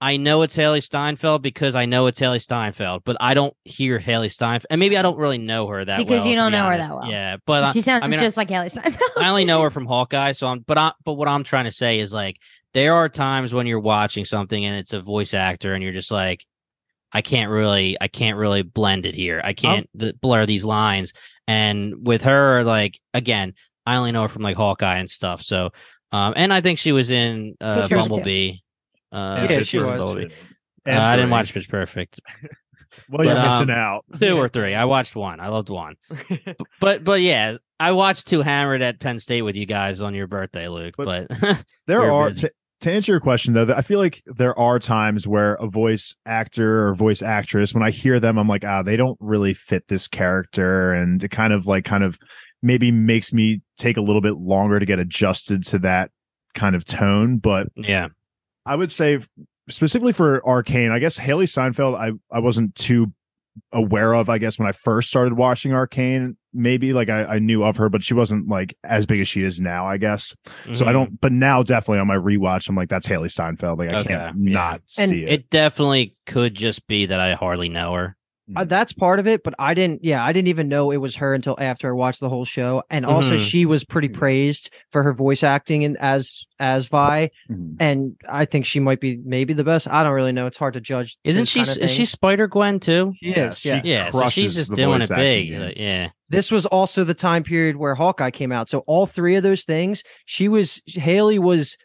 I 0.00 0.16
know 0.16 0.42
it's 0.42 0.56
Hailee 0.56 0.82
Steinfeld 0.82 1.40
because 1.42 1.74
I 1.74 1.86
know 1.86 2.06
it's 2.06 2.20
Hailee 2.20 2.42
Steinfeld, 2.42 3.04
but 3.04 3.16
I 3.20 3.32
don't 3.34 3.54
hear 3.64 3.98
Hailee 3.98 4.30
Steinfeld, 4.32 4.66
and 4.70 4.78
maybe 4.78 4.98
I 4.98 5.02
don't 5.02 5.16
really 5.16 5.38
know 5.38 5.66
her 5.68 5.84
that 5.84 5.96
well. 5.98 6.04
Because 6.04 6.20
well. 6.20 6.28
you 6.28 6.34
don't 6.36 6.52
know 6.52 6.66
her 6.68 6.76
that 6.76 6.90
well. 6.90 7.08
Yeah, 7.08 7.36
but 7.46 7.64
I, 7.64 7.72
she 7.72 7.80
sounds 7.80 8.02
I 8.02 8.08
mean, 8.08 8.20
just 8.20 8.36
like 8.36 8.48
Hailee 8.48 8.70
Steinfeld. 8.70 9.10
I 9.16 9.28
only 9.28 9.44
know 9.44 9.62
her 9.62 9.70
from 9.76 9.86
Hawkeye, 9.86 10.32
so 10.32 10.46
I'm. 10.48 10.60
But 10.60 10.78
I, 10.78 10.92
but 11.04 11.14
what 11.14 11.28
I'm 11.28 11.44
trying 11.44 11.64
to 11.66 11.72
say 11.72 12.00
is 12.00 12.12
like 12.12 12.38
there 12.72 12.94
are 12.94 13.08
times 13.08 13.54
when 13.54 13.66
you're 13.66 13.80
watching 13.80 14.24
something 14.24 14.64
and 14.64 14.76
it's 14.76 14.92
a 14.92 15.00
voice 15.00 15.32
actor, 15.32 15.74
and 15.74 15.82
you're 15.82 15.92
just 15.92 16.10
like, 16.10 16.44
I 17.14 17.22
can't 17.22 17.50
really, 17.50 17.96
I 18.00 18.08
can't 18.08 18.36
really 18.36 18.62
blend 18.62 19.06
it 19.06 19.14
here. 19.14 19.40
I 19.42 19.52
can't 19.54 19.88
th- 19.98 20.20
blur 20.20 20.44
these 20.46 20.64
lines. 20.64 21.12
And 21.46 21.94
with 22.06 22.22
her, 22.22 22.64
like 22.64 22.98
again, 23.14 23.54
I 23.86 23.96
only 23.96 24.12
know 24.12 24.22
her 24.22 24.28
from 24.28 24.42
like 24.42 24.56
Hawkeye 24.56 24.98
and 24.98 25.08
stuff. 25.08 25.42
So, 25.42 25.70
um, 26.12 26.34
and 26.36 26.52
I 26.52 26.60
think 26.60 26.78
she 26.78 26.92
was 26.92 27.10
in 27.10 27.54
uh, 27.60 27.82
Pitch 27.82 27.90
Perfect 27.90 28.04
too. 28.06 28.08
Bumblebee. 28.14 28.52
Uh, 29.12 29.38
Yeah, 29.42 29.46
Pitch 29.46 29.68
she 29.68 29.78
Perfect, 29.78 29.98
was. 30.00 30.10
Bumblebee. 30.10 30.34
Uh, 30.86 30.90
I 30.90 31.16
didn't 31.16 31.26
three. 31.28 31.32
watch 31.32 31.54
Pitch 31.54 31.68
Perfect. 31.68 32.20
Well, 33.10 33.26
you're 33.26 33.34
but, 33.34 33.50
missing 33.50 33.70
um, 33.70 33.76
out. 33.76 34.04
Two 34.20 34.36
or 34.38 34.48
three. 34.48 34.72
I 34.72 34.84
watched 34.84 35.16
one. 35.16 35.40
I 35.40 35.48
loved 35.48 35.68
one. 35.68 35.96
But 36.80 37.02
but 37.02 37.20
yeah, 37.22 37.56
I 37.80 37.90
watched 37.90 38.28
Two 38.28 38.40
Hammered 38.40 38.82
at 38.82 39.00
Penn 39.00 39.18
State 39.18 39.42
with 39.42 39.56
you 39.56 39.66
guys 39.66 40.00
on 40.00 40.14
your 40.14 40.28
birthday, 40.28 40.68
Luke. 40.68 40.94
But, 40.96 41.26
But- 41.28 41.64
There 41.88 42.02
You're 42.02 42.12
are 42.12 42.28
busy. 42.30 42.48
To, 42.84 42.92
answer 42.92 43.12
your 43.12 43.20
question 43.20 43.54
though. 43.54 43.72
I 43.74 43.80
feel 43.80 43.98
like 43.98 44.22
there 44.26 44.58
are 44.58 44.78
times 44.78 45.26
where 45.26 45.54
a 45.54 45.66
voice 45.66 46.14
actor 46.26 46.88
or 46.88 46.94
voice 46.94 47.22
actress, 47.22 47.72
when 47.72 47.82
I 47.82 47.90
hear 47.90 48.20
them, 48.20 48.38
I'm 48.38 48.46
like, 48.46 48.64
ah, 48.64 48.82
they 48.82 48.96
don't 48.96 49.16
really 49.20 49.54
fit 49.54 49.88
this 49.88 50.06
character, 50.06 50.92
and 50.92 51.24
it 51.24 51.30
kind 51.30 51.52
of 51.52 51.66
like 51.66 51.84
kind 51.84 52.04
of 52.04 52.18
maybe 52.62 52.90
makes 52.90 53.32
me 53.32 53.62
take 53.78 53.96
a 53.96 54.02
little 54.02 54.20
bit 54.20 54.36
longer 54.36 54.78
to 54.78 54.86
get 54.86 54.98
adjusted 54.98 55.64
to 55.66 55.78
that 55.80 56.10
kind 56.54 56.76
of 56.76 56.84
tone. 56.84 57.38
But 57.38 57.68
yeah, 57.74 58.08
I 58.66 58.76
would 58.76 58.92
say 58.92 59.18
specifically 59.70 60.12
for 60.12 60.46
Arcane, 60.46 60.90
I 60.90 60.98
guess 60.98 61.18
Hailee 61.18 61.48
Steinfeld, 61.48 61.94
I 61.94 62.10
I 62.30 62.40
wasn't 62.40 62.74
too 62.74 63.12
aware 63.72 64.14
of. 64.14 64.28
I 64.28 64.38
guess 64.38 64.58
when 64.58 64.68
I 64.68 64.72
first 64.72 65.08
started 65.08 65.34
watching 65.34 65.72
Arcane, 65.72 66.36
maybe 66.54 66.92
like 66.92 67.08
I, 67.10 67.24
I 67.24 67.38
knew 67.38 67.62
of 67.64 67.76
her, 67.76 67.88
but 67.88 68.02
she 68.04 68.14
wasn't 68.14 68.48
like 68.48 68.76
as 68.84 69.04
big 69.06 69.20
as 69.20 69.28
she 69.28 69.42
is 69.42 69.60
now. 69.60 69.86
I 69.86 69.96
guess. 69.98 70.34
So 70.72 70.86
I 70.86 70.92
don't. 70.92 71.20
But 71.20 71.32
now, 71.32 71.62
definitely 71.62 71.98
on 71.98 72.06
my 72.06 72.16
rewatch, 72.16 72.68
I'm 72.68 72.76
like, 72.76 72.88
that's 72.88 73.06
Hailee 73.06 73.30
Steinfeld. 73.30 73.78
Like 73.78 73.90
I 73.90 73.94
Okay, 74.00 74.08
can't 74.10 74.38
yeah. 74.38 74.52
not 74.54 74.82
And 74.98 75.10
see 75.10 75.22
it. 75.24 75.28
It 75.32 75.50
definitely 75.50 76.16
could 76.26 76.54
just 76.54 76.86
be 76.86 77.06
that 77.06 77.20
I 77.20 77.34
hardly 77.34 77.68
know 77.68 77.94
her. 77.94 78.16
Uh, 78.54 78.62
that's 78.62 78.92
part 78.92 79.18
of 79.18 79.26
it, 79.26 79.42
but 79.42 79.54
I 79.58 79.72
didn't. 79.72 80.04
Yeah, 80.04 80.22
I 80.22 80.34
didn't 80.34 80.48
even 80.48 80.68
know 80.68 80.90
it 80.90 80.98
was 80.98 81.16
her 81.16 81.32
until 81.32 81.56
after 81.58 81.88
I 81.88 81.92
watched 81.92 82.20
the 82.20 82.28
whole 82.28 82.44
show. 82.44 82.82
And 82.90 83.06
also, 83.06 83.36
Mhm. 83.36 83.38
she 83.38 83.64
was 83.64 83.86
pretty 83.86 84.10
praised 84.10 84.68
for 84.90 85.02
her 85.02 85.14
voice 85.14 85.42
acting 85.42 85.82
and 85.82 85.96
as 85.96 86.44
as 86.60 86.84
Vi. 86.88 87.30
Mhm. 87.50 87.76
And 87.80 88.12
I 88.28 88.44
think 88.44 88.66
she 88.66 88.80
might 88.80 89.00
be 89.00 89.18
maybe 89.24 89.54
the 89.54 89.64
best. 89.64 89.88
I 89.88 90.04
don't 90.04 90.12
really 90.12 90.32
know. 90.32 90.46
It's 90.46 90.58
hard 90.58 90.74
to 90.74 90.80
judge. 90.82 91.16
Isn't 91.24 91.46
she? 91.46 91.60
kind 91.64 91.70
of 91.78 91.84
Is 91.84 91.90
she. 91.90 92.04
Spider 92.04 92.46
Gwen 92.46 92.80
too? 92.80 93.14
Yes. 93.22 93.64
Yeah, 93.64 93.80
she- 93.80 93.88
Yeah. 93.88 94.04
Yeah, 94.04 94.10
so 94.10 94.28
she's 94.28 94.54
just 94.54 94.74
doing 94.74 95.00
it 95.00 95.08
big. 95.08 95.48
acting, 95.48 95.52
yeah. 95.54 95.58
like, 95.66 95.76
yeah. 95.78 96.08
This 96.34 96.50
was 96.50 96.66
also 96.66 97.04
the 97.04 97.14
time 97.14 97.42
period 97.42 97.76
where 97.76 97.94
Hawkeye 97.94 98.30
came 98.30 98.52
out. 98.52 98.68
So 98.68 98.80
all 98.86 99.06
three 99.06 99.36
of 99.36 99.42
those 99.42 99.64
things, 99.64 100.02
she 100.26 100.48
was 100.48 100.80
Hailee 100.90 101.38
was 101.38 101.76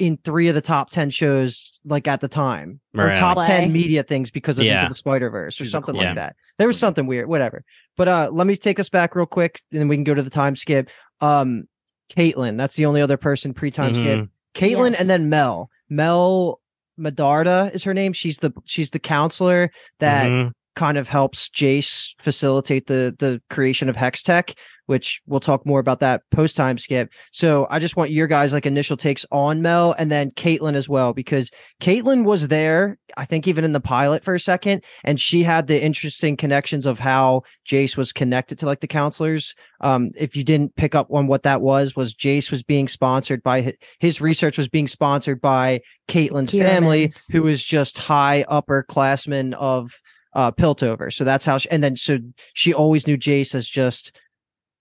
in 0.00 0.16
three 0.24 0.48
of 0.48 0.54
the 0.56 0.60
top 0.60 0.90
ten 0.90 1.08
shows 1.10 1.80
like 1.84 2.08
at 2.08 2.20
the 2.20 2.26
time 2.28 2.80
or 2.96 3.14
top 3.14 3.36
Play. 3.36 3.46
ten 3.46 3.72
media 3.72 4.02
things 4.02 4.30
because 4.30 4.58
of 4.58 4.64
Yeah. 4.64 4.74
Into 4.74 4.88
the 4.88 4.94
Spider 4.94 5.30
Verse 5.30 5.60
or 5.60 5.64
something 5.66 5.94
queen. 5.94 6.06
like 6.06 6.16
that. 6.16 6.34
There 6.58 6.66
was 6.66 6.78
something 6.78 7.06
weird, 7.06 7.28
whatever. 7.28 7.62
But 7.96 8.08
uh, 8.08 8.30
let 8.32 8.46
me 8.48 8.56
take 8.56 8.80
us 8.80 8.88
back 8.88 9.14
real 9.14 9.26
quick, 9.26 9.60
and 9.70 9.80
then 9.80 9.86
we 9.88 9.96
can 9.96 10.02
go 10.04 10.14
to 10.14 10.22
the 10.22 10.30
time 10.30 10.56
skip. 10.56 10.90
Um, 11.20 11.64
Caitlyn, 12.10 12.58
that's 12.58 12.74
the 12.76 12.86
only 12.86 13.00
other 13.02 13.16
person 13.16 13.54
pre 13.54 13.70
time 13.70 13.94
skip. 13.94 14.18
Mhm. 14.20 14.28
Caitlyn 14.54 14.90
Yes. 14.92 15.00
and 15.00 15.08
then 15.08 15.28
Mel. 15.28 15.70
Mel 15.88 16.60
Medarda 16.98 17.72
is 17.74 17.82
her 17.84 17.94
name. 17.94 18.12
She's 18.12 18.38
the 18.38 18.52
she's 18.64 18.90
the 18.90 18.98
counselor 18.98 19.70
that 20.00 20.30
Mhm. 20.30 20.52
Kind 20.76 20.98
of 20.98 21.08
helps 21.08 21.48
Jayce 21.50 22.14
facilitate 22.18 22.86
the 22.86 23.14
the 23.18 23.40
creation 23.48 23.88
of 23.88 23.94
Hextech, 23.94 24.56
which 24.86 25.22
we'll 25.24 25.38
talk 25.38 25.64
more 25.64 25.78
about 25.78 26.00
that 26.00 26.22
post 26.32 26.56
time 26.56 26.78
skip. 26.78 27.12
So 27.30 27.68
I 27.70 27.78
just 27.78 27.96
want 27.96 28.10
your 28.10 28.26
guys 28.26 28.52
like 28.52 28.66
initial 28.66 28.96
takes 28.96 29.24
on 29.30 29.62
Mel 29.62 29.94
and 29.98 30.10
then 30.10 30.32
Caitlyn 30.32 30.74
as 30.74 30.88
well, 30.88 31.12
because 31.12 31.52
Caitlyn 31.80 32.24
was 32.24 32.48
there, 32.48 32.98
I 33.16 33.24
think 33.24 33.46
even 33.46 33.64
in 33.64 33.70
the 33.70 33.78
pilot 33.78 34.24
for 34.24 34.34
a 34.34 34.40
second, 34.40 34.82
and 35.04 35.20
she 35.20 35.44
had 35.44 35.68
the 35.68 35.80
interesting 35.80 36.36
connections 36.36 36.86
of 36.86 36.98
how 36.98 37.42
Jayce 37.68 37.96
was 37.96 38.12
connected 38.12 38.58
to 38.58 38.66
like 38.66 38.80
the 38.80 38.88
counselors. 38.88 39.54
Um, 39.80 40.10
if 40.16 40.34
you 40.34 40.42
didn't 40.42 40.74
pick 40.74 40.96
up 40.96 41.06
on 41.12 41.28
what 41.28 41.44
that 41.44 41.60
was, 41.60 41.94
was 41.94 42.14
Jayce 42.14 42.50
was 42.50 42.64
being 42.64 42.88
sponsored 42.88 43.44
by 43.44 43.62
hi- 43.62 43.76
his 44.00 44.20
research 44.20 44.58
was 44.58 44.68
being 44.68 44.88
sponsored 44.88 45.40
by 45.40 45.82
Caitlyn's 46.08 46.50
family, 46.50 47.12
who 47.30 47.42
was 47.42 47.64
just 47.64 47.96
high 47.96 48.44
upperclassmen 48.50 49.52
of 49.54 49.92
uh 50.34 50.50
Piltover. 50.52 51.12
So 51.12 51.24
that's 51.24 51.44
how 51.44 51.58
she, 51.58 51.70
and 51.70 51.82
then 51.82 51.96
so 51.96 52.18
she 52.54 52.72
always 52.74 53.06
knew 53.06 53.16
Jayce 53.16 53.54
as 53.54 53.68
just 53.68 54.16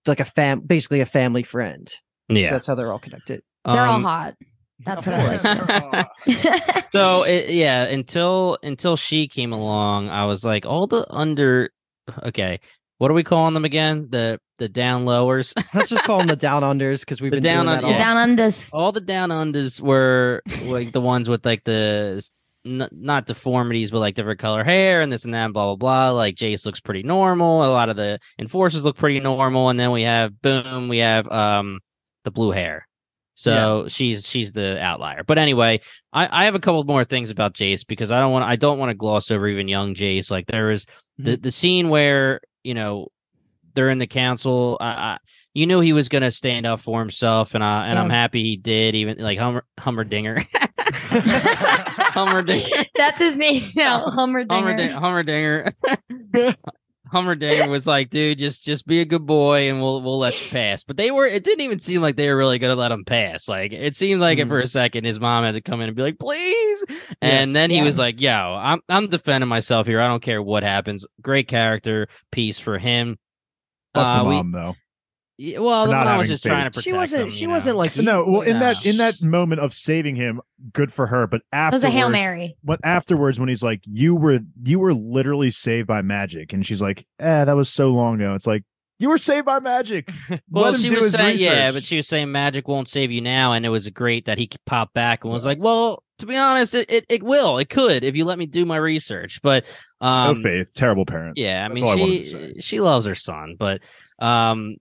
like 0.06 0.20
a 0.20 0.26
fam 0.26 0.60
basically 0.62 1.00
a 1.02 1.06
family 1.06 1.44
friend. 1.44 1.94
Yeah. 2.30 2.52
That's 2.52 2.68
how 2.68 2.76
they're 2.76 2.92
all 2.92 3.00
connected. 3.00 3.42
They're 3.66 3.76
all 3.86 3.96
Um, 3.98 4.04
hot. 4.04 4.36
That's 4.86 5.06
what 5.08 5.16
I 5.16 5.38
course. 5.38 6.28
like. 6.28 6.86
so 6.92 7.24
it, 7.24 7.50
yeah, 7.52 7.84
until 7.84 8.58
until 8.64 8.98
she 8.98 9.28
came 9.28 9.54
along, 9.54 10.10
I 10.10 10.26
was 10.26 10.44
like, 10.44 10.66
all 10.66 10.88
the 10.88 11.06
under. 11.10 11.70
Okay, 12.24 12.60
what 12.98 13.10
are 13.10 13.14
we 13.14 13.24
calling 13.24 13.54
them 13.54 13.64
again? 13.64 14.08
The 14.10 14.40
the 14.58 14.68
down 14.68 15.06
lowers. 15.06 15.54
Let's 15.74 15.90
just 15.90 16.04
call 16.04 16.18
them 16.18 16.28
the 16.28 16.36
down 16.36 16.64
unders 16.64 17.00
because 17.02 17.22
we've 17.22 17.32
The 17.32 17.38
been 17.38 17.44
down 17.44 17.66
doing 17.66 17.78
un- 17.78 17.82
that 17.84 17.88
all. 17.88 17.98
Down 17.98 18.36
unders. 18.38 18.70
all 18.74 18.92
the 18.92 19.00
down 19.02 19.30
unders 19.30 19.80
were 19.80 20.42
like 20.64 20.92
the 20.92 21.02
ones 21.02 21.30
with 21.30 21.46
like 21.46 21.64
the 21.64 22.16
s- 22.18 22.32
n- 22.66 22.90
not 22.92 23.26
deformities, 23.26 23.92
but 23.92 24.00
like 24.00 24.16
different 24.16 24.40
color 24.40 24.64
hair 24.64 25.02
and 25.02 25.12
this 25.12 25.26
and 25.26 25.34
that, 25.34 25.46
and 25.46 25.54
blah 25.54 25.76
blah 25.76 25.76
blah. 25.76 26.12
Like 26.12 26.36
Jayce 26.36 26.66
looks 26.66 26.80
pretty 26.80 27.04
normal. 27.04 27.64
A 27.64 27.72
lot 27.72 27.90
of 27.90 27.96
the 27.96 28.20
enforcers 28.40 28.84
look 28.86 28.98
pretty 28.98 29.20
normal, 29.20 29.70
and 29.70 29.80
then 29.80 29.92
we 29.92 30.04
have 30.04 30.42
boom, 30.42 30.88
we 30.88 31.00
have 31.00 31.30
um 31.32 31.80
the 32.24 32.32
blue 32.32 32.52
hair. 32.52 32.88
So 33.36 33.52
she's 33.88 34.28
she's 34.30 34.52
the 34.52 34.80
outlier. 34.80 35.24
But 35.24 35.38
anyway, 35.40 35.82
I, 36.12 36.44
I 36.44 36.46
have 36.46 36.56
a 36.56 36.60
couple 36.60 36.84
more 36.84 37.04
things 37.04 37.30
about 37.30 37.56
Jayce 37.56 37.86
because 37.86 38.12
I 38.12 38.20
don't 38.20 38.32
want 38.32 38.46
I 38.46 38.56
don't 38.56 38.78
want 38.78 38.92
to 38.92 38.96
gloss 38.96 39.32
over 39.32 39.48
even 39.48 39.68
young 39.68 39.96
Jayce. 39.96 40.30
Like 40.30 40.46
there 40.48 40.70
is 40.70 40.86
the 41.18 41.36
the 41.38 41.52
scene 41.52 41.90
where 41.90 42.42
you 42.64 42.74
know 42.74 43.08
they're 43.74 43.90
in 43.90 43.98
the 43.98 44.08
council. 44.08 44.78
I, 44.80 44.86
I 44.86 45.18
you 45.54 45.66
knew 45.66 45.80
he 45.80 45.94
was 45.94 46.10
gonna 46.10 46.32
stand 46.32 46.66
up 46.66 46.80
for 46.80 47.00
himself, 47.00 47.56
and 47.56 47.64
I 47.64 47.88
and 47.88 47.98
I'm 47.98 48.10
happy 48.10 48.44
he 48.44 48.56
did. 48.56 48.94
Even 48.96 49.18
like 49.18 49.40
Hummer 49.40 49.66
Hummerdinger, 49.80 50.46
Hummerdinger, 52.14 52.86
That's 52.96 53.20
his 53.20 53.38
name 53.38 53.62
now. 53.76 54.06
Hummerdinger. 54.08 55.00
Hummerdinger, 55.00 55.74
Hummerdinger. 56.34 56.56
Hummerdinger 57.14 57.70
was 57.70 57.86
like, 57.86 58.10
dude, 58.10 58.40
just 58.40 58.64
just 58.64 58.88
be 58.88 59.00
a 59.02 59.06
good 59.06 59.26
boy, 59.26 59.70
and 59.70 59.80
we'll 59.82 60.02
we'll 60.02 60.18
let 60.18 60.42
you 60.44 60.50
pass. 60.50 60.84
But 60.84 60.98
they 60.98 61.12
were. 61.12 61.28
It 61.28 61.44
didn't 61.44 61.62
even 61.62 61.78
seem 61.80 62.02
like 62.02 62.16
they 62.16 62.28
were 62.28 62.36
really 62.38 62.58
gonna 62.58 62.76
let 62.76 62.92
him 62.92 63.06
pass. 63.06 63.48
Like 63.48 63.72
it 63.72 63.96
seemed 63.96 64.20
like 64.20 64.40
it 64.40 64.48
for 64.48 64.60
a 64.60 64.66
second. 64.68 65.04
His 65.06 65.20
mom 65.20 65.44
had 65.44 65.54
to 65.54 65.62
come 65.62 65.80
in 65.82 65.90
and 65.90 65.96
be 65.96 66.02
like, 66.02 66.18
please. 66.18 66.84
And 67.22 67.56
then 67.56 67.70
he 67.70 67.78
Yeah. 67.78 67.84
was 67.84 68.00
like, 68.00 68.20
yo, 68.20 68.32
I'm 68.32 68.82
I'm 68.90 69.10
defending 69.10 69.48
myself 69.48 69.86
here. 69.86 70.02
I 70.02 70.08
don't 70.08 70.24
care 70.24 70.42
what 70.42 70.64
happens. 70.64 71.06
Great 71.22 71.48
character 71.48 72.08
piece 72.32 72.58
for 72.58 72.80
him. 72.80 73.18
Fuck 73.94 74.06
Uh, 74.06 74.24
the 74.24 74.30
we- 74.30 74.36
mom 74.38 74.52
though. 74.52 74.76
Yeah, 75.38 75.60
well, 75.60 75.88
the 75.88 75.94
mom 75.94 76.04
was 76.04 76.10
having 76.10 76.26
just 76.28 76.44
trying 76.46 76.66
to 76.66 76.70
faith. 76.70 76.74
protect 76.74 76.84
she 76.84 76.94
wasn't. 76.94 77.24
him, 77.24 77.30
she 77.32 77.46
know? 77.48 77.54
wasn't 77.54 77.78
like 77.78 77.98
No, 77.98 78.24
well, 78.28 78.42
in 78.42 78.60
that 78.60 78.86
in 78.86 78.98
that 78.98 79.22
moment 79.22 79.62
of 79.62 79.74
saving 79.74 80.16
him, 80.16 80.42
good 80.74 80.94
for 80.94 81.08
her. 81.08 81.26
But 81.26 81.38
It 81.42 81.46
afterwards, 81.54 81.84
was 81.84 81.94
a 81.94 81.98
Hail 81.98 82.10
Mary. 82.10 82.56
But 82.64 82.80
afterwards, 82.84 83.40
when 83.40 83.50
he's 83.50 83.64
like, 83.64 83.82
"You 83.86 84.16
were 84.16 84.40
you 84.64 84.80
were 84.80 84.94
literally 84.94 85.50
saved 85.50 85.88
by 85.88 86.04
magic," 86.04 86.54
and 86.54 86.64
she's 86.66 86.82
like, 86.82 87.06
"Eh, 87.20 87.46
that 87.46 87.56
was 87.56 87.68
so 87.70 87.90
long 87.90 88.16
ago." 88.22 88.36
It's 88.36 88.46
like 88.46 88.64
you 89.00 89.10
were 89.10 89.18
saved 89.18 89.46
by 89.48 89.60
magic. 89.60 90.08
Well, 90.52 90.66
Let 90.66 90.76
him 90.76 90.82
she 90.82 90.90
do 90.90 90.96
was 90.98 91.06
his 91.06 91.14
saying, 91.16 91.38
yeah, 91.40 91.72
but 91.72 91.84
she 91.84 91.96
was 91.96 92.08
saying 92.08 92.32
magic 92.32 92.68
won't 92.68 92.88
save 92.88 93.12
you 93.12 93.22
now, 93.22 93.54
and 93.54 93.66
it 93.66 93.70
was 93.70 93.90
great 93.90 94.26
that 94.26 94.38
he 94.38 94.50
popped 94.68 94.94
back 94.94 95.24
and 95.24 95.34
was 95.34 95.48
like, 95.48 95.58
"Well, 95.60 96.04
to 96.20 96.28
be 96.28 96.38
honest, 96.38 96.76
it, 96.76 96.92
it, 96.92 97.06
it 97.10 97.24
will, 97.24 97.58
it 97.58 97.70
could 97.70 98.04
if 98.04 98.16
you 98.16 98.24
let 98.26 98.38
me 98.38 98.46
do 98.46 98.66
my 98.66 98.78
research." 98.78 99.40
But 99.42 99.66
um, 100.00 100.38
no 100.38 100.44
faith, 100.44 100.72
terrible 100.76 101.08
parent. 101.08 101.40
Yeah, 101.40 101.66
I 101.66 101.70
That's 101.70 101.74
mean, 101.82 101.84
all 101.86 101.92
I 101.94 102.22
she 102.22 102.54
she 102.62 102.80
loves 102.80 103.08
her 103.08 103.16
son, 103.16 103.56
but 103.58 103.82
um, 104.20 104.76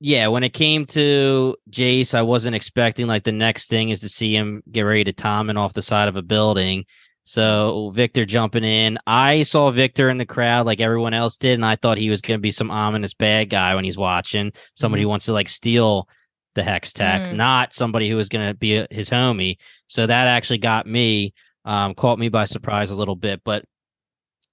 yeah, 0.00 0.28
when 0.28 0.42
it 0.44 0.50
came 0.54 0.86
to 0.86 1.56
Jayce, 1.70 2.14
I 2.14 2.22
wasn't 2.22 2.56
expecting 2.56 3.06
like 3.06 3.24
the 3.24 3.32
next 3.32 3.68
thing 3.68 3.90
is 3.90 4.00
to 4.00 4.08
see 4.08 4.34
him 4.34 4.62
get 4.70 4.82
ready 4.82 5.04
to 5.04 5.12
Tom 5.12 5.50
and 5.50 5.58
off 5.58 5.74
the 5.74 5.82
side 5.82 6.08
of 6.08 6.16
a 6.16 6.22
building. 6.22 6.86
So 7.24 7.92
Viktor 7.94 8.24
jumping 8.24 8.64
in, 8.64 8.98
I 9.06 9.42
saw 9.42 9.70
Viktor 9.70 10.08
in 10.08 10.16
the 10.16 10.26
crowd 10.26 10.66
like 10.66 10.80
everyone 10.80 11.14
else 11.14 11.36
did, 11.36 11.54
and 11.54 11.64
I 11.66 11.76
thought 11.76 11.98
he 11.98 12.10
was 12.10 12.22
going 12.22 12.38
to 12.38 12.42
be 12.42 12.50
some 12.50 12.70
ominous 12.70 13.14
bad 13.14 13.50
guy 13.50 13.74
when 13.74 13.84
he's 13.84 13.98
watching 13.98 14.52
somebody 14.74 15.02
who 15.02 15.08
wants 15.08 15.26
to 15.26 15.32
like 15.32 15.48
steal 15.48 16.08
the 16.54 16.62
Hextech, 16.62 17.32
Mm. 17.32 17.36
not 17.36 17.74
somebody 17.74 18.08
who 18.08 18.16
was 18.16 18.28
going 18.28 18.48
to 18.48 18.54
be 18.54 18.76
a, 18.76 18.88
his 18.90 19.10
homie. 19.10 19.58
So 19.86 20.06
that 20.06 20.26
actually 20.26 20.58
got 20.58 20.86
me, 20.86 21.34
um, 21.64 21.94
caught 21.94 22.18
me 22.18 22.30
by 22.30 22.46
surprise 22.46 22.90
a 22.90 22.96
little 22.96 23.14
bit, 23.14 23.42
but 23.44 23.64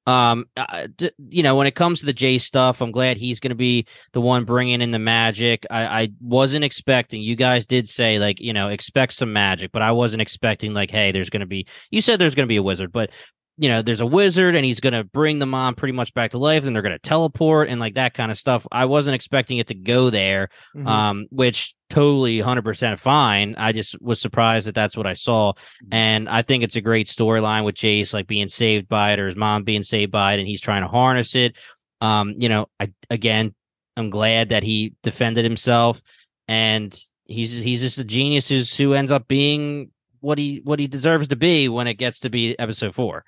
um 0.07 0.45
uh, 0.55 0.87
d- 0.95 1.11
you 1.29 1.43
know 1.43 1.55
when 1.55 1.67
it 1.67 1.75
comes 1.75 1.99
to 1.99 2.05
the 2.05 2.13
Jay 2.13 2.37
stuff 2.37 2.81
i'm 2.81 2.91
glad 2.91 3.17
he's 3.17 3.39
going 3.39 3.49
to 3.49 3.55
be 3.55 3.85
the 4.13 4.21
one 4.21 4.45
bringing 4.45 4.81
in 4.81 4.91
the 4.91 4.99
magic. 4.99 5.65
I, 5.69 6.01
I 6.03 6.09
wasn't 6.21 6.63
expecting 6.63 7.21
you 7.21 7.35
guys 7.35 7.65
did 7.65 7.87
say 7.89 8.17
like 8.17 8.39
you 8.39 8.53
know 8.53 8.69
expect 8.69 9.13
some 9.13 9.33
magic 9.33 9.71
but 9.71 9.81
i 9.81 9.91
wasn't 9.91 10.21
expecting 10.21 10.73
like 10.73 10.89
hey 10.89 11.11
there's 11.11 11.29
going 11.29 11.41
to 11.41 11.45
be 11.45 11.67
you 11.91 12.01
said 12.01 12.19
there's 12.19 12.35
going 12.35 12.45
to 12.45 12.51
be 12.51 12.55
a 12.55 12.63
wizard 12.63 12.91
but 12.91 13.11
you 13.59 13.69
know 13.69 13.81
there's 13.81 14.01
a 14.01 14.05
wizard 14.05 14.55
and 14.55 14.63
he's 14.63 14.79
going 14.79 14.93
to 14.93 15.03
bring 15.03 15.39
the 15.39 15.45
mom 15.45 15.73
pretty 15.75 15.91
much 15.91 16.13
back 16.13 16.31
to 16.31 16.37
life 16.37 16.65
and 16.65 16.75
they're 16.75 16.83
going 16.83 16.93
to 16.93 16.99
teleport 16.99 17.69
and 17.69 17.79
like 17.79 17.95
that 17.95 18.13
kind 18.13 18.29
of 18.31 18.37
stuff 18.37 18.67
i 18.71 18.85
wasn't 18.85 19.15
expecting 19.15 19.57
it 19.57 19.67
to 19.67 19.73
go 19.73 20.09
there 20.11 20.49
Mhm. 20.75 20.87
um, 20.87 21.25
which 21.31 21.73
totally 21.89 22.39
100% 22.39 22.99
fine. 22.99 23.55
I 23.57 23.71
just 23.71 23.99
was 24.01 24.19
surprised 24.19 24.67
that 24.67 24.75
that's 24.75 24.97
what 24.97 25.07
I 25.07 25.13
saw. 25.13 25.53
And 25.89 26.27
I 26.27 26.41
think 26.41 26.65
it's 26.65 26.75
a 26.75 26.81
great 26.81 27.07
storyline 27.07 27.63
with 27.63 27.75
Jayce, 27.75 28.13
like 28.13 28.27
being 28.27 28.49
saved 28.49 28.89
by 28.89 29.13
it 29.13 29.19
or 29.19 29.27
his 29.27 29.37
mom 29.37 29.63
being 29.63 29.83
saved 29.83 30.11
by 30.11 30.33
it, 30.33 30.39
and 30.39 30.47
he's 30.49 30.59
trying 30.59 30.81
to 30.81 30.89
harness 30.89 31.33
it. 31.33 31.55
Um, 32.01 32.33
you 32.37 32.49
know, 32.49 32.67
I, 32.77 32.91
again, 33.09 33.55
I'm 33.95 34.09
glad 34.09 34.49
that 34.49 34.63
he 34.63 34.95
defended 35.01 35.45
himself 35.45 36.01
and 36.49 36.93
he's, 37.25 37.53
he's 37.53 37.79
just 37.79 37.99
a 37.99 38.03
genius 38.03 38.49
who's, 38.49 38.75
who 38.75 38.91
ends 38.93 39.09
up 39.09 39.29
being 39.29 39.91
what 40.19 40.37
he, 40.37 40.59
what 40.65 40.79
he 40.79 40.87
deserves 40.87 41.29
to 41.29 41.37
be 41.37 41.69
when 41.69 41.87
it 41.87 41.93
gets 41.93 42.19
to 42.19 42.29
be 42.29 42.59
episode 42.59 42.93
four. 42.95 43.23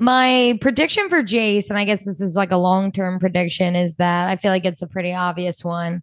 My 0.00 0.58
prediction 0.62 1.08
for 1.10 1.22
Jayce, 1.22 1.68
and 1.68 1.78
I 1.78 1.84
guess 1.84 2.04
this 2.04 2.20
is 2.22 2.34
like 2.34 2.50
a 2.50 2.56
long 2.56 2.90
term 2.90 3.20
prediction, 3.20 3.76
is 3.76 3.96
that 3.96 4.28
I 4.30 4.36
feel 4.36 4.50
like 4.50 4.64
it's 4.64 4.80
a 4.82 4.86
pretty 4.86 5.12
obvious 5.12 5.62
one. 5.62 6.02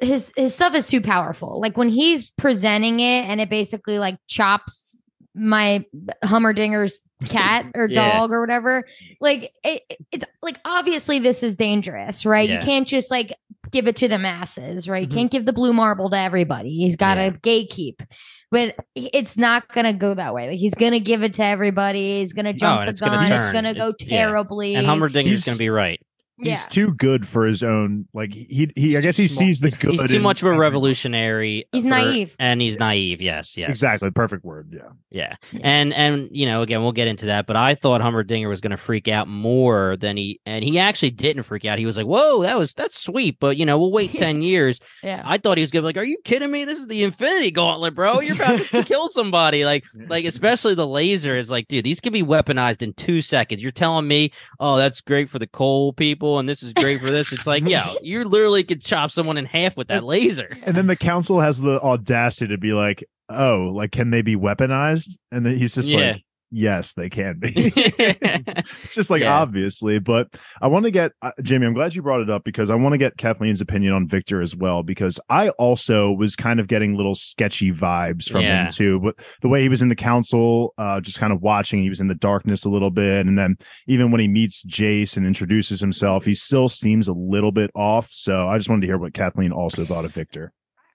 His 0.00 0.32
his 0.36 0.54
stuff 0.54 0.74
is 0.76 0.86
too 0.86 1.00
powerful. 1.00 1.60
Like 1.60 1.76
when 1.76 1.88
he's 1.88 2.30
presenting 2.30 3.00
it, 3.00 3.24
and 3.28 3.40
it 3.40 3.50
basically 3.50 3.98
like 3.98 4.16
chops 4.28 4.94
my 5.34 5.84
Hummerdinger's 6.24 7.00
cat 7.24 7.66
or 7.74 7.88
Yeah. 7.88 8.18
dog 8.18 8.32
or 8.32 8.40
whatever. 8.40 8.84
Like 9.20 9.52
it, 9.64 9.82
it- 9.90 9.98
it's 10.12 10.24
like 10.40 10.58
obviously 10.64 11.18
this 11.18 11.42
is 11.42 11.56
dangerous, 11.56 12.24
right? 12.24 12.48
Yeah. 12.48 12.60
You 12.60 12.64
can't 12.64 12.86
just 12.86 13.10
like 13.10 13.34
give 13.72 13.88
it 13.88 13.96
to 13.96 14.06
the 14.08 14.18
masses, 14.18 14.88
right? 14.88 15.08
Mhm. 15.08 15.10
You 15.10 15.16
can't 15.16 15.30
give 15.32 15.46
the 15.46 15.52
blue 15.52 15.72
marble 15.72 16.10
to 16.10 16.16
everybody. 16.18 16.70
He's 16.76 16.94
got 16.96 17.14
to 17.14 17.22
Yeah. 17.22 17.30
gatekeep. 17.30 18.06
But 18.52 18.76
it's 18.94 19.36
not 19.38 19.66
gonna 19.72 19.94
go 19.94 20.12
that 20.14 20.34
way. 20.34 20.50
Like 20.50 20.58
he's 20.58 20.74
gonna 20.74 21.00
give 21.00 21.22
it 21.22 21.34
to 21.34 21.44
everybody. 21.44 22.20
He's 22.20 22.34
gonna 22.34 22.52
jump 22.52 22.80
and 22.80 22.88
the 22.88 22.90
it's 22.92 23.00
gonna 23.00 23.16
gun. 23.28 23.32
It's 23.32 23.52
gonna 23.52 23.74
go 23.74 23.88
It's- 23.88 24.06
yeah. 24.06 24.26
terribly. 24.26 24.74
And 24.76 24.86
Hummerdinger's 24.86 25.26
He's- 25.26 25.44
going 25.46 25.56
to 25.56 25.58
be 25.58 25.70
right. 25.70 26.00
He's 26.42 26.50
yeah. 26.62 26.66
too 26.68 26.92
good 26.94 27.26
for 27.26 27.46
his 27.46 27.62
own. 27.62 28.06
Like 28.12 28.34
he, 28.34 28.70
he. 28.74 28.96
I 28.96 29.00
guess 29.00 29.16
he 29.16 29.28
small. 29.28 29.46
sees 29.46 29.60
the 29.60 29.68
He's, 29.68 29.78
good. 29.78 29.90
he's 29.92 30.04
too 30.06 30.16
in 30.16 30.22
much 30.22 30.42
of 30.42 30.48
a 30.48 30.56
revolutionary. 30.58 31.66
He's 31.72 31.84
for- 31.84 31.90
naive. 31.90 32.34
And 32.38 32.60
he's 32.60 32.78
naive. 32.78 33.22
Yes. 33.22 33.56
Yes. 33.56 33.70
Exactly, 33.70 34.10
perfect 34.10 34.44
word. 34.44 34.70
Yeah. 34.72 34.90
Yeah. 35.10 35.36
Yeah. 35.52 35.60
And 35.62 35.94
and 35.94 36.28
you 36.32 36.46
know, 36.46 36.62
again, 36.62 36.82
we'll 36.82 36.92
get 36.92 37.06
into 37.08 37.26
that, 37.26 37.46
but 37.46 37.56
I 37.56 37.74
thought 37.74 38.00
Hummerdinger 38.00 38.48
was 38.48 38.60
gonna 38.60 38.76
freak 38.76 39.08
out 39.08 39.28
more 39.28 39.96
than 39.96 40.16
he 40.16 40.40
and 40.46 40.64
he 40.64 40.78
actually 40.78 41.10
didn't 41.10 41.44
freak 41.44 41.64
out. 41.64 41.78
He 41.78 41.86
was 41.86 41.96
like, 41.96 42.06
Whoa, 42.06 42.42
that 42.42 42.58
was 42.58 42.74
that's 42.74 42.98
sweet, 42.98 43.38
but 43.40 43.56
you 43.56 43.66
know, 43.66 43.78
we'll 43.78 43.92
wait 43.92 44.12
10 44.12 44.42
years. 44.42 44.80
yeah. 45.02 45.22
I 45.24 45.38
thought 45.38 45.58
he 45.58 45.62
was 45.62 45.70
gonna 45.70 45.82
be 45.82 45.86
like, 45.86 45.96
Are 45.96 46.04
you 46.04 46.18
kidding 46.24 46.50
me? 46.50 46.64
This 46.64 46.78
is 46.78 46.86
the 46.86 47.04
Infinity 47.04 47.50
Gauntlet, 47.50 47.94
bro. 47.94 48.20
You're 48.20 48.36
about 48.36 48.60
to 48.60 48.82
kill 48.84 49.08
somebody. 49.10 49.64
Like, 49.64 49.84
like 50.08 50.24
especially 50.24 50.74
the 50.74 50.86
laser 50.86 51.36
is 51.36 51.50
like, 51.50 51.68
dude, 51.68 51.84
these 51.84 52.00
can 52.00 52.12
be 52.12 52.22
weaponized 52.22 52.82
in 52.82 52.92
two 52.94 53.20
seconds. 53.20 53.62
You're 53.62 53.72
telling 53.72 54.08
me, 54.08 54.32
oh, 54.60 54.76
that's 54.76 55.00
great 55.00 55.28
for 55.28 55.38
the 55.38 55.46
coal 55.46 55.92
people, 55.92 56.31
and 56.38 56.48
this 56.48 56.62
is 56.62 56.72
great 56.72 57.00
for 57.00 57.10
this. 57.10 57.32
It's 57.32 57.46
like, 57.46 57.66
yeah, 57.66 57.94
you 58.02 58.24
literally 58.24 58.64
could 58.64 58.82
chop 58.82 59.10
someone 59.10 59.36
in 59.38 59.44
half 59.44 59.76
with 59.76 59.88
that 59.88 60.04
laser. 60.04 60.56
And 60.62 60.76
then 60.76 60.86
the 60.86 60.96
council 60.96 61.40
has 61.40 61.60
the 61.60 61.80
audacity 61.80 62.48
to 62.54 62.58
be 62.58 62.72
like, 62.72 63.04
"Oh, 63.28 63.70
like 63.74 63.92
can 63.92 64.10
they 64.10 64.22
be 64.22 64.36
weaponized?" 64.36 65.16
And 65.30 65.44
then 65.46 65.54
he's 65.56 65.74
just 65.74 65.88
Yeah. 65.88 66.12
like, 66.12 66.24
"Yes, 66.52 66.92
they 66.92 67.08
can 67.08 67.38
be." 67.40 67.52
it's 67.76 68.94
just 68.94 69.10
like 69.10 69.22
Yeah. 69.22 69.34
obviously, 69.38 69.98
but 69.98 70.28
I 70.60 70.68
want 70.68 70.84
to 70.84 70.90
get 70.90 71.12
uh, 71.22 71.32
Jamie. 71.42 71.66
I'm 71.66 71.74
glad 71.74 71.94
you 71.94 72.02
brought 72.02 72.20
it 72.20 72.30
up 72.30 72.44
because 72.44 72.70
I 72.70 72.74
want 72.74 72.92
to 72.92 72.98
get 72.98 73.16
Kathleen's 73.16 73.60
opinion 73.60 73.92
on 73.94 74.06
Viktor 74.06 74.40
as 74.42 74.54
well 74.54 74.82
because 74.82 75.18
I 75.28 75.48
also 75.50 76.12
was 76.12 76.36
kind 76.36 76.60
of 76.60 76.68
getting 76.68 76.96
little 76.96 77.14
sketchy 77.14 77.72
vibes 77.72 78.28
from 78.28 78.42
Yeah. 78.42 78.64
him 78.66 78.70
too. 78.70 79.00
But 79.00 79.16
the 79.40 79.48
way 79.48 79.62
he 79.62 79.68
was 79.68 79.82
in 79.82 79.88
the 79.88 79.96
council, 79.96 80.74
uh, 80.78 81.00
just 81.00 81.18
kind 81.18 81.32
of 81.32 81.40
watching, 81.42 81.82
he 81.82 81.88
was 81.88 82.00
in 82.00 82.08
the 82.08 82.14
darkness 82.14 82.64
a 82.64 82.68
little 82.68 82.90
bit, 82.90 83.26
and 83.26 83.38
then 83.38 83.56
even 83.86 84.10
when 84.10 84.20
he 84.20 84.28
meets 84.28 84.62
Jayce 84.64 85.16
and 85.16 85.26
introduces 85.26 85.80
himself, 85.80 86.24
he 86.24 86.34
still 86.34 86.68
seems 86.68 87.08
a 87.08 87.12
little 87.14 87.52
bit 87.52 87.70
off. 87.74 88.08
So 88.10 88.48
I 88.48 88.58
just 88.58 88.68
wanted 88.68 88.82
to 88.82 88.86
hear 88.88 88.98
what 88.98 89.14
Kathleen 89.14 89.52
also 89.52 89.84
thought 89.84 90.04
of 90.04 90.12
Viktor. 90.12 90.52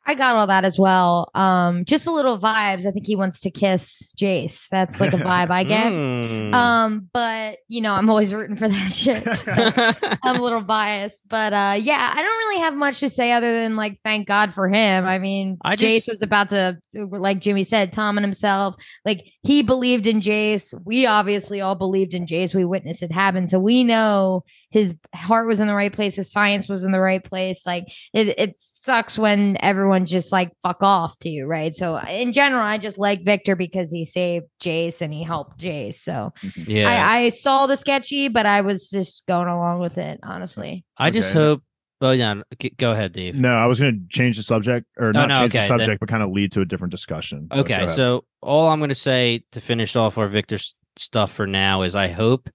I 0.07 0.15
got 0.15 0.37
all 0.37 0.47
that 0.47 0.63
as 0.63 0.79
well. 0.79 1.29
Um, 1.35 1.83
just 1.83 2.07
a 2.07 2.11
little 2.11 2.39
vibes. 2.39 2.85
I 2.85 2.91
think 2.91 3.05
he 3.05 3.17
wants 3.17 3.41
to 3.41 3.51
kiss 3.51 4.13
Jayce. 4.17 4.69
That's 4.69 5.01
like 5.01 5.11
a 5.13 5.17
vibe 5.17 5.49
I 5.51 5.63
get. 5.63 5.91
Mm. 5.97 6.53
Um, 6.53 7.09
but 7.13 7.59
you 7.67 7.81
know, 7.81 7.91
I'm 7.93 8.09
always 8.09 8.33
rooting 8.33 8.55
for 8.55 8.67
that 8.69 8.89
shit. 8.93 9.23
so 9.35 9.51
I'm 10.23 10.37
a 10.37 10.41
little 10.41 10.61
biased. 10.61 11.27
But 11.27 11.51
uh 11.53 11.77
yeah, 11.79 12.11
I 12.13 12.21
don't 12.21 12.37
really 12.47 12.59
have 12.61 12.73
much 12.73 12.99
to 13.01 13.09
say 13.09 13.31
other 13.33 13.51
than 13.51 13.75
like 13.75 13.99
thank 14.03 14.27
God 14.27 14.53
for 14.53 14.67
him. 14.69 15.05
I 15.05 15.19
mean, 15.19 15.57
I 15.65 15.75
Jayce 15.75 15.95
just- 16.05 16.07
was 16.07 16.21
about 16.21 16.49
to 16.49 16.77
like 16.93 17.39
Jimmy 17.39 17.63
said, 17.65 17.91
Tom 17.91 18.17
and 18.17 18.23
himself, 18.25 18.75
like 19.05 19.25
he 19.43 19.61
believed 19.61 20.07
in 20.07 20.21
Jayce. 20.21 20.73
We 20.85 21.05
obviously 21.05 21.59
all 21.61 21.75
believed 21.75 22.13
in 22.13 22.25
Jayce. 22.25 22.55
We 22.55 22.65
witnessed 22.65 23.03
it 23.03 23.11
happen. 23.11 23.47
So 23.47 23.59
we 23.59 23.83
know 23.83 24.43
his 24.69 24.93
heart 25.15 25.47
was 25.47 25.59
in 25.59 25.67
the 25.67 25.75
right 25.75 25.93
place, 25.93 26.15
his 26.15 26.31
science 26.31 26.67
was 26.69 26.83
in 26.83 26.91
the 26.91 26.99
right 26.99 27.23
place. 27.23 27.65
Like 27.65 27.85
it 28.13 28.27
it 28.39 28.55
sucks 28.57 29.17
when 29.17 29.57
everyone 29.61 29.96
everyone's 29.97 30.11
just 30.11 30.31
like 30.31 30.51
fuck 30.63 30.77
off 30.81 31.17
to 31.19 31.29
you, 31.29 31.45
right? 31.45 31.73
So 31.73 31.97
in 31.97 32.31
general, 32.31 32.61
I 32.61 32.77
just 32.77 32.97
like 32.97 33.23
Viktor 33.25 33.55
because 33.55 33.91
he 33.91 34.05
saved 34.05 34.45
Jayce 34.61 35.01
and 35.01 35.13
he 35.13 35.23
helped 35.23 35.59
Jayce. 35.59 35.95
So 35.95 36.33
mm-hmm. 36.43 36.71
Yeah. 36.71 36.89
I, 36.89 37.17
I 37.23 37.29
saw 37.29 37.67
the 37.67 37.75
sketchy, 37.75 38.27
but 38.29 38.45
I 38.45 38.61
was 38.61 38.89
just 38.89 39.25
going 39.27 39.47
along 39.47 39.79
with 39.79 39.97
it, 39.97 40.19
honestly. 40.23 40.85
I 40.97 41.09
just 41.09 41.29
Okay. 41.35 41.39
hope. 41.39 41.63
Oh 41.99 42.11
yeah, 42.11 42.35
g- 42.59 42.73
go 42.77 42.91
ahead, 42.91 43.11
Dave. 43.13 43.33
No, 43.33 43.49
I 43.49 43.65
was 43.65 43.79
going 43.79 43.93
to 44.07 44.15
change 44.15 44.37
the 44.37 44.43
subject 44.43 44.85
or 44.97 45.07
oh, 45.07 45.11
not 45.11 45.29
no, 45.29 45.39
change 45.39 45.51
okay, 45.55 45.63
the 45.67 45.69
then- 45.69 45.79
subject, 45.79 45.99
but 45.99 46.09
kind 46.09 46.21
of 46.21 46.29
lead 46.29 46.51
to 46.51 46.61
a 46.61 46.65
different 46.65 46.91
discussion. 46.91 47.47
But 47.47 47.55
go 47.55 47.61
Okay, 47.61 47.73
ahead. 47.73 47.89
so 47.89 48.23
all 48.41 48.67
I'm 48.67 48.79
going 48.79 48.89
to 48.89 48.95
say 48.95 49.43
to 49.53 49.61
finish 49.61 49.95
off 49.95 50.17
our 50.19 50.27
Viktor 50.27 50.59
stuff 50.95 51.31
for 51.31 51.47
now 51.47 51.81
is 51.81 51.95
I 51.95 52.07
hope 52.09 52.49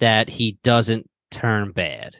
that 0.00 0.28
he 0.28 0.58
doesn't 0.64 1.08
turn 1.30 1.70
bad 1.70 2.16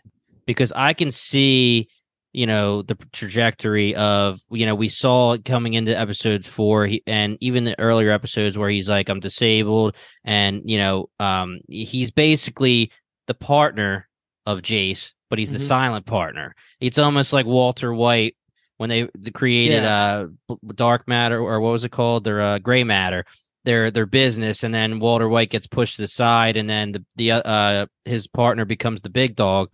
because 0.46 0.70
I 0.70 0.92
can 0.92 1.10
see, 1.10 1.88
you 2.32 2.46
know, 2.46 2.82
the 2.82 2.96
trajectory 3.12 3.94
of, 3.94 4.40
you 4.50 4.66
know, 4.66 4.74
we 4.74 4.88
saw 4.88 5.36
coming 5.44 5.74
into 5.74 5.98
episode 5.98 6.44
four 6.44 6.86
he, 6.86 7.02
and 7.06 7.36
even 7.40 7.64
the 7.64 7.78
earlier 7.78 8.10
episodes 8.10 8.56
where 8.56 8.70
he's 8.70 8.88
like, 8.88 9.08
I'm 9.08 9.20
disabled. 9.20 9.96
And, 10.24 10.62
you 10.64 10.78
know, 10.78 11.10
um, 11.18 11.58
he's 11.68 12.10
basically 12.10 12.92
the 13.26 13.34
partner 13.34 14.08
of 14.46 14.62
Jayce, 14.62 15.12
but 15.28 15.38
he's 15.38 15.52
the 15.52 15.58
Mhm. 15.58 15.68
silent 15.68 16.06
partner. 16.06 16.54
It's 16.80 16.98
almost 16.98 17.32
like 17.32 17.46
Walter 17.46 17.92
White 17.92 18.36
when 18.76 18.88
they 18.88 19.08
created 19.34 19.84
uh 19.84 20.28
dark 20.74 21.06
matter 21.06 21.38
or 21.38 21.60
what 21.60 21.72
was 21.72 21.84
it 21.84 21.90
called 21.90 22.24
their 22.24 22.40
uh, 22.40 22.58
gray 22.58 22.82
matter 22.82 23.26
their 23.64 23.90
their 23.90 24.06
business 24.06 24.64
and 24.64 24.72
then 24.74 25.00
Walter 25.00 25.28
White 25.28 25.50
gets 25.50 25.66
pushed 25.66 25.96
to 25.96 26.02
the 26.02 26.08
side 26.08 26.56
and 26.56 26.70
then 26.70 26.92
the 26.92 27.04
the 27.16 27.32
uh 27.32 27.86
his 28.06 28.26
partner 28.26 28.64
becomes 28.64 29.02
the 29.02 29.10
big 29.10 29.36
dog 29.36 29.68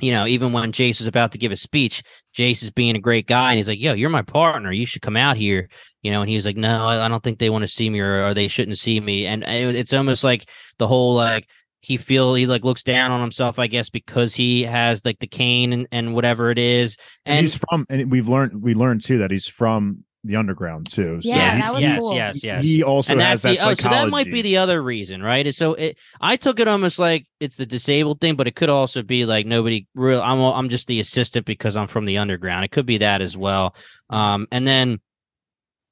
you 0.00 0.12
know 0.12 0.26
even 0.26 0.52
when 0.52 0.72
Jayce 0.72 1.00
is 1.00 1.06
about 1.06 1.32
to 1.32 1.38
give 1.38 1.52
a 1.52 1.56
speech 1.56 2.02
Jayce 2.36 2.62
is 2.62 2.70
being 2.70 2.96
a 2.96 3.00
great 3.00 3.26
guy 3.26 3.50
and 3.50 3.58
he's 3.58 3.68
like 3.68 3.80
yo 3.80 3.92
you're 3.92 4.10
my 4.10 4.22
partner. 4.22 4.72
You 4.72 4.86
should 4.86 5.02
come 5.02 5.16
out 5.16 5.36
here. 5.36 5.68
You 6.02 6.10
know 6.10 6.20
and 6.20 6.30
he 6.30 6.36
was 6.36 6.46
like 6.46 6.56
no 6.56 6.86
I, 6.86 7.04
I 7.04 7.08
don't 7.08 7.22
think 7.22 7.38
they 7.38 7.50
want 7.50 7.62
to 7.62 7.68
see 7.68 7.90
me 7.90 8.00
or, 8.00 8.26
or 8.26 8.34
they 8.34 8.48
shouldn't 8.48 8.78
see 8.78 9.00
me. 9.00 9.26
And 9.26 9.42
it, 9.44 9.74
it's 9.74 9.92
almost 9.92 10.24
like 10.24 10.48
the 10.78 10.86
whole 10.86 11.14
like 11.14 11.46
he 11.80 11.96
feel 11.96 12.34
he 12.34 12.46
like 12.46 12.64
looks 12.64 12.82
down 12.82 13.10
on 13.10 13.20
himself 13.20 13.58
I 13.58 13.66
guess 13.66 13.90
because 13.90 14.34
he 14.34 14.64
has 14.64 15.04
like 15.04 15.18
the 15.18 15.26
cane 15.26 15.72
and, 15.72 15.86
and 15.92 16.14
whatever 16.14 16.50
it 16.50 16.58
is. 16.58 16.96
And, 17.24 17.38
and 17.38 17.44
he's 17.44 17.54
from, 17.54 17.86
and 17.88 18.10
we've 18.10 18.28
learned 18.28 18.62
we 18.62 18.74
learned 18.74 19.02
too 19.02 19.18
that 19.18 19.30
he's 19.30 19.46
from 19.46 20.04
the 20.24 20.36
underground 20.36 20.90
too. 20.90 21.20
So 21.22 21.28
Yeah, 21.28 21.54
he's- 21.56 21.66
that 21.66 21.74
was 21.74 21.82
yes, 21.84 21.98
cool. 21.98 22.14
yes, 22.14 22.44
yes. 22.44 22.64
He 22.64 22.82
also 22.82 23.12
and 23.14 23.22
has 23.22 23.42
that's 23.42 23.58
that 23.58 23.64
the, 23.64 23.70
oh, 23.70 23.74
so 23.74 23.88
that 23.88 24.08
might 24.10 24.30
be 24.30 24.42
the 24.42 24.58
other 24.58 24.82
reason, 24.82 25.22
right? 25.22 25.46
And 25.46 25.54
So 25.54 25.74
it, 25.74 25.96
I 26.20 26.36
took 26.36 26.60
it 26.60 26.68
almost 26.68 26.98
like 26.98 27.26
it's 27.40 27.56
the 27.56 27.64
disabled 27.64 28.20
thing, 28.20 28.36
but 28.36 28.46
it 28.46 28.54
could 28.54 28.68
also 28.68 29.02
be 29.02 29.24
like 29.24 29.46
nobody 29.46 29.86
real. 29.94 30.20
I'm 30.20 30.38
I'm 30.38 30.68
just 30.68 30.88
the 30.88 31.00
assistant 31.00 31.46
because 31.46 31.76
I'm 31.76 31.86
from 31.86 32.04
the 32.04 32.18
underground. 32.18 32.64
It 32.66 32.70
could 32.70 32.84
be 32.86 32.98
that 32.98 33.22
as 33.22 33.34
well. 33.36 33.74
Um, 34.10 34.46
and 34.52 34.66
then, 34.66 35.00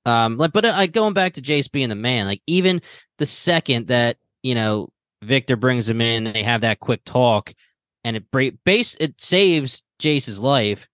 um, 0.04 0.36
like, 0.36 0.52
but 0.52 0.64
uh, 0.64 0.86
going 0.88 1.14
back 1.14 1.34
to 1.34 1.42
Jayce 1.42 1.70
being 1.70 1.88
the 1.88 1.94
man, 1.94 2.26
like 2.26 2.42
even 2.46 2.82
the 3.18 3.26
second 3.26 3.86
that 3.88 4.18
you 4.42 4.54
know 4.54 4.90
Viktor 5.22 5.56
brings 5.56 5.88
him 5.88 6.00
in, 6.02 6.24
they 6.24 6.42
have 6.42 6.60
that 6.60 6.80
quick 6.80 7.02
talk, 7.04 7.54
and 8.04 8.14
it 8.16 8.30
break 8.30 8.62
base 8.64 8.94
it 9.00 9.20
saves 9.20 9.84
Jayce's 10.00 10.38
life. 10.38 10.86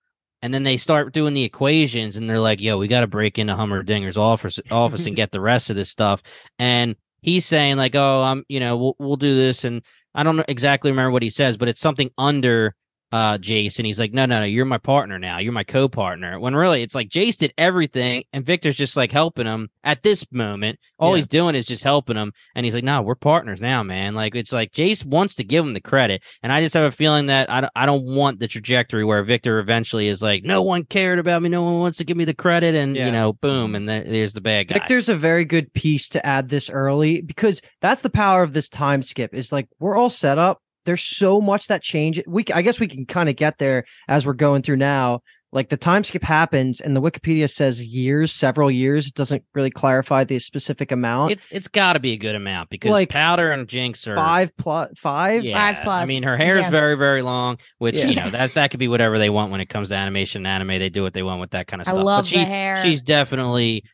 And 0.44 0.52
then 0.52 0.62
they 0.62 0.76
start 0.76 1.14
doing 1.14 1.32
the 1.32 1.42
equations, 1.42 2.18
and 2.18 2.28
they're 2.28 2.38
like, 2.38 2.60
"Yo, 2.60 2.76
we 2.76 2.86
got 2.86 3.00
to 3.00 3.06
break 3.06 3.38
into 3.38 3.54
Hummerdinger's 3.54 4.18
office 4.18 4.60
office 4.70 5.06
and 5.06 5.16
get 5.22 5.32
the 5.32 5.40
rest 5.40 5.70
of 5.70 5.76
this 5.76 5.88
stuff." 5.88 6.22
And 6.58 6.96
he's 7.22 7.46
saying 7.46 7.78
like, 7.78 7.94
"Oh, 7.94 8.22
I'm, 8.22 8.44
you 8.46 8.60
know, 8.60 8.76
we'll 8.76 8.96
we'll 8.98 9.16
do 9.16 9.34
this," 9.34 9.64
and 9.64 9.82
I 10.14 10.22
don't 10.22 10.44
exactly 10.46 10.90
remember 10.90 11.12
what 11.12 11.22
he 11.22 11.30
says, 11.30 11.56
but 11.56 11.70
it's 11.70 11.80
something 11.80 12.10
under 12.18 12.74
uh 13.14 13.38
Jayce, 13.38 13.78
and 13.78 13.86
he's 13.86 14.00
like, 14.00 14.12
"No, 14.12 14.26
no, 14.26 14.40
no, 14.40 14.44
you're 14.44 14.64
my 14.64 14.78
partner 14.78 15.20
now. 15.20 15.38
You're 15.38 15.52
my 15.52 15.62
co-partner." 15.62 16.40
When 16.40 16.56
really, 16.56 16.82
it's 16.82 16.96
like 16.96 17.10
Jayce 17.10 17.36
did 17.38 17.52
everything, 17.56 18.24
and 18.32 18.44
Viktor's 18.44 18.74
just 18.76 18.96
like 18.96 19.12
helping 19.12 19.46
him 19.46 19.68
at 19.84 20.02
this 20.02 20.24
moment. 20.32 20.80
All 20.98 21.10
Yeah. 21.12 21.18
he's 21.18 21.28
doing 21.28 21.54
is 21.54 21.66
just 21.66 21.84
helping 21.84 22.16
him, 22.16 22.32
and 22.56 22.64
he's 22.66 22.74
like, 22.74 22.82
"No, 22.82 23.02
we're 23.02 23.14
partners 23.14 23.60
now, 23.60 23.84
man." 23.84 24.14
Like 24.16 24.34
it's 24.34 24.52
like 24.52 24.72
Jayce 24.72 25.04
wants 25.06 25.36
to 25.36 25.44
give 25.44 25.64
him 25.64 25.74
the 25.74 25.80
credit, 25.80 26.22
and 26.42 26.52
I 26.52 26.60
just 26.60 26.74
have 26.74 26.82
a 26.84 26.90
feeling 26.90 27.26
that 27.26 27.48
I 27.50 27.60
don't, 27.60 27.72
I 27.76 27.86
don't 27.86 28.04
want 28.04 28.40
the 28.40 28.48
trajectory 28.48 29.04
where 29.04 29.22
Viktor 29.22 29.60
eventually 29.60 30.08
is 30.08 30.20
like, 30.20 30.42
"No 30.44 30.62
one 30.62 30.82
cared 30.84 31.20
about 31.20 31.40
me. 31.40 31.48
No 31.50 31.62
one 31.62 31.78
wants 31.78 31.98
to 31.98 32.04
give 32.04 32.16
me 32.16 32.24
the 32.24 32.34
credit," 32.34 32.74
and 32.74 32.96
Yeah. 32.96 33.06
you 33.06 33.12
know, 33.12 33.32
boom, 33.34 33.76
and 33.76 33.88
then 33.88 34.04
there's 34.08 34.32
the 34.32 34.40
bad 34.40 34.66
guy. 34.68 34.74
Viktor's 34.80 35.08
a 35.08 35.16
very 35.16 35.44
good 35.44 35.72
piece 35.72 36.08
to 36.08 36.26
add 36.26 36.48
this 36.48 36.68
early 36.68 37.20
because 37.22 37.62
that's 37.80 38.02
the 38.02 38.10
power 38.10 38.42
of 38.42 38.54
this 38.54 38.68
time 38.68 39.02
skip 39.04 39.32
is 39.34 39.52
like 39.52 39.68
we're 39.78 39.96
all 39.96 40.10
set 40.10 40.36
up. 40.38 40.58
There's 40.84 41.02
so 41.02 41.40
much 41.40 41.66
that 41.68 41.82
change. 41.82 42.20
We, 42.26 42.42
c- 42.46 42.52
I 42.52 42.62
guess 42.62 42.78
we 42.80 42.86
can 42.88 43.06
kind 43.06 43.28
of 43.28 43.36
get 43.36 43.58
there 43.58 43.84
as 44.08 44.26
we're 44.26 44.32
going 44.34 44.62
through 44.62 44.76
now. 44.76 45.20
Like 45.52 45.68
the 45.68 45.76
time 45.76 46.02
skip 46.02 46.24
happens 46.24 46.80
and 46.80 46.96
the 46.96 47.00
Wikipedia 47.00 47.48
says 47.48 47.86
years, 47.86 48.32
several 48.32 48.72
years. 48.72 49.06
It 49.06 49.14
doesn't 49.14 49.44
really 49.54 49.70
clarify 49.70 50.24
the 50.24 50.40
specific 50.40 50.90
amount. 50.90 51.30
It, 51.30 51.38
it's 51.52 51.68
got 51.68 51.92
to 51.92 52.00
be 52.00 52.10
a 52.12 52.16
good 52.16 52.34
amount 52.34 52.70
because 52.70 52.90
Like, 52.90 53.08
Powder 53.08 53.52
and 53.52 53.68
Jinx 53.68 54.08
are 54.08 54.16
five 54.16 54.50
plus 54.56 54.90
five. 54.98 55.44
Yeah, 55.44 55.84
Five 55.84 55.86
I 55.86 56.06
mean, 56.06 56.24
her 56.24 56.36
hair 56.36 56.56
is 56.56 56.62
Yeah. 56.64 56.70
very, 56.70 56.96
very 56.96 57.22
long, 57.22 57.58
which 57.78 57.94
Yeah. 57.94 58.06
you 58.08 58.16
know 58.16 58.30
that 58.30 58.54
that 58.54 58.72
could 58.72 58.80
be 58.80 58.88
whatever 58.88 59.16
they 59.16 59.30
want 59.30 59.52
when 59.52 59.60
it 59.60 59.68
comes 59.68 59.90
to 59.90 59.94
animation 59.94 60.44
and 60.44 60.48
anime. 60.62 60.80
They 60.80 60.88
do 60.90 61.04
what 61.04 61.14
they 61.14 61.22
want 61.22 61.40
with 61.40 61.50
that 61.52 61.68
kind 61.68 61.80
of 61.80 61.86
stuff. 61.86 61.94
I 61.94 61.98
stuff. 61.98 62.04
love 62.04 62.24
but 62.24 62.28
she, 62.30 62.36
the 62.38 62.44
hair. 62.46 62.82
she's 62.82 63.00
definitely 63.02 63.84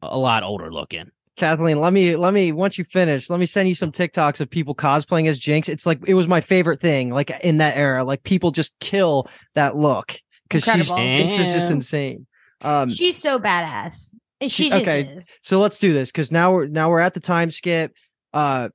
a 0.00 0.16
lot 0.18 0.44
older 0.44 0.72
looking. 0.72 1.10
Kathleen, 1.36 1.80
let 1.80 1.92
me 1.92 2.14
let 2.16 2.34
me 2.34 2.52
once 2.52 2.76
you 2.76 2.84
finish, 2.84 3.30
let 3.30 3.40
me 3.40 3.46
send 3.46 3.68
you 3.68 3.74
some 3.74 3.90
TikToks 3.90 4.40
of 4.40 4.50
people 4.50 4.74
cosplaying 4.74 5.28
as 5.28 5.38
Jinx. 5.38 5.68
It's 5.68 5.86
like 5.86 6.00
it 6.06 6.14
was 6.14 6.28
my 6.28 6.40
favorite 6.40 6.80
thing, 6.80 7.10
like 7.10 7.30
in 7.42 7.58
that 7.58 7.76
era. 7.76 8.04
Like 8.04 8.22
people 8.22 8.50
just 8.50 8.72
kill 8.80 9.28
that 9.54 9.74
look 9.76 10.18
because 10.48 10.64
she's 10.64 10.90
Incredible. 10.90 11.26
it's 11.28 11.36
just, 11.36 11.52
just 11.52 11.70
insane. 11.70 12.26
Um, 12.60 12.88
She's 12.90 13.16
so 13.16 13.38
badass. 13.38 14.10
She 14.42 14.48
She- 14.48 14.68
just 14.70 14.82
okay. 14.82 15.00
is. 15.02 15.28
so 15.42 15.58
let's 15.60 15.78
do 15.78 15.92
this 15.92 16.10
because 16.10 16.30
now 16.30 16.52
we're 16.52 16.66
now 16.66 16.90
we're 16.90 17.00
at 17.00 17.14
the 17.14 17.20
time 17.20 17.50
skip. 17.50 17.92
Uh, 18.34 18.68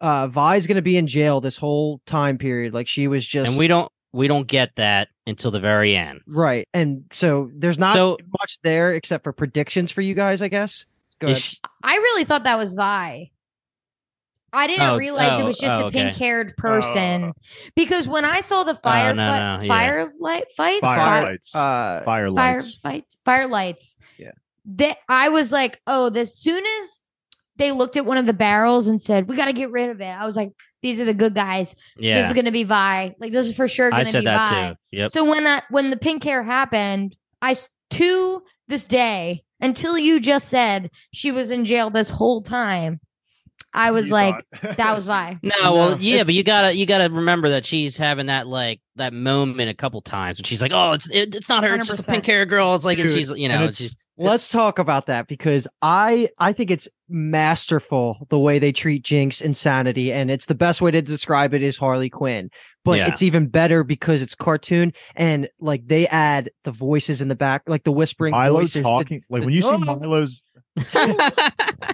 uh, 0.00 0.26
Vi's 0.28 0.66
gonna 0.66 0.82
be 0.82 0.96
in 0.96 1.06
jail 1.06 1.40
this 1.40 1.56
whole 1.56 2.00
time 2.06 2.36
period. 2.36 2.74
Like 2.74 2.88
she 2.88 3.06
was 3.08 3.26
just 3.26 3.50
and 3.50 3.58
we 3.58 3.68
don't 3.68 3.90
we 4.12 4.26
don't 4.28 4.46
get 4.46 4.74
that 4.76 5.08
until 5.26 5.50
the 5.50 5.60
very 5.60 5.96
end. 5.96 6.20
right, 6.26 6.66
and 6.74 7.04
so 7.12 7.50
there's 7.54 7.78
not 7.78 7.94
So- 7.94 8.18
much 8.40 8.58
there 8.62 8.92
except 8.92 9.22
for 9.24 9.32
predictions 9.32 9.90
for 9.92 10.00
you 10.02 10.14
guys. 10.14 10.42
I 10.42 10.48
guess. 10.48 10.84
Go 11.22 11.28
ahead. 11.28 11.38
she- 11.42 11.58
I 11.82 11.94
really 11.96 12.24
thought 12.24 12.44
that 12.44 12.58
was 12.58 12.74
Vi. 12.74 13.30
I 14.54 14.66
didn't 14.66 14.82
Oh, 14.86 14.96
realize 14.98 15.38
it 15.40 15.42
oh, 15.42 15.46
was 15.46 15.56
just 15.58 15.74
oh, 15.82 15.84
a 15.84 15.86
okay. 15.86 16.04
pink 16.04 16.16
haired 16.16 16.54
person 16.58 17.32
because 17.74 18.06
when 18.06 18.26
I 18.26 18.42
saw 18.42 18.64
the 18.64 18.72
Oh, 18.72 18.80
fire 18.82 19.14
no, 19.14 19.26
fi- 19.26 19.56
no, 19.56 19.62
yeah. 19.62 19.68
firelight 19.68 20.44
fights, 20.54 20.80
Fire 20.80 20.96
fire, 20.96 21.22
lights. 21.24 21.54
Uh, 21.54 22.02
fire 22.04 22.04
fire 22.04 22.30
lights. 22.30 22.74
fights, 22.76 23.16
firelights. 23.26 23.96
Yeah. 24.18 24.32
That 24.76 24.98
I 25.08 25.30
was 25.30 25.52
like, 25.52 25.80
oh, 25.86 26.10
as 26.14 26.36
soon 26.38 26.62
as 26.82 27.00
they 27.56 27.72
looked 27.72 27.96
at 27.96 28.04
one 28.04 28.18
of 28.18 28.26
the 28.26 28.34
barrels 28.34 28.88
and 28.88 29.00
said, 29.00 29.26
"We 29.26 29.36
got 29.36 29.46
to 29.46 29.52
get 29.54 29.70
rid 29.70 29.88
of 29.88 30.00
it," 30.02 30.04
I 30.20 30.26
was 30.26 30.36
like, 30.36 30.50
"These 30.82 31.00
are 31.00 31.04
the 31.06 31.14
good 31.14 31.34
guys. 31.34 31.74
yeah 31.96 32.20
This 32.20 32.28
is 32.28 32.34
gonna 32.34 32.52
be 32.52 32.64
Vi. 32.64 33.14
Like 33.18 33.32
this 33.32 33.48
is 33.48 33.56
for 33.56 33.68
sure 33.68 33.88
gonna 33.90 34.02
I 34.02 34.04
said 34.04 34.20
be 34.20 34.24
that 34.26 34.50
Vi." 34.50 34.68
too. 34.70 34.76
Yep. 34.98 35.10
So 35.12 35.24
when 35.24 35.44
that 35.44 35.64
when 35.70 35.88
the 35.90 35.96
pink 35.96 36.24
hair 36.24 36.42
happened, 36.42 37.16
I 37.40 37.52
s- 37.52 37.68
to 37.92 38.42
this 38.68 38.86
day 38.86 39.44
until 39.62 39.96
you 39.96 40.20
just 40.20 40.48
said 40.48 40.90
she 41.14 41.32
was 41.32 41.50
in 41.50 41.64
jail 41.64 41.88
this 41.88 42.10
whole 42.10 42.42
time, 42.42 43.00
I 43.72 43.90
was 43.92 44.06
You 44.08 44.12
like, 44.12 44.34
that 44.60 44.94
was 44.94 45.06
why. 45.06 45.38
No, 45.42 45.54
No, 45.62 45.72
well, 45.72 45.98
yeah, 45.98 46.14
it's- 46.16 46.26
but 46.26 46.34
you 46.34 46.42
gotta 46.44 46.74
you 46.76 46.84
gotta 46.84 47.08
remember 47.12 47.48
that 47.50 47.64
she's 47.64 47.96
having 47.96 48.26
that 48.26 48.46
like 48.46 48.80
that 48.96 49.14
moment 49.14 49.70
a 49.70 49.74
couple 49.74 50.02
times 50.02 50.36
when 50.36 50.44
she's 50.44 50.60
like, 50.60 50.72
"Oh, 50.74 50.92
it's 50.92 51.08
it, 51.08 51.34
it's 51.34 51.48
not 51.48 51.64
her, 51.64 51.74
it's 51.76 51.86
just 51.86 52.00
a 52.00 52.02
100%. 52.02 52.12
pink 52.12 52.26
hair 52.26 52.44
girl." 52.44 52.74
It's 52.74 52.84
like, 52.84 52.98
and 52.98 53.08
she's 53.10 53.30
you 53.30 53.48
know, 53.48 53.62
it's- 53.62 53.76
she's 53.76 53.96
Let's 54.18 54.50
talk 54.50 54.78
about 54.78 55.06
that 55.06 55.26
because 55.26 55.66
I 55.80 56.28
I 56.38 56.52
think 56.52 56.70
it's 56.70 56.86
masterful 57.08 58.26
the 58.28 58.38
way 58.38 58.58
they 58.58 58.70
treat 58.70 59.02
Jinx 59.02 59.40
insanity, 59.40 60.12
and 60.12 60.30
it's 60.30 60.46
the 60.46 60.54
best 60.54 60.80
way 60.82 60.90
to 60.90 61.00
describe 61.02 61.54
it 61.54 61.62
is 61.62 61.76
Harley 61.76 62.10
Quinn. 62.10 62.50
But 62.84 62.98
Yeah. 62.98 63.08
it's 63.08 63.22
even 63.22 63.46
better 63.46 63.84
because 63.84 64.22
it's 64.22 64.34
cartoon 64.34 64.92
and 65.14 65.48
like 65.60 65.86
they 65.86 66.06
add 66.08 66.50
the 66.64 66.72
voices 66.72 67.20
in 67.20 67.28
the 67.28 67.36
back, 67.36 67.62
like 67.68 67.84
the 67.84 67.92
whispering 67.92 68.32
Mylo's 68.32 68.60
voices. 68.60 68.74
the- 68.74 68.82
talking. 68.82 69.22
like 69.30 69.44
when 69.44 69.54
you 69.54 69.62
see 69.62 69.70
Oh. 69.72 69.78
Mylo's 69.78 70.42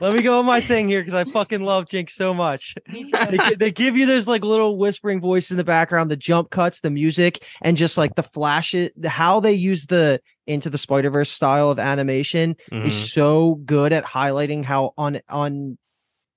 Let 0.00 0.14
me 0.14 0.22
go 0.22 0.38
on 0.38 0.46
my 0.46 0.60
thing 0.60 0.88
here 0.88 1.00
because 1.00 1.14
I 1.14 1.24
fucking 1.24 1.62
love 1.62 1.88
Jinx 1.88 2.14
so 2.14 2.32
much. 2.32 2.74
They, 2.92 3.54
they 3.58 3.70
give 3.72 3.96
you 3.96 4.06
those 4.06 4.28
like 4.28 4.44
little 4.44 4.78
whispering 4.78 5.20
voices 5.20 5.50
in 5.50 5.56
the 5.56 5.64
background, 5.64 6.10
the 6.10 6.16
jump 6.16 6.50
cuts, 6.50 6.80
the 6.80 6.90
music, 6.90 7.42
and 7.62 7.76
just 7.76 7.98
like 7.98 8.14
the 8.14 8.22
flashes. 8.22 8.90
How 9.04 9.40
they 9.40 9.52
use 9.52 9.86
the 9.86 10.20
into 10.46 10.70
the 10.70 10.78
Spider 10.78 11.10
Verse 11.10 11.30
style 11.30 11.70
of 11.70 11.78
animation 11.80 12.54
Mhm. 12.70 12.86
is 12.86 13.12
so 13.12 13.56
good 13.64 13.92
at 13.92 14.04
highlighting 14.04 14.64
how 14.64 14.92
on 14.96 15.20
on 15.28 15.76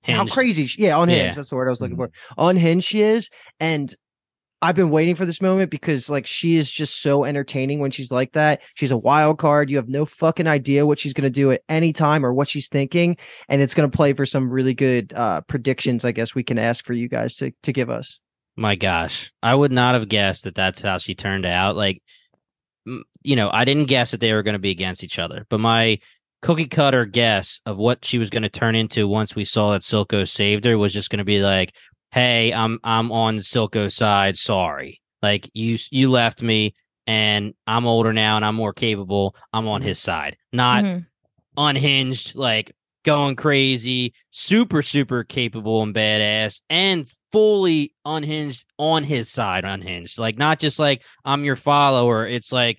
how 0.04 0.26
crazy. 0.26 0.66
She, 0.66 0.82
yeah, 0.82 1.00
unhinged. 1.00 1.22
Yeah. 1.24 1.32
That's 1.32 1.50
the 1.50 1.56
word 1.56 1.68
I 1.68 1.70
was 1.70 1.80
looking 1.80 1.96
Mhm. 1.96 2.00
for. 2.08 2.10
Unhinged 2.38 2.86
she 2.88 3.02
is, 3.02 3.30
and 3.60 3.94
I've 4.62 4.76
been 4.76 4.90
waiting 4.90 5.16
for 5.16 5.26
this 5.26 5.42
moment 5.42 5.70
because 5.70 6.08
like 6.08 6.24
she 6.24 6.56
is 6.56 6.70
just 6.70 7.02
so 7.02 7.24
entertaining 7.24 7.80
when 7.80 7.90
she's 7.90 8.12
like 8.12 8.32
that. 8.32 8.62
She's 8.74 8.92
a 8.92 8.96
wild 8.96 9.38
card. 9.38 9.68
You 9.68 9.76
have 9.76 9.88
no 9.88 10.04
fucking 10.04 10.46
idea 10.46 10.86
what 10.86 11.00
she's 11.00 11.12
gonna 11.12 11.30
do 11.30 11.50
at 11.50 11.62
any 11.68 11.92
time 11.92 12.24
or 12.24 12.32
what 12.32 12.48
she's 12.48 12.68
thinking, 12.68 13.16
and 13.48 13.60
it's 13.60 13.74
gonna 13.74 13.88
play 13.88 14.12
for 14.12 14.24
some 14.24 14.48
really 14.48 14.72
good 14.72 15.12
uh 15.16 15.40
predictions. 15.42 16.04
I 16.04 16.12
guess 16.12 16.34
we 16.34 16.44
can 16.44 16.58
ask 16.58 16.84
for 16.84 16.92
you 16.92 17.08
guys 17.08 17.34
to 17.36 17.52
to 17.64 17.72
give 17.72 17.90
us. 17.90 18.20
My 18.56 18.76
gosh, 18.76 19.32
I 19.42 19.54
would 19.54 19.72
not 19.72 19.94
have 19.94 20.08
guessed 20.08 20.44
that 20.44 20.54
that's 20.54 20.82
how 20.82 20.98
she 20.98 21.14
turned 21.14 21.46
out. 21.46 21.74
Like, 21.74 22.02
you 23.22 23.34
know, 23.34 23.50
I 23.50 23.64
didn't 23.64 23.86
guess 23.86 24.10
that 24.10 24.20
they 24.20 24.32
were 24.32 24.42
going 24.42 24.52
to 24.54 24.58
be 24.58 24.70
against 24.70 25.02
each 25.02 25.18
other, 25.18 25.46
but 25.48 25.58
my 25.58 25.98
cookie 26.42 26.66
cutter 26.66 27.06
guess 27.06 27.60
of 27.64 27.78
what 27.78 28.04
she 28.04 28.18
was 28.18 28.28
going 28.28 28.42
to 28.42 28.50
turn 28.50 28.74
into 28.74 29.08
once 29.08 29.34
we 29.34 29.44
saw 29.44 29.72
that 29.72 29.82
Silco 29.82 30.28
saved 30.28 30.64
her 30.64 30.76
was 30.76 30.92
just 30.92 31.08
going 31.08 31.18
to 31.18 31.24
be 31.24 31.40
like, 31.40 31.72
"Hey, 32.12 32.52
I'm 32.52 32.78
I'm 32.84 33.10
on 33.10 33.38
Silco's 33.38 33.94
side. 33.94 34.36
Sorry, 34.36 35.00
like 35.22 35.50
you 35.54 35.78
you 35.90 36.10
left 36.10 36.42
me, 36.42 36.74
and 37.06 37.54
I'm 37.66 37.86
older 37.86 38.12
now, 38.12 38.36
and 38.36 38.44
I'm 38.44 38.54
more 38.54 38.72
capable. 38.72 39.34
I'm 39.52 39.66
on 39.66 39.82
his 39.82 39.98
side, 39.98 40.36
not 40.52 40.84
Mhm. 40.84 41.06
unhinged, 41.56 42.34
like 42.34 42.74
going 43.04 43.34
crazy, 43.34 44.14
super 44.30 44.82
super 44.82 45.24
capable 45.24 45.82
and 45.82 45.94
badass, 45.94 46.60
and 46.70 47.06
fully 47.32 47.92
unhinged 48.04 48.64
on 48.78 49.02
his 49.02 49.30
side, 49.30 49.64
unhinged. 49.64 50.18
Like 50.18 50.38
not 50.38 50.60
just 50.60 50.78
like 50.78 51.02
I'm 51.24 51.44
your 51.44 51.56
follower. 51.56 52.26
It's 52.26 52.52
like 52.52 52.78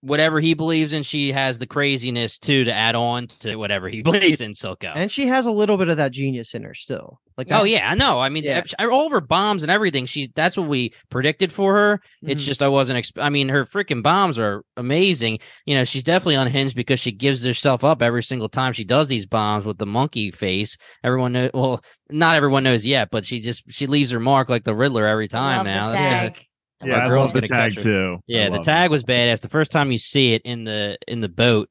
whatever 0.00 0.38
he 0.40 0.54
believes 0.54 0.92
in, 0.92 1.02
she 1.02 1.32
has 1.32 1.58
the 1.58 1.66
craziness 1.66 2.38
too 2.38 2.64
to 2.64 2.72
add 2.72 2.94
on 2.94 3.26
to 3.40 3.56
whatever 3.56 3.88
he 3.88 4.02
believes 4.02 4.40
in. 4.40 4.52
Silco. 4.52 4.92
And 4.94 5.10
she 5.10 5.26
has 5.26 5.46
a 5.46 5.50
little 5.50 5.76
bit 5.76 5.88
of 5.88 5.96
that 5.96 6.12
genius 6.12 6.54
in 6.54 6.62
her 6.62 6.74
still. 6.74 7.20
Like 7.36 7.48
Oh 7.52 7.62
yeah, 7.64 7.88
I 7.88 7.94
know. 7.94 8.18
I 8.18 8.28
mean, 8.30 8.42
Yeah. 8.44 8.62
ev- 8.80 8.90
all 8.90 9.06
of 9.06 9.12
her 9.12 9.20
bombs 9.20 9.62
and 9.62 9.70
everything. 9.70 10.06
She 10.06 10.30
that's 10.34 10.56
what 10.56 10.68
we 10.68 10.92
predicted 11.08 11.52
for 11.52 11.74
her. 11.74 12.00
It's 12.22 12.42
Mhm. 12.42 12.46
just 12.46 12.62
I 12.62 12.68
wasn't. 12.68 12.98
Exp- 13.04 13.22
I 13.22 13.28
mean, 13.28 13.48
her 13.48 13.64
freaking 13.64 14.02
bombs 14.02 14.38
are 14.40 14.64
amazing. 14.76 15.38
You 15.64 15.76
know, 15.76 15.84
she's 15.84 16.02
definitely 16.02 16.34
unhinged 16.34 16.74
because 16.74 16.98
she 16.98 17.12
gives 17.12 17.44
herself 17.44 17.84
up 17.84 18.02
every 18.02 18.22
single 18.24 18.48
time 18.48 18.72
she 18.72 18.84
does 18.84 19.06
these 19.08 19.26
bombs 19.26 19.64
with 19.64 19.78
the 19.78 19.86
monkey 19.86 20.30
face. 20.32 20.76
Everyone 21.04 21.32
knows. 21.32 21.50
Well, 21.54 21.80
not 22.10 22.34
everyone 22.34 22.64
knows 22.64 22.84
yet, 22.84 23.08
but 23.12 23.24
she 23.24 23.38
just 23.40 23.62
she 23.70 23.86
leaves 23.86 24.10
her 24.10 24.18
mark 24.20 24.48
like 24.48 24.64
the 24.64 24.74
Riddler 24.74 25.06
every 25.06 25.28
time 25.28 25.58
Love 25.58 25.66
now. 25.66 25.86
the 25.88 25.92
That's 25.94 26.38
gonna- 26.38 26.44
tag. 26.80 26.88
Yeah, 26.88 26.94
Our 26.96 27.02
I 27.02 27.08
girl's 27.08 27.34
love 27.34 27.42
the 27.42 27.48
gonna 27.48 27.62
tag 27.62 27.72
catch 27.74 27.84
her. 27.84 27.90
too. 27.90 28.18
Yeah, 28.26 28.44
the 28.46 28.50
love 28.52 28.60
it. 28.60 28.64
tag 28.64 28.90
was 28.90 29.02
badass. 29.04 29.40
The 29.40 29.48
first 29.48 29.72
time 29.72 29.90
you 29.92 29.98
see 29.98 30.32
it 30.34 30.42
in 30.44 30.64
the 30.64 30.98
in 31.06 31.20
the 31.20 31.28
boat, 31.28 31.68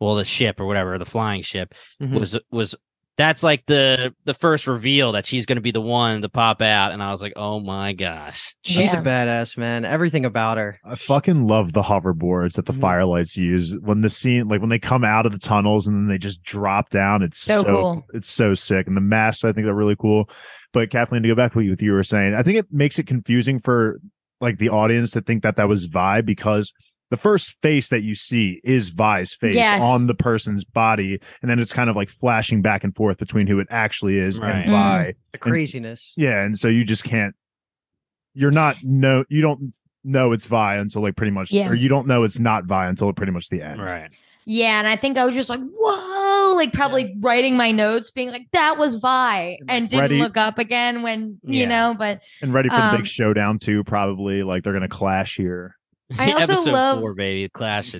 well, 0.00 0.14
the 0.14 0.24
ship 0.24 0.60
or 0.60 0.66
whatever, 0.66 0.98
the 0.98 1.04
flying 1.06 1.42
ship 1.42 1.74
Mhm. 2.02 2.18
was 2.18 2.38
was 2.50 2.74
that's 3.18 3.42
like 3.42 3.64
the 3.64 4.14
the 4.26 4.34
first 4.34 4.66
reveal 4.66 5.12
that 5.12 5.24
she's 5.24 5.46
going 5.46 5.56
to 5.56 5.62
be 5.62 5.70
the 5.70 5.80
one 5.80 6.20
to 6.20 6.28
pop 6.28 6.60
out, 6.60 6.92
and 6.92 7.02
I 7.02 7.10
was 7.10 7.22
like, 7.22 7.32
oh 7.34 7.60
my 7.60 7.94
gosh, 7.94 8.54
She's 8.62 8.92
Yeah. 8.92 9.00
a 9.00 9.02
badass, 9.02 9.56
man. 9.56 9.86
Everything 9.86 10.26
about 10.26 10.58
her. 10.58 10.78
I 10.84 10.96
fucking 10.96 11.46
love 11.46 11.72
the 11.72 11.80
hoverboards 11.82 12.56
that 12.56 12.66
the 12.66 12.74
Mhm. 12.74 12.80
firelights 12.80 13.34
use 13.38 13.74
when 13.80 14.02
the 14.02 14.10
scene, 14.10 14.48
like 14.48 14.60
when 14.60 14.68
they 14.68 14.78
come 14.78 15.02
out 15.02 15.24
of 15.24 15.32
the 15.32 15.38
tunnels 15.38 15.86
and 15.86 15.96
then 15.96 16.08
they 16.08 16.18
just 16.18 16.42
drop 16.42 16.90
down. 16.90 17.22
It's 17.22 17.38
So 17.38 17.62
so, 17.62 17.64
cool. 17.74 18.06
it's 18.12 18.28
so 18.28 18.52
sick, 18.52 18.86
and 18.86 18.94
the 18.94 19.00
masks 19.00 19.44
I 19.46 19.52
think 19.52 19.66
are 19.66 19.74
really 19.74 19.96
cool. 19.96 20.28
But 20.74 20.90
Kathleen, 20.90 21.22
to 21.22 21.28
go 21.28 21.34
back 21.34 21.52
to 21.52 21.58
what 21.58 21.64
you, 21.64 21.70
what 21.70 21.80
you 21.80 21.92
were 21.92 22.02
saying, 22.02 22.34
I 22.34 22.42
think 22.42 22.58
it 22.58 22.66
makes 22.70 22.98
it 22.98 23.06
confusing 23.06 23.58
for 23.58 23.98
like 24.40 24.58
the 24.58 24.68
audience 24.68 25.10
to 25.12 25.20
think 25.20 25.42
that 25.42 25.56
that 25.56 25.68
was 25.68 25.84
Vi 25.86 26.20
because 26.22 26.72
the 27.10 27.16
first 27.16 27.56
face 27.62 27.88
that 27.90 28.02
you 28.02 28.14
see 28.16 28.60
is 28.64 28.88
Vi's 28.90 29.32
face 29.34 29.54
Yes. 29.54 29.82
on 29.82 30.08
the 30.08 30.14
person's 30.14 30.64
body, 30.64 31.20
and 31.40 31.50
then 31.50 31.58
it's 31.60 31.72
kind 31.72 31.88
of 31.88 31.94
like 31.96 32.08
flashing 32.08 32.62
back 32.62 32.82
and 32.82 32.94
forth 32.96 33.18
between 33.18 33.46
who 33.46 33.60
it 33.60 33.68
actually 33.70 34.18
is 34.18 34.38
Right. 34.40 34.54
Mm. 34.54 34.60
and 34.62 34.70
Vi. 34.70 35.14
The 35.32 35.38
craziness. 35.38 36.12
Yeah, 36.16 36.42
and 36.42 36.58
so 36.58 36.68
you 36.68 36.84
just 36.84 37.04
can't. 37.04 37.34
You're 38.34 38.50
not 38.50 38.76
no. 38.82 39.24
You 39.28 39.40
don't 39.40 39.74
know 40.04 40.32
it's 40.32 40.46
Vi 40.46 40.76
until 40.76 41.02
like 41.02 41.16
pretty 41.16 41.32
much, 41.32 41.50
Yeah. 41.52 41.68
or 41.68 41.74
you 41.74 41.88
don't 41.88 42.06
know 42.06 42.24
it's 42.24 42.38
not 42.38 42.64
Vi 42.64 42.86
until 42.88 43.12
pretty 43.12 43.32
much 43.32 43.48
the 43.48 43.62
end. 43.62 43.80
right? 43.80 44.10
Yeah, 44.48 44.78
and 44.78 44.86
I 44.86 44.94
think 44.94 45.18
I 45.18 45.24
was 45.24 45.34
just 45.34 45.50
like, 45.50 45.60
whoa, 45.60 46.54
like 46.54 46.72
probably 46.72 47.16
writing 47.20 47.56
my 47.56 47.72
notes, 47.72 48.12
being 48.12 48.30
like, 48.30 48.46
that 48.52 48.78
was 48.78 48.94
Vi, 48.94 49.58
and 49.68 49.88
didn't 49.88 50.00
Ready- 50.02 50.18
look 50.20 50.36
up 50.36 50.58
again 50.58 51.02
when, 51.02 51.40
you 51.42 51.66
know, 51.66 51.96
but 51.98 52.22
And 52.40 52.54
ready 52.54 52.68
for 52.68 52.76
the 52.76 52.82
Um, 52.84 52.96
big 52.98 53.06
showdown 53.08 53.58
too. 53.58 53.82
Probably 53.82 54.44
like 54.44 54.62
they're 54.62 54.72
gonna 54.72 54.88
clash 54.88 55.36
here. 55.36 55.76
I 56.16 56.30
also 56.48 56.70
love- 56.70 57.00
four, 57.00 57.14
baby, 57.14 57.48
clash 57.48 57.94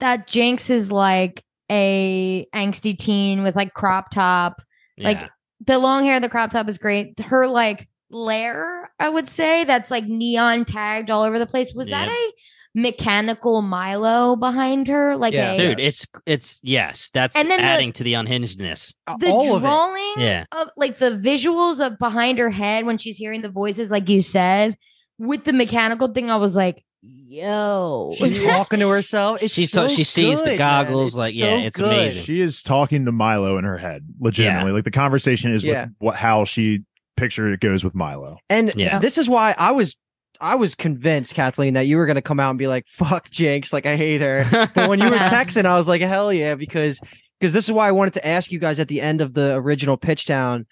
that 0.00 0.26
Jinx 0.26 0.68
is 0.70 0.92
like 0.92 1.42
a 1.70 2.46
angsty 2.54 2.98
teen 2.98 3.42
with 3.42 3.56
like 3.56 3.72
crop 3.74 4.10
top. 4.10 4.60
Like 4.98 5.30
the 5.64 5.78
long 5.78 6.04
hair, 6.04 6.20
the 6.20 6.28
crop 6.28 6.50
top 6.50 6.68
is 6.68 6.76
great. 6.76 7.18
Her 7.20 7.46
like 7.46 7.88
lair, 8.10 8.90
I 8.98 9.08
would 9.08 9.28
say, 9.28 9.64
that's 9.64 9.90
like 9.90 10.04
neon 10.04 10.64
tagged 10.66 11.10
all 11.10 11.22
over 11.22 11.38
the 11.38 11.46
place. 11.46 11.72
Was 11.74 11.88
that 11.88 12.08
a 12.08 12.32
mechanical 12.74 13.62
Mylo 13.62 14.38
behind 14.38 14.88
her? 14.88 15.16
Like 15.16 15.32
Yeah. 15.34 15.52
a 15.52 15.58
dude, 15.58 15.80
it's 15.80 16.06
it's 16.26 16.58
yes, 16.62 17.10
that's 17.12 17.36
And 17.36 17.50
then 17.50 17.60
the- 17.60 17.66
adding 17.66 17.92
to 17.94 18.04
the 18.04 18.14
unhingedness. 18.14 18.94
Uh, 19.06 19.16
the 19.18 19.30
All 19.30 19.56
of 19.56 19.62
it. 19.62 19.66
drawing 19.66 20.14
Yeah. 20.18 20.44
of 20.52 20.68
like 20.76 20.98
the 20.98 21.10
visuals 21.10 21.84
of 21.84 21.98
behind 21.98 22.38
her 22.38 22.50
head 22.50 22.86
when 22.86 22.98
she's 22.98 23.16
hearing 23.16 23.42
the 23.42 23.50
voices, 23.50 23.90
like 23.90 24.08
you 24.08 24.22
said, 24.22 24.76
with 25.18 25.44
the 25.44 25.52
mechanical 25.52 26.08
thing, 26.08 26.30
I 26.30 26.36
was 26.36 26.56
like, 26.56 26.84
yo. 27.02 28.12
She's 28.16 28.38
talking 28.44 28.80
to 28.80 28.88
herself. 28.88 29.42
It's 29.42 29.54
She's 29.54 29.70
so 29.70 29.88
so- 29.88 29.94
she 29.94 30.04
sees 30.04 30.38
the 30.40 30.50
good, 30.50 30.58
man. 30.58 30.84
goggles, 30.86 31.08
It's 31.08 31.16
like, 31.16 31.34
yeah, 31.34 31.56
it's 31.58 31.78
good. 31.78 31.86
amazing. 31.92 32.22
She 32.22 32.40
is 32.40 32.62
talking 32.62 33.04
to 33.06 33.12
Mylo 33.12 33.58
in 33.58 33.64
her 33.64 33.78
head, 33.78 34.04
legitimately. 34.20 34.72
Like 34.72 34.84
the 34.84 34.90
conversation 34.90 35.52
is 35.52 35.64
Yeah. 35.64 35.84
with 35.84 35.90
what 35.98 36.16
how 36.16 36.44
she 36.44 36.80
picture 37.16 37.52
it 37.52 37.60
goes 37.60 37.84
with 37.84 37.94
Mylo. 37.94 38.36
And 38.48 38.72
Yeah. 38.76 38.98
this 38.98 39.18
is 39.18 39.28
why 39.28 39.54
I 39.58 39.72
was 39.72 39.96
I 40.40 40.54
was 40.54 40.74
convinced, 40.74 41.34
Kathleen, 41.34 41.74
that 41.74 41.86
you 41.86 41.96
were 41.96 42.06
gonna 42.06 42.22
come 42.22 42.40
out 42.40 42.50
and 42.50 42.58
be 42.58 42.66
like, 42.66 42.86
fuck 42.88 43.30
Jinx, 43.30 43.72
like 43.72 43.86
I 43.86 43.96
hate 43.96 44.20
her. 44.20 44.44
But 44.74 44.88
when 44.88 45.00
you 45.00 45.10
were 45.10 45.16
texting, 45.16 45.66
I 45.66 45.76
was 45.76 45.88
like, 45.88 46.00
hell 46.00 46.32
yeah, 46.32 46.54
because 46.54 47.00
because 47.38 47.52
this 47.52 47.64
is 47.66 47.72
why 47.72 47.88
I 47.88 47.92
wanted 47.92 48.14
to 48.14 48.26
ask 48.26 48.52
you 48.52 48.58
guys 48.58 48.78
at 48.80 48.88
the 48.88 49.00
end 49.00 49.20
of 49.20 49.34
the 49.34 49.54
original 49.56 49.96
pitch 49.96 50.26
down 50.26 50.66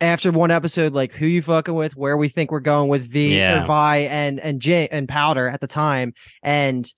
after 0.00 0.30
one 0.30 0.50
episode, 0.50 0.92
like 0.92 1.12
who 1.12 1.26
you 1.26 1.42
fucking 1.42 1.74
with, 1.74 1.96
where 1.96 2.16
we 2.16 2.28
think 2.28 2.50
we're 2.52 2.60
going 2.60 2.88
with 2.88 3.02
V 3.10 3.36
Yeah. 3.36 3.62
or 3.62 3.66
Vi 3.66 3.96
and 3.98 4.38
and 4.40 4.60
J 4.60 4.88
and 4.92 5.08
Powder 5.08 5.48
at 5.48 5.60
the 5.60 5.66
time. 5.66 6.14
And 6.42 6.88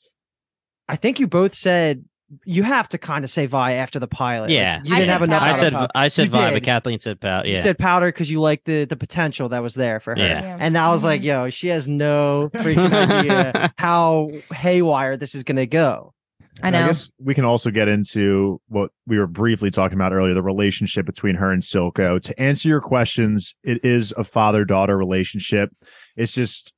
I 0.89 0.97
think 0.97 1.19
you 1.21 1.27
both 1.27 1.55
said 1.55 2.05
you 2.45 2.63
have 2.63 2.89
to 2.91 2.99
kind 2.99 3.25
of 3.25 3.31
say 3.31 3.47
Vi 3.47 3.73
after 3.73 3.99
the 3.99 4.07
pilot. 4.07 4.47
Like, 4.47 4.51
Yeah. 4.53 4.81
you 4.85 4.95
I 4.95 4.99
didn't 5.01 5.11
have 5.11 5.23
enough. 5.23 5.43
I 5.43 5.53
said 5.55 5.73
Powder. 5.73 5.89
I 5.95 6.09
said 6.09 6.25
You 6.27 6.31
Vi, 6.31 6.51
did. 6.51 6.55
but 6.55 6.63
Kathleen 6.63 6.99
said 7.01 7.21
Pout. 7.21 7.47
You 7.49 7.59
said 7.61 7.77
Powder 7.79 8.07
because 8.07 8.31
you 8.31 8.41
like 8.41 8.63
the 8.65 8.85
the 8.85 8.97
potential 8.97 9.49
that 9.49 9.63
was 9.63 9.75
there 9.75 9.99
for 10.01 10.15
her. 10.15 10.19
Yeah. 10.23 10.57
And 10.61 10.79
I 10.79 10.91
was 10.93 11.03
like, 11.03 11.23
Mhm. 11.23 11.25
yo, 11.25 11.51
she 11.51 11.69
has 11.69 11.89
no 11.89 12.51
freaking 12.55 12.93
idea 12.93 13.73
how 13.79 14.31
haywire 14.53 15.17
this 15.17 15.35
is 15.35 15.43
gonna 15.45 15.67
go. 15.67 16.15
I 16.63 16.69
And 16.69 16.75
know. 16.75 16.83
I 16.85 16.87
guess 16.89 17.11
we 17.19 17.35
can 17.35 17.45
also 17.45 17.71
get 17.71 17.89
into 17.89 18.61
what 18.69 18.91
we 19.07 19.19
were 19.19 19.27
briefly 19.27 19.71
talking 19.71 19.97
about 19.97 20.13
earlier 20.13 20.35
the 20.35 20.43
relationship 20.43 21.07
between 21.07 21.35
her 21.37 21.51
and 21.51 21.63
Silco. 21.63 22.21
To 22.23 22.41
answer 22.41 22.69
your 22.69 22.81
questions, 22.83 23.55
it 23.65 23.85
is 23.85 24.13
a 24.17 24.25
father 24.25 24.65
daughter 24.65 24.97
relationship. 24.99 25.71
It's 26.17 26.33
just, 26.33 26.75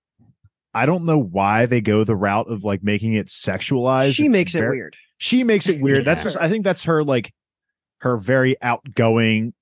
I 0.72 0.86
don't 0.86 1.04
know 1.04 1.18
why 1.18 1.66
they 1.66 1.80
go 1.80 2.04
the 2.04 2.14
route 2.14 2.48
of 2.48 2.62
like 2.64 2.82
making 2.84 3.14
it 3.14 3.26
sexualized. 3.26 4.14
She 4.14 4.26
It's 4.26 4.32
makes 4.32 4.54
it 4.54 4.60
weird. 4.68 4.94
She 5.22 5.44
makes 5.44 5.68
it 5.68 5.80
weird. 5.80 6.04
That's 6.04 6.24
just, 6.24 6.36
I 6.36 6.48
think 6.48 6.64
that's 6.64 6.82
her 6.84 7.04
like, 7.04 7.32
her 7.98 8.16
very 8.16 8.56
outgoing, 8.60 9.54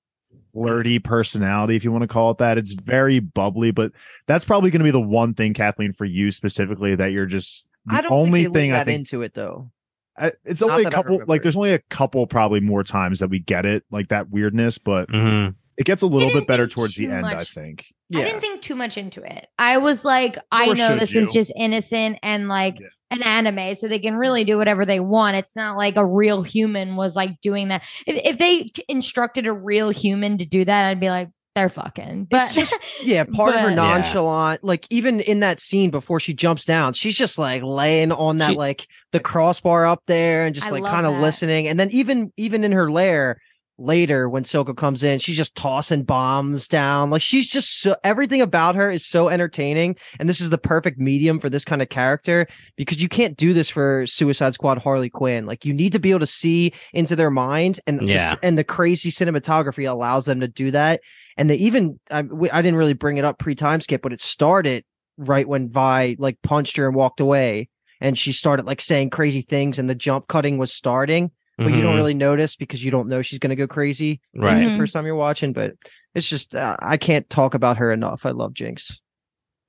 flirty 0.53 0.97
personality, 0.97 1.75
if 1.75 1.83
you 1.83 1.91
want 1.91 2.01
to 2.01 2.07
call 2.07 2.31
it 2.31 2.39
that. 2.39 2.57
It's 2.57 2.73
very 2.73 3.19
bubbly, 3.19 3.69
but 3.69 3.91
that's 4.25 4.43
probably 4.43 4.71
going 4.71 4.79
to 4.79 4.83
be 4.85 4.89
the 4.91 4.99
one 4.99 5.35
thing, 5.35 5.53
Kathleen, 5.53 5.93
for 5.93 6.05
you 6.05 6.31
specifically, 6.31 6.95
that 6.95 7.11
you're 7.11 7.27
just 7.27 7.69
the 7.85 7.93
I 7.95 8.01
don't 8.01 8.11
only 8.11 8.45
think 8.45 8.55
thing 8.55 8.71
I 8.73 8.77
that 8.77 8.85
think 8.87 8.99
into 9.01 9.21
it 9.21 9.35
though. 9.35 9.69
I, 10.17 10.31
it's 10.45 10.61
Not 10.61 10.71
only 10.71 10.85
a 10.85 10.89
couple 10.91 11.21
like 11.27 11.43
there's 11.43 11.55
only 11.55 11.73
a 11.73 11.79
couple 11.89 12.25
probably 12.25 12.59
more 12.59 12.83
times 12.83 13.19
that 13.19 13.29
we 13.29 13.37
get 13.39 13.65
it 13.65 13.83
like 13.91 14.09
that 14.09 14.29
weirdness 14.29 14.77
but 14.77 15.07
Mhm. 15.09 15.55
it 15.77 15.85
gets 15.85 16.01
a 16.01 16.05
little 16.07 16.29
bit 16.31 16.47
better 16.47 16.67
towards 16.67 16.95
the 16.95 17.05
too 17.05 17.11
end 17.13 17.25
i 17.25 17.35
much. 17.35 17.53
think 17.53 17.85
I 18.13 18.25
didn't 18.25 18.41
think 18.41 18.61
too 18.61 18.75
much 18.75 18.97
into 18.97 19.23
it. 19.23 19.47
I 19.57 19.77
was 19.77 20.03
like, 20.03 20.37
I 20.51 20.73
know 20.73 20.97
this 20.97 21.13
you. 21.15 21.21
is 21.21 21.31
just 21.31 21.53
innocent 21.55 22.19
and 22.21 22.49
like 22.49 22.79
Yeah. 22.79 22.87
An 23.11 23.21
anime, 23.21 23.75
so 23.75 23.87
they 23.87 23.99
can 23.99 24.15
really 24.15 24.43
do 24.43 24.57
whatever 24.57 24.85
they 24.85 24.99
want. 24.99 25.35
It's 25.37 25.55
not 25.55 25.77
like 25.77 25.97
a 25.97 26.05
real 26.05 26.41
human 26.41 26.95
was 26.95 27.15
like 27.15 27.39
doing 27.41 27.67
that. 27.67 27.83
If, 28.07 28.19
if 28.23 28.37
they 28.39 28.71
instructed 28.87 29.45
a 29.45 29.53
real 29.53 29.89
human 29.89 30.37
to 30.39 30.45
do 30.45 30.65
that, 30.65 30.85
I'd 30.87 30.99
be 30.99 31.09
like, 31.09 31.29
they're 31.53 31.67
fucking. 31.69 32.27
But 32.31 32.51
just- 32.53 32.73
Yeah, 33.03 33.23
part 33.33 33.53
of 33.53 33.59
her 33.61 33.67
But- 33.67 33.71
Yeah. 33.71 33.75
nonchalant, 33.75 34.63
like 34.63 34.87
even 34.89 35.19
in 35.19 35.41
that 35.41 35.59
scene 35.59 35.89
before 35.91 36.19
she 36.21 36.33
jumps 36.33 36.63
down, 36.63 36.93
she's 36.93 37.15
just 37.17 37.37
like 37.37 37.61
laying 37.61 38.11
on 38.13 38.37
that 38.37 38.51
She- 38.51 38.55
like 38.57 38.87
the 39.11 39.19
crossbar 39.19 39.85
up 39.85 40.01
there 40.07 40.45
and 40.45 40.55
just 40.55 40.67
I 40.67 40.69
like 40.71 40.83
kind 40.83 41.05
of 41.05 41.15
listening. 41.19 41.67
And 41.67 41.77
then 41.79 41.91
even 41.91 42.31
even 42.37 42.63
in 42.63 42.71
her 42.71 42.89
lair 42.89 43.41
later 43.77 44.29
when 44.29 44.43
Silco 44.43 44.75
comes 44.75 45.03
in, 45.03 45.19
she's 45.19 45.37
just 45.37 45.55
tossing 45.55 46.03
bombs 46.03 46.67
down. 46.67 47.09
Like 47.09 47.21
she's 47.21 47.47
just 47.47 47.81
so 47.81 47.95
everything 48.03 48.41
about 48.41 48.75
her 48.75 48.91
is 48.91 49.05
so 49.05 49.27
entertaining. 49.29 49.95
And 50.19 50.29
this 50.29 50.39
is 50.41 50.49
the 50.49 50.57
perfect 50.57 50.99
medium 50.99 51.39
for 51.39 51.49
this 51.49 51.65
kind 51.65 51.81
of 51.81 51.89
character 51.89 52.47
because 52.75 53.01
you 53.01 53.09
can't 53.09 53.37
do 53.37 53.53
this 53.53 53.69
for 53.69 54.05
Suicide 54.05 54.53
Squad 54.53 54.77
Harley 54.77 55.09
Quinn. 55.09 55.45
Like 55.45 55.65
you 55.65 55.73
need 55.73 55.93
to 55.93 55.99
be 55.99 56.11
able 56.11 56.19
to 56.19 56.25
see 56.27 56.73
into 56.93 57.15
their 57.15 57.31
minds 57.31 57.79
and 57.87 57.99
the 57.99 58.05
Yeah. 58.05 58.35
and 58.43 58.57
the 58.57 58.63
crazy 58.63 59.09
cinematography 59.09 59.89
allows 59.89 60.25
them 60.25 60.39
to 60.41 60.47
do 60.47 60.71
that. 60.71 61.01
And 61.37 61.49
they 61.49 61.55
even 61.55 61.99
I, 62.11 62.21
we- 62.23 62.51
I 62.51 62.61
didn't 62.61 62.77
really 62.77 62.93
bring 62.93 63.17
it 63.17 63.25
up 63.25 63.39
pre 63.39 63.55
time 63.55 63.81
skip, 63.81 64.01
but 64.01 64.13
it 64.13 64.21
started 64.21 64.83
right 65.17 65.47
when 65.47 65.69
Vi 65.69 66.15
like 66.19 66.37
punched 66.43 66.77
her 66.77 66.85
and 66.87 66.95
walked 66.95 67.19
away, 67.19 67.69
and 67.99 68.17
she 68.17 68.31
started 68.31 68.65
like 68.65 68.81
saying 68.81 69.09
crazy 69.11 69.41
things, 69.41 69.79
and 69.79 69.89
the 69.89 69.95
jump 69.95 70.27
cutting 70.27 70.57
was 70.57 70.73
starting, 70.73 71.31
but 71.63 71.73
you 71.73 71.81
don't 71.81 71.93
Mhm. 71.93 71.97
really 71.97 72.13
notice 72.13 72.55
because 72.55 72.83
you 72.83 72.91
don't 72.91 73.07
know 73.07 73.21
she's 73.21 73.39
gonna 73.39 73.55
go 73.55 73.67
crazy 73.67 74.19
right. 74.35 74.65
The 74.65 74.77
first 74.77 74.93
time 74.93 75.05
you're 75.05 75.15
watching. 75.15 75.53
But 75.53 75.73
it's 76.15 76.27
just 76.27 76.55
uh, 76.55 76.75
I 76.79 76.97
can't 76.97 77.29
talk 77.29 77.53
about 77.53 77.77
her 77.77 77.91
enough. 77.91 78.25
I 78.25 78.31
love 78.31 78.53
Jinx. 78.53 78.99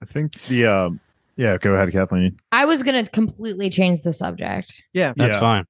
i 0.03 0.05
think 0.05 0.32
the 0.45 0.66
um 0.66 1.01
Yeah, 1.36 1.57
go 1.59 1.74
ahead, 1.74 1.90
Kathleen. 1.93 2.36
I 2.53 2.64
was 2.66 2.82
gonna 2.82 3.07
completely 3.07 3.70
change 3.70 4.03
the 4.03 4.12
subject. 4.12 4.82
Yeah. 4.93 5.12
That's 5.16 5.32
Yeah. 5.34 5.40
fine. 5.40 5.64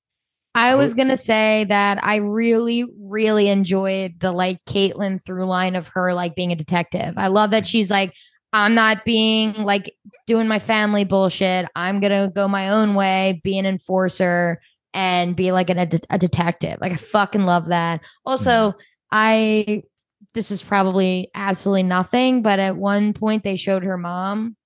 I 0.55 0.73
I 0.73 0.75
was 0.75 0.93
gonna 0.95 1.17
say 1.17 1.65
that 1.69 2.03
I 2.05 2.17
really, 2.17 2.85
really 3.01 3.49
enjoyed 3.49 4.21
the 4.21 4.33
like 4.33 4.59
Caitlyn 4.67 5.25
through 5.25 5.45
line 5.45 5.77
of 5.77 5.89
her 5.95 6.13
like 6.15 6.35
being 6.35 6.53
a 6.53 6.57
detective. 6.57 7.15
I 7.17 7.29
love 7.29 7.51
that 7.53 7.67
she's 7.67 7.91
like, 7.91 8.13
I'm 8.53 8.75
not 8.75 9.05
being 9.07 9.55
like 9.55 9.95
doing 10.27 10.47
my 10.49 10.59
family 10.59 11.05
bullshit. 11.05 11.67
I'm 11.75 12.01
gonna 12.01 12.31
go 12.35 12.49
my 12.49 12.69
own 12.71 12.95
way, 12.95 13.41
be 13.45 13.59
an 13.59 13.65
enforcer, 13.67 14.61
and 14.95 15.35
be 15.37 15.53
like 15.53 15.71
an, 15.71 15.79
a, 15.79 15.89
a 16.11 16.19
detective. 16.19 16.79
Like 16.81 16.93
I 16.93 16.97
fucking 16.97 17.43
love 17.45 17.67
that. 17.69 18.01
Also, 18.27 18.75
I 19.11 19.83
this 20.35 20.51
is 20.51 20.63
probably 20.63 21.31
absolutely 21.35 21.83
nothing, 21.83 22.43
but 22.43 22.59
at 22.59 22.77
one 22.77 23.13
point 23.13 23.43
they 23.45 23.57
showed 23.57 23.85
her 23.85 23.99
mom 23.99 24.57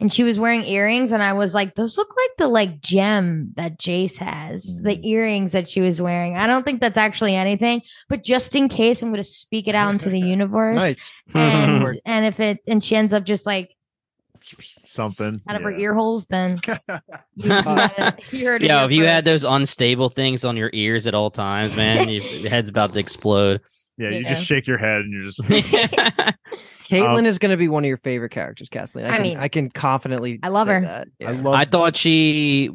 and 0.00 0.12
she 0.12 0.22
was 0.22 0.38
wearing 0.38 0.64
earrings 0.66 1.12
and 1.12 1.22
i 1.22 1.32
was 1.32 1.54
like 1.54 1.74
those 1.76 1.96
look 1.96 2.14
like 2.14 2.30
the 2.36 2.46
like 2.46 2.82
gem 2.82 3.50
that 3.56 3.78
jayce 3.78 4.18
has 4.18 4.66
the 4.82 4.96
Mm. 4.96 5.04
earrings 5.06 5.52
that 5.52 5.66
she 5.66 5.80
was 5.80 5.98
wearing 5.98 6.36
i 6.36 6.46
don't 6.46 6.62
think 6.62 6.78
that's 6.78 6.98
actually 6.98 7.34
anything 7.34 7.80
but 8.10 8.22
just 8.22 8.54
in 8.54 8.68
case 8.68 9.00
i'm 9.00 9.08
going 9.08 9.22
to 9.22 9.24
speak 9.24 9.68
it 9.68 9.74
out 9.74 9.90
into 9.90 10.10
the 10.10 10.20
universe 10.36 10.76
Nice. 10.76 11.10
and 11.34 11.88
and 12.04 12.26
if 12.26 12.38
it 12.38 12.58
and 12.66 12.84
she 12.84 12.96
ends 12.96 13.14
up 13.14 13.24
just 13.24 13.46
like 13.46 13.74
Something 14.92 15.40
out 15.48 15.56
of 15.56 15.62
her 15.62 15.70
yeah. 15.72 15.78
ear 15.78 15.94
holes 15.94 16.26
then 16.26 16.60
you, 16.68 16.74
you, 17.36 17.52
heard 18.46 18.62
it 18.62 18.68
Yo, 18.68 18.76
here 18.76 18.84
if 18.84 18.90
you 18.92 19.06
had 19.06 19.24
those 19.24 19.44
unstable 19.44 20.08
things 20.10 20.44
on 20.44 20.56
your 20.56 20.70
ears 20.72 21.06
at 21.06 21.14
all 21.14 21.30
times, 21.30 21.74
man, 21.74 22.08
your 22.08 22.22
head's 22.50 22.68
about 22.70 22.92
to 22.92 23.00
explode. 23.00 23.60
Yeah, 23.98 24.10
you 24.10 24.20
Yeah. 24.20 24.28
just 24.30 24.44
shake 24.44 24.66
your 24.66 24.78
head 24.78 25.00
and 25.00 25.12
you're 25.12 25.22
just 25.24 25.40
Caitlyn 26.88 27.18
Um, 27.20 27.26
is 27.26 27.38
going 27.38 27.50
to 27.50 27.56
be 27.56 27.68
one 27.68 27.84
of 27.84 27.88
your 27.88 27.96
favorite 27.98 28.30
characters, 28.30 28.68
Kathleen. 28.68 29.06
I, 29.06 29.08
I 29.08 29.12
can, 29.16 29.22
mean, 29.22 29.36
I 29.38 29.48
can 29.48 29.70
confidently. 29.70 30.38
I 30.42 30.48
love 30.48 30.66
say 30.68 30.74
her. 30.74 30.80
That. 30.82 31.08
I 31.26 31.30
love 31.32 31.54
I 31.54 31.64
thought 31.64 31.96
she 31.96 32.70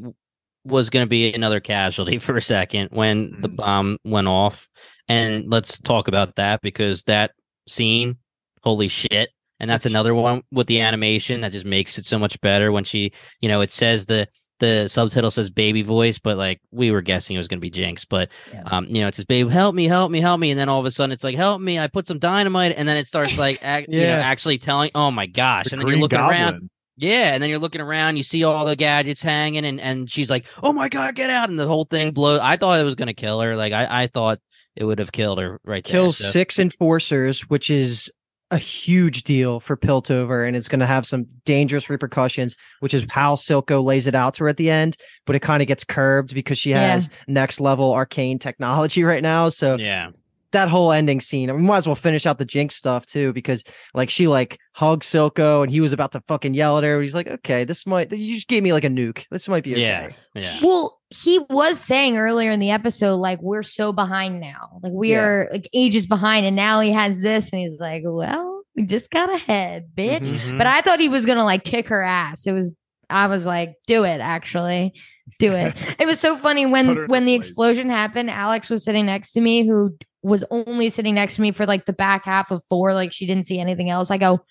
was 0.64 0.90
going 0.90 1.06
to 1.06 1.10
be 1.10 1.32
another 1.34 1.60
casualty 1.60 2.18
for 2.20 2.36
a 2.36 2.42
second 2.42 2.90
when 2.92 3.36
the 3.42 3.50
Mhm. 3.50 3.56
bomb 3.58 3.98
went 4.04 4.28
off. 4.28 4.68
And 5.08 5.46
let's 5.50 5.80
talk 5.80 6.08
about 6.08 6.36
that 6.36 6.62
because 6.62 7.04
that 7.04 7.32
scene, 7.68 8.18
holy 8.64 8.88
shit. 8.88 9.30
And 9.60 9.70
that's 9.70 9.86
another 9.86 10.14
one 10.14 10.44
with 10.52 10.68
the 10.68 10.82
animation 10.82 11.42
that 11.42 11.52
just 11.52 11.66
makes 11.66 11.98
it 11.98 12.06
so 12.06 12.20
much 12.20 12.40
better 12.42 12.72
when 12.72 12.84
she, 12.84 13.12
you 13.42 13.50
know, 13.50 13.62
it 13.62 13.72
says 13.72 14.06
the 14.06 14.28
the 14.60 14.88
subtitle 14.88 15.30
says 15.30 15.52
baby 15.52 15.84
voice, 15.84 16.18
but 16.18 16.36
like 16.36 16.60
we 16.72 16.90
were 16.90 17.02
guessing 17.04 17.36
it 17.36 17.38
was 17.38 17.48
going 17.48 17.60
to 17.60 17.62
be 17.62 17.70
Jinx, 17.70 18.06
but 18.06 18.30
Yeah. 18.52 18.64
um, 18.66 18.88
you 18.88 19.02
know, 19.02 19.08
it 19.08 19.14
says 19.14 19.26
baby, 19.26 19.48
help 19.50 19.76
me, 19.76 19.86
help 19.86 20.10
me, 20.12 20.20
help 20.20 20.40
me, 20.40 20.50
and 20.50 20.60
then 20.60 20.68
all 20.68 20.80
of 20.80 20.86
a 20.88 20.92
sudden 20.92 21.12
it's 21.12 21.24
like 21.24 21.36
help 21.36 21.62
me, 21.62 21.78
I 21.78 21.86
put 21.88 22.08
some 22.08 22.18
dynamite, 22.18 22.74
and 22.76 22.88
then 22.88 22.98
it 22.98 23.06
starts 23.06 23.38
like, 23.38 23.60
act, 23.64 23.88
you 23.90 24.02
know, 24.02 24.14
actually 24.16 24.58
telling, 24.58 24.90
oh 24.96 25.12
my 25.12 25.28
gosh, 25.28 25.66
the 25.66 25.74
and 25.76 25.82
then 25.82 25.88
you're 25.90 26.00
looking 26.00 26.18
around, 26.20 26.72
yeah, 26.96 27.34
and 27.36 27.44
then 27.44 27.52
you're 27.52 27.60
looking 27.60 27.82
around, 27.82 28.18
you 28.18 28.24
see 28.24 28.44
all 28.44 28.66
the 28.66 28.76
gadgets 28.76 29.22
hanging, 29.22 29.64
and 29.64 29.80
and 29.80 30.10
she's 30.10 30.32
like, 30.32 30.48
"Oh 30.64 30.74
my 30.74 30.90
god, 30.90 31.14
get 31.14 31.30
out!" 31.30 31.50
And 31.50 31.60
the 31.60 31.68
whole 31.68 31.86
thing 31.86 32.10
blows. 32.12 32.40
I 32.42 32.58
thought 32.58 32.80
it 32.80 32.84
was 32.84 32.96
gonna 32.96 33.14
kill 33.14 33.40
her. 33.42 33.56
Like 33.56 33.74
I, 33.74 34.04
I 34.04 34.08
thought 34.08 34.40
it 34.76 34.86
would 34.86 34.98
have 34.98 35.12
killed 35.12 35.38
her 35.38 35.60
right 35.64 35.84
there. 35.84 35.92
Kills 35.92 36.18
so- 36.18 36.32
six 36.32 36.58
enforcers, 36.58 37.42
which 37.42 37.70
is 37.70 38.10
a 38.52 38.58
huge 38.58 39.24
deal 39.24 39.60
for 39.60 39.76
Piltover, 39.76 40.48
and 40.48 40.56
it's 40.56 40.68
going 40.68 40.80
to 40.80 40.86
have 40.86 41.06
some 41.06 41.26
dangerous 41.44 41.90
repercussions, 41.90 42.56
which 42.80 42.94
is 42.94 43.06
how 43.10 43.36
Silco 43.36 43.84
lays 43.84 44.08
it 44.08 44.16
out 44.16 44.34
to 44.36 44.44
her 44.46 44.50
at 44.50 44.58
the 44.58 44.70
end. 44.72 44.96
But 45.26 45.36
it 45.36 45.42
kind 45.42 45.62
of 45.62 45.68
gets 45.68 45.84
curbed 45.84 46.34
because 46.34 46.58
she 46.58 46.70
Yeah. 46.70 46.94
has 46.94 47.10
next 47.28 47.60
level 47.60 47.94
arcane 47.94 48.40
technology 48.40 49.04
right 49.04 49.22
now. 49.24 49.50
So 49.50 49.78
Yeah, 49.78 50.12
that 50.52 50.70
whole 50.70 50.94
ending 50.94 51.20
scene, 51.20 51.54
we 51.54 51.62
might 51.62 51.80
as 51.80 51.88
well 51.88 51.96
finish 51.96 52.26
out 52.26 52.38
the 52.38 52.46
Jinx 52.46 52.76
stuff 52.76 53.06
too, 53.06 53.34
because 53.34 53.64
like 53.94 54.10
she 54.10 54.28
like 54.30 54.58
hugged 54.74 55.04
Silco 55.04 55.62
and 55.64 55.70
he 55.70 55.82
was 55.82 55.92
about 55.92 56.14
to 56.14 56.22
fucking 56.30 56.54
yell 56.54 56.78
at 56.78 56.86
her. 56.86 57.02
He's 57.02 57.16
like, 57.16 57.28
okay, 57.28 57.66
this 57.66 57.86
might 57.86 58.12
you 58.14 58.36
just 58.36 58.48
gave 58.48 58.64
me 58.64 58.72
like 58.72 58.86
a 58.86 58.90
nuke. 58.90 59.26
This 59.30 59.50
might 59.50 59.66
be 59.66 59.74
okay. 59.74 59.82
yeah, 59.82 60.10
yeah. 60.36 60.60
Well, 60.64 60.97
he 61.10 61.40
was 61.50 61.80
saying 61.80 62.18
earlier 62.18 62.52
in 62.52 62.60
the 62.60 62.72
episode, 62.72 63.16
like, 63.16 63.42
we're 63.42 63.64
so 63.64 63.94
behind 63.94 64.40
now. 64.42 64.80
Like, 64.84 64.92
we 64.94 65.12
Yeah. 65.12 65.24
are 65.24 65.50
like 65.52 65.70
ages 65.74 66.06
behind. 66.06 66.46
And 66.46 66.56
now 66.56 66.82
he 66.82 66.92
has 66.92 67.20
this. 67.20 67.50
And 67.52 67.62
he's 67.62 67.80
like, 67.80 68.04
well, 68.06 68.64
we 68.76 68.84
just 68.86 69.10
got 69.10 69.34
ahead, 69.34 69.90
bitch. 69.96 70.28
Mhm. 70.30 70.58
But 70.58 70.68
I 70.68 70.82
thought 70.82 71.00
he 71.00 71.10
was 71.10 71.26
going 71.26 71.38
to 71.38 71.44
like 71.44 71.64
kick 71.64 71.88
her 71.88 72.04
ass. 72.04 72.46
It 72.46 72.52
was, 72.54 72.74
I 73.10 73.28
was 73.28 73.46
like, 73.46 73.76
do 73.88 74.04
it, 74.04 74.20
actually. 74.20 74.94
Do 75.40 75.54
it. 75.54 75.74
it 76.00 76.06
was 76.06 76.20
so 76.20 76.36
funny 76.38 76.66
when 76.66 77.08
when 77.08 77.26
the 77.26 77.38
place. 77.38 77.50
explosion 77.50 77.90
happened. 77.90 78.30
Alex 78.30 78.70
was 78.70 78.84
sitting 78.84 79.06
next 79.06 79.32
to 79.34 79.42
me, 79.42 79.66
who 79.68 79.96
was 80.24 80.44
only 80.52 80.90
sitting 80.90 81.16
next 81.16 81.36
to 81.36 81.42
me 81.42 81.52
for 81.52 81.66
like 81.66 81.86
the 81.86 81.94
back 81.94 82.26
half 82.26 82.52
of 82.52 82.62
four. 82.70 82.94
Like, 82.94 83.14
she 83.14 83.26
didn't 83.26 83.46
see 83.46 83.60
anything 83.60 83.90
else. 83.90 84.12
I 84.12 84.18
go, 84.18 84.42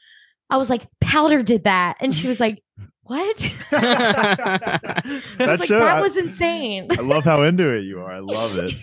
I 0.48 0.56
was 0.56 0.70
like, 0.70 0.86
Powder 1.00 1.42
did 1.42 1.64
that. 1.64 1.96
And 2.00 2.14
she 2.14 2.26
was 2.28 2.40
like, 2.40 2.62
what? 3.06 3.52
That 3.70 5.22
was 5.38 5.60
like, 5.60 5.68
show, 5.68 5.78
that 5.80 5.98
I- 5.98 6.00
was 6.00 6.16
insane. 6.16 6.88
I 6.90 7.02
love 7.02 7.24
how 7.24 7.42
into 7.42 7.68
it 7.68 7.82
you 7.82 8.00
are. 8.00 8.10
I 8.10 8.18
love 8.20 8.58
it. 8.58 8.74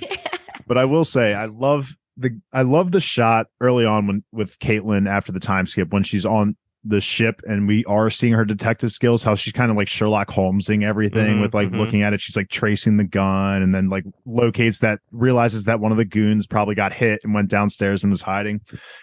But 0.67 0.77
I 0.77 0.85
will 0.85 1.05
say, 1.05 1.33
I 1.33 1.45
love 1.45 1.95
the 2.17 2.39
I 2.53 2.61
love 2.61 2.91
the 2.91 2.99
shot 3.01 3.47
early 3.59 3.85
on 3.85 4.07
when 4.07 4.23
with 4.31 4.57
Caitlyn 4.59 5.09
after 5.09 5.31
the 5.31 5.39
time 5.39 5.65
skip 5.67 5.91
when 5.91 6.03
she's 6.03 6.25
on 6.25 6.55
the 6.85 6.99
ship 6.99 7.41
and 7.47 7.67
we 7.67 7.85
are 7.85 8.09
seeing 8.09 8.33
her 8.33 8.43
detective 8.43 8.91
skills, 8.91 9.23
how 9.23 9.35
she's 9.35 9.53
kind 9.53 9.71
of 9.71 9.77
like 9.77 9.87
Sherlock 9.87 10.29
Holmesing 10.29 10.83
everything 10.83 11.37
Mhm, 11.37 11.41
with 11.41 11.53
like 11.53 11.69
mhm. 11.69 11.77
looking 11.77 12.01
at 12.01 12.11
it. 12.13 12.19
She's 12.19 12.35
like 12.35 12.49
tracing 12.49 12.97
the 12.97 13.05
gun 13.05 13.61
and 13.61 13.73
then 13.73 13.87
like 13.89 14.03
locates 14.25 14.79
that 14.79 14.99
realizes 15.11 15.63
that 15.63 15.79
one 15.79 15.91
of 15.93 15.97
the 15.97 16.03
goons 16.05 16.45
probably 16.45 16.75
got 16.75 16.91
hit 16.91 17.21
and 17.23 17.33
went 17.33 17.49
downstairs 17.49 18.03
and 18.03 18.11
was 18.11 18.21
hiding. 18.21 18.59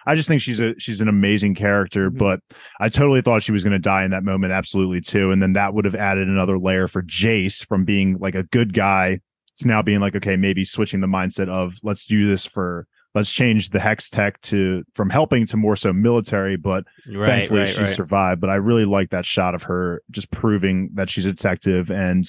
I 0.06 0.14
just 0.14 0.28
think 0.28 0.42
she's 0.42 0.60
a 0.60 0.74
she's 0.78 1.00
an 1.00 1.08
amazing 1.08 1.54
character, 1.54 2.10
Mhm. 2.10 2.18
but 2.18 2.40
I 2.80 2.90
totally 2.90 3.22
thought 3.22 3.42
she 3.42 3.52
was 3.52 3.64
going 3.64 3.72
to 3.72 3.78
die 3.78 4.04
in 4.04 4.10
that 4.10 4.24
moment, 4.24 4.52
absolutely 4.52 5.00
too. 5.00 5.30
And 5.30 5.42
then 5.42 5.54
that 5.54 5.72
would 5.72 5.86
have 5.86 5.94
added 5.94 6.28
another 6.28 6.58
layer 6.58 6.86
for 6.86 7.02
Jayce 7.02 7.66
from 7.66 7.84
being 7.86 8.18
like 8.20 8.34
a 8.34 8.42
good 8.42 8.74
guy 8.74 9.20
to 9.56 9.68
now 9.68 9.80
being 9.80 10.00
like, 10.00 10.14
okay, 10.16 10.36
maybe 10.36 10.64
switching 10.64 11.00
the 11.00 11.06
mindset 11.06 11.48
of 11.48 11.74
let's 11.82 12.04
do 12.04 12.26
this 12.26 12.44
for 12.46 12.86
let's 13.14 13.30
change 13.30 13.70
the 13.70 13.78
Hextech 13.78 14.40
to 14.42 14.84
from 14.94 15.10
helping 15.10 15.46
to 15.46 15.56
more 15.56 15.76
so 15.76 15.92
military, 15.92 16.56
but 16.56 16.84
right, 17.08 17.26
thankfully 17.26 17.60
right, 17.60 17.68
she 17.68 17.80
right. 17.80 17.94
survived. 17.96 18.40
But 18.40 18.50
I 18.50 18.56
really 18.56 18.84
like 18.84 19.10
that 19.10 19.26
shot 19.26 19.54
of 19.54 19.64
her 19.64 20.02
just 20.10 20.30
proving 20.30 20.90
that 20.94 21.10
she's 21.10 21.26
a 21.26 21.32
detective 21.32 21.90
and 21.90 22.26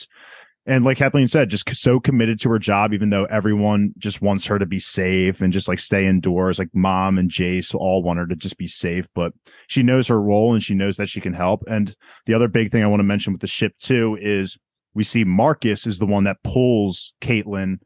and 0.68 0.86
like 0.86 0.98
Kathleen 0.98 1.28
said, 1.28 1.50
just 1.50 1.68
so 1.76 2.00
committed 2.00 2.40
to 2.42 2.50
her 2.50 2.60
job, 2.60 2.94
even 2.94 3.10
though 3.10 3.26
everyone 3.26 3.94
just 3.98 4.22
wants 4.22 4.46
her 4.46 4.60
to 4.60 4.66
be 4.68 4.80
safe 4.80 5.42
and 5.42 5.52
just 5.52 5.68
like 5.68 5.80
stay 5.80 6.06
indoors. 6.06 6.60
Like 6.60 6.70
mom 6.74 7.18
and 7.18 7.32
Jayce 7.32 7.74
all 7.74 8.04
want 8.04 8.20
her 8.20 8.28
to 8.28 8.36
just 8.36 8.58
be 8.58 8.68
safe, 8.68 9.08
but 9.16 9.34
she 9.68 9.82
knows 9.82 10.08
her 10.08 10.22
role 10.22 10.54
and 10.54 10.62
she 10.62 10.76
knows 10.76 10.98
that 10.98 11.10
she 11.10 11.20
can 11.20 11.34
help. 11.34 11.64
And 11.68 11.96
the 12.28 12.36
other 12.36 12.48
big 12.48 12.72
thing 12.72 12.84
I 12.84 12.88
want 12.88 13.00
to 13.00 13.06
mention 13.06 13.34
with 13.34 13.42
the 13.42 13.48
ship 13.48 13.76
too 13.80 14.20
is 14.22 14.58
we 14.94 15.04
see 15.04 15.24
Marcus 15.24 15.88
is 15.88 15.98
the 15.98 16.06
one 16.06 16.26
that 16.26 16.44
pulls 16.44 17.14
Caitlyn 17.22 17.80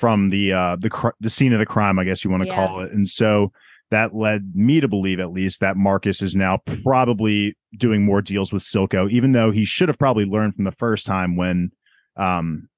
from 0.00 0.30
the 0.30 0.50
uh 0.52 0.76
the 0.76 0.88
cr- 0.88 1.16
the 1.20 1.28
scene 1.28 1.52
of 1.52 1.58
the 1.58 1.66
crime, 1.66 1.98
I 1.98 2.04
guess 2.04 2.24
you 2.24 2.30
want 2.30 2.42
to 2.42 2.48
Yeah. 2.48 2.54
call 2.66 2.80
it. 2.80 2.90
And 2.92 3.06
so 3.06 3.52
that 3.90 4.14
led 4.14 4.52
me 4.54 4.80
to 4.80 4.88
believe 4.88 5.20
at 5.20 5.30
least 5.32 5.60
that 5.60 5.76
Marcus 5.76 6.22
is 6.22 6.34
now 6.34 6.58
probably 6.82 7.54
doing 7.76 8.02
more 8.04 8.22
deals 8.22 8.52
with 8.52 8.62
Silco, 8.62 9.10
even 9.10 9.32
though 9.32 9.50
he 9.50 9.64
should 9.64 9.88
have 9.88 9.98
probably 9.98 10.24
learned 10.24 10.54
from 10.54 10.64
the 10.64 10.72
first 10.72 11.04
time 11.06 11.36
when 11.36 11.70
um 12.16 12.68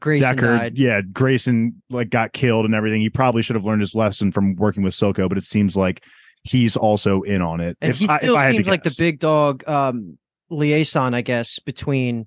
Grayson 0.00 0.36
Decker, 0.36 0.56
died. 0.58 0.76
yeah, 0.78 1.00
Grayson 1.12 1.82
like 1.90 2.10
got 2.10 2.32
killed 2.32 2.64
and 2.66 2.74
everything. 2.74 3.00
He 3.00 3.10
probably 3.10 3.42
should 3.42 3.56
have 3.56 3.64
learned 3.64 3.80
his 3.82 3.94
lesson 3.94 4.30
from 4.32 4.54
working 4.56 4.82
with 4.82 4.92
Silco, 4.94 5.28
but 5.28 5.38
it 5.38 5.44
seems 5.44 5.76
like 5.76 6.02
he's 6.42 6.76
also 6.76 7.22
in 7.22 7.40
on 7.42 7.60
it. 7.60 7.76
And 7.80 7.90
if 7.90 7.98
he 7.98 8.08
I, 8.08 8.16
if 8.16 8.20
still 8.22 8.36
I 8.36 8.44
had 8.44 8.50
to 8.50 8.54
seems 8.56 8.68
like 8.68 8.82
the 8.82 8.94
big 8.98 9.18
dog 9.18 9.66
um 9.68 10.18
liaison, 10.50 11.14
I 11.14 11.22
guess, 11.22 11.58
between 11.58 12.26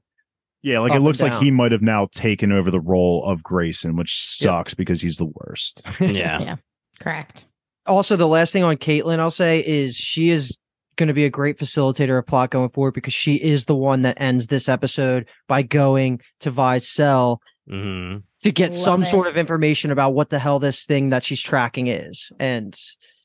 yeah, 0.62 0.80
like 0.80 0.94
it 0.94 1.00
looks 1.00 1.22
like 1.22 1.42
he 1.42 1.52
might 1.52 1.72
have 1.72 1.82
now 1.82 2.08
taken 2.14 2.52
over 2.52 2.70
the 2.72 2.80
role 2.80 3.24
of 3.24 3.44
Grayson, 3.44 3.96
which 3.96 4.20
sucks 4.22 4.74
because 4.74 5.02
he's 5.02 5.18
the 5.18 5.30
worst. 5.34 5.86
Yeah, 6.02 6.40
yeah. 6.42 6.56
Correct. 7.00 7.46
also 7.86 8.16
the 8.16 8.28
last 8.28 8.52
thing 8.52 8.64
on 8.64 8.76
Caitlyn 8.78 9.20
I'll 9.20 9.32
say 9.32 9.66
is 9.66 9.96
she 9.96 10.32
is 10.32 10.56
going 10.98 11.08
to 11.08 11.14
be 11.14 11.24
a 11.24 11.30
great 11.30 11.58
facilitator 11.58 12.20
of 12.20 12.28
plot 12.28 12.50
going 12.50 12.70
forward 12.70 12.94
because 12.94 13.14
she 13.14 13.36
is 13.36 13.66
the 13.66 13.76
one 13.76 14.02
that 14.02 14.20
ends 14.20 14.48
this 14.48 14.68
episode 14.68 15.26
by 15.48 15.62
going 15.62 16.20
to 16.42 16.52
Vi's 16.52 16.88
cell 16.88 17.42
hmm 17.70 18.18
to 18.42 18.52
get 18.52 18.72
Love 18.72 18.78
some 18.78 19.04
it. 19.04 19.08
sort 19.08 19.28
of 19.28 19.36
information 19.38 19.92
about 19.92 20.14
what 20.14 20.30
the 20.30 20.40
hell 20.40 20.60
this 20.60 20.86
thing 20.86 21.10
that 21.10 21.24
she's 21.26 21.42
tracking 21.42 21.88
is. 21.88 22.32
And 22.40 22.74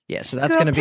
yeah, 0.09 0.22
so 0.22 0.37
that's 0.37 0.57
going 0.57 0.66
to 0.66 0.72
be 0.72 0.80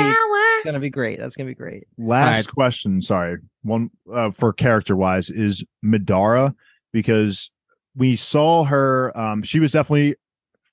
power. 0.63 0.71
going 0.71 0.81
to 0.81 0.85
be 0.85 0.89
great. 0.89 1.19
That's 1.19 1.35
going 1.35 1.47
to 1.47 1.51
be 1.51 1.55
great. 1.55 1.83
Last 1.97 2.27
Alright. 2.27 2.47
question, 2.47 3.01
sorry, 3.01 3.37
one 3.63 3.89
uh, 4.13 4.31
for 4.31 4.53
character 4.53 4.95
wise 4.95 5.29
is 5.29 5.63
Madara 5.83 6.55
because 6.91 7.49
we 7.95 8.15
saw 8.15 8.63
her. 8.65 9.15
Um, 9.17 9.43
she 9.43 9.59
was 9.59 9.71
definitely 9.71 10.15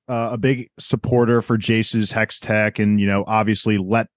uh, 0.09 0.31
a 0.33 0.39
big 0.39 0.71
supporter 0.79 1.43
for 1.43 1.57
Jayce's 1.59 2.11
hex 2.13 2.41
tech, 2.41 2.79
and 2.79 2.99
you 3.01 3.07
know, 3.07 3.25
obviously 3.27 3.79
let 3.79 4.09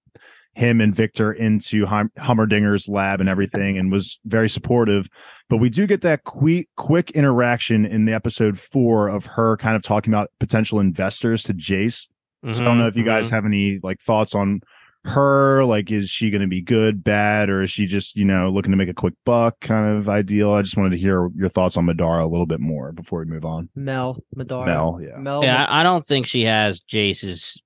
him 0.55 0.80
and 0.82 0.93
Viktor 0.93 1.34
into 1.34 1.86
hum- 1.88 2.11
Hummerdinger's 2.19 2.88
lab 2.88 3.19
and 3.19 3.28
everything, 3.28 3.78
and 3.78 3.91
was 3.91 4.19
very 4.26 4.47
supportive. 4.47 5.07
But 5.49 5.57
we 5.57 5.69
do 5.69 5.88
get 5.88 6.01
that 6.01 6.24
quick 6.26 6.69
quick 6.78 7.11
interaction 7.11 7.86
in 7.86 8.05
the 8.05 8.13
episode 8.13 8.59
four 8.59 9.07
of 9.07 9.26
her 9.26 9.57
kind 9.57 9.76
of 9.76 9.82
talking 9.82 10.13
about 10.13 10.30
potential 10.39 10.80
investors 10.80 11.43
to 11.43 11.53
Jace. 11.53 12.07
So 12.51 12.61
I 12.61 12.65
don't 12.65 12.78
know 12.78 12.88
if 12.88 12.97
you 12.97 13.05
guys 13.05 13.28
Mm-hmm. 13.28 13.36
have 13.36 13.45
any 13.45 13.80
like 13.84 14.01
thoughts 14.01 14.36
on 14.36 14.61
her? 15.06 15.64
Like, 15.66 15.91
is 15.91 16.10
she 16.10 16.30
going 16.30 16.41
to 16.41 16.47
be 16.47 16.62
good, 16.62 17.04
bad, 17.04 17.49
or 17.49 17.64
is 17.64 17.72
she 17.72 17.86
just 17.86 18.16
you 18.16 18.26
know 18.26 18.49
looking 18.49 18.72
to 18.72 18.78
make 18.78 18.89
a 18.89 18.93
quick 18.93 19.14
buck 19.26 19.60
kind 19.60 19.97
of 19.97 20.10
ideal? 20.10 20.54
I 20.54 20.62
just 20.62 20.78
wanted 20.78 20.91
to 20.91 20.97
hear 20.97 21.30
your 21.36 21.49
thoughts 21.49 21.78
on 21.78 21.86
Madara 21.86 22.24
a 22.24 22.28
little 22.28 22.45
bit 22.45 22.60
more 22.60 22.91
before 22.91 23.20
we 23.20 23.26
move 23.26 23.45
on. 23.45 23.70
Mel, 23.76 24.24
Madara, 24.36 24.66
Mel, 24.66 24.99
yeah. 25.01 25.18
Mel. 25.18 25.43
Yeah, 25.43 25.66
I, 25.66 25.82
I 25.82 25.84
don't 25.84 26.06
think 26.06 26.28
she 26.28 26.43
has 26.43 26.80
Jayce's 26.82 27.62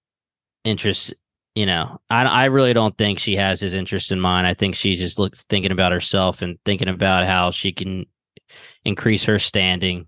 interest. 0.63 1.13
You 1.55 1.65
know, 1.65 1.99
I 2.09 2.23
I 2.23 2.45
really 2.45 2.73
don't 2.73 2.97
think 2.97 3.19
she 3.19 3.35
has 3.35 3.59
his 3.59 3.73
interest 3.73 4.11
in 4.11 4.19
mind. 4.19 4.45
I 4.45 4.53
think 4.53 4.75
she's 4.75 4.99
just 4.99 5.19
look, 5.19 5.35
thinking 5.49 5.71
about 5.71 5.91
herself 5.91 6.41
and 6.41 6.57
thinking 6.65 6.87
about 6.87 7.25
how 7.25 7.51
she 7.51 7.71
can 7.71 8.05
increase 8.85 9.23
her 9.25 9.39
standing. 9.39 10.07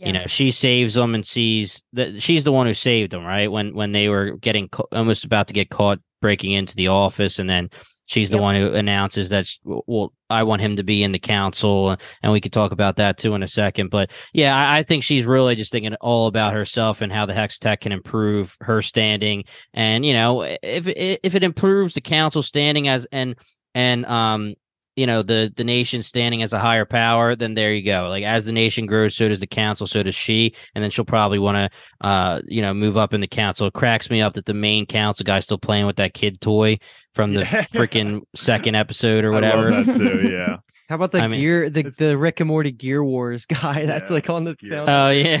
You 0.00 0.12
know, 0.12 0.26
she 0.28 0.52
saves 0.52 0.94
them 0.94 1.16
and 1.16 1.26
sees 1.26 1.82
that 1.94 2.22
she's 2.22 2.44
the 2.44 2.52
one 2.52 2.68
who 2.68 2.74
saved 2.74 3.10
them, 3.10 3.24
right? 3.24 3.50
When 3.50 3.74
when 3.74 3.90
they 3.90 4.08
were 4.08 4.36
getting 4.36 4.68
ca- 4.68 4.84
almost 4.92 5.24
about 5.24 5.48
to 5.48 5.54
get 5.54 5.70
caught 5.70 5.98
breaking 6.20 6.52
into 6.52 6.76
the 6.76 6.88
office, 6.88 7.38
and 7.38 7.48
then 7.48 7.70
she's 8.06 8.30
the 8.30 8.36
Yep. 8.36 8.42
one 8.42 8.54
who 8.54 8.72
announces 8.72 9.28
that, 9.28 9.46
well, 9.64 10.12
I 10.30 10.42
want 10.42 10.62
him 10.62 10.76
to 10.76 10.82
be 10.82 11.02
in 11.02 11.12
the 11.12 11.18
council, 11.18 11.96
and 12.22 12.32
we 12.32 12.40
could 12.40 12.52
talk 12.52 12.72
about 12.72 12.96
that 12.96 13.18
too 13.18 13.34
in 13.34 13.42
a 13.42 13.48
second. 13.48 13.90
But 13.90 14.10
yeah, 14.32 14.56
I, 14.56 14.78
I 14.78 14.82
think 14.82 15.04
she's 15.04 15.24
really 15.26 15.54
just 15.54 15.72
thinking 15.72 15.94
all 15.96 16.26
about 16.26 16.54
herself 16.54 17.00
and 17.02 17.12
how 17.12 17.26
the 17.26 17.34
Hextech 17.34 17.80
can 17.80 17.92
improve 17.92 18.56
her 18.62 18.82
standing. 18.82 19.44
And 19.74 20.04
you 20.04 20.12
know, 20.14 20.42
if 20.42 20.88
if 20.88 21.34
it 21.34 21.44
improves 21.44 21.94
the 21.94 22.00
council 22.00 22.42
standing 22.42 22.88
as 22.88 23.06
and 23.12 23.36
and 23.74 24.06
um 24.06 24.54
you 24.98 25.06
know 25.06 25.22
the 25.22 25.52
the 25.56 25.64
nation 25.64 26.02
standing 26.02 26.42
as 26.42 26.52
a 26.52 26.58
higher 26.58 26.84
power, 26.84 27.36
then 27.36 27.54
there 27.54 27.72
you 27.72 27.82
go. 27.84 28.08
Like 28.08 28.24
as 28.24 28.44
the 28.46 28.52
nation 28.52 28.86
grows, 28.86 29.14
so 29.16 29.28
does 29.28 29.40
the 29.40 29.46
council, 29.46 29.86
so 29.86 30.02
does 30.02 30.14
she, 30.14 30.54
and 30.74 30.82
then 30.82 30.90
she'll 30.90 31.04
probably 31.04 31.38
want 31.38 31.56
to 31.72 32.06
uh 32.06 32.40
you 32.46 32.60
know 32.62 32.74
move 32.74 32.96
up 32.96 33.14
in 33.14 33.20
the 33.20 33.26
council. 33.28 33.66
It 33.68 33.74
cracks 33.74 34.10
me 34.10 34.20
up 34.20 34.32
that 34.34 34.46
the 34.46 34.54
main 34.54 34.86
council 34.86 35.24
guy's 35.24 35.44
still 35.44 35.58
playing 35.58 35.86
with 35.86 35.96
that 35.96 36.14
kid 36.14 36.40
toy 36.40 36.78
from 37.14 37.34
the 37.34 37.40
Yeah. 37.40 37.62
freaking 37.62 38.22
second 38.34 38.74
episode 38.74 39.24
or 39.24 39.32
I 39.34 39.40
love 39.40 39.64
whatever. 39.64 39.84
that 39.84 39.96
too. 39.96 40.28
Yeah. 40.32 40.56
How 40.88 40.94
about 40.94 41.12
the 41.12 41.20
I 41.20 41.28
mean, 41.28 41.40
gear, 41.40 41.68
the, 41.68 41.82
the 41.98 42.16
Rick 42.16 42.40
and 42.40 42.48
Morty 42.48 42.70
Gear 42.72 43.04
Wars 43.04 43.44
guy? 43.46 43.84
That's 43.84 44.08
Yeah, 44.08 44.14
like 44.14 44.30
on 44.30 44.44
the. 44.44 44.54
Gear- 44.56 44.84
Oh 44.88 45.10
yeah. 45.10 45.38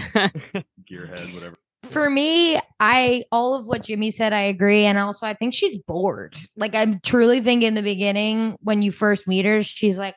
Gearhead, 0.90 1.34
whatever. 1.34 1.56
For 1.90 2.10
me, 2.10 2.60
I 2.80 3.24
all 3.32 3.54
of 3.54 3.66
what 3.66 3.82
Jimmy 3.82 4.10
said, 4.10 4.32
I 4.32 4.42
agree, 4.42 4.84
and 4.84 4.98
also 4.98 5.26
I 5.26 5.34
think 5.34 5.54
she's 5.54 5.76
bored. 5.76 6.36
Like 6.56 6.74
I 6.74 6.98
truly 7.04 7.40
think 7.40 7.62
in 7.62 7.74
the 7.74 7.82
beginning 7.82 8.56
when 8.60 8.82
you 8.82 8.92
first 8.92 9.26
meet 9.26 9.44
her, 9.44 9.62
she's 9.62 9.98
like, 9.98 10.14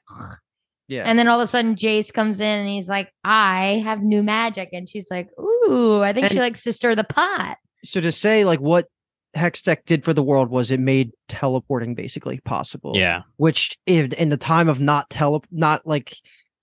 yeah. 0.87 1.03
and 1.05 1.17
then 1.17 1.27
all 1.27 1.39
of 1.39 1.43
a 1.43 1.47
sudden 1.47 1.75
Jayce 1.75 2.11
comes 2.13 2.39
in 2.39 2.59
and 2.59 2.69
he's 2.69 2.89
like, 2.89 3.11
I 3.23 3.81
have 3.85 4.03
new 4.03 4.21
magic, 4.21 4.69
and 4.73 4.87
she's 4.89 5.07
like, 5.09 5.29
Ooh, 5.39 6.01
I 6.01 6.13
think 6.13 6.27
she 6.27 6.39
likes 6.39 6.63
to 6.63 6.73
stir 6.73 6.95
the 6.95 7.03
pot. 7.03 7.57
so 7.83 8.01
to 8.01 8.11
say 8.11 8.45
like 8.45 8.59
what 8.59 8.87
Hextech 9.35 9.85
did 9.85 10.03
for 10.03 10.13
the 10.13 10.23
world 10.23 10.49
was 10.49 10.71
it 10.71 10.79
made 10.79 11.11
teleporting 11.29 11.95
basically 11.95 12.39
possible. 12.41 12.93
yeah. 12.95 13.21
Which 13.37 13.77
in, 13.85 14.11
in 14.13 14.29
the 14.29 14.37
time 14.37 14.67
of 14.67 14.81
not 14.81 15.09
tele 15.09 15.41
not 15.51 15.87
like 15.87 16.15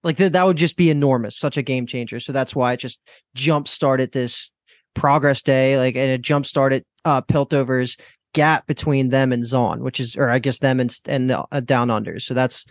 like 0.04 0.18
that 0.18 0.34
that 0.34 0.44
would 0.44 0.58
just 0.58 0.76
be 0.76 0.90
enormous, 0.90 1.36
such 1.36 1.56
a 1.56 1.62
game 1.62 1.86
changer. 1.86 2.20
So 2.20 2.32
that's 2.32 2.54
why 2.54 2.74
it 2.74 2.76
just 2.80 3.00
jump 3.34 3.68
started 3.68 4.12
this 4.12 4.50
progress 4.94 5.42
day, 5.42 5.78
like 5.78 5.96
and 5.96 6.10
it 6.10 6.22
jump 6.22 6.46
started 6.46 6.84
uh 7.04 7.22
Piltover's 7.22 7.96
gap 8.34 8.66
between 8.66 9.08
them 9.08 9.32
and 9.32 9.42
Zaun, 9.42 9.80
which 9.80 10.00
is 10.00 10.16
or 10.16 10.30
I 10.30 10.38
guess 10.38 10.58
them 10.58 10.80
and 10.80 10.94
and 11.06 11.30
the 11.30 11.44
uh, 11.52 11.60
down 11.60 11.88
unders. 11.88 12.22
So 12.22 12.34
that's 12.34 12.64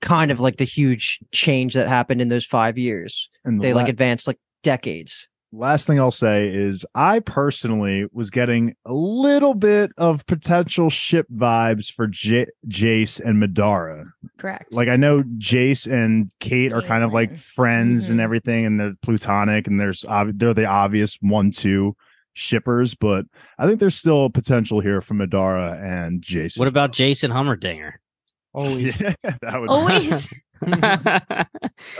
kind 0.00 0.30
of 0.30 0.40
like 0.40 0.58
the 0.58 0.64
huge 0.64 1.18
change 1.32 1.74
that 1.74 1.88
happened 1.88 2.20
in 2.20 2.28
those 2.28 2.46
five 2.46 2.76
years. 2.78 3.28
And 3.44 3.60
the 3.60 3.68
They 3.68 3.74
like 3.74 3.88
advanced 3.88 4.26
like 4.26 4.38
decades. 4.62 5.28
Last 5.56 5.86
thing 5.86 6.00
I'll 6.00 6.10
say 6.10 6.48
is 6.48 6.84
I 6.94 7.20
personally 7.20 8.06
was 8.12 8.30
getting 8.30 8.74
a 8.84 8.92
little 8.92 9.54
bit 9.54 9.92
of 9.96 10.26
potential 10.26 10.90
ship 10.90 11.26
vibes 11.32 11.92
for 11.92 12.06
J- 12.08 12.46
Jayce 12.68 13.20
and 13.20 13.40
Madara. 13.42 14.06
Correct. 14.38 14.72
Like 14.72 14.88
I 14.88 14.96
know 14.96 15.22
Jayce 15.38 15.86
and 15.90 16.30
Kate 16.40 16.72
are 16.72 16.82
kind 16.82 17.04
of 17.04 17.12
like 17.12 17.36
friends 17.36 18.10
and 18.10 18.18
Mhm. 18.18 18.22
everything, 18.24 18.66
and 18.66 18.80
they're 18.80 18.94
plutonic, 19.02 19.66
and 19.68 19.78
there's 19.78 20.04
ob- 20.04 20.38
they're 20.38 20.54
the 20.54 20.66
obvious 20.66 21.16
one-two 21.20 21.94
shippers, 22.32 22.94
but 22.96 23.26
I 23.58 23.66
think 23.68 23.78
there's 23.78 23.94
still 23.94 24.28
potential 24.30 24.80
here 24.80 25.00
for 25.00 25.14
Madara 25.14 25.80
and 25.80 26.20
Jayce. 26.20 26.58
What 26.58 26.66
about 26.68 26.90
well. 26.90 26.94
Jason 26.94 27.30
Hummerdinger? 27.30 27.92
Always. 28.54 29.00
Yeah, 29.00 29.14
that 29.22 29.60
would 29.60 29.68
Always. 29.70 30.28
I 30.82 31.46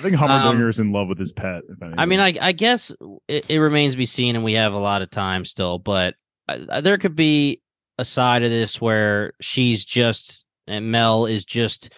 think 0.01 0.21
Um, 0.21 0.29
Hummerdinger's 0.29 0.79
in 0.79 0.93
love 0.93 1.09
with 1.09 1.19
his 1.19 1.33
pet. 1.33 1.62
If 1.69 1.79
I 1.83 2.07
mean. 2.07 2.21
I 2.21 2.37
I 2.41 2.53
guess 2.53 2.93
it, 3.29 3.51
it 3.51 3.59
remains 3.59 3.95
to 3.95 3.99
be 3.99 4.07
seen, 4.07 4.37
and 4.37 4.45
we 4.45 4.55
have 4.55 4.75
a 4.75 4.79
lot 4.79 5.03
of 5.03 5.11
time 5.11 5.45
still. 5.45 5.79
But 5.79 6.15
uh, 6.49 6.81
there 6.81 6.99
could 6.99 7.17
be 7.17 7.61
a 7.99 8.05
side 8.05 8.43
of 8.43 8.51
this 8.51 8.81
where 8.81 9.33
she's 9.41 9.85
just 9.85 10.45
and 10.67 10.91
Mel 10.91 11.27
is 11.27 11.45
just 11.45 11.93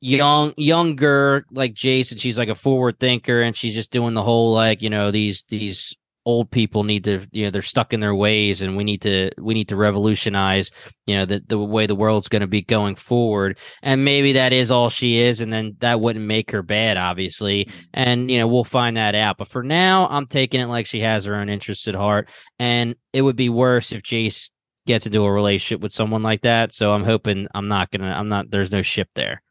young, 0.00 0.54
younger, 0.56 1.44
like 1.50 1.74
Jason. 1.74 2.18
She's 2.18 2.38
like 2.38 2.48
a 2.48 2.54
forward 2.54 2.98
thinker, 2.98 3.42
and 3.42 3.56
she's 3.56 3.74
just 3.74 3.90
doing 3.90 4.14
the 4.14 4.22
whole 4.22 4.52
like 4.52 4.82
you 4.82 4.90
know 4.90 5.10
these 5.10 5.44
these 5.48 5.94
old 6.30 6.50
people 6.50 6.84
need 6.84 7.04
to 7.04 7.26
you 7.32 7.44
know 7.44 7.50
they're 7.50 7.62
stuck 7.62 7.92
in 7.92 8.00
their 8.00 8.14
ways 8.14 8.62
and 8.62 8.76
we 8.76 8.84
need 8.84 9.02
to 9.02 9.30
we 9.38 9.52
need 9.52 9.68
to 9.68 9.76
revolutionize 9.76 10.70
you 11.06 11.16
know 11.16 11.24
the 11.24 11.42
the 11.46 11.58
way 11.58 11.86
the 11.86 11.94
world's 11.94 12.28
going 12.28 12.40
to 12.40 12.46
be 12.46 12.62
going 12.62 12.94
forward. 12.94 13.58
And 13.82 14.04
maybe 14.04 14.34
that 14.34 14.52
is 14.52 14.70
all 14.70 14.90
she 14.90 15.18
is 15.18 15.40
and 15.40 15.52
then 15.52 15.76
that 15.80 16.00
wouldn't 16.00 16.24
make 16.24 16.52
her 16.52 16.62
bad 16.62 16.96
obviously. 16.96 17.68
And 17.92 18.30
you 18.30 18.38
know 18.38 18.46
we'll 18.46 18.64
find 18.64 18.96
that 18.96 19.14
out. 19.14 19.38
But 19.38 19.48
for 19.48 19.62
now 19.62 20.08
i'm 20.08 20.26
taking 20.26 20.60
it 20.60 20.66
like 20.66 20.86
she 20.86 21.00
has 21.00 21.24
her 21.24 21.34
own 21.34 21.48
interests 21.48 21.88
at 21.88 21.94
heart. 21.94 22.28
And 22.58 22.94
it 23.12 23.22
would 23.22 23.36
be 23.36 23.48
worse 23.48 23.92
if 23.92 24.02
jayce 24.02 24.50
gets 24.86 25.06
into 25.06 25.24
a 25.24 25.32
relationship 25.32 25.82
with 25.82 25.92
someone 25.92 26.22
like 26.22 26.42
that. 26.42 26.72
So 26.72 26.92
i'm 26.92 27.04
hoping 27.04 27.48
i'm 27.54 27.66
not 27.66 27.90
gonna 27.90 28.12
i'm 28.12 28.28
not 28.28 28.50
there's 28.50 28.72
no 28.72 28.82
ship 28.82 29.08
there. 29.14 29.42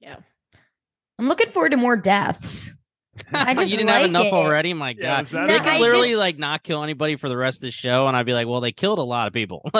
Yeah. 0.00 0.16
I'm 1.18 1.28
looking 1.28 1.50
forward 1.50 1.70
to 1.70 1.76
more 1.76 1.96
deaths. 1.96 2.72
I 3.32 3.54
just 3.54 3.70
you 3.70 3.76
didn't 3.76 3.90
have 3.90 4.04
enough 4.04 4.26
it. 4.26 4.32
already 4.32 4.74
my 4.74 4.90
Yeah, 4.90 5.02
god 5.02 5.18
was 5.20 5.30
they 5.30 5.58
could 5.58 5.66
I 5.68 5.78
literally 5.78 6.10
just- 6.10 6.18
like 6.18 6.38
not 6.38 6.62
kill 6.62 6.82
anybody 6.82 7.16
for 7.16 7.28
the 7.28 7.36
rest 7.36 7.58
of 7.58 7.62
the 7.62 7.70
show 7.70 8.06
and 8.08 8.16
i'd 8.16 8.26
be 8.26 8.32
like 8.32 8.46
well 8.46 8.60
they 8.60 8.72
killed 8.72 8.98
a 8.98 9.02
lot 9.02 9.26
of 9.26 9.32
people 9.32 9.68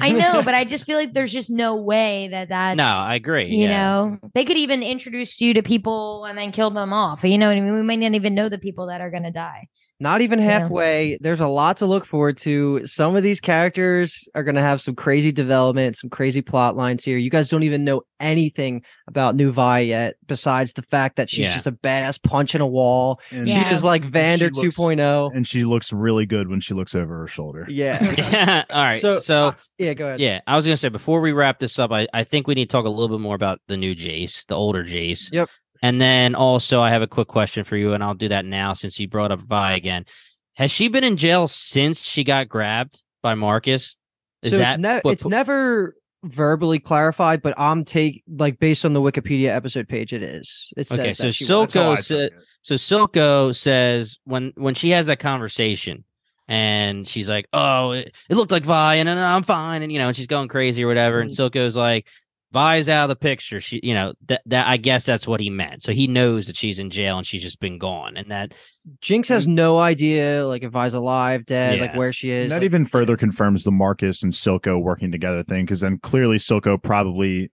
I 0.00 0.10
know, 0.12 0.42
but 0.44 0.54
I 0.54 0.64
just 0.64 0.84
feel 0.86 0.96
like 0.98 1.12
there's 1.12 1.32
just 1.32 1.50
no 1.50 1.76
way 1.76 2.28
that 2.30 2.48
that's. 2.48 2.76
no 2.76 2.84
i 2.84 3.14
agree 3.14 3.48
You 3.50 3.68
yeah. 3.68 3.76
know, 3.76 4.18
they 4.34 4.44
could 4.44 4.56
even 4.56 4.82
introduce 4.82 5.40
you 5.40 5.54
to 5.54 5.62
people 5.62 6.24
and 6.24 6.36
then 6.38 6.52
kill 6.52 6.70
them 6.70 6.92
off. 6.92 7.24
You 7.24 7.38
know 7.38 7.48
what 7.48 7.56
I 7.56 7.60
mean? 7.60 7.74
We 7.74 7.82
might 7.82 7.98
not 7.98 8.14
even 8.14 8.34
know 8.34 8.48
the 8.48 8.58
people 8.58 8.86
that 8.86 9.00
are 9.00 9.10
going 9.10 9.22
to 9.24 9.30
die. 9.30 9.68
Not 10.04 10.20
even 10.20 10.38
Yeah. 10.38 10.60
halfway. 10.60 11.16
There's 11.22 11.40
a 11.40 11.48
lot 11.48 11.78
to 11.78 11.86
look 11.86 12.04
forward 12.04 12.36
to. 12.38 12.86
Some 12.86 13.16
of 13.16 13.22
these 13.22 13.40
characters 13.40 14.28
are 14.34 14.44
going 14.44 14.54
to 14.56 14.60
have 14.60 14.82
some 14.82 14.94
crazy 14.94 15.32
development, 15.32 15.96
some 15.96 16.10
crazy 16.10 16.42
plot 16.42 16.76
lines 16.76 17.02
here. 17.02 17.16
You 17.16 17.30
guys 17.30 17.48
don't 17.48 17.62
even 17.62 17.84
know 17.84 18.02
anything 18.20 18.82
about 19.08 19.34
New 19.34 19.50
Vi 19.50 19.78
yet, 19.80 20.16
besides 20.26 20.74
the 20.74 20.82
fact 20.82 21.16
that 21.16 21.30
she's 21.30 21.46
Yeah. 21.46 21.54
just 21.54 21.66
a 21.66 21.72
badass 21.72 22.22
punch 22.22 22.54
in 22.54 22.60
a 22.60 22.66
wall. 22.66 23.18
And 23.30 23.48
Yeah. 23.48 23.66
She 23.68 23.74
is 23.74 23.82
like 23.82 24.04
Vander 24.04 24.50
she 24.54 24.60
looks- 24.62 24.76
2.0. 24.76 25.30
and 25.34 25.46
she 25.46 25.64
looks 25.64 25.90
really 25.90 26.26
good 26.26 26.48
when 26.50 26.60
she 26.60 26.74
looks 26.74 26.94
over 26.94 27.20
her 27.20 27.26
shoulder. 27.26 27.66
Yeah. 27.70 28.64
all 28.70 28.84
right 28.84 29.00
So, 29.00 29.18
so 29.20 29.36
uh, 29.40 29.52
yeah, 29.78 29.94
go 29.94 30.06
ahead. 30.06 30.20
Yeah, 30.20 30.40
I 30.46 30.54
was 30.56 30.66
gonna 30.66 30.76
say 30.76 30.90
before 30.90 31.22
we 31.22 31.32
wrap 31.32 31.58
this 31.60 31.78
up, 31.78 31.90
I, 31.92 32.06
I 32.12 32.24
think 32.24 32.46
we 32.46 32.54
need 32.54 32.68
to 32.68 32.72
talk 32.72 32.84
a 32.84 32.90
little 32.90 33.16
bit 33.16 33.22
more 33.22 33.34
about 33.34 33.58
the 33.68 33.78
new 33.78 33.94
Jayce, 33.94 34.46
the 34.46 34.54
older 34.54 34.84
Jayce. 34.84 35.32
Yep. 35.32 35.48
And 35.84 36.00
then 36.00 36.34
also 36.34 36.80
I 36.80 36.88
have 36.88 37.02
a 37.02 37.06
quick 37.06 37.28
question 37.28 37.62
for 37.62 37.76
you, 37.76 37.92
and 37.92 38.02
I'll 38.02 38.14
do 38.14 38.28
that 38.28 38.46
now 38.46 38.72
since 38.72 38.98
you 38.98 39.06
brought 39.06 39.30
up 39.30 39.40
Vi 39.40 39.74
again. 39.74 40.06
Has 40.54 40.70
she 40.70 40.88
been 40.88 41.04
in 41.04 41.18
jail 41.18 41.46
since 41.46 42.02
she 42.02 42.24
got 42.24 42.48
grabbed 42.48 43.02
by 43.22 43.34
Marcus? 43.34 43.94
Is 44.42 44.52
so 44.52 44.58
that 44.58 44.70
it's, 44.70 44.78
ne- 44.78 45.00
what 45.02 45.12
it's 45.12 45.26
never 45.26 45.94
verbally 46.22 46.78
clarified, 46.78 47.42
but 47.42 47.52
I'm 47.58 47.84
take 47.84 48.24
like 48.26 48.58
based 48.58 48.86
on 48.86 48.94
the 48.94 49.02
Wikipedia 49.02 49.48
episode 49.48 49.86
page, 49.86 50.14
it 50.14 50.22
is. 50.22 50.72
It 50.74 50.88
says 50.88 50.98
Okay, 50.98 51.08
that 51.10 51.16
so 51.16 51.30
she 51.30 51.44
was. 51.44 51.50
That's 51.50 51.74
Silco 51.74 51.92
oh, 51.92 51.94
said- 51.96 52.30
so 52.62 52.74
Silco 52.76 53.54
says 53.54 54.18
when 54.24 54.54
when 54.56 54.74
she 54.74 54.88
has 54.88 55.08
that 55.08 55.18
conversation 55.18 56.04
and 56.48 57.06
she's 57.06 57.28
like, 57.28 57.46
"Oh, 57.52 57.90
it, 57.90 58.14
it 58.30 58.36
looked 58.36 58.52
like 58.52 58.64
Vi, 58.64 58.94
and, 58.94 59.08
and 59.08 59.20
I'm 59.20 59.42
fine," 59.42 59.82
and 59.82 59.92
you 59.92 59.98
know, 59.98 60.08
and 60.08 60.16
she's 60.16 60.28
going 60.28 60.48
crazy 60.48 60.82
or 60.82 60.86
whatever, 60.86 61.20
and 61.20 61.30
mm. 61.30 61.36
Silco's 61.36 61.76
like, 61.76 62.06
"Vi's 62.54 62.88
out 62.88 63.04
of 63.04 63.08
the 63.10 63.16
picture." 63.16 63.60
She, 63.60 63.80
you 63.82 63.92
know, 63.92 64.14
that 64.28 64.40
that 64.46 64.66
I 64.66 64.78
guess 64.78 65.04
that's 65.04 65.26
what 65.26 65.40
he 65.40 65.50
meant. 65.50 65.82
So 65.82 65.92
he 65.92 66.06
knows 66.06 66.46
that 66.46 66.56
she's 66.56 66.78
in 66.78 66.88
jail 66.88 67.18
and 67.18 67.26
she's 67.26 67.42
just 67.42 67.60
been 67.60 67.76
gone, 67.76 68.16
and 68.16 68.30
that 68.30 68.54
Jinx 69.02 69.28
has 69.28 69.46
no 69.46 69.78
idea 69.78 70.46
like 70.46 70.62
if 70.62 70.70
Vi's 70.70 70.94
alive, 70.94 71.44
dead, 71.44 71.80
like 71.80 71.96
where 71.96 72.12
she 72.12 72.30
is. 72.30 72.48
that 72.48 72.56
like- 72.56 72.64
even 72.64 72.86
further 72.86 73.16
confirms 73.18 73.64
the 73.64 73.70
Marcus 73.72 74.22
and 74.22 74.32
Silco 74.32 74.80
working 74.80 75.12
together 75.12 75.42
thing 75.42 75.66
because 75.66 75.80
then 75.80 75.98
clearly 75.98 76.38
Silco 76.38 76.82
probably 76.82 77.44
fe- 77.44 77.50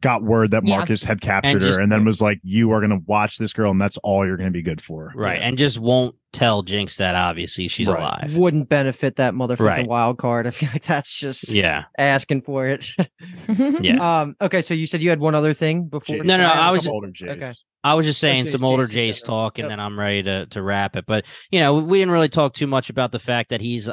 got 0.00 0.22
word 0.22 0.50
that 0.52 0.66
Yeah. 0.66 0.76
Marcus 0.78 1.02
had 1.02 1.20
captured 1.20 1.60
just- 1.60 1.76
her 1.78 1.82
and 1.82 1.90
then 1.92 2.04
was 2.04 2.20
like, 2.20 2.40
"You 2.42 2.72
are 2.72 2.80
going 2.80 2.90
to 2.90 3.04
watch 3.06 3.38
this 3.38 3.52
girl, 3.52 3.70
and 3.70 3.80
that's 3.80 3.96
all 3.98 4.26
you're 4.26 4.36
going 4.36 4.48
to 4.48 4.52
be 4.56 4.62
good 4.62 4.80
for." 4.80 5.12
right, 5.14 5.40
and 5.42 5.58
just 5.58 5.78
won't 5.78 6.14
tell 6.32 6.62
Jinx 6.62 6.96
that 6.96 7.14
obviously 7.16 7.66
she's 7.68 7.88
Right. 7.88 7.98
alive. 7.98 8.36
wouldn't 8.36 8.68
benefit 8.68 9.16
that 9.16 9.34
motherfucking 9.34 9.58
Right. 9.60 9.86
wild 9.86 10.18
card. 10.18 10.46
I 10.46 10.50
feel 10.50 10.68
like 10.72 10.84
that's 10.84 11.18
just 11.18 11.52
Yeah, 11.52 11.84
asking 11.98 12.42
for 12.42 12.66
it. 12.68 12.90
Yeah. 13.80 14.20
Um. 14.22 14.36
Okay. 14.40 14.62
So 14.62 14.74
you 14.74 14.86
said 14.86 15.02
you 15.02 15.10
had 15.10 15.20
one 15.20 15.34
other 15.34 15.54
thing 15.54 15.84
before. 15.88 16.16
Jayce. 16.16 16.24
No, 16.24 16.36
no, 16.36 16.46
have 16.46 16.56
a 16.56 16.60
I 16.60 16.70
was- 16.70 16.86
older 16.86 17.10
okay. 17.22 17.52
I 17.82 17.94
was 17.94 18.04
just 18.06 18.20
saying 18.20 18.44
Jayce- 18.44 18.50
some 18.50 18.64
older 18.64 18.84
Jayce 18.84 19.10
Jayce 19.20 19.24
talk, 19.24 19.58
and 19.58 19.64
Yep. 19.64 19.70
then 19.70 19.80
I'm 19.80 19.98
ready 19.98 20.22
to 20.24 20.46
to 20.46 20.62
wrap 20.62 20.96
it. 20.96 21.04
But 21.06 21.24
you 21.50 21.60
know, 21.60 21.74
we 21.74 21.98
didn't 21.98 22.12
really 22.12 22.28
talk 22.28 22.54
too 22.54 22.66
much 22.66 22.90
about 22.90 23.10
the 23.12 23.18
fact 23.18 23.48
that 23.50 23.60
he's 23.60 23.88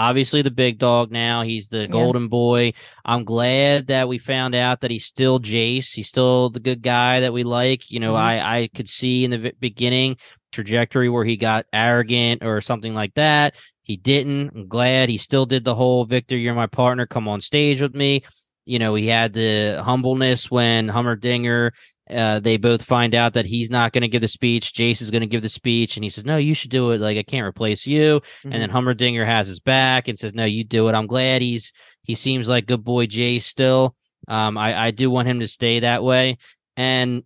obviously 0.00 0.40
the 0.40 0.50
big 0.50 0.78
dog 0.78 1.12
now. 1.12 1.42
He's 1.42 1.68
the 1.68 1.86
golden 1.86 2.28
boy. 2.28 2.72
I'm 3.04 3.24
glad 3.24 3.88
that 3.88 4.08
we 4.08 4.16
found 4.18 4.54
out 4.54 4.80
that 4.80 4.90
he's 4.90 5.04
still 5.04 5.38
Jayce. 5.38 5.92
He's 5.92 6.08
still 6.08 6.48
the 6.48 6.60
good 6.60 6.80
guy 6.80 7.20
that 7.20 7.34
we 7.34 7.44
like. 7.44 7.90
You 7.90 8.00
know, 8.00 8.14
Mhm. 8.14 8.18
I 8.18 8.60
I 8.60 8.68
could 8.74 8.88
see 8.88 9.24
in 9.24 9.30
the 9.30 9.52
beginning 9.60 10.16
trajectory 10.52 11.08
where 11.08 11.24
he 11.24 11.36
got 11.36 11.66
arrogant 11.72 12.42
or 12.42 12.60
something 12.60 12.94
like 12.94 13.14
that. 13.14 13.54
He 13.82 13.96
didn't. 13.96 14.50
I'm 14.54 14.68
glad 14.68 15.08
he 15.08 15.18
still 15.18 15.46
did 15.46 15.64
the 15.64 15.74
whole 15.74 16.04
Viktor, 16.06 16.36
you're 16.36 16.54
my 16.54 16.66
partner, 16.66 17.06
come 17.06 17.28
on 17.28 17.40
stage 17.40 17.82
with 17.82 17.94
me. 17.94 18.22
You 18.64 18.78
know, 18.78 18.94
he 18.94 19.06
had 19.08 19.32
the 19.32 19.82
humbleness 19.84 20.50
when 20.50 20.88
Hummerdinger 20.88 21.72
uh, 22.12 22.40
they 22.40 22.56
both 22.56 22.82
find 22.82 23.14
out 23.14 23.34
that 23.34 23.46
he's 23.46 23.70
not 23.70 23.92
going 23.92 24.02
to 24.02 24.08
give 24.08 24.20
the 24.22 24.28
speech. 24.28 24.72
Jayce 24.72 25.00
is 25.00 25.10
going 25.10 25.20
to 25.20 25.26
give 25.26 25.42
the 25.42 25.48
speech, 25.48 25.96
and 25.96 26.02
he 26.04 26.10
says, 26.10 26.24
"No, 26.24 26.36
you 26.36 26.54
should 26.54 26.70
do 26.70 26.90
it. 26.90 27.00
Like 27.00 27.16
I 27.18 27.22
can't 27.22 27.46
replace 27.46 27.86
you." 27.86 28.20
And 28.44 28.52
then 28.54 28.70
Hummerdinger 28.70 29.24
has 29.24 29.46
his 29.46 29.60
back 29.60 30.08
and 30.08 30.18
says, 30.18 30.34
"No, 30.34 30.44
you 30.44 30.64
do 30.64 30.88
it." 30.88 30.94
I'm 30.94 31.06
glad 31.06 31.42
he's 31.42 31.72
he 32.02 32.14
seems 32.14 32.48
like 32.48 32.66
good 32.66 32.82
boy 32.84 33.06
Jace 33.06 33.42
still. 33.44 33.94
Um, 34.28 34.58
I 34.58 34.86
I 34.86 34.90
do 34.90 35.10
want 35.10 35.28
him 35.28 35.40
to 35.40 35.46
stay 35.48 35.80
that 35.80 36.02
way, 36.02 36.38
and 36.76 37.22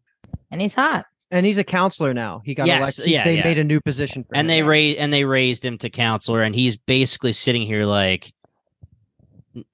And 0.51 0.61
he's 0.61 0.74
hot. 0.74 1.07
and 1.30 1.47
he's 1.47 1.59
a 1.59 1.64
counselor 1.64 2.12
now. 2.12 2.43
He 2.45 2.55
got 2.55 2.66
Yes, 2.66 2.99
elected. 2.99 3.07
yeah, 3.07 3.24
they 3.24 3.37
yeah. 3.39 3.45
made 3.45 3.59
a 3.59 3.64
new 3.64 3.80
position 3.80 4.24
for 4.24 4.37
and 4.37 4.43
him. 4.51 4.57
they 4.57 4.62
raised 4.62 4.99
and 4.99 5.12
they 5.12 5.24
raised 5.24 5.64
him 5.64 5.78
to 5.78 5.89
counselor, 5.89 6.43
and 6.43 6.55
he's 6.55 6.76
basically 6.76 7.32
sitting 7.32 7.62
here 7.62 7.87
like. 7.87 8.34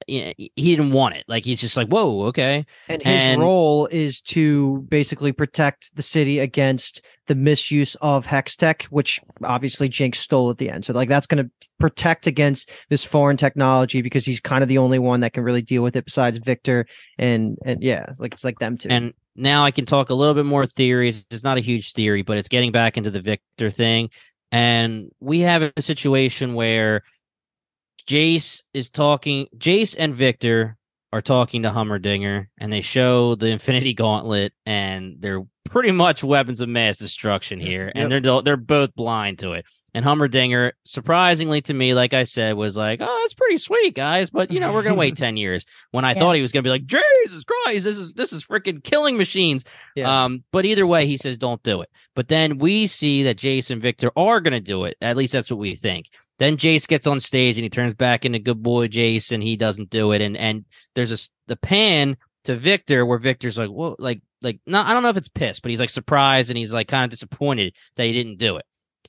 He 0.06 0.50
didn't 0.56 0.92
want 0.92 1.14
it. 1.14 1.24
Like 1.28 1.44
he's 1.44 1.60
just 1.60 1.76
like, 1.76 1.88
whoa, 1.88 2.24
okay. 2.26 2.66
And 2.88 3.02
his 3.02 3.20
And- 3.22 3.40
role 3.40 3.86
is 3.86 4.20
to 4.22 4.78
basically 4.88 5.32
protect 5.32 5.94
the 5.96 6.02
city 6.02 6.38
against 6.38 7.02
the 7.26 7.34
misuse 7.34 7.94
of 8.00 8.26
Hextech, 8.26 8.82
which 8.84 9.20
obviously 9.44 9.88
Jinx 9.88 10.18
stole 10.18 10.50
at 10.50 10.58
the 10.58 10.68
end. 10.68 10.84
So 10.84 10.92
like 10.92 11.08
that's 11.08 11.26
going 11.26 11.44
to 11.44 11.50
protect 11.78 12.26
against 12.26 12.70
this 12.88 13.04
foreign 13.04 13.36
technology 13.36 14.02
because 14.02 14.24
he's 14.24 14.40
kind 14.40 14.62
of 14.62 14.68
the 14.68 14.78
only 14.78 14.98
one 14.98 15.20
that 15.20 15.32
can 15.32 15.44
really 15.44 15.62
deal 15.62 15.82
with 15.82 15.96
it 15.96 16.04
besides 16.04 16.38
Viktor 16.38 16.86
and 17.18 17.56
and 17.64 17.82
yeah, 17.82 18.06
it's 18.08 18.20
like 18.20 18.34
it's 18.34 18.44
like 18.44 18.58
them 18.58 18.76
too. 18.76 18.88
And 18.90 19.12
now 19.36 19.64
I 19.64 19.70
can 19.70 19.86
talk 19.86 20.10
a 20.10 20.14
little 20.14 20.34
bit 20.34 20.44
more 20.44 20.66
theories. 20.66 21.24
It's 21.30 21.44
not 21.44 21.56
a 21.56 21.60
huge 21.60 21.92
theory, 21.92 22.22
but 22.22 22.36
it's 22.36 22.48
getting 22.48 22.72
back 22.72 22.96
into 22.96 23.10
the 23.10 23.20
Victor 23.20 23.70
thing. 23.70 24.10
And 24.52 25.10
we 25.20 25.40
have 25.40 25.62
a 25.62 25.80
situation 25.80 26.54
where 26.54 27.02
Jayce 28.10 28.62
is 28.74 28.90
talking, 28.90 29.46
Jayce 29.56 29.94
and 29.96 30.12
Viktor 30.12 30.76
are 31.12 31.22
talking 31.22 31.62
to 31.62 31.70
Heimerdinger, 31.70 32.46
and 32.58 32.72
they 32.72 32.80
show 32.80 33.36
the 33.36 33.46
Infinity 33.46 33.94
Gauntlet, 33.94 34.52
and 34.66 35.14
they're 35.20 35.44
pretty 35.64 35.92
much 35.92 36.24
weapons 36.24 36.60
of 36.60 36.68
mass 36.68 36.98
destruction 36.98 37.60
here, 37.60 37.92
and 37.94 38.10
they're 38.10 38.42
they're 38.42 38.56
both 38.56 38.92
blind 38.96 39.38
to 39.40 39.52
it. 39.52 39.64
And 39.94 40.04
Heimerdinger, 40.04 40.72
surprisingly 40.84 41.60
to 41.62 41.74
me, 41.74 41.94
like 41.94 42.12
I 42.12 42.24
said, 42.24 42.56
was 42.56 42.76
like, 42.76 42.98
"Oh, 43.00 43.18
that's 43.22 43.34
pretty 43.34 43.58
sweet, 43.58 43.94
guys." 43.94 44.28
But 44.30 44.50
you 44.50 44.58
know, 44.58 44.72
we're 44.72 44.82
gonna 44.82 44.96
wait 44.96 45.16
ten 45.16 45.36
years. 45.36 45.64
When 45.92 46.04
I 46.04 46.14
Yeah. 46.14 46.18
thought 46.18 46.34
he 46.34 46.42
was 46.42 46.50
gonna 46.50 46.64
be 46.64 46.70
like, 46.70 46.86
"Jesus 46.86 47.44
Christ, 47.44 47.84
this 47.84 47.96
is 47.96 48.12
this 48.14 48.32
is 48.32 48.44
freaking 48.44 48.82
killing 48.82 49.16
machines." 49.16 49.64
Yeah. 49.94 50.24
Um, 50.24 50.42
but 50.50 50.64
either 50.64 50.86
way, 50.86 51.06
he 51.06 51.16
says, 51.16 51.38
"Don't 51.38 51.62
do 51.62 51.80
it." 51.80 51.90
But 52.16 52.26
then 52.26 52.58
we 52.58 52.88
see 52.88 53.22
that 53.22 53.36
Jayce 53.36 53.70
and 53.70 53.80
Viktor 53.80 54.10
are 54.16 54.40
gonna 54.40 54.60
do 54.60 54.84
it. 54.84 54.96
At 55.00 55.16
least 55.16 55.32
that's 55.32 55.50
what 55.50 55.60
we 55.60 55.76
think. 55.76 56.06
Then 56.40 56.56
Jayce 56.56 56.88
gets 56.88 57.06
on 57.06 57.20
stage 57.20 57.56
and 57.56 57.62
he 57.62 57.68
turns 57.70 57.94
back 57.94 58.24
into 58.24 58.40
good 58.40 58.62
boy 58.62 58.88
Jayce, 58.88 59.30
and 59.30 59.42
he 59.42 59.56
doesn't 59.56 59.90
do 59.90 60.10
it. 60.10 60.20
And 60.20 60.36
and 60.36 60.64
there's 60.96 61.12
a 61.12 61.18
the 61.46 61.56
pan 61.56 62.16
to 62.44 62.56
Viktor 62.56 63.06
where 63.06 63.18
Viktor's 63.18 63.56
like, 63.58 63.68
"Whoa!" 63.70 63.94
Like 63.98 64.22
like 64.42 64.58
not 64.66 64.86
I 64.86 64.94
don't 64.94 65.04
know 65.04 65.10
if 65.10 65.16
it's 65.16 65.28
pissed, 65.28 65.62
but 65.62 65.70
he's 65.70 65.78
like 65.80 65.90
surprised 65.90 66.50
and 66.50 66.58
he's 66.58 66.72
like 66.72 66.88
kind 66.88 67.04
of 67.04 67.10
disappointed 67.10 67.74
that 67.96 68.06
he 68.06 68.12
didn't 68.12 68.38
do 68.38 68.56
it. 68.56 68.64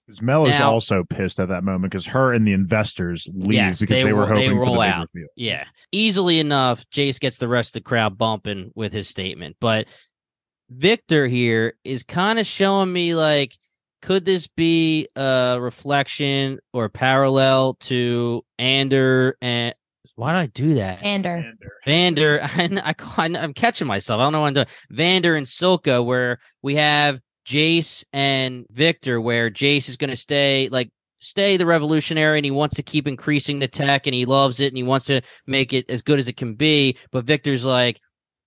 Because 0.06 0.22
Mel 0.22 0.46
is 0.46 0.60
Now- 0.60 0.72
also 0.74 1.04
pissed 1.10 1.40
at 1.40 1.48
that 1.50 1.64
moment 1.64 1.90
because 1.92 2.06
her 2.08 2.34
and 2.34 2.46
the 2.46 2.52
investors 2.54 3.30
leave 3.34 3.54
Yes, 3.54 3.80
because 3.80 3.96
they 3.96 4.04
they, 4.04 4.12
were 4.14 4.26
ro- 4.26 4.36
they 4.36 4.46
hoping 4.48 4.60
for 4.60 4.66
the 4.66 4.72
roll 4.72 4.82
out. 4.82 5.08
reveal. 5.14 5.30
Yeah. 5.38 5.64
Easily 5.94 6.40
enough, 6.40 6.86
Jayce 6.90 7.20
gets 7.20 7.38
the 7.38 7.48
rest 7.48 7.70
of 7.70 7.84
the 7.84 7.88
crowd 7.88 8.18
bumping 8.18 8.72
with 8.76 8.92
his 8.92 9.08
statement. 9.08 9.56
But 9.62 9.88
Viktor 10.70 11.28
here 11.28 11.74
is 11.84 12.04
kind 12.04 12.40
of 12.40 12.46
showing 12.48 12.92
me 12.92 13.16
like, 13.16 13.58
could 14.02 14.26
this 14.26 14.48
be 14.48 15.08
a 15.16 15.58
reflection 15.60 16.60
or 16.74 16.90
parallel 16.90 17.76
to 17.82 18.44
Ander 18.58 19.38
and 19.42 19.76
why 20.16 20.34
do 20.34 20.40
I 20.40 20.46
do 20.48 20.74
that? 20.76 21.02
Ander. 21.02 21.54
Vander, 21.86 22.40
and 22.40 22.80
I, 22.86 22.94
I'm 23.18 23.54
catching 23.54 23.88
myself. 23.88 24.20
I 24.20 24.24
don't 24.24 24.34
know 24.34 24.42
what 24.42 24.48
I'm 24.48 24.54
doing. 24.54 24.68
Vander 24.90 25.36
and 25.36 25.48
Silco, 25.48 26.06
where 26.06 26.40
we 26.62 26.76
have 26.76 27.20
Jayce 27.46 28.04
and 28.14 28.66
Viktor, 28.70 29.20
where 29.20 29.50
Jayce 29.50 29.90
is 29.90 29.98
going 29.98 30.10
to 30.10 30.16
stay 30.16 30.70
like 30.70 30.92
stay 31.18 31.56
the 31.56 31.66
revolutionary 31.66 32.38
and 32.38 32.46
he 32.46 32.52
wants 32.52 32.76
to 32.76 32.84
keep 32.84 33.08
increasing 33.08 33.60
the 33.60 33.68
tech 33.68 34.08
and 34.08 34.14
he 34.14 34.26
loves 34.26 34.60
it 34.60 34.68
and 34.68 34.78
he 34.78 34.84
wants 34.84 35.06
to 35.06 35.22
make 35.48 35.72
it 35.72 35.90
as 35.90 36.02
good 36.02 36.20
as 36.20 36.28
it 36.28 36.38
can 36.38 36.56
be. 36.56 36.98
But 37.12 37.26
Viktor's 37.26 37.64
like, 37.64 38.00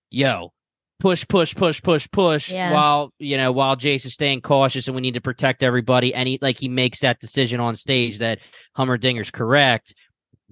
yo, 0.09 0.53
push, 0.99 1.25
push, 1.27 1.55
push, 1.55 1.81
push, 1.81 2.07
push 2.11 2.51
Yeah. 2.51 2.73
while 2.73 3.13
you 3.19 3.37
know, 3.37 3.51
while 3.51 3.75
Jayce 3.75 4.05
is 4.05 4.13
staying 4.13 4.41
cautious 4.41 4.87
and 4.87 4.95
we 4.95 5.01
need 5.01 5.15
to 5.15 5.21
protect 5.21 5.63
everybody. 5.63 6.13
And 6.13 6.27
he 6.27 6.39
like 6.41 6.57
he 6.57 6.69
makes 6.69 6.99
that 6.99 7.19
decision 7.19 7.59
on 7.59 7.75
stage 7.75 8.19
that 8.19 8.39
Heimerdinger's 8.77 9.31
correct. 9.31 9.93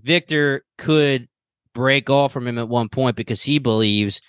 Viktor 0.02 0.64
could 0.78 1.28
break 1.74 2.10
off 2.10 2.32
from 2.32 2.48
him 2.48 2.58
at 2.58 2.70
one 2.70 2.89
point 2.89 3.16
because 3.16 3.41
he 3.41 3.58
believes, 3.58 4.22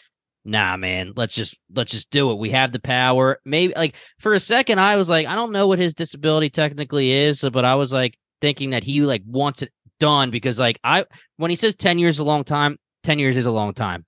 nah, 0.44 0.76
man, 0.76 1.12
let's 1.16 1.34
just 1.34 1.58
let's 1.74 1.90
just 1.92 2.10
do 2.10 2.30
it. 2.30 2.38
We 2.38 2.50
have 2.50 2.72
the 2.72 2.80
power. 2.80 3.40
Maybe 3.44 3.74
like 3.74 3.96
for 4.18 4.34
a 4.34 4.40
second, 4.40 4.78
I 4.80 4.96
was 4.96 5.08
like, 5.08 5.26
I 5.26 5.34
don't 5.34 5.52
know 5.52 5.66
what 5.66 5.78
his 5.78 5.94
disability 5.94 6.50
technically 6.50 7.10
is, 7.10 7.40
but 7.40 7.64
I 7.64 7.74
was 7.74 7.92
like 7.92 8.18
thinking 8.40 8.70
that 8.70 8.84
he 8.84 9.00
like 9.00 9.22
wants 9.26 9.62
it 9.62 9.72
done 10.00 10.30
because 10.30 10.58
like 10.58 10.78
I 10.84 11.06
when 11.36 11.50
he 11.50 11.56
says 11.56 11.74
ten 11.74 11.98
years 11.98 12.16
is 12.16 12.20
a 12.20 12.24
long 12.24 12.44
time, 12.44 12.78
ten 13.02 13.18
years 13.18 13.36
is 13.36 13.46
a 13.46 13.50
long 13.50 13.74
time. 13.74 14.04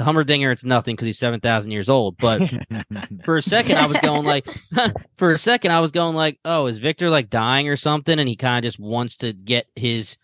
To 0.00 0.06
Heimerdinger, 0.06 0.50
it's 0.50 0.64
nothing 0.64 0.96
because 0.96 1.04
he's 1.04 1.18
seven 1.18 1.40
thousand 1.40 1.72
years 1.72 1.90
old. 1.90 2.16
But 2.16 2.40
for 3.24 3.36
a 3.36 3.42
second 3.42 3.76
I 3.76 3.84
was 3.84 3.98
going 3.98 4.24
like 4.24 4.48
for 5.16 5.32
a 5.32 5.38
second 5.38 5.72
I 5.72 5.80
was 5.80 5.92
going 5.92 6.16
like, 6.16 6.38
oh, 6.42 6.66
is 6.66 6.78
Viktor 6.78 7.10
like 7.10 7.28
dying 7.28 7.68
or 7.68 7.76
something? 7.76 8.18
And 8.18 8.26
he 8.26 8.34
kind 8.34 8.64
of 8.64 8.66
just 8.66 8.78
wants 8.78 9.18
to 9.18 9.34
get 9.34 9.66
his 9.76 10.16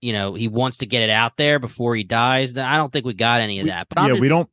you 0.00 0.14
know, 0.14 0.32
he 0.32 0.48
wants 0.48 0.78
to 0.78 0.86
get 0.86 1.02
it 1.02 1.10
out 1.10 1.36
there 1.36 1.58
before 1.58 1.94
he 1.94 2.04
dies. 2.04 2.56
I 2.56 2.78
don't 2.78 2.90
think 2.90 3.04
we 3.04 3.12
got 3.12 3.42
any 3.42 3.60
of 3.60 3.66
that. 3.66 3.88
But 3.90 4.06
yeah, 4.06 4.14
I'm 4.14 4.20
we 4.20 4.28
don't. 4.28 4.48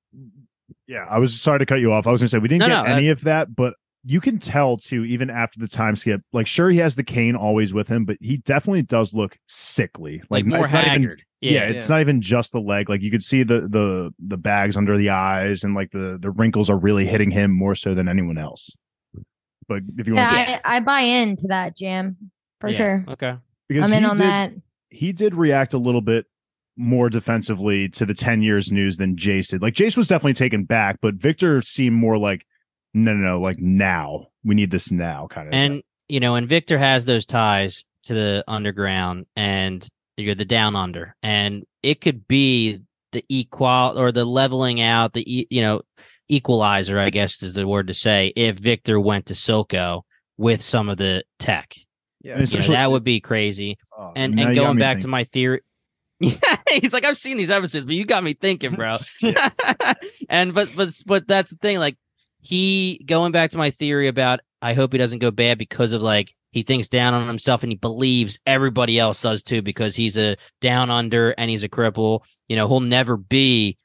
Yeah, 0.88 1.06
I 1.10 1.20
was 1.20 1.40
sorry 1.40 1.60
to 1.60 1.66
cut 1.66 1.80
you 1.80 1.94
off. 1.94 2.06
I 2.06 2.12
was 2.12 2.20
going 2.20 2.28
to 2.28 2.32
say 2.32 2.40
we 2.40 2.50
didn't 2.50 2.60
No, 2.60 2.68
get 2.68 2.88
no, 2.88 2.96
any 2.96 3.10
of 3.10 3.22
that, 3.22 3.56
but 3.56 3.76
you 4.08 4.22
can 4.22 4.38
tell 4.40 4.78
too, 4.78 5.04
even 5.04 5.30
after 5.30 5.60
the 5.60 5.68
time 5.68 5.96
skip. 5.96 6.22
Like, 6.32 6.46
sure, 6.48 6.70
he 6.70 6.78
has 6.78 6.96
the 6.96 7.04
cane 7.04 7.36
always 7.36 7.74
with 7.74 7.88
him, 7.88 8.06
but 8.06 8.18
he 8.22 8.38
definitely 8.38 8.84
does 8.84 9.14
look 9.14 9.38
sickly. 9.48 10.22
like 10.30 10.46
more 10.46 10.62
it's 10.62 10.74
not 10.74 10.86
even- 10.86 11.02
haggard. 11.04 11.24
yeah, 11.42 11.52
yeah. 11.52 11.60
it's 11.70 11.90
not 11.90 12.02
even 12.02 12.22
just 12.22 12.52
the 12.52 12.60
leg. 12.60 12.88
Like 12.90 13.02
you 13.02 13.10
could 13.12 13.24
see 13.24 13.44
the 13.44 13.62
the 13.62 14.12
the 14.20 14.38
bags 14.38 14.78
under 14.78 14.98
the 14.98 15.10
eyes, 15.10 15.64
and 15.64 15.74
like 15.74 15.92
the 15.92 16.18
the 16.22 16.30
wrinkles 16.32 16.70
are 16.70 16.78
really 16.78 17.06
hitting 17.06 17.32
him 17.32 17.52
more 17.52 17.74
so 17.76 17.96
than 17.96 18.08
anyone 18.08 18.38
else. 18.38 18.76
But 19.68 19.82
if 19.98 20.08
you 20.08 20.14
want, 20.14 20.30
to, 20.32 20.36
Yeah, 20.38 20.60
I, 20.64 20.78
I 20.78 20.80
buy 20.82 21.02
into 21.02 21.48
that, 21.48 21.76
Jam, 21.76 22.18
for 22.62 22.70
Yeah, 22.70 22.78
sure. 22.78 23.06
Okay. 23.10 23.36
because 23.68 23.86
I'm 23.86 23.94
in 23.94 24.06
on 24.06 24.18
did- 24.18 24.26
that. 24.26 24.52
he 24.92 25.12
did 25.12 25.34
react 25.34 25.74
a 25.74 25.80
little 25.80 26.02
bit 26.02 26.28
more 26.78 27.10
defensively 27.10 27.88
to 27.90 28.06
the 28.06 28.14
10 28.14 28.42
years 28.44 28.72
news 28.72 28.98
than 28.98 29.16
Jayce 29.16 29.48
did. 29.48 29.62
Like 29.64 29.74
Jayce 29.74 29.98
was 29.98 30.08
definitely 30.08 30.34
taken 30.34 30.66
back, 30.66 30.98
but 31.02 31.16
Viktor 31.16 31.62
seemed 31.62 31.96
more 31.96 32.18
like, 32.20 32.46
no, 32.96 33.14
no, 33.14 33.28
no, 33.34 33.40
like 33.40 33.60
now. 33.60 34.28
We 34.44 34.56
need 34.56 34.72
this 34.72 34.92
now 34.92 35.28
kind 35.30 35.48
of. 35.48 35.54
And 35.54 35.84
you 36.08 36.20
know, 36.20 36.36
and 36.36 36.48
Viktor 36.48 36.78
has 36.78 37.06
those 37.06 37.26
ties 37.26 37.84
to 38.04 38.14
the 38.14 38.44
underground 38.48 39.26
and 39.36 39.88
you're 40.18 40.36
the 40.36 40.46
down 40.46 40.76
under, 40.76 41.16
and 41.22 41.64
it 41.84 42.02
could 42.02 42.28
be 42.28 42.80
the 43.12 43.24
equal 43.30 44.00
or 44.00 44.12
the 44.12 44.26
leveling 44.26 44.82
out, 44.82 45.14
the 45.14 45.40
e- 45.40 45.48
you 45.50 45.62
know 45.62 45.82
equalizer, 46.30 46.98
I 47.00 47.10
guess 47.10 47.44
is 47.44 47.54
the 47.54 47.68
word 47.68 47.88
to 47.88 47.94
say. 47.94 48.34
If 48.36 48.58
Viktor 48.58 49.00
went 49.00 49.28
to 49.28 49.34
Silco 49.34 50.02
with 50.38 50.62
some 50.62 50.90
of 50.90 50.98
the 50.98 51.24
tech, 51.38 51.76
yeah. 52.26 52.40
You 52.40 52.60
know, 52.60 52.68
that 52.70 52.90
would 52.90 53.04
be 53.04 53.20
crazy. 53.20 53.78
Oh, 53.96 54.12
And 54.16 54.40
and 54.40 54.56
going 54.56 54.78
me 54.78 54.80
back 54.80 55.00
to 55.02 55.08
my 55.08 55.26
theory. 55.26 55.62
Yeah, 56.22 56.58
he's 56.70 56.94
like, 56.94 57.04
I've 57.04 57.18
seen 57.18 57.36
these 57.36 57.52
episodes, 57.52 57.84
but 57.84 57.94
you 57.94 58.06
got 58.06 58.24
me 58.24 58.34
thinking, 58.34 58.74
bro. 58.74 58.98
and 60.30 60.54
but 60.54 60.70
but 60.76 60.90
but 61.06 61.28
that's 61.28 61.52
the 61.52 61.58
thing. 61.58 61.78
Like 61.78 61.98
he 62.46 63.02
going 63.06 63.32
back 63.32 63.52
to 63.52 63.58
my 63.58 63.72
theory 63.72 64.08
about 64.08 64.40
I 64.62 64.74
hope 64.74 64.92
he 64.92 64.98
doesn't 64.98 65.20
go 65.20 65.32
bad 65.32 65.58
because 65.58 65.94
of 65.94 66.02
like 66.02 66.34
he 66.52 66.64
thinks 66.64 66.88
down 66.88 67.14
on 67.14 67.28
himself 67.28 67.64
and 67.64 67.72
he 67.72 67.76
believes 67.76 68.40
everybody 68.46 68.98
else 68.98 69.22
does 69.22 69.44
too 69.44 69.62
because 69.62 69.96
he's 69.96 70.18
a 70.18 70.38
down 70.62 70.90
under 70.90 71.32
and 71.32 71.50
he's 71.50 71.64
a 71.64 71.70
cripple. 71.70 72.22
You 72.48 72.56
know, 72.56 72.68
he'll 72.68 72.80
never 72.80 73.18
be 73.18 73.78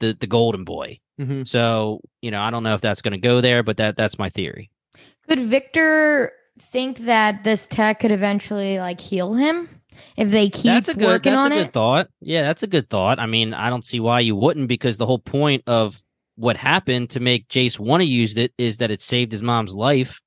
the 0.00 0.16
the 0.18 0.26
golden 0.26 0.64
boy. 0.64 1.00
Mhm. 1.20 1.48
So 1.48 2.00
you 2.20 2.30
know, 2.30 2.40
I 2.40 2.50
don't 2.50 2.62
know 2.62 2.74
if 2.74 2.80
that's 2.80 3.02
going 3.02 3.12
to 3.12 3.18
go 3.18 3.40
there, 3.40 3.62
but 3.62 3.78
that 3.78 3.96
that's 3.96 4.18
my 4.18 4.28
theory. 4.28 4.70
Could 5.28 5.40
Viktor 5.40 6.32
think 6.60 6.98
that 7.00 7.44
this 7.44 7.66
tech 7.66 8.00
could 8.00 8.10
eventually 8.10 8.78
like 8.78 9.00
heal 9.00 9.34
him 9.34 9.68
if 10.16 10.30
they 10.30 10.48
keep 10.48 10.64
that's 10.64 10.88
a 10.88 10.94
good 10.94 11.06
working 11.06 11.32
that's 11.32 11.44
on 11.46 11.52
a 11.52 11.56
good 11.56 11.66
it? 11.68 11.72
thought. 11.72 12.08
Yeah, 12.20 12.42
that's 12.42 12.62
a 12.62 12.66
good 12.66 12.88
thought. 12.90 13.18
I 13.18 13.26
mean, 13.26 13.54
I 13.54 13.70
don't 13.70 13.84
see 13.84 14.00
why 14.00 14.20
you 14.20 14.36
wouldn't 14.36 14.68
because 14.68 14.98
the 14.98 15.06
whole 15.06 15.18
point 15.18 15.62
of 15.66 16.00
what 16.36 16.56
happened 16.56 17.10
to 17.10 17.20
make 17.20 17.48
Jayce 17.48 17.78
want 17.78 18.00
to 18.00 18.06
use 18.06 18.36
it 18.36 18.52
is 18.58 18.78
that 18.78 18.90
it 18.90 19.02
saved 19.02 19.32
his 19.32 19.42
mom's 19.42 19.74
life. 19.74 20.20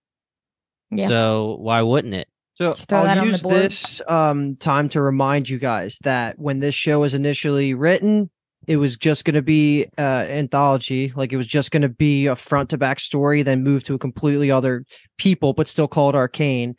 Yeah. 0.91 1.07
So 1.07 1.57
why 1.59 1.81
wouldn't 1.81 2.13
it? 2.13 2.27
So 2.55 2.71
Just 2.71 2.87
throw 2.87 3.03
that 3.03 3.17
I'll 3.17 3.25
use 3.25 3.41
this 3.41 4.01
um, 4.07 4.55
time 4.55 4.87
to 4.89 5.01
remind 5.01 5.49
you 5.49 5.59
guys 5.59 5.97
that 6.03 6.39
when 6.39 6.59
this 6.59 6.75
show 6.75 7.01
was 7.01 7.13
initially 7.13 7.73
written, 7.73 8.29
it 8.67 8.77
was 8.77 8.95
just 8.97 9.25
going 9.25 9.35
to 9.35 9.41
be 9.41 9.85
uh, 9.97 10.25
anthology, 10.29 11.11
like 11.15 11.33
it 11.33 11.37
was 11.37 11.47
just 11.47 11.71
going 11.71 11.81
to 11.81 11.89
be 11.89 12.27
a 12.27 12.35
front 12.35 12.69
to 12.69 12.77
back 12.77 12.99
story, 12.99 13.43
then 13.43 13.63
move 13.63 13.83
to 13.83 13.95
a 13.95 13.99
completely 13.99 14.49
other 14.51 14.85
people, 15.17 15.53
but 15.53 15.67
still 15.67 15.87
called 15.87 16.15
Arcane. 16.15 16.75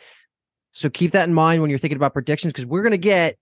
So 0.73 0.89
keep 0.89 1.13
that 1.13 1.29
in 1.29 1.35
mind 1.35 1.61
when 1.61 1.71
you're 1.71 1.79
thinking 1.79 1.97
about 1.97 2.13
predictions, 2.13 2.53
because 2.53 2.67
we're 2.67 2.83
going 2.83 2.91
to 2.93 2.99
get, 2.99 3.37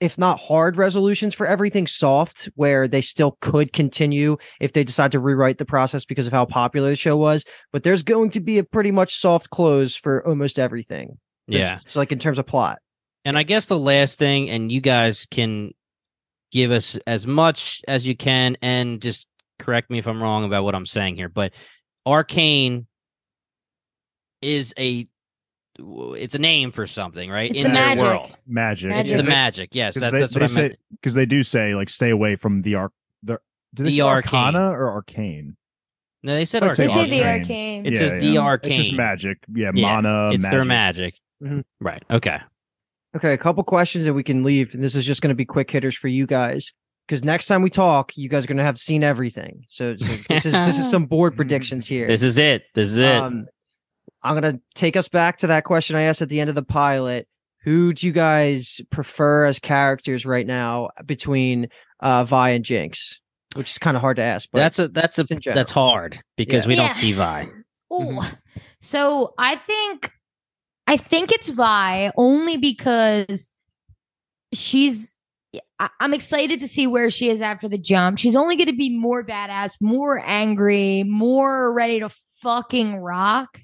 if 0.00 0.18
not 0.18 0.38
hard 0.38 0.76
resolutions 0.76 1.34
for 1.34 1.46
everything, 1.46 1.86
soft, 1.86 2.50
where 2.54 2.86
they 2.86 3.00
still 3.00 3.38
could 3.40 3.72
continue 3.72 4.36
if 4.60 4.72
they 4.72 4.84
decide 4.84 5.12
to 5.12 5.18
rewrite 5.18 5.58
the 5.58 5.64
process 5.64 6.04
because 6.04 6.26
of 6.26 6.32
how 6.32 6.44
popular 6.44 6.90
the 6.90 6.96
show 6.96 7.16
was. 7.16 7.44
But 7.72 7.82
there's 7.82 8.02
going 8.02 8.30
to 8.30 8.40
be 8.40 8.58
a 8.58 8.64
pretty 8.64 8.90
much 8.90 9.16
soft 9.16 9.50
close 9.50 9.96
for 9.96 10.26
almost 10.26 10.58
everything. 10.58 11.18
Yeah. 11.46 11.80
It's 11.84 11.96
like 11.96 12.12
in 12.12 12.18
terms 12.18 12.38
of 12.38 12.46
plot. 12.46 12.78
And 13.24 13.38
I 13.38 13.42
guess 13.42 13.66
the 13.66 13.78
last 13.78 14.18
thing, 14.18 14.50
and 14.50 14.70
you 14.70 14.80
guys 14.80 15.26
can 15.30 15.72
give 16.52 16.70
us 16.70 16.98
as 17.06 17.26
much 17.26 17.82
as 17.88 18.06
you 18.06 18.16
can, 18.16 18.56
and 18.62 19.00
just 19.00 19.26
correct 19.58 19.90
me 19.90 19.98
if 19.98 20.06
I'm 20.06 20.22
wrong 20.22 20.44
about 20.44 20.64
what 20.64 20.74
I'm 20.74 20.86
saying 20.86 21.16
here, 21.16 21.28
but 21.28 21.52
Arcane 22.04 22.86
is 24.42 24.74
a 24.78 25.08
it's 25.78 26.34
a 26.34 26.38
name 26.38 26.72
for 26.72 26.86
something, 26.86 27.30
right? 27.30 27.50
It's 27.50 27.56
In 27.58 27.64
the 27.64 27.68
their 27.70 27.86
magic. 27.96 28.02
world. 28.04 28.36
Magic. 28.46 28.88
Magic. 28.90 29.06
It's 29.12 29.16
the 29.16 29.22
they- 29.22 29.28
magic. 29.28 29.68
Yes, 29.72 29.94
'cause 29.94 30.00
that's, 30.00 30.12
they- 30.12 30.20
that's 30.20 30.34
what 30.34 30.38
they 30.40 30.44
I 30.44 30.48
say- 30.48 30.62
meant. 30.62 30.76
because 30.90 31.14
they 31.14 31.26
do 31.26 31.42
say 31.42 31.74
like 31.74 31.88
stay 31.88 32.10
away 32.10 32.36
from 32.36 32.62
the 32.62 32.74
arc. 32.76 32.92
The 33.22 33.40
do 33.74 33.84
they 33.84 33.90
The 33.90 33.96
say 33.96 34.02
arcane. 34.02 34.38
arcana 34.54 34.70
or 34.70 34.90
arcane? 34.90 35.56
No, 36.22 36.34
they 36.34 36.44
said 36.44 36.62
I'd 36.62 36.76
They 36.76 36.86
arcane. 36.88 36.96
say 37.04 37.10
the 37.10 37.24
arcane. 37.24 37.40
arcane. 37.42 37.86
It's 37.86 37.94
Yeah, 38.00 38.06
just 38.06 38.14
yeah. 38.16 38.20
the 38.20 38.38
arcane. 38.38 38.72
It's 38.72 38.84
just 38.86 38.96
magic. 38.96 39.38
Yeah, 39.54 39.70
Yeah, 39.74 40.00
mana. 40.00 40.30
it's 40.32 40.48
their 40.48 40.64
magic. 40.64 41.14
magic. 41.40 41.58
Mhm. 41.58 41.64
Right. 41.80 42.02
Okay. 42.10 42.38
Okay, 43.14 43.32
a 43.32 43.38
couple 43.38 43.62
questions 43.64 44.06
and 44.06 44.14
we 44.16 44.22
can 44.22 44.42
leave. 44.42 44.74
And 44.74 44.82
this 44.82 44.94
is 44.94 45.06
just 45.06 45.22
going 45.22 45.28
to 45.30 45.34
be 45.34 45.44
quick 45.44 45.70
hitters 45.70 45.94
for 45.96 46.08
you 46.08 46.26
guys. 46.26 46.72
Because 47.06 47.22
next 47.22 47.46
time 47.46 47.62
we 47.62 47.70
talk, 47.70 48.16
you 48.16 48.28
guys 48.28 48.44
are 48.44 48.48
going 48.48 48.56
to 48.58 48.64
have 48.64 48.76
seen 48.78 49.04
everything. 49.04 49.64
So, 49.68 49.96
so 49.96 50.06
this 50.28 50.44
is 50.44 50.52
this 50.52 50.78
is 50.78 50.90
some 50.90 51.06
board 51.06 51.36
predictions 51.36 51.86
here. 51.86 52.06
This 52.08 52.22
is 52.22 52.36
it. 52.36 52.64
This 52.74 52.88
is 52.88 52.98
it. 52.98 53.14
Um, 53.14 53.46
I'm 54.26 54.34
gonna 54.34 54.60
take 54.74 54.96
us 54.96 55.08
back 55.08 55.38
to 55.38 55.46
that 55.48 55.64
question 55.64 55.96
I 55.96 56.02
asked 56.02 56.22
at 56.22 56.28
the 56.28 56.40
end 56.40 56.48
of 56.50 56.56
the 56.56 56.62
pilot. 56.62 57.28
Who 57.62 57.92
do 57.92 58.06
you 58.06 58.12
guys 58.12 58.80
prefer 58.90 59.44
as 59.46 59.58
characters 59.58 60.24
right 60.24 60.46
now 60.46 60.90
between 61.04 61.68
uh, 62.00 62.24
Vi 62.24 62.50
and 62.50 62.64
Jinx? 62.64 63.20
Which 63.54 63.72
is 63.72 63.78
kind 63.78 63.96
of 63.96 64.00
hard 64.02 64.16
to 64.18 64.22
ask. 64.22 64.48
But 64.52 64.58
that's 64.58 64.78
a 64.78 64.88
that's 64.88 65.18
a 65.18 65.24
that's 65.24 65.70
hard 65.70 66.20
because 66.36 66.64
Yeah. 66.64 66.68
we 66.68 66.76
don't 66.76 66.94
see 66.94 67.12
Vi. 67.12 67.48
Oh, 67.88 68.28
so 68.80 69.32
I 69.38 69.54
think 69.54 70.10
I 70.88 70.96
think 70.96 71.30
it's 71.30 71.48
Vi 71.48 72.10
only 72.16 72.56
because 72.56 73.50
she's. 74.52 75.14
I'm 76.00 76.12
excited 76.12 76.60
to 76.60 76.68
see 76.68 76.86
where 76.86 77.10
she 77.10 77.30
is 77.30 77.40
after 77.40 77.68
the 77.68 77.78
jump. 77.78 78.18
She's 78.18 78.34
only 78.36 78.56
going 78.56 78.68
to 78.68 78.76
be 78.76 78.98
more 78.98 79.24
badass, 79.24 79.76
more 79.80 80.22
angry, 80.26 81.04
more 81.04 81.72
ready 81.72 82.00
to 82.00 82.10
fucking 82.42 82.96
rock. 82.96 83.60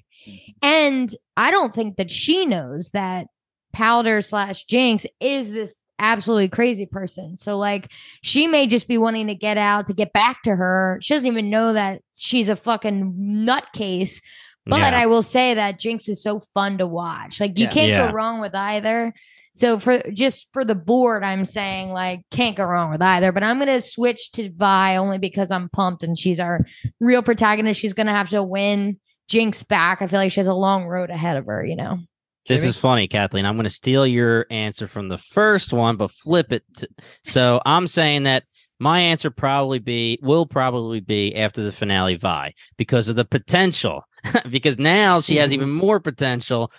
And 0.61 1.13
I 1.37 1.51
don't 1.51 1.73
think 1.73 1.97
that 1.97 2.11
she 2.11 2.45
knows 2.45 2.89
that 2.91 3.27
Powder 3.73 4.21
slash 4.21 4.65
Jinx 4.65 5.05
is 5.19 5.51
this 5.51 5.79
absolutely 5.99 6.49
crazy 6.49 6.85
person. 6.85 7.37
So 7.37 7.57
like 7.57 7.89
she 8.21 8.47
may 8.47 8.67
just 8.67 8.87
be 8.87 8.97
wanting 8.97 9.27
to 9.27 9.35
get 9.35 9.57
out 9.57 9.87
to 9.87 9.93
get 9.93 10.13
back 10.13 10.43
to 10.43 10.55
her. 10.55 10.99
She 11.01 11.13
doesn't 11.13 11.27
even 11.31 11.49
know 11.49 11.73
that 11.73 12.01
she's 12.15 12.49
a 12.49 12.55
fucking 12.55 13.13
nutcase. 13.47 14.21
But 14.65 14.77
Yeah. 14.77 14.97
I 14.99 15.05
will 15.07 15.23
say 15.23 15.55
that 15.55 15.79
Jinx 15.79 16.07
is 16.07 16.21
so 16.23 16.39
fun 16.53 16.77
to 16.77 16.87
watch. 16.87 17.39
Like 17.39 17.57
you 17.57 17.65
Yeah. 17.65 17.71
can't 17.71 17.89
Yeah. 17.89 18.07
go 18.07 18.13
wrong 18.13 18.39
with 18.41 18.55
either. 18.55 19.13
So 19.53 19.79
for 19.79 19.99
just 20.11 20.47
for 20.53 20.63
the 20.65 20.73
board, 20.75 21.23
I'm 21.23 21.45
saying 21.45 21.89
like 21.91 22.21
can't 22.31 22.55
go 22.55 22.63
wrong 22.65 22.89
with 22.91 23.01
either. 23.01 23.31
But 23.31 23.43
I'm 23.43 23.59
gonna 23.59 23.81
switch 23.81 24.31
to 24.33 24.51
Vi 24.51 24.95
only 24.97 25.19
because 25.19 25.51
I'm 25.51 25.69
pumped 25.69 26.03
and 26.03 26.17
she's 26.17 26.39
our 26.39 26.65
real 26.99 27.21
protagonist. 27.23 27.79
She's 27.79 27.93
gonna 27.93 28.15
have 28.15 28.29
to 28.29 28.41
win 28.43 28.99
Jinx 29.27 29.63
back. 29.63 30.01
I 30.01 30.07
feel 30.07 30.19
like 30.19 30.31
she 30.31 30.39
has 30.39 30.47
a 30.47 30.53
long 30.53 30.85
road 30.85 31.09
ahead 31.09 31.37
of 31.37 31.45
her. 31.45 31.65
You 31.65 31.75
know. 31.75 31.99
This 32.47 32.61
Jimmy? 32.61 32.69
is 32.69 32.77
funny, 32.77 33.07
Kathleen. 33.07 33.45
I'm 33.45 33.55
going 33.55 33.63
to 33.63 33.69
steal 33.69 34.05
your 34.05 34.45
answer 34.51 34.85
from 34.85 35.07
the 35.07 35.17
first 35.17 35.71
one, 35.71 35.95
but 35.95 36.11
flip 36.11 36.51
it. 36.51 36.63
To, 36.77 36.89
so 37.23 37.61
I'm 37.65 37.87
saying 37.87 38.23
that 38.23 38.43
my 38.79 38.99
answer 38.99 39.31
probably 39.31 39.79
be 39.79 40.19
will 40.21 40.45
probably 40.45 40.99
be 40.99 41.35
after 41.35 41.63
the 41.63 41.71
finale 41.71 42.15
Vi 42.15 42.53
because 42.77 43.07
of 43.07 43.15
the 43.15 43.23
potential. 43.25 44.03
because 44.49 44.77
now 44.77 45.21
she 45.21 45.37
has 45.37 45.49
mm-hmm. 45.49 45.55
even 45.55 45.71
more 45.71 45.99
potential 45.99 46.71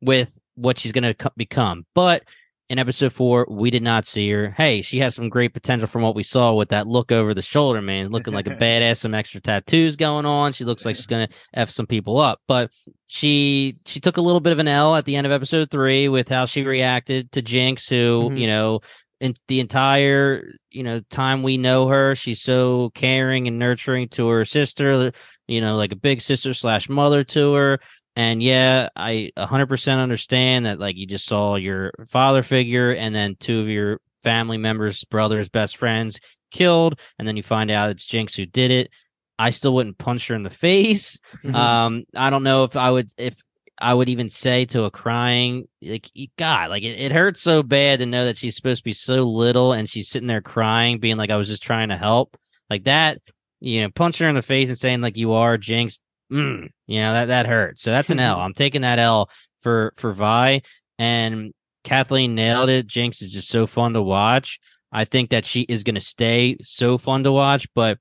with 0.00 0.38
what 0.54 0.78
she's 0.78 0.92
going 0.92 1.04
to 1.04 1.14
co- 1.14 1.30
become. 1.36 1.84
But 1.94 2.24
in 2.70 2.78
episode 2.78 3.12
four, 3.12 3.46
we 3.48 3.70
did 3.70 3.82
not 3.82 4.06
see 4.06 4.30
her. 4.30 4.50
Hey, 4.50 4.82
she 4.82 4.98
has 4.98 5.14
some 5.14 5.28
great 5.30 5.54
potential 5.54 5.86
from 5.86 6.02
what 6.02 6.14
we 6.14 6.22
saw 6.22 6.52
with 6.54 6.68
that 6.68 6.86
look 6.86 7.10
over 7.10 7.32
the 7.32 7.40
shoulder, 7.42 7.80
man, 7.80 8.10
looking 8.10 8.34
like 8.34 8.46
a 8.46 8.50
badass. 8.56 8.98
Some 8.98 9.14
extra 9.14 9.40
tattoos 9.40 9.96
going 9.96 10.26
on. 10.26 10.52
She 10.52 10.64
looks 10.64 10.84
like 10.84 10.96
she's 10.96 11.06
going 11.06 11.28
to 11.28 11.34
f 11.54 11.70
some 11.70 11.86
people 11.86 12.18
up, 12.18 12.40
but 12.46 12.70
she 13.06 13.76
she 13.86 14.00
took 14.00 14.18
a 14.18 14.20
little 14.20 14.40
bit 14.40 14.52
of 14.52 14.58
an 14.58 14.68
L 14.68 14.96
at 14.96 15.06
the 15.06 15.16
end 15.16 15.26
of 15.26 15.32
episode 15.32 15.70
three 15.70 16.08
with 16.08 16.28
how 16.28 16.44
she 16.44 16.62
reacted 16.62 17.32
to 17.32 17.42
Jinx, 17.42 17.88
who 17.88 18.30
Mhm. 18.30 18.38
you 18.40 18.46
know, 18.46 18.80
in 19.20 19.34
the 19.48 19.60
entire 19.60 20.44
you 20.70 20.82
know 20.82 21.00
time 21.10 21.42
we 21.42 21.56
know 21.56 21.88
her, 21.88 22.14
she's 22.14 22.42
so 22.42 22.90
caring 22.94 23.48
and 23.48 23.58
nurturing 23.58 24.08
to 24.10 24.28
her 24.28 24.44
sister, 24.44 25.12
you 25.46 25.62
know, 25.62 25.74
like 25.76 25.92
a 25.92 25.96
big 25.96 26.20
sister 26.20 26.52
slash 26.52 26.88
mother 26.90 27.24
to 27.24 27.54
her. 27.54 27.78
And 28.18 28.42
yeah, 28.42 28.88
I 28.96 29.30
100% 29.38 30.02
understand 30.02 30.66
that 30.66 30.80
like 30.80 30.96
you 30.96 31.06
just 31.06 31.24
saw 31.24 31.54
your 31.54 31.92
father 32.08 32.42
figure 32.42 32.90
and 32.90 33.14
then 33.14 33.36
two 33.38 33.60
of 33.60 33.68
your 33.68 34.00
family 34.24 34.58
members, 34.58 35.04
brothers, 35.04 35.48
best 35.48 35.76
friends 35.76 36.18
killed, 36.50 36.98
and 37.16 37.28
then 37.28 37.36
you 37.36 37.44
find 37.44 37.70
out 37.70 37.90
it's 37.90 38.04
Jinx 38.04 38.34
who 38.34 38.44
did 38.44 38.72
it. 38.72 38.90
I 39.38 39.50
still 39.50 39.72
wouldn't 39.72 39.98
punch 39.98 40.26
her 40.26 40.34
in 40.34 40.42
the 40.42 40.50
face. 40.66 41.20
Mhm. 41.44 41.54
Um, 41.54 42.04
I 42.12 42.30
don't 42.30 42.42
know 42.42 42.64
if 42.64 42.74
I 42.74 42.90
would 42.90 43.12
if 43.18 43.36
I 43.80 43.94
would 43.94 44.08
even 44.08 44.28
say 44.28 44.64
to 44.64 44.82
a 44.82 44.90
crying 44.90 45.68
like 45.80 46.10
God, 46.36 46.70
like 46.70 46.82
it, 46.82 46.98
it 46.98 47.12
hurts 47.12 47.40
so 47.40 47.62
bad 47.62 48.00
to 48.00 48.06
know 48.06 48.24
that 48.24 48.36
she's 48.36 48.56
supposed 48.56 48.80
to 48.80 48.84
be 48.84 48.94
so 48.94 49.28
little 49.28 49.72
and 49.72 49.88
she's 49.88 50.08
sitting 50.08 50.26
there 50.26 50.42
crying, 50.42 50.98
being 50.98 51.18
like 51.18 51.30
I 51.30 51.36
was 51.36 51.46
just 51.46 51.62
trying 51.62 51.90
to 51.90 51.96
help. 51.96 52.36
Like 52.68 52.82
that, 52.82 53.18
you 53.60 53.82
know, 53.82 53.90
punching 53.90 54.24
her 54.24 54.28
in 54.28 54.34
the 54.34 54.42
face 54.42 54.70
and 54.70 54.78
saying 54.78 55.02
like 55.02 55.16
you 55.16 55.34
are 55.34 55.56
Jinx, 55.56 56.00
mm, 56.32 56.68
you 56.86 57.00
know, 57.00 57.12
that 57.12 57.26
that 57.26 57.46
hurts. 57.46 57.82
So 57.82 57.90
that's 57.90 58.10
an 58.10 58.20
L. 58.20 58.40
I'm 58.40 58.54
taking 58.54 58.82
that 58.82 58.98
L 58.98 59.30
for 59.60 59.92
for 59.96 60.12
Vi 60.12 60.62
and 60.98 61.52
Kathleen 61.84 62.34
nailed 62.34 62.68
it. 62.68 62.86
Jinx 62.86 63.22
is 63.22 63.32
just 63.32 63.48
so 63.48 63.66
fun 63.66 63.92
to 63.94 64.02
watch. 64.02 64.58
I 64.92 65.04
think 65.04 65.30
that 65.30 65.44
she 65.44 65.62
is 65.62 65.84
going 65.84 65.94
to 65.96 66.00
stay 66.00 66.56
so 66.62 66.96
fun 66.98 67.24
to 67.24 67.32
watch, 67.32 67.66
but 67.74 67.98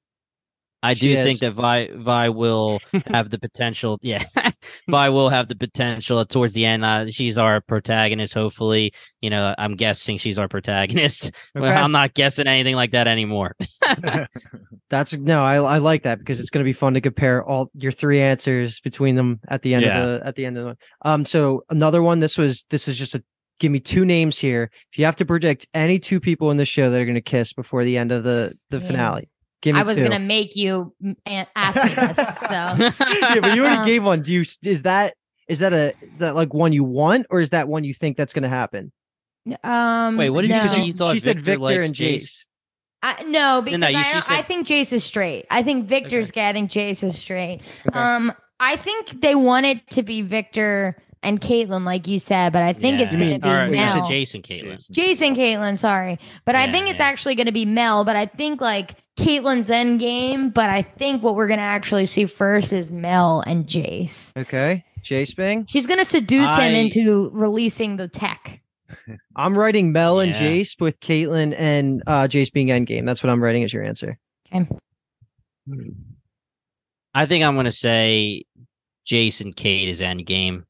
I 0.82 0.94
She 0.94 1.14
do 1.14 1.20
is. 1.20 1.26
think 1.26 1.40
that 1.42 1.52
Vi 1.54 1.90
Vi 1.96 2.30
will 2.30 2.80
have 3.08 3.30
the 3.30 3.40
potential. 3.40 4.00
Yeah, 4.02 4.24
Vi 4.90 5.10
will 5.10 5.30
have 5.30 5.48
the 5.48 5.56
potential 5.56 6.26
towards 6.26 6.54
the 6.54 6.66
end. 6.66 6.84
Uh, 6.86 7.10
she's 7.10 7.38
our 7.38 7.62
protagonist. 7.62 8.34
Hopefully, 8.34 8.94
you 9.22 9.30
know, 9.30 9.54
I'm 9.58 9.76
guessing 9.76 10.18
she's 10.18 10.38
our 10.40 10.48
protagonist. 10.48 11.32
Okay. 11.58 11.68
I'm 11.70 11.92
not 11.92 12.14
guessing 12.14 12.46
anything 12.48 12.76
like 12.76 12.92
that 12.92 13.08
anymore. 13.08 13.56
That's 14.90 15.18
no, 15.18 15.44
I 15.44 15.56
I 15.56 15.78
like 15.80 16.04
that 16.04 16.20
because 16.20 16.40
it's 16.40 16.50
going 16.50 16.64
to 16.64 16.68
be 16.68 16.74
fun 16.74 16.94
to 16.94 17.02
compare 17.02 17.44
all 17.44 17.70
your 17.74 17.92
three 17.92 18.22
answers 18.22 18.80
between 18.80 19.16
them 19.16 19.40
at 19.50 19.62
the 19.62 19.74
end 19.74 19.86
Yeah. 19.86 20.00
of 20.00 20.22
the 20.22 20.28
at 20.28 20.36
the 20.36 20.46
end 20.46 20.58
of 20.58 20.62
the 20.64 20.68
one. 20.68 20.78
Um, 21.04 21.26
so 21.26 21.64
another 21.70 22.02
one. 22.02 22.20
This 22.20 22.38
was 22.38 22.64
this 22.70 22.88
is 22.88 22.98
just 22.98 23.16
a 23.16 23.24
give 23.60 23.72
me 23.72 23.80
two 23.80 24.06
names 24.06 24.38
here. 24.38 24.70
If 24.92 24.98
you 25.00 25.06
have 25.06 25.16
to 25.18 25.26
predict 25.26 25.68
any 25.74 26.00
two 26.00 26.20
people 26.20 26.52
in 26.52 26.58
the 26.58 26.66
show 26.66 26.90
that 26.90 27.02
are 27.02 27.06
going 27.06 27.16
to 27.16 27.22
kiss 27.22 27.54
before 27.54 27.84
the 27.84 27.98
end 27.98 28.12
of 28.12 28.24
the 28.24 28.56
the 28.70 28.80
Yeah. 28.80 28.88
finale, 28.88 29.30
give 29.62 29.76
me 29.76 29.82
I 29.82 29.84
was 29.84 29.96
two. 29.96 30.04
gonna 30.04 30.20
make 30.20 30.56
you 30.56 30.94
ask 31.56 31.84
me 31.84 31.90
this. 31.90 32.18
So 32.18 33.04
yeah, 33.10 33.40
but 33.42 33.56
you 33.56 33.62
already 33.64 33.78
Um, 33.78 33.86
gave 33.86 34.04
one. 34.04 34.22
Do 34.22 34.34
you 34.34 34.42
is 34.64 34.82
that 34.84 35.14
is 35.48 35.60
that 35.60 35.74
a 35.74 35.94
is 36.02 36.18
that 36.20 36.36
like 36.36 36.54
one 36.54 36.74
you 36.74 36.84
want 36.84 37.26
or 37.30 37.40
is 37.42 37.52
that 37.52 37.68
one 37.68 37.84
you 37.84 37.94
think 37.94 38.18
that's 38.18 38.34
going 38.34 38.44
to 38.44 38.50
happen? 38.50 38.92
um, 39.64 40.18
Wait, 40.18 40.30
what 40.30 40.42
did 40.42 40.50
you 40.52 40.58
no. 40.58 40.68
say? 40.68 40.84
You 40.84 40.94
thought 40.94 41.14
she 41.14 41.20
said 41.22 41.40
Viktor 41.40 41.66
Viktor 41.68 41.82
and 41.84 41.94
Jayce? 41.94 42.16
Jayce. 42.24 42.46
I, 43.02 43.24
no, 43.24 43.62
because 43.62 43.80
no, 43.80 43.88
you- 43.88 43.98
I, 43.98 44.04
she 44.04 44.12
don't- 44.14 44.32
I 44.32 44.42
think 44.42 44.68
Jayce 44.68 44.92
is 44.92 45.04
straight. 45.04 45.46
I 45.50 45.64
think 45.64 45.86
Viktor's 45.86 46.32
getting 46.32 46.68
Jayce 46.68 47.04
is 47.04 47.18
straight. 47.18 47.62
Okay. 47.88 47.98
Um, 47.98 48.34
I 48.60 48.76
think 48.76 49.22
they 49.22 49.36
want 49.36 49.66
it 49.68 49.88
to 49.92 50.04
be 50.04 50.22
Viktor 50.24 50.98
and 51.24 51.42
Caitlyn, 51.42 51.84
like 51.84 52.08
you 52.08 52.20
said, 52.20 52.54
but 52.54 52.64
I 52.64 52.74
think 52.74 53.00
it's 53.00 53.16
going 53.16 53.34
to 53.34 53.40
be 53.40 53.50
All 53.50 53.56
right, 53.56 53.70
you 53.70 53.76
said 53.76 53.96
Mel. 53.96 54.08
Jason 54.08 54.42
Caitlyn. 54.42 54.92
Jason 54.92 55.36
Caitlyn, 55.36 55.78
sorry. 55.78 56.20
But 56.46 56.56
I 56.56 56.72
think 56.72 56.90
it's 56.90 57.00
yeah. 57.00 57.08
actually 57.08 57.36
going 57.36 57.48
to 57.48 57.52
be 57.52 57.66
Mel, 57.66 58.06
but 58.06 58.16
I 58.16 58.26
think 58.26 58.62
like 58.62 58.96
Caitlyn's 59.18 59.70
end 59.70 60.00
game, 60.00 60.50
but 60.50 60.70
I 60.70 60.84
think 60.84 61.24
what 61.24 61.36
we're 61.36 61.48
going 61.48 61.60
to 61.60 61.64
actually 61.64 62.06
see 62.06 62.26
first 62.26 62.72
is 62.72 62.92
Mel 62.92 63.44
and 63.46 63.66
Jayce. 63.66 64.36
Okay, 64.38 64.86
Jayce 65.02 65.36
Bing. 65.36 65.66
She's 65.68 65.88
going 65.88 66.00
to 66.00 66.06
seduce 66.06 66.50
I- 66.50 66.68
him 66.68 66.76
into 66.76 67.30
releasing 67.34 67.98
the 67.98 68.08
tech. 68.08 68.62
I'm 69.36 69.58
writing 69.58 69.92
Mel 69.92 70.20
and 70.20 70.34
Jayce 70.34 70.80
with 70.80 71.00
Caitlyn 71.00 71.54
and 71.58 72.02
uh, 72.08 72.28
Jayce 72.28 72.54
being 72.54 72.72
end 72.72 72.88
game. 72.88 73.06
That's 73.06 73.22
what 73.22 73.30
I'm 73.30 73.44
writing 73.44 73.64
as 73.64 73.74
your 73.74 73.84
answer. 73.84 74.18
Okay. 74.54 74.66
I 77.14 77.26
think 77.26 77.44
I'm 77.44 77.56
going 77.56 77.66
to 77.66 77.72
say 77.72 78.44
Jason 79.06 79.54
Kate 79.54 79.90
is 79.90 80.02
Endgame. 80.02 80.64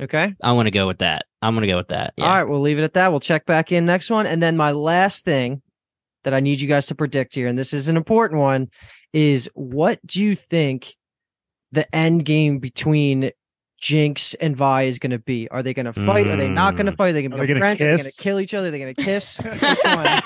Okay. 0.00 0.34
I'm 0.42 0.56
gonna 0.56 0.70
go 0.70 0.86
with 0.86 0.98
that. 0.98 1.26
I'm 1.42 1.54
gonna 1.54 1.66
go 1.66 1.76
with 1.76 1.88
that. 1.88 2.14
Yeah. 2.16 2.26
All 2.26 2.34
right, 2.34 2.48
we'll 2.48 2.60
leave 2.60 2.78
it 2.78 2.84
at 2.84 2.94
that. 2.94 3.10
We'll 3.10 3.20
check 3.20 3.46
back 3.46 3.72
in 3.72 3.84
next 3.84 4.10
one. 4.10 4.26
And 4.26 4.42
then 4.42 4.56
my 4.56 4.72
last 4.72 5.24
thing 5.24 5.62
that 6.24 6.34
I 6.34 6.40
need 6.40 6.60
you 6.60 6.68
guys 6.68 6.86
to 6.86 6.94
predict 6.94 7.34
here, 7.34 7.48
and 7.48 7.58
this 7.58 7.72
is 7.72 7.88
an 7.88 7.96
important 7.96 8.40
one, 8.40 8.68
is 9.12 9.50
what 9.54 9.98
do 10.06 10.22
you 10.22 10.36
think 10.36 10.94
the 11.72 11.92
end 11.94 12.24
game 12.24 12.58
between 12.58 13.30
Jinx 13.80 14.34
and 14.34 14.56
Vi 14.56 14.82
is 14.82 14.98
going 14.98 15.12
to 15.12 15.18
be? 15.18 15.48
Are 15.50 15.62
they 15.62 15.72
going 15.72 15.86
to 15.86 15.92
fight? 15.92 16.26
Are 16.26 16.36
they 16.36 16.48
not 16.48 16.76
going 16.76 16.86
to 16.86 16.92
Mm. 16.92 16.96
fight? 16.96 17.10
Are 17.10 17.12
they 17.12 17.22
going 17.22 17.30
to 17.30 17.36
Are 17.36 17.40
be 17.40 17.46
they 17.46 17.52
gonna 17.54 17.60
friends? 17.60 17.80
Are 17.80 17.84
they 17.84 18.02
going 18.02 18.10
to 18.12 18.22
kill 18.22 18.40
each 18.40 18.54
other? 18.54 18.68
Are 18.68 18.70
they 18.72 18.78
going 18.78 18.94
to 18.94 19.02
kiss? 19.02 19.38
Which 19.42 19.78
one? 19.84 20.22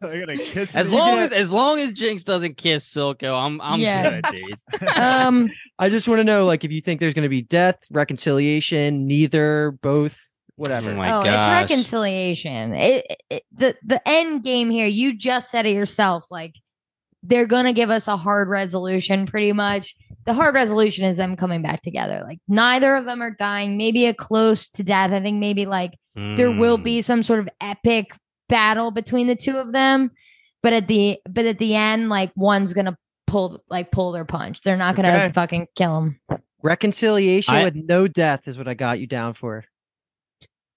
They're 0.00 0.20
gonna 0.26 0.36
kiss 0.36 0.76
As 0.76 0.92
long 0.92 1.18
as 1.20 1.32
as 1.32 1.50
long 1.52 1.78
as 1.80 1.92
Jinx 1.94 2.24
doesn't 2.24 2.56
kiss 2.58 2.92
Silco, 2.92 3.34
I'm 3.42 3.60
I'm 3.62 3.80
Yeah. 3.80 4.20
good. 4.20 4.58
Um, 4.96 5.50
I 5.78 5.88
just 5.88 6.06
want 6.08 6.18
to 6.20 6.24
know, 6.24 6.44
like, 6.44 6.64
if 6.64 6.72
you 6.72 6.80
think 6.82 7.00
there's 7.00 7.14
going 7.14 7.22
to 7.22 7.28
be 7.30 7.42
death, 7.42 7.78
reconciliation, 7.90 9.06
neither, 9.06 9.78
both, 9.82 10.20
whatever. 10.56 10.90
Oh 10.90 10.94
my 10.96 11.12
oh, 11.12 11.20
it's 11.22 11.48
reconciliation. 11.48 12.74
It, 12.74 13.06
it, 13.30 13.42
the 13.52 13.74
the 13.84 14.06
end 14.06 14.42
game 14.44 14.68
here. 14.70 14.86
You 14.86 15.16
just 15.16 15.50
said 15.50 15.64
it 15.66 15.74
yourself. 15.74 16.26
Like 16.30 16.54
they're 17.22 17.46
gonna 17.46 17.72
give 17.72 17.88
us 17.90 18.06
a 18.08 18.16
hard 18.16 18.48
resolution, 18.48 19.26
pretty 19.26 19.52
much. 19.52 19.94
The 20.26 20.32
hard 20.34 20.54
resolution 20.54 21.04
is 21.04 21.16
them 21.16 21.36
coming 21.36 21.62
back 21.62 21.82
together. 21.82 22.22
Like 22.24 22.38
neither 22.48 22.94
of 22.96 23.04
them 23.04 23.22
are 23.22 23.30
dying. 23.30 23.76
Maybe 23.76 24.06
a 24.06 24.14
close 24.14 24.68
to 24.68 24.82
death. 24.82 25.10
I 25.12 25.20
think 25.20 25.38
maybe 25.38 25.66
like 25.66 25.92
there 26.14 26.50
will 26.50 26.78
Mm. 26.78 26.84
be 26.84 27.02
some 27.02 27.22
sort 27.22 27.40
of 27.40 27.48
epic 27.60 28.10
battle 28.48 28.90
between 28.90 29.26
the 29.26 29.36
two 29.36 29.56
of 29.58 29.72
them. 29.72 30.10
But 30.62 30.72
at 30.72 30.86
the 30.88 31.18
but 31.28 31.44
at 31.44 31.58
the 31.58 31.74
end, 31.74 32.08
like 32.08 32.32
one's 32.36 32.72
gonna 32.72 32.96
pull 33.26 33.62
like 33.68 33.90
pull 33.90 34.12
their 34.12 34.24
punch. 34.24 34.62
They're 34.62 34.76
not 34.76 34.96
gonna 34.96 35.08
Okay. 35.08 35.32
fucking 35.32 35.66
kill 35.76 35.98
him. 35.98 36.20
Reconciliation 36.62 37.54
I- 37.54 37.64
with 37.64 37.74
no 37.74 38.08
death 38.08 38.48
is 38.48 38.56
what 38.56 38.66
I 38.68 38.74
got 38.74 38.98
you 39.00 39.06
down 39.06 39.34
for. 39.34 39.64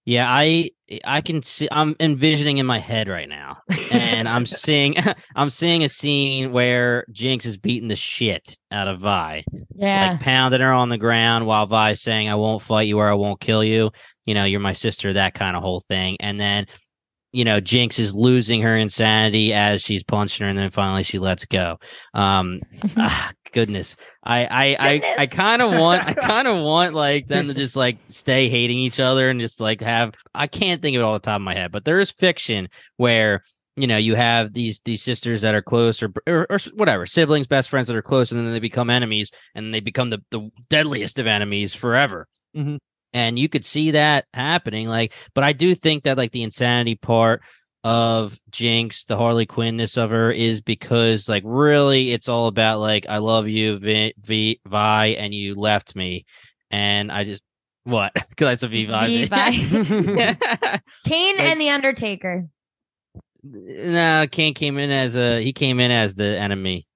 Yeah, 0.07 0.25
I 0.25 0.71
I 1.03 1.19
can 1.19 1.43
see 1.43 1.67
I'm 1.69 1.93
envisioning 1.99 2.59
in 2.59 2.65
my 2.65 2.79
head 2.79 3.09
right 3.09 3.27
now. 3.27 3.57
And 3.91 4.29
I'm 4.29 4.45
seeing 4.45 4.95
I'm 5.35 5.49
seeing 5.49 5.83
a 5.83 5.89
scene 5.89 6.53
where 6.53 7.05
Jinx 7.11 7.45
is 7.45 7.57
beating 7.57 7.89
the 7.89 7.97
shit 7.97 8.57
out 8.71 8.87
of 8.87 9.01
Vi. 9.01 9.43
Yeah. 9.75 10.11
Like 10.11 10.21
pounding 10.21 10.61
her 10.61 10.71
on 10.71 10.87
the 10.87 10.97
ground 10.97 11.45
while 11.45 11.65
Vi's 11.65 12.01
saying, 12.01 12.29
I 12.29 12.35
won't 12.35 12.61
fight 12.61 12.87
you 12.87 12.99
or 12.99 13.09
I 13.09 13.15
won't 13.15 13.41
kill 13.41 13.65
you. 13.65 13.91
You 14.25 14.33
know, 14.33 14.45
you're 14.45 14.61
my 14.61 14.71
sister, 14.71 15.11
that 15.11 15.33
kind 15.33 15.57
of 15.57 15.61
whole 15.61 15.81
thing. 15.81 16.15
And 16.21 16.39
then, 16.39 16.67
you 17.37 17.45
know, 17.45 17.59
Jinx 17.59 17.99
is 17.99 18.15
losing 18.15 18.63
her 18.63 18.75
insanity 18.75 19.53
as 19.53 19.83
she's 19.83 20.01
punching 20.01 20.43
her, 20.43 20.49
and 20.49 20.57
then 20.57 20.71
finally 20.71 21.03
she 21.03 21.19
lets 21.19 21.45
go. 21.45 21.77
Um 22.15 22.61
ah, 22.97 23.31
goodness. 23.53 23.95
I 24.23 24.45
I 24.45 24.77
I, 24.79 25.15
I 25.19 25.25
kind 25.27 25.61
of 25.61 25.79
want 25.79 26.03
I 26.07 26.13
kind 26.33 26.47
of 26.47 26.63
want 26.63 26.95
like 26.95 27.27
them 27.27 27.47
to 27.47 27.53
just 27.53 27.75
like 27.75 27.99
stay 28.09 28.49
hating 28.49 28.79
each 28.79 28.99
other 28.99 29.29
and 29.29 29.39
just 29.39 29.61
like 29.61 29.81
have 29.81 30.15
I 30.33 30.47
can't 30.47 30.81
think 30.81 30.95
of 30.95 31.01
it 31.01 31.03
all 31.03 31.13
the 31.13 31.19
top 31.19 31.35
of 31.35 31.43
my 31.43 31.53
head, 31.53 31.71
but 31.71 31.85
there 31.85 31.99
is 31.99 32.09
fiction 32.09 32.69
where 32.95 33.43
you 33.75 33.85
know 33.85 33.97
you 33.97 34.15
have 34.15 34.53
these 34.53 34.81
these 34.83 35.03
sisters 35.03 35.41
that 35.41 35.53
are 35.53 35.61
close 35.61 36.01
or, 36.01 36.11
or 36.25 36.47
or 36.49 36.57
whatever 36.73 37.05
siblings 37.05 37.45
best 37.45 37.69
friends 37.69 37.85
that 37.85 37.95
are 37.95 38.01
close 38.01 38.31
and 38.31 38.43
then 38.43 38.51
they 38.51 38.59
become 38.59 38.89
enemies 38.89 39.29
and 39.53 39.71
they 39.71 39.79
become 39.79 40.09
the, 40.09 40.19
the 40.31 40.49
deadliest 40.71 41.19
of 41.19 41.27
enemies 41.27 41.75
forever 41.75 42.27
Mhm. 42.55 42.79
And 43.13 43.37
you 43.39 43.47
could 43.49 43.63
see 43.65 43.91
that 43.91 44.25
happening 44.33 44.87
like 44.87 45.13
but 45.33 45.43
i 45.43 45.53
do 45.53 45.73
think 45.75 46.03
that 46.03 46.17
like 46.17 46.31
the 46.31 46.43
insanity 46.43 46.95
part 46.95 47.41
of 47.83 48.37
jinx 48.49 49.05
the 49.05 49.15
harley 49.17 49.45
quinnness 49.45 49.97
of 49.97 50.09
her 50.09 50.31
is 50.31 50.61
because 50.61 51.29
like 51.29 51.43
really 51.45 52.11
it's 52.11 52.27
all 52.27 52.47
about 52.47 52.79
like 52.79 53.05
i 53.07 53.17
love 53.19 53.47
you 53.47 53.77
vi, 53.79 54.13
vi, 54.19 54.59
vi 54.67 55.05
and 55.07 55.33
you 55.33 55.53
left 55.55 55.95
me. 55.95 56.25
And 56.71 57.11
i 57.11 57.23
just 57.23 57.41
what? 57.83 58.11
Because 58.13 58.59
that's 58.59 58.61
said 58.61 58.71
vi, 58.71 58.85
vi. 58.85 59.27
Kane 61.05 61.37
Like- 61.37 61.45
and 61.47 61.61
the 61.61 61.69
Undertaker. 61.69 62.49
no 63.43 64.25
kane 64.29 64.53
came 64.53 64.77
in 64.77 64.89
as 64.91 65.15
a 65.15 65.41
he 65.41 65.53
came 65.53 65.79
in 65.79 65.91
as 65.91 66.15
the 66.15 66.37
enemy 66.37 66.86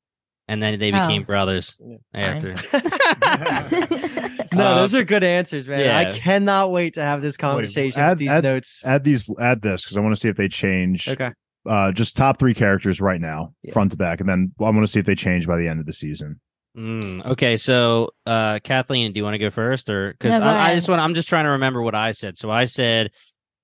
and 0.51 0.61
then 0.61 0.77
they 0.79 0.91
Oh. 0.91 1.07
became 1.07 1.23
brothers 1.23 1.77
after 2.13 2.53
no, 4.53 4.65
Uh, 4.65 4.75
those 4.75 4.93
are 4.93 5.03
good 5.03 5.23
answers, 5.23 5.65
man. 5.67 5.89
I 5.89 6.11
cannot 6.11 6.71
wait 6.71 6.95
to 6.95 7.01
have 7.01 7.21
this 7.21 7.37
conversation 7.37 8.01
add- 8.01 8.09
with 8.11 8.19
these 8.19 8.29
add- 8.29 8.43
notes. 8.43 8.83
add 8.85 9.03
these 9.03 9.29
add 9.39 9.61
this 9.61 9.83
because 9.83 9.97
I 9.97 10.01
want 10.01 10.13
to 10.15 10.19
see 10.19 10.27
if 10.29 10.35
they 10.37 10.47
change. 10.47 11.07
okay. 11.07 11.31
Uh, 11.69 11.91
just 11.91 12.17
top 12.17 12.39
three 12.39 12.55
characters 12.55 12.99
right 12.99 13.21
now, 13.21 13.53
Yeah. 13.63 13.73
front 13.73 13.91
to 13.91 13.97
back, 13.97 14.19
and 14.19 14.27
then 14.27 14.51
I 14.59 14.63
want 14.63 14.81
to 14.81 14.87
see 14.87 14.99
if 14.99 15.05
they 15.05 15.13
change 15.15 15.45
by 15.47 15.57
the 15.57 15.67
end 15.67 15.79
of 15.79 15.85
the 15.85 15.93
season. 15.93 16.39
Mm, 16.77 17.25
okay, 17.25 17.57
so 17.57 18.09
uh 18.25 18.59
Kathleen, 18.63 19.13
do 19.13 19.19
you 19.19 19.23
want 19.23 19.35
to 19.35 19.39
go 19.39 19.49
first, 19.49 19.89
or 19.89 20.13
because 20.13 20.39
No, 20.39 20.45
I, 20.45 20.71
I 20.71 20.75
just 20.75 20.89
want 20.89 21.01
I'm 21.01 21.13
just 21.13 21.29
trying 21.29 21.45
to 21.45 21.51
remember 21.51 21.81
what 21.81 21.93
I 21.95 22.13
said. 22.13 22.37
So 22.37 22.49
I 22.49 22.65
said, 22.65 23.11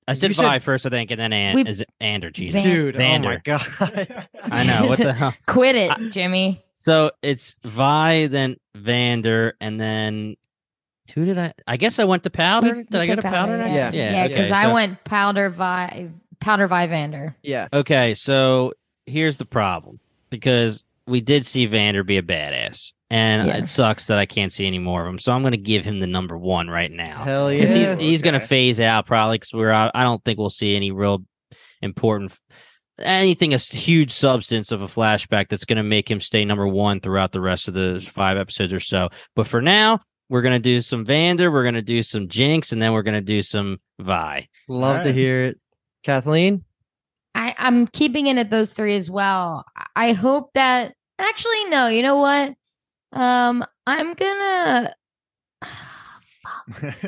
I 0.08 0.14
said 0.14 0.30
You 0.30 0.34
said- 0.36 0.44
Vi 0.44 0.60
first, 0.60 0.86
I 0.86 0.90
think, 0.90 1.12
and 1.12 1.20
then 1.20 1.34
and 1.34 1.56
We- 1.56 1.68
is 1.70 1.82
it 1.82 1.90
Ander? 2.00 2.30
Jesus, 2.32 2.64
Van- 2.64 2.74
Dude, 2.74 2.96
oh 2.96 3.20
my 3.20 3.38
god. 3.44 3.68
I 4.44 4.64
know 4.64 4.88
what 4.88 5.00
the 5.00 5.14
hell. 5.14 5.34
Quit 5.48 5.76
it, 5.76 6.12
Jimmy. 6.12 6.64
So 6.76 7.12
it's 7.22 7.58
Vi, 7.64 8.28
then 8.28 8.56
Vander, 8.76 9.56
and 9.60 9.80
then 9.80 10.38
who 11.14 11.26
did 11.26 11.38
I? 11.38 11.54
I 11.68 11.78
guess 11.78 12.00
I 12.00 12.04
went 12.06 12.24
to 12.24 12.30
Powder. 12.30 12.68
You- 12.78 12.84
did 12.84 12.96
I 12.96 13.06
go 13.08 13.12
said 13.12 13.16
to 13.18 13.22
Powder? 13.24 13.58
next? 13.58 13.74
Yeah. 13.74 13.92
Yeah, 13.94 14.24
okay, 14.26 14.28
because 14.34 14.52
I 14.52 14.64
so- 14.64 14.74
went 14.74 15.04
Powder 15.04 15.50
Vi 15.50 16.10
Powder 16.40 16.68
Vi 16.68 16.88
Vander. 16.88 17.36
yeah. 17.42 17.68
Okay, 17.74 18.14
so 18.14 18.74
here's 19.06 19.38
the 19.38 19.46
problem 19.46 20.00
because 20.30 20.84
we 21.08 21.22
did 21.22 21.46
see 21.46 21.66
Vander 21.66 22.04
be 22.04 22.18
a 22.18 22.22
badass, 22.22 22.94
and 23.10 23.48
Yeah. 23.48 23.58
it 23.58 23.68
sucks 23.68 24.06
that 24.06 24.18
I 24.18 24.26
can't 24.26 24.52
see 24.52 24.68
any 24.68 24.80
more 24.80 25.02
of 25.02 25.10
him. 25.10 25.20
So 25.20 25.32
I'm 25.32 25.42
going 25.42 25.52
to 25.52 25.58
give 25.58 25.86
him 25.86 26.00
the 26.00 26.08
number 26.08 26.38
one 26.38 26.70
right 26.70 26.92
now. 26.92 27.24
Hell 27.24 27.52
yeah. 27.52 27.62
because 27.62 27.74
he's 27.74 27.96
he's 27.96 28.22
going 28.22 28.34
to 28.34 28.40
okay. 28.40 28.48
phase 28.48 28.80
out 28.80 29.06
probably 29.06 29.36
because 29.36 29.54
we're 29.54 29.72
out. 29.72 29.92
I 29.96 30.04
don't 30.04 30.24
think 30.24 30.38
we'll 30.38 30.50
see 30.50 30.76
any 30.76 30.92
real 30.92 31.24
important 31.82 32.34
anything 33.00 33.54
a 33.54 33.58
huge 33.58 34.12
substance 34.12 34.72
of 34.72 34.82
a 34.82 34.88
flashback 34.88 35.50
that's 35.50 35.66
going 35.66 35.78
to 35.78 35.84
make 35.84 36.10
him 36.10 36.20
stay 36.20 36.44
number 36.46 36.68
one 36.68 37.00
throughout 37.00 37.32
the 37.32 37.42
rest 37.42 37.68
of 37.68 37.74
the 37.74 38.06
five 38.12 38.38
episodes 38.38 38.74
or 38.74 38.80
so. 38.80 39.10
But 39.36 39.48
for 39.48 39.62
now, 39.62 40.02
we're 40.30 40.42
going 40.42 40.54
to 40.54 40.60
do 40.60 40.82
some 40.82 41.06
Vander, 41.06 41.52
we're 41.52 41.64
going 41.64 41.76
to 41.76 41.82
do 41.82 42.04
some 42.04 42.28
Jinx, 42.28 42.72
and 42.72 42.82
then 42.82 42.94
we're 42.94 43.04
going 43.04 43.14
to 43.14 43.22
do 43.22 43.42
some 43.42 43.80
Vi. 44.00 44.50
Love 44.68 45.04
to 45.04 45.14
hear 45.14 45.44
it. 45.44 45.60
Kathleen? 46.04 46.64
I, 47.36 47.54
I'm 47.58 47.88
keeping 47.88 48.28
it 48.28 48.38
at 48.38 48.50
those 48.50 48.74
three 48.74 48.96
as 48.96 49.10
well. 49.10 49.66
I 49.96 50.14
hope 50.14 50.50
that 50.56 50.96
actually 51.20 51.66
no, 51.66 51.88
you 51.88 52.02
know 52.04 52.18
what? 52.18 52.54
Um, 53.14 53.64
I'm 53.86 54.14
gonna 54.14 54.94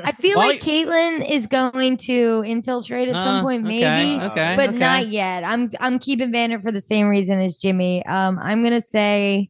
I 0.04 0.14
feel 0.20 0.38
Why- 0.38 0.48
like 0.48 0.62
Caitlyn 0.62 1.30
is 1.30 1.46
going 1.48 1.98
to 1.98 2.44
infiltrate 2.46 3.10
at 3.10 3.22
some 3.22 3.38
Uh, 3.38 3.42
point, 3.44 3.66
okay, 3.66 3.80
maybe. 3.82 4.24
okay, 4.26 4.56
but 4.56 4.70
okay. 4.70 4.78
not 4.78 5.08
yet. 5.10 5.44
I'm 5.44 5.70
I'm 5.80 6.00
keeping 6.00 6.32
Vander 6.32 6.60
for 6.60 6.72
the 6.72 6.82
same 6.82 7.08
reason 7.10 7.40
as 7.40 7.58
Jimmy. 7.58 8.06
Um, 8.06 8.40
I'm 8.42 8.64
gonna 8.64 8.82
say 8.82 9.50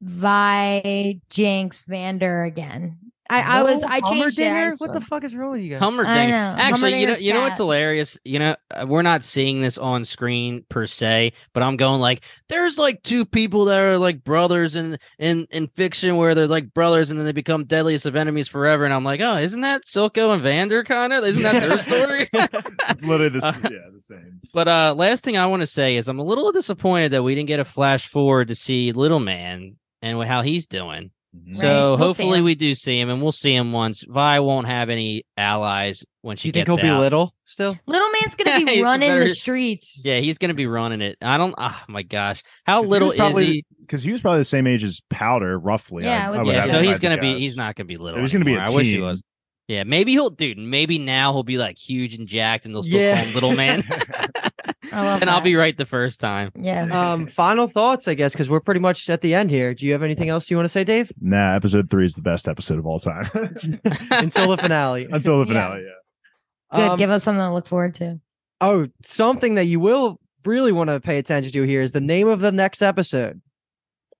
Vi 0.00 1.20
Jinx 1.28 1.82
Vander 1.82 2.42
again. 2.44 2.98
I, 3.30 3.60
I 3.60 3.62
was 3.62 3.82
I 3.82 4.00
changed 4.00 4.38
it. 4.38 4.46
I 4.50 4.70
Heimerdinger? 4.70 4.80
What 4.80 4.94
the 4.94 5.00
fuck 5.02 5.22
is 5.24 5.34
wrong 5.34 5.52
with 5.52 5.60
you 5.62 5.70
guys? 5.70 5.82
Heimerdinger. 5.82 6.06
I 6.06 6.26
know. 6.26 6.54
Actually, 6.58 7.00
you 7.00 7.06
know, 7.06 7.12
Heimerdinger's 7.12 7.22
you 7.22 7.32
know 7.34 7.40
what's 7.42 7.58
hilarious? 7.58 8.18
You 8.24 8.38
know, 8.38 8.56
uh, 8.70 8.86
we're 8.88 9.02
not 9.02 9.22
seeing 9.22 9.60
this 9.60 9.76
on 9.76 10.04
screen 10.06 10.64
per 10.68 10.86
se, 10.86 11.34
but 11.52 11.62
I'm 11.62 11.76
going 11.76 12.00
like, 12.00 12.22
there's 12.48 12.78
like 12.78 13.02
two 13.02 13.26
people 13.26 13.66
that 13.66 13.80
are 13.80 13.98
like 13.98 14.24
brothers 14.24 14.76
in 14.76 14.98
in 15.18 15.46
in 15.50 15.68
fiction 15.68 16.16
where 16.16 16.34
they're 16.34 16.46
like 16.46 16.72
brothers 16.72 17.10
and 17.10 17.18
then 17.18 17.26
they 17.26 17.32
become 17.32 17.64
deadliest 17.64 18.06
of 18.06 18.16
enemies 18.16 18.48
forever. 18.48 18.84
And 18.84 18.94
I'm 18.94 19.04
like, 19.04 19.20
oh, 19.20 19.36
isn't 19.36 19.60
that 19.60 19.84
Silco 19.84 20.32
and 20.32 20.42
Vander 20.42 20.82
kind 20.82 21.12
of? 21.12 21.24
Isn't 21.24 21.42
that 21.42 21.60
their 21.60 21.78
story? 21.78 22.28
Literally 23.02 23.28
the, 23.28 23.46
Uh, 23.46 23.52
yeah, 23.64 23.90
the 23.92 24.00
same. 24.00 24.40
But 24.54 24.68
uh 24.68 24.94
last 24.96 25.22
thing 25.24 25.36
I 25.36 25.46
want 25.46 25.60
to 25.60 25.66
say 25.66 25.96
is 25.96 26.08
I'm 26.08 26.18
a 26.18 26.24
little 26.24 26.50
disappointed 26.50 27.12
that 27.12 27.22
we 27.22 27.34
didn't 27.34 27.48
get 27.48 27.60
a 27.60 27.64
flash 27.64 28.06
forward 28.06 28.48
to 28.48 28.54
see 28.54 28.92
Little 28.92 29.20
Man 29.20 29.76
and 30.00 30.22
how 30.24 30.42
he's 30.42 30.66
doing. 30.66 31.10
Mhm. 31.46 31.56
So 31.56 31.66
Right, 31.66 31.84
we'll 31.84 31.96
hopefully 31.98 32.40
we 32.42 32.54
do 32.54 32.74
see 32.74 32.98
him 32.98 33.08
and 33.10 33.22
we'll 33.22 33.32
see 33.32 33.54
him 33.54 33.72
once. 33.72 34.04
Vi 34.08 34.40
won't 34.40 34.66
have 34.66 34.88
any 34.90 35.24
allies 35.36 36.04
when 36.22 36.36
Do 36.36 36.40
she 36.40 36.48
you 36.48 36.52
think 36.52 36.66
gets 36.66 36.80
he'll 36.80 36.94
be 36.94 36.98
little 37.00 37.34
still? 37.44 37.78
Little 37.86 38.08
man's 38.10 38.34
gonna 38.34 38.64
be 38.66 38.82
running 38.82 39.10
very- 39.10 39.28
the 39.28 39.34
streets. 39.34 40.02
Yeah, 40.04 40.20
he's 40.20 40.38
gonna 40.38 40.54
be 40.54 40.66
running 40.66 41.00
it. 41.00 41.16
I 41.22 41.36
don't 41.38 41.54
oh 41.58 41.80
my 41.88 42.02
gosh. 42.02 42.42
How 42.64 42.78
'Cause 42.80 42.86
he 42.86 42.90
little 42.90 43.08
was 43.08 43.14
is 43.14 43.18
probably- 43.18 43.44
he? 43.46 43.64
Because 43.80 44.02
he 44.02 44.12
was 44.12 44.20
probably 44.20 44.40
the 44.40 44.44
same 44.44 44.66
age 44.66 44.84
as 44.84 45.00
Powder, 45.10 45.58
roughly. 45.58 46.04
Yeah, 46.04 46.26
I 46.26 46.30
would 46.30 46.46
would 46.46 46.54
Yeah, 46.54 46.64
so 46.66 46.82
he's 46.82 46.98
gonna 46.98 47.18
be 47.18 47.32
guess. 47.32 47.40
he's 47.40 47.56
not 47.56 47.74
gonna 47.76 47.86
be 47.86 47.96
little. 47.96 48.20
He's 48.20 48.32
gonna 48.32 48.44
be 48.44 48.54
a. 48.54 48.60
I 48.60 48.70
wish 48.70 48.86
he 48.86 48.98
was. 48.98 49.22
Yeah, 49.66 49.84
maybe 49.84 50.12
he'll 50.12 50.30
dude, 50.30 50.56
maybe 50.58 50.98
now 50.98 51.32
he'll 51.32 51.42
be 51.42 51.58
like 51.58 51.76
huge 51.78 52.14
and 52.14 52.26
jacked 52.26 52.64
and 52.66 52.74
they'll 52.74 52.82
still 52.82 53.00
Yeah. 53.00 53.16
call 53.16 53.24
him 53.26 53.34
little 53.34 53.54
man. 53.54 53.84
I 54.92 55.02
love 55.06 55.20
and 55.22 55.30
I'll 55.30 55.40
be 55.40 55.54
right 55.56 55.76
the 55.76 55.86
first 55.86 56.20
time. 56.20 56.50
Yeah. 56.54 56.82
Um, 57.12 57.26
final 57.26 57.66
thoughts, 57.66 58.08
I 58.08 58.14
guess, 58.14 58.32
because 58.32 58.48
we're 58.50 58.60
pretty 58.60 58.80
much 58.80 59.08
at 59.10 59.20
the 59.20 59.34
end 59.34 59.50
here. 59.50 59.74
Do 59.74 59.86
you 59.86 59.92
have 59.92 60.02
anything 60.02 60.28
else 60.28 60.50
you 60.50 60.56
want 60.56 60.64
to 60.66 60.70
say, 60.70 60.84
Dave? 60.84 61.12
Nah, 61.20 61.54
episode 61.54 61.90
three 61.90 62.04
is 62.04 62.14
the 62.14 62.22
best 62.22 62.48
episode 62.48 62.78
of 62.78 62.86
all 62.86 63.00
time. 63.00 63.28
Until 64.10 64.48
the 64.50 64.56
finale. 64.60 65.06
Until 65.10 65.38
the 65.40 65.46
finale, 65.46 65.82
yeah. 65.82 66.78
Good. 66.80 66.88
Um, 66.90 66.98
Give 66.98 67.10
us 67.10 67.24
something 67.24 67.40
to 67.40 67.52
look 67.52 67.66
forward 67.66 67.94
to. 67.94 68.20
Oh, 68.60 68.86
something 69.02 69.54
that 69.54 69.64
you 69.64 69.80
will 69.80 70.18
really 70.44 70.72
want 70.72 70.90
to 70.90 71.00
pay 71.00 71.18
attention 71.18 71.52
to 71.52 71.62
here 71.62 71.80
is 71.82 71.92
the 71.92 72.00
name 72.00 72.28
of 72.28 72.40
the 72.40 72.52
next 72.52 72.82
episode. 72.82 73.40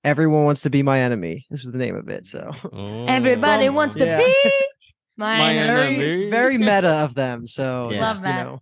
Everyone 0.04 0.44
wants 0.44 0.62
to 0.62 0.70
be 0.70 0.82
my 0.82 1.00
enemy. 1.00 1.44
This 1.50 1.64
is 1.64 1.72
the 1.72 1.78
name 1.78 1.96
of 1.96 2.08
it. 2.08 2.24
So 2.24 2.52
Everybody 3.08 3.68
Oh. 3.68 3.72
wants 3.72 3.96
to 3.96 4.04
Yeah. 4.06 4.18
be 4.18 4.52
My, 5.16 5.38
My 5.38 5.54
enemy. 5.54 5.80
enemy. 5.80 5.96
very 5.98 6.30
very 6.30 6.58
meta 6.58 6.88
of 6.88 7.14
them. 7.14 7.46
So 7.48 7.90
Yeah. 7.92 8.00
Love 8.02 8.22
that. 8.22 8.38
You 8.38 8.44
know, 8.52 8.60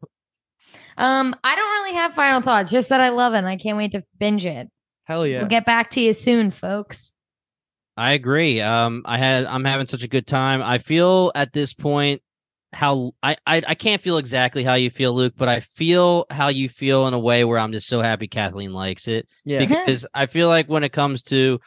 Um, 0.96 1.34
I 1.44 1.54
don't 1.54 1.72
really 1.72 1.94
have 1.94 2.14
final 2.14 2.40
thoughts, 2.40 2.70
just 2.70 2.88
that 2.88 3.00
I 3.00 3.10
love 3.10 3.34
it 3.34 3.38
and 3.38 3.46
I 3.46 3.56
can't 3.56 3.76
wait 3.76 3.92
to 3.92 4.02
binge 4.18 4.44
it. 4.44 4.68
hell 5.04 5.26
yeah. 5.26 5.40
We'll 5.40 5.48
get 5.48 5.66
back 5.66 5.90
to 5.90 6.00
you 6.00 6.12
soon, 6.12 6.50
folks. 6.50 7.12
I 7.96 8.12
agree. 8.12 8.60
Um, 8.60 9.02
I 9.06 9.18
had 9.18 9.46
I'm 9.46 9.64
having 9.64 9.86
such 9.86 10.02
a 10.02 10.08
good 10.08 10.26
time. 10.26 10.62
I 10.62 10.78
feel 10.78 11.32
at 11.34 11.52
this 11.52 11.72
point 11.72 12.22
how 12.72 13.12
I, 13.22 13.36
I 13.46 13.62
I 13.68 13.74
can't 13.74 14.02
feel 14.02 14.18
exactly 14.18 14.64
how 14.64 14.74
you 14.74 14.90
feel, 14.90 15.14
Luke, 15.14 15.34
but 15.36 15.48
I 15.48 15.60
feel 15.60 16.26
how 16.30 16.48
you 16.48 16.68
feel 16.68 17.06
in 17.08 17.14
a 17.14 17.18
way 17.18 17.44
where 17.44 17.58
I'm 17.58 17.72
just 17.72 17.88
so 17.88 18.02
happy 18.02 18.28
Kathleen 18.28 18.72
likes 18.72 19.08
it 19.08 19.26
yeah. 19.44 19.60
because 19.60 20.06
I 20.12 20.26
feel 20.26 20.48
like 20.48 20.68
when 20.68 20.84
it 20.84 20.92
comes 20.92 21.22
to 21.24 21.58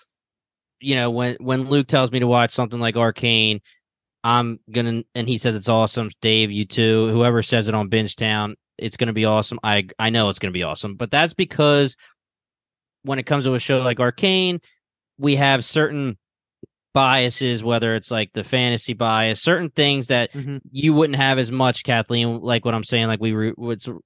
you 0.79 0.95
know 0.95 1.09
when 1.09 1.37
when 1.39 1.67
Luke 1.67 1.87
tells 1.87 2.11
me 2.11 2.19
to 2.19 2.27
watch 2.27 2.51
something 2.51 2.79
like 2.79 2.95
Arcane, 2.95 3.61
I'm 4.23 4.59
gonna 4.71 5.01
and 5.15 5.27
he 5.27 5.39
says 5.39 5.55
it's 5.55 5.69
awesome. 5.69 6.09
Dave, 6.21 6.51
you 6.51 6.65
too. 6.65 7.07
Whoever 7.07 7.41
says 7.41 7.67
it 7.67 7.73
on 7.73 7.87
Binge 7.87 8.15
Town, 8.15 8.55
it's 8.81 8.97
gonna 8.97 9.13
be 9.13 9.25
awesome. 9.25 9.59
I 9.63 9.87
I 9.99 10.09
know 10.09 10.29
it's 10.29 10.39
gonna 10.39 10.51
be 10.51 10.63
awesome, 10.63 10.95
but 10.95 11.11
that's 11.11 11.33
because 11.33 11.95
when 13.03 13.19
it 13.19 13.23
comes 13.23 13.45
to 13.45 13.53
a 13.53 13.59
show 13.59 13.79
like 13.79 13.99
Arcane, 13.99 14.59
we 15.17 15.35
have 15.37 15.63
certain 15.63 16.17
biases, 16.93 17.63
whether 17.63 17.95
it's 17.95 18.09
like 18.09 18.31
the 18.33 18.43
fantasy 18.43 18.93
bias, 18.93 19.41
certain 19.41 19.69
things 19.69 20.07
that 20.07 20.33
Mhm. 20.33 20.59
you 20.71 20.93
wouldn't 20.93 21.17
have 21.17 21.37
as 21.37 21.51
much, 21.51 21.83
Kathleen. 21.83 22.39
Like 22.41 22.65
what 22.65 22.73
I'm 22.73 22.83
saying, 22.83 23.07
like 23.07 23.21
we 23.21 23.31
were 23.31 23.53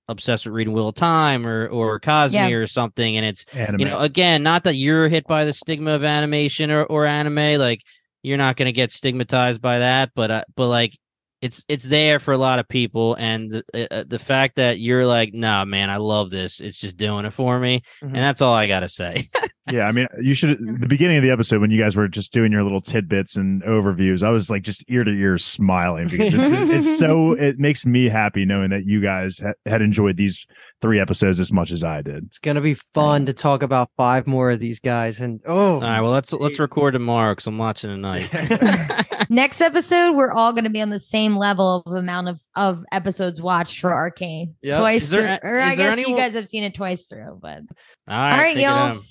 obsessed 0.10 0.46
with 0.46 0.54
reading 0.54 0.74
Wheel 0.74 0.90
of 0.90 0.96
Time 0.96 1.48
or 1.48 1.68
or 1.68 2.00
Cosmere 2.00 2.50
Yeah. 2.50 2.56
or 2.56 2.68
something, 2.68 3.16
and 3.16 3.26
it's 3.26 3.46
Anime. 3.54 3.80
you 3.80 3.86
know 3.86 4.00
again 4.00 4.44
not 4.44 4.64
that 4.66 4.76
you're 4.76 5.08
hit 5.08 5.26
by 5.28 5.46
the 5.46 5.54
stigma 5.54 5.92
of 5.92 6.04
animation 6.04 6.72
or, 6.72 6.84
or 6.84 7.06
anime 7.06 7.58
like 7.60 7.82
you're 8.22 8.38
not 8.38 8.58
going 8.58 8.68
to 8.68 8.72
get 8.74 8.92
stigmatized 8.92 9.62
by 9.62 9.80
that 9.80 10.10
but 10.16 10.30
uh, 10.32 10.44
but 10.56 10.68
like 10.68 10.98
it's 11.44 11.64
it's 11.68 11.84
there 11.84 12.20
for 12.20 12.32
a 12.34 12.38
lot 12.38 12.58
of 12.58 12.68
people 12.68 13.16
and 13.16 13.52
the 13.52 13.94
uh, 13.94 14.04
the 14.08 14.18
fact 14.18 14.56
that 14.56 14.80
you're 14.80 15.06
like 15.06 15.34
nah 15.34 15.66
man 15.66 15.90
i 15.90 15.98
love 15.98 16.30
this 16.30 16.60
it's 16.62 16.80
just 16.80 16.96
doing 16.98 17.26
it 17.26 17.34
for 17.34 17.60
me 17.60 17.84
Mhm. 18.02 18.08
and 18.08 18.16
that's 18.16 18.42
all 18.42 18.54
i 18.54 18.66
gotta 18.68 18.88
say 18.90 19.28
yeah, 19.72 19.84
I 19.84 19.94
mean, 19.94 20.08
you 20.22 20.36
should 20.36 20.58
the 20.82 20.88
beginning 20.90 21.16
of 21.16 21.24
the 21.24 21.32
episode 21.32 21.62
when 21.62 21.72
you 21.72 21.82
guys 21.82 21.96
were 21.96 22.10
just 22.10 22.34
doing 22.34 22.52
your 22.52 22.64
little 22.64 22.82
tidbits 22.82 23.38
and 23.38 23.64
overviews. 23.64 24.22
I 24.22 24.30
was 24.30 24.50
like 24.50 24.62
just 24.62 24.84
ear 24.90 25.06
to 25.06 25.12
ear 25.12 25.38
smiling 25.38 26.10
because 26.10 26.34
it's, 26.34 26.70
it's 26.70 27.00
so 27.00 27.32
it 27.40 27.60
makes 27.60 27.86
me 27.86 28.10
happy 28.10 28.44
knowing 28.44 28.72
that 28.72 28.86
you 28.86 29.00
guys 29.00 29.40
ha- 29.40 29.54
had 29.66 29.82
enjoyed 29.82 30.18
these 30.18 30.46
three 30.82 31.00
episodes 31.00 31.40
as 31.40 31.54
much 31.54 31.72
as 31.72 31.82
I 31.82 32.02
did. 32.02 32.26
It's 32.26 32.40
gonna 32.40 32.60
be 32.60 32.74
fun 32.94 33.26
to 33.28 33.34
talk 33.34 33.64
about 33.64 33.90
five 33.96 34.28
more 34.28 34.52
of 34.52 34.60
these 34.60 34.82
guys. 34.82 35.22
And 35.22 35.40
oh, 35.46 35.76
all 35.76 35.80
right 35.82 36.02
well 36.02 36.12
let's 36.12 36.34
let's 36.34 36.60
record 36.60 36.92
tomorrow 36.92 37.32
because 37.32 37.48
i'm 37.48 37.58
watching 37.58 37.90
tonight 37.90 38.30
Next 39.30 39.62
episode, 39.62 40.16
we're 40.16 40.34
all 40.34 40.52
going 40.52 40.66
to 40.66 40.70
be 40.70 40.82
on 40.82 40.90
the 40.90 41.00
same 41.00 41.33
level 41.38 41.84
of 41.86 41.94
amount 41.94 42.30
of, 42.30 42.40
of 42.56 42.84
episodes 42.92 43.42
watched 43.42 43.80
for 43.80 43.94
Arcane. 43.94 44.56
Yep. 44.62 44.80
Twice 44.80 45.10
there 45.10 45.40
through, 45.42 45.50
or 45.50 45.60
I 45.60 45.76
guess 45.76 45.98
you 45.98 46.16
guys 46.16 46.34
have 46.34 46.48
seen 46.48 46.64
it 46.64 46.74
twice 46.74 47.08
through, 47.08 47.40
but 47.42 47.62
all 48.08 48.18
right, 48.18 48.32
All 48.32 48.38
right, 48.40 48.58
y'all. 48.58 49.02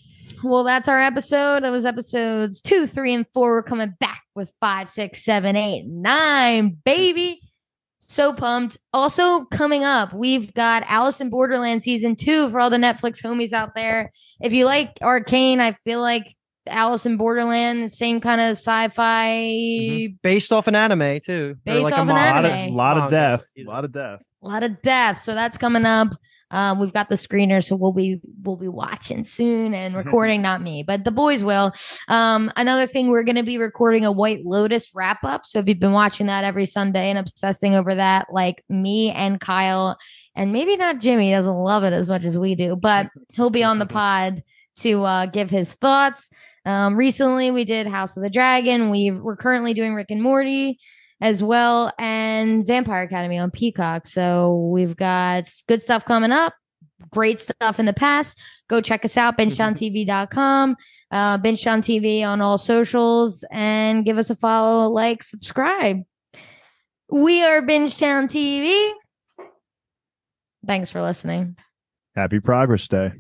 Well, 0.43 0.65
that's 0.65 0.89
our 0.89 1.01
episode. 1.01 1.63
That 1.63 1.71
was 1.71 1.87
episodes 1.87 2.61
two, 2.61 2.87
three, 2.87 3.15
and 3.15 3.27
four. 3.33 3.53
We're 3.53 3.63
coming 3.63 3.95
back 4.01 4.23
with 4.35 4.53
five, 4.61 4.89
six, 4.89 5.25
seven, 5.25 5.57
eight, 5.57 5.87
nine, 5.87 6.79
baby. 6.85 7.41
So 8.01 8.35
pumped. 8.35 8.77
Also, 8.93 9.45
coming 9.47 9.85
up, 9.85 10.13
we've 10.13 10.53
got 10.53 10.85
Alice 10.87 11.21
in 11.21 11.31
Borderland 11.31 11.83
season 11.83 12.17
two 12.17 12.51
for 12.51 12.61
all 12.61 12.71
the 12.71 12.77
Netflix 12.77 13.23
homies 13.23 13.53
out 13.53 13.75
there. 13.75 14.13
If 14.41 14.53
you 14.53 14.65
like 14.65 14.99
Arcane, 15.01 15.61
I 15.61 15.73
feel 15.85 16.01
like 16.01 16.27
Alice 16.69 17.07
in 17.07 17.17
Borderland, 17.17 17.91
same 17.93 18.21
kind 18.21 18.41
of 18.41 18.53
sci 18.53 18.89
fi. 18.89 19.29
Mhm. 19.91 20.17
based 20.23 20.53
off 20.53 20.67
an 20.69 20.75
anime 20.77 21.21
too. 21.21 21.57
Based 21.65 21.83
like 21.83 21.93
off 21.95 21.99
a 21.99 22.03
an 22.03 22.09
A 22.11 22.13
lot 22.15 22.45
of, 22.45 22.51
Anime. 22.51 22.75
lot 22.77 22.97
of 22.99 23.11
death. 23.11 23.45
A 23.59 23.65
lot 23.65 23.85
of 23.85 23.93
death. 23.93 24.21
A 24.43 24.49
lot 24.49 24.63
of 24.63 24.83
death. 24.83 25.21
So 25.21 25.35
that's 25.35 25.57
coming 25.59 25.85
up. 25.85 26.09
Um, 26.51 26.79
we've 26.79 26.93
got 26.93 27.09
the 27.09 27.15
screener, 27.15 27.65
so 27.65 27.77
we'll 27.77 27.95
be 27.95 28.21
we'll 28.43 28.57
be 28.57 28.69
watching 28.69 29.25
soon 29.25 29.73
and 29.73 29.95
recording. 30.05 30.43
not 30.43 30.61
me, 30.61 30.83
but 30.87 31.03
the 31.05 31.11
boys 31.11 31.43
will. 31.43 31.73
Um, 32.09 32.53
another 32.57 32.87
thing, 32.87 33.09
we're 33.09 33.23
going 33.23 33.37
to 33.37 33.43
be 33.43 33.57
recording 33.57 34.05
a 34.05 34.13
White 34.13 34.45
Lotus 34.45 34.89
wrap 34.95 35.25
up. 35.25 35.47
So 35.47 35.59
if 35.61 35.69
you've 35.69 35.81
been 35.81 35.93
watching 35.93 36.27
that 36.27 36.45
every 36.45 36.67
Sunday 36.67 37.09
and 37.09 37.19
obsessing 37.19 37.75
over 37.75 37.95
that, 37.95 38.27
like 38.31 38.63
me 38.69 39.11
and 39.13 39.41
Kyle, 39.41 39.97
and 40.37 40.53
maybe 40.53 40.77
not 40.77 41.01
Jimmy 41.01 41.31
doesn't 41.31 41.53
love 41.55 41.85
it 41.85 41.95
as 41.95 42.07
much 42.07 42.25
as 42.25 42.37
we 42.39 42.55
do, 42.55 42.77
but 42.77 43.09
he'll 43.33 43.49
be 43.51 43.65
on 43.65 43.79
the 43.79 43.87
pod 44.01 44.43
to 44.81 45.03
uh, 45.05 45.27
give 45.27 45.49
his 45.49 45.73
thoughts. 45.73 46.29
Um, 46.65 46.97
recently, 46.97 47.51
we 47.51 47.65
did 47.65 47.87
House 47.87 48.17
of 48.17 48.23
the 48.23 48.31
Dragon. 48.31 48.91
We've 48.91 49.19
we're 49.19 49.37
currently 49.37 49.75
doing 49.75 49.95
Rick 49.95 50.11
and 50.11 50.23
Morty 50.23 50.79
as 51.21 51.43
well 51.43 51.93
and 51.99 52.67
Vampire 52.67 53.05
Academy 53.05 53.39
on 53.39 53.51
Peacock. 53.51 54.07
So 54.07 54.69
we've 54.73 54.97
got 54.97 55.45
good 55.69 55.81
stuff 55.81 56.05
coming 56.05 56.33
up. 56.33 56.55
Great 57.11 57.41
stuff 57.41 57.79
in 57.79 57.87
the 57.87 57.93
past. 57.93 58.39
Go 58.69 58.81
check 58.81 59.05
us 59.05 59.17
out, 59.17 59.39
bingetowntv.com, 59.39 60.77
uh, 61.11 61.39
Bingetown 61.39 61.79
TV 61.79 62.25
on 62.25 62.41
all 62.41 62.59
socials, 62.59 63.45
and 63.51 64.05
give 64.05 64.19
us 64.19 64.31
a 64.31 64.37
follow, 64.37 64.89
like, 64.89 65.23
subscribe. 65.23 65.99
We 67.11 67.43
are 67.45 67.61
Bingetown 67.61 68.29
TV. 68.29 68.93
Thanks 70.67 70.91
for 70.91 71.03
listening. 71.03 71.57
Happy 72.15 72.41
Progress 72.41 72.89
Day. 72.89 73.13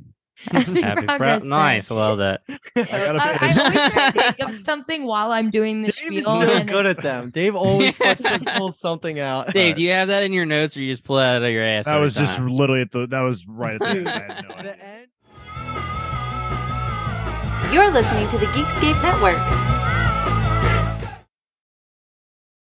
Happy 0.50 0.80
pro- 0.82 1.06
Progress 1.06 1.42
Day. 1.42 1.48
nice 1.48 1.90
i 1.90 1.94
love 1.94 2.18
that 2.18 2.40
gotta 2.74 3.22
I, 3.22 3.36
I 3.40 3.48
piss. 3.48 3.58
always 3.60 4.12
think 4.14 4.40
of 4.40 4.54
something 4.54 5.04
while 5.06 5.30
I'm 5.32 5.50
doing 5.50 5.82
the 5.82 5.92
Dave 5.92 6.12
is 6.14 6.24
so 6.24 6.40
and 6.40 6.68
good 6.68 6.86
at 6.86 6.98
them. 7.02 7.30
Dave 7.30 7.54
always 7.54 7.96
puts 7.98 8.24
pulls 8.56 8.78
something 8.80 9.20
out. 9.20 9.52
dave 9.52 9.76
do 9.76 9.82
you 9.82 9.90
have 9.92 10.08
that 10.08 10.22
in 10.24 10.32
your 10.32 10.46
notes 10.46 10.76
or 10.76 10.80
you 10.80 10.90
just 10.92 11.04
pull 11.04 11.18
it 11.18 11.24
out 11.24 11.42
of 11.42 11.50
your 11.50 11.62
ass 11.64 11.84
That 11.84 11.94
every 11.94 12.04
was 12.04 12.14
just 12.14 12.36
time? 12.36 12.48
literally 12.48 12.82
at 12.82 12.90
the 12.90 13.06
that 13.06 13.20
was 13.20 13.46
right 13.46 13.74
at 13.74 13.80
the 13.80 13.86
end. 13.88 13.98
Dude, 13.98 14.06
I 14.08 14.18
had 14.20 14.48
no 14.48 14.62
the 14.62 14.84
end. 14.84 15.06
You're 17.72 17.90
listening 17.90 18.28
to 18.28 18.38
the 18.38 18.46
Geekscape 18.46 19.00
Network. 19.02 19.38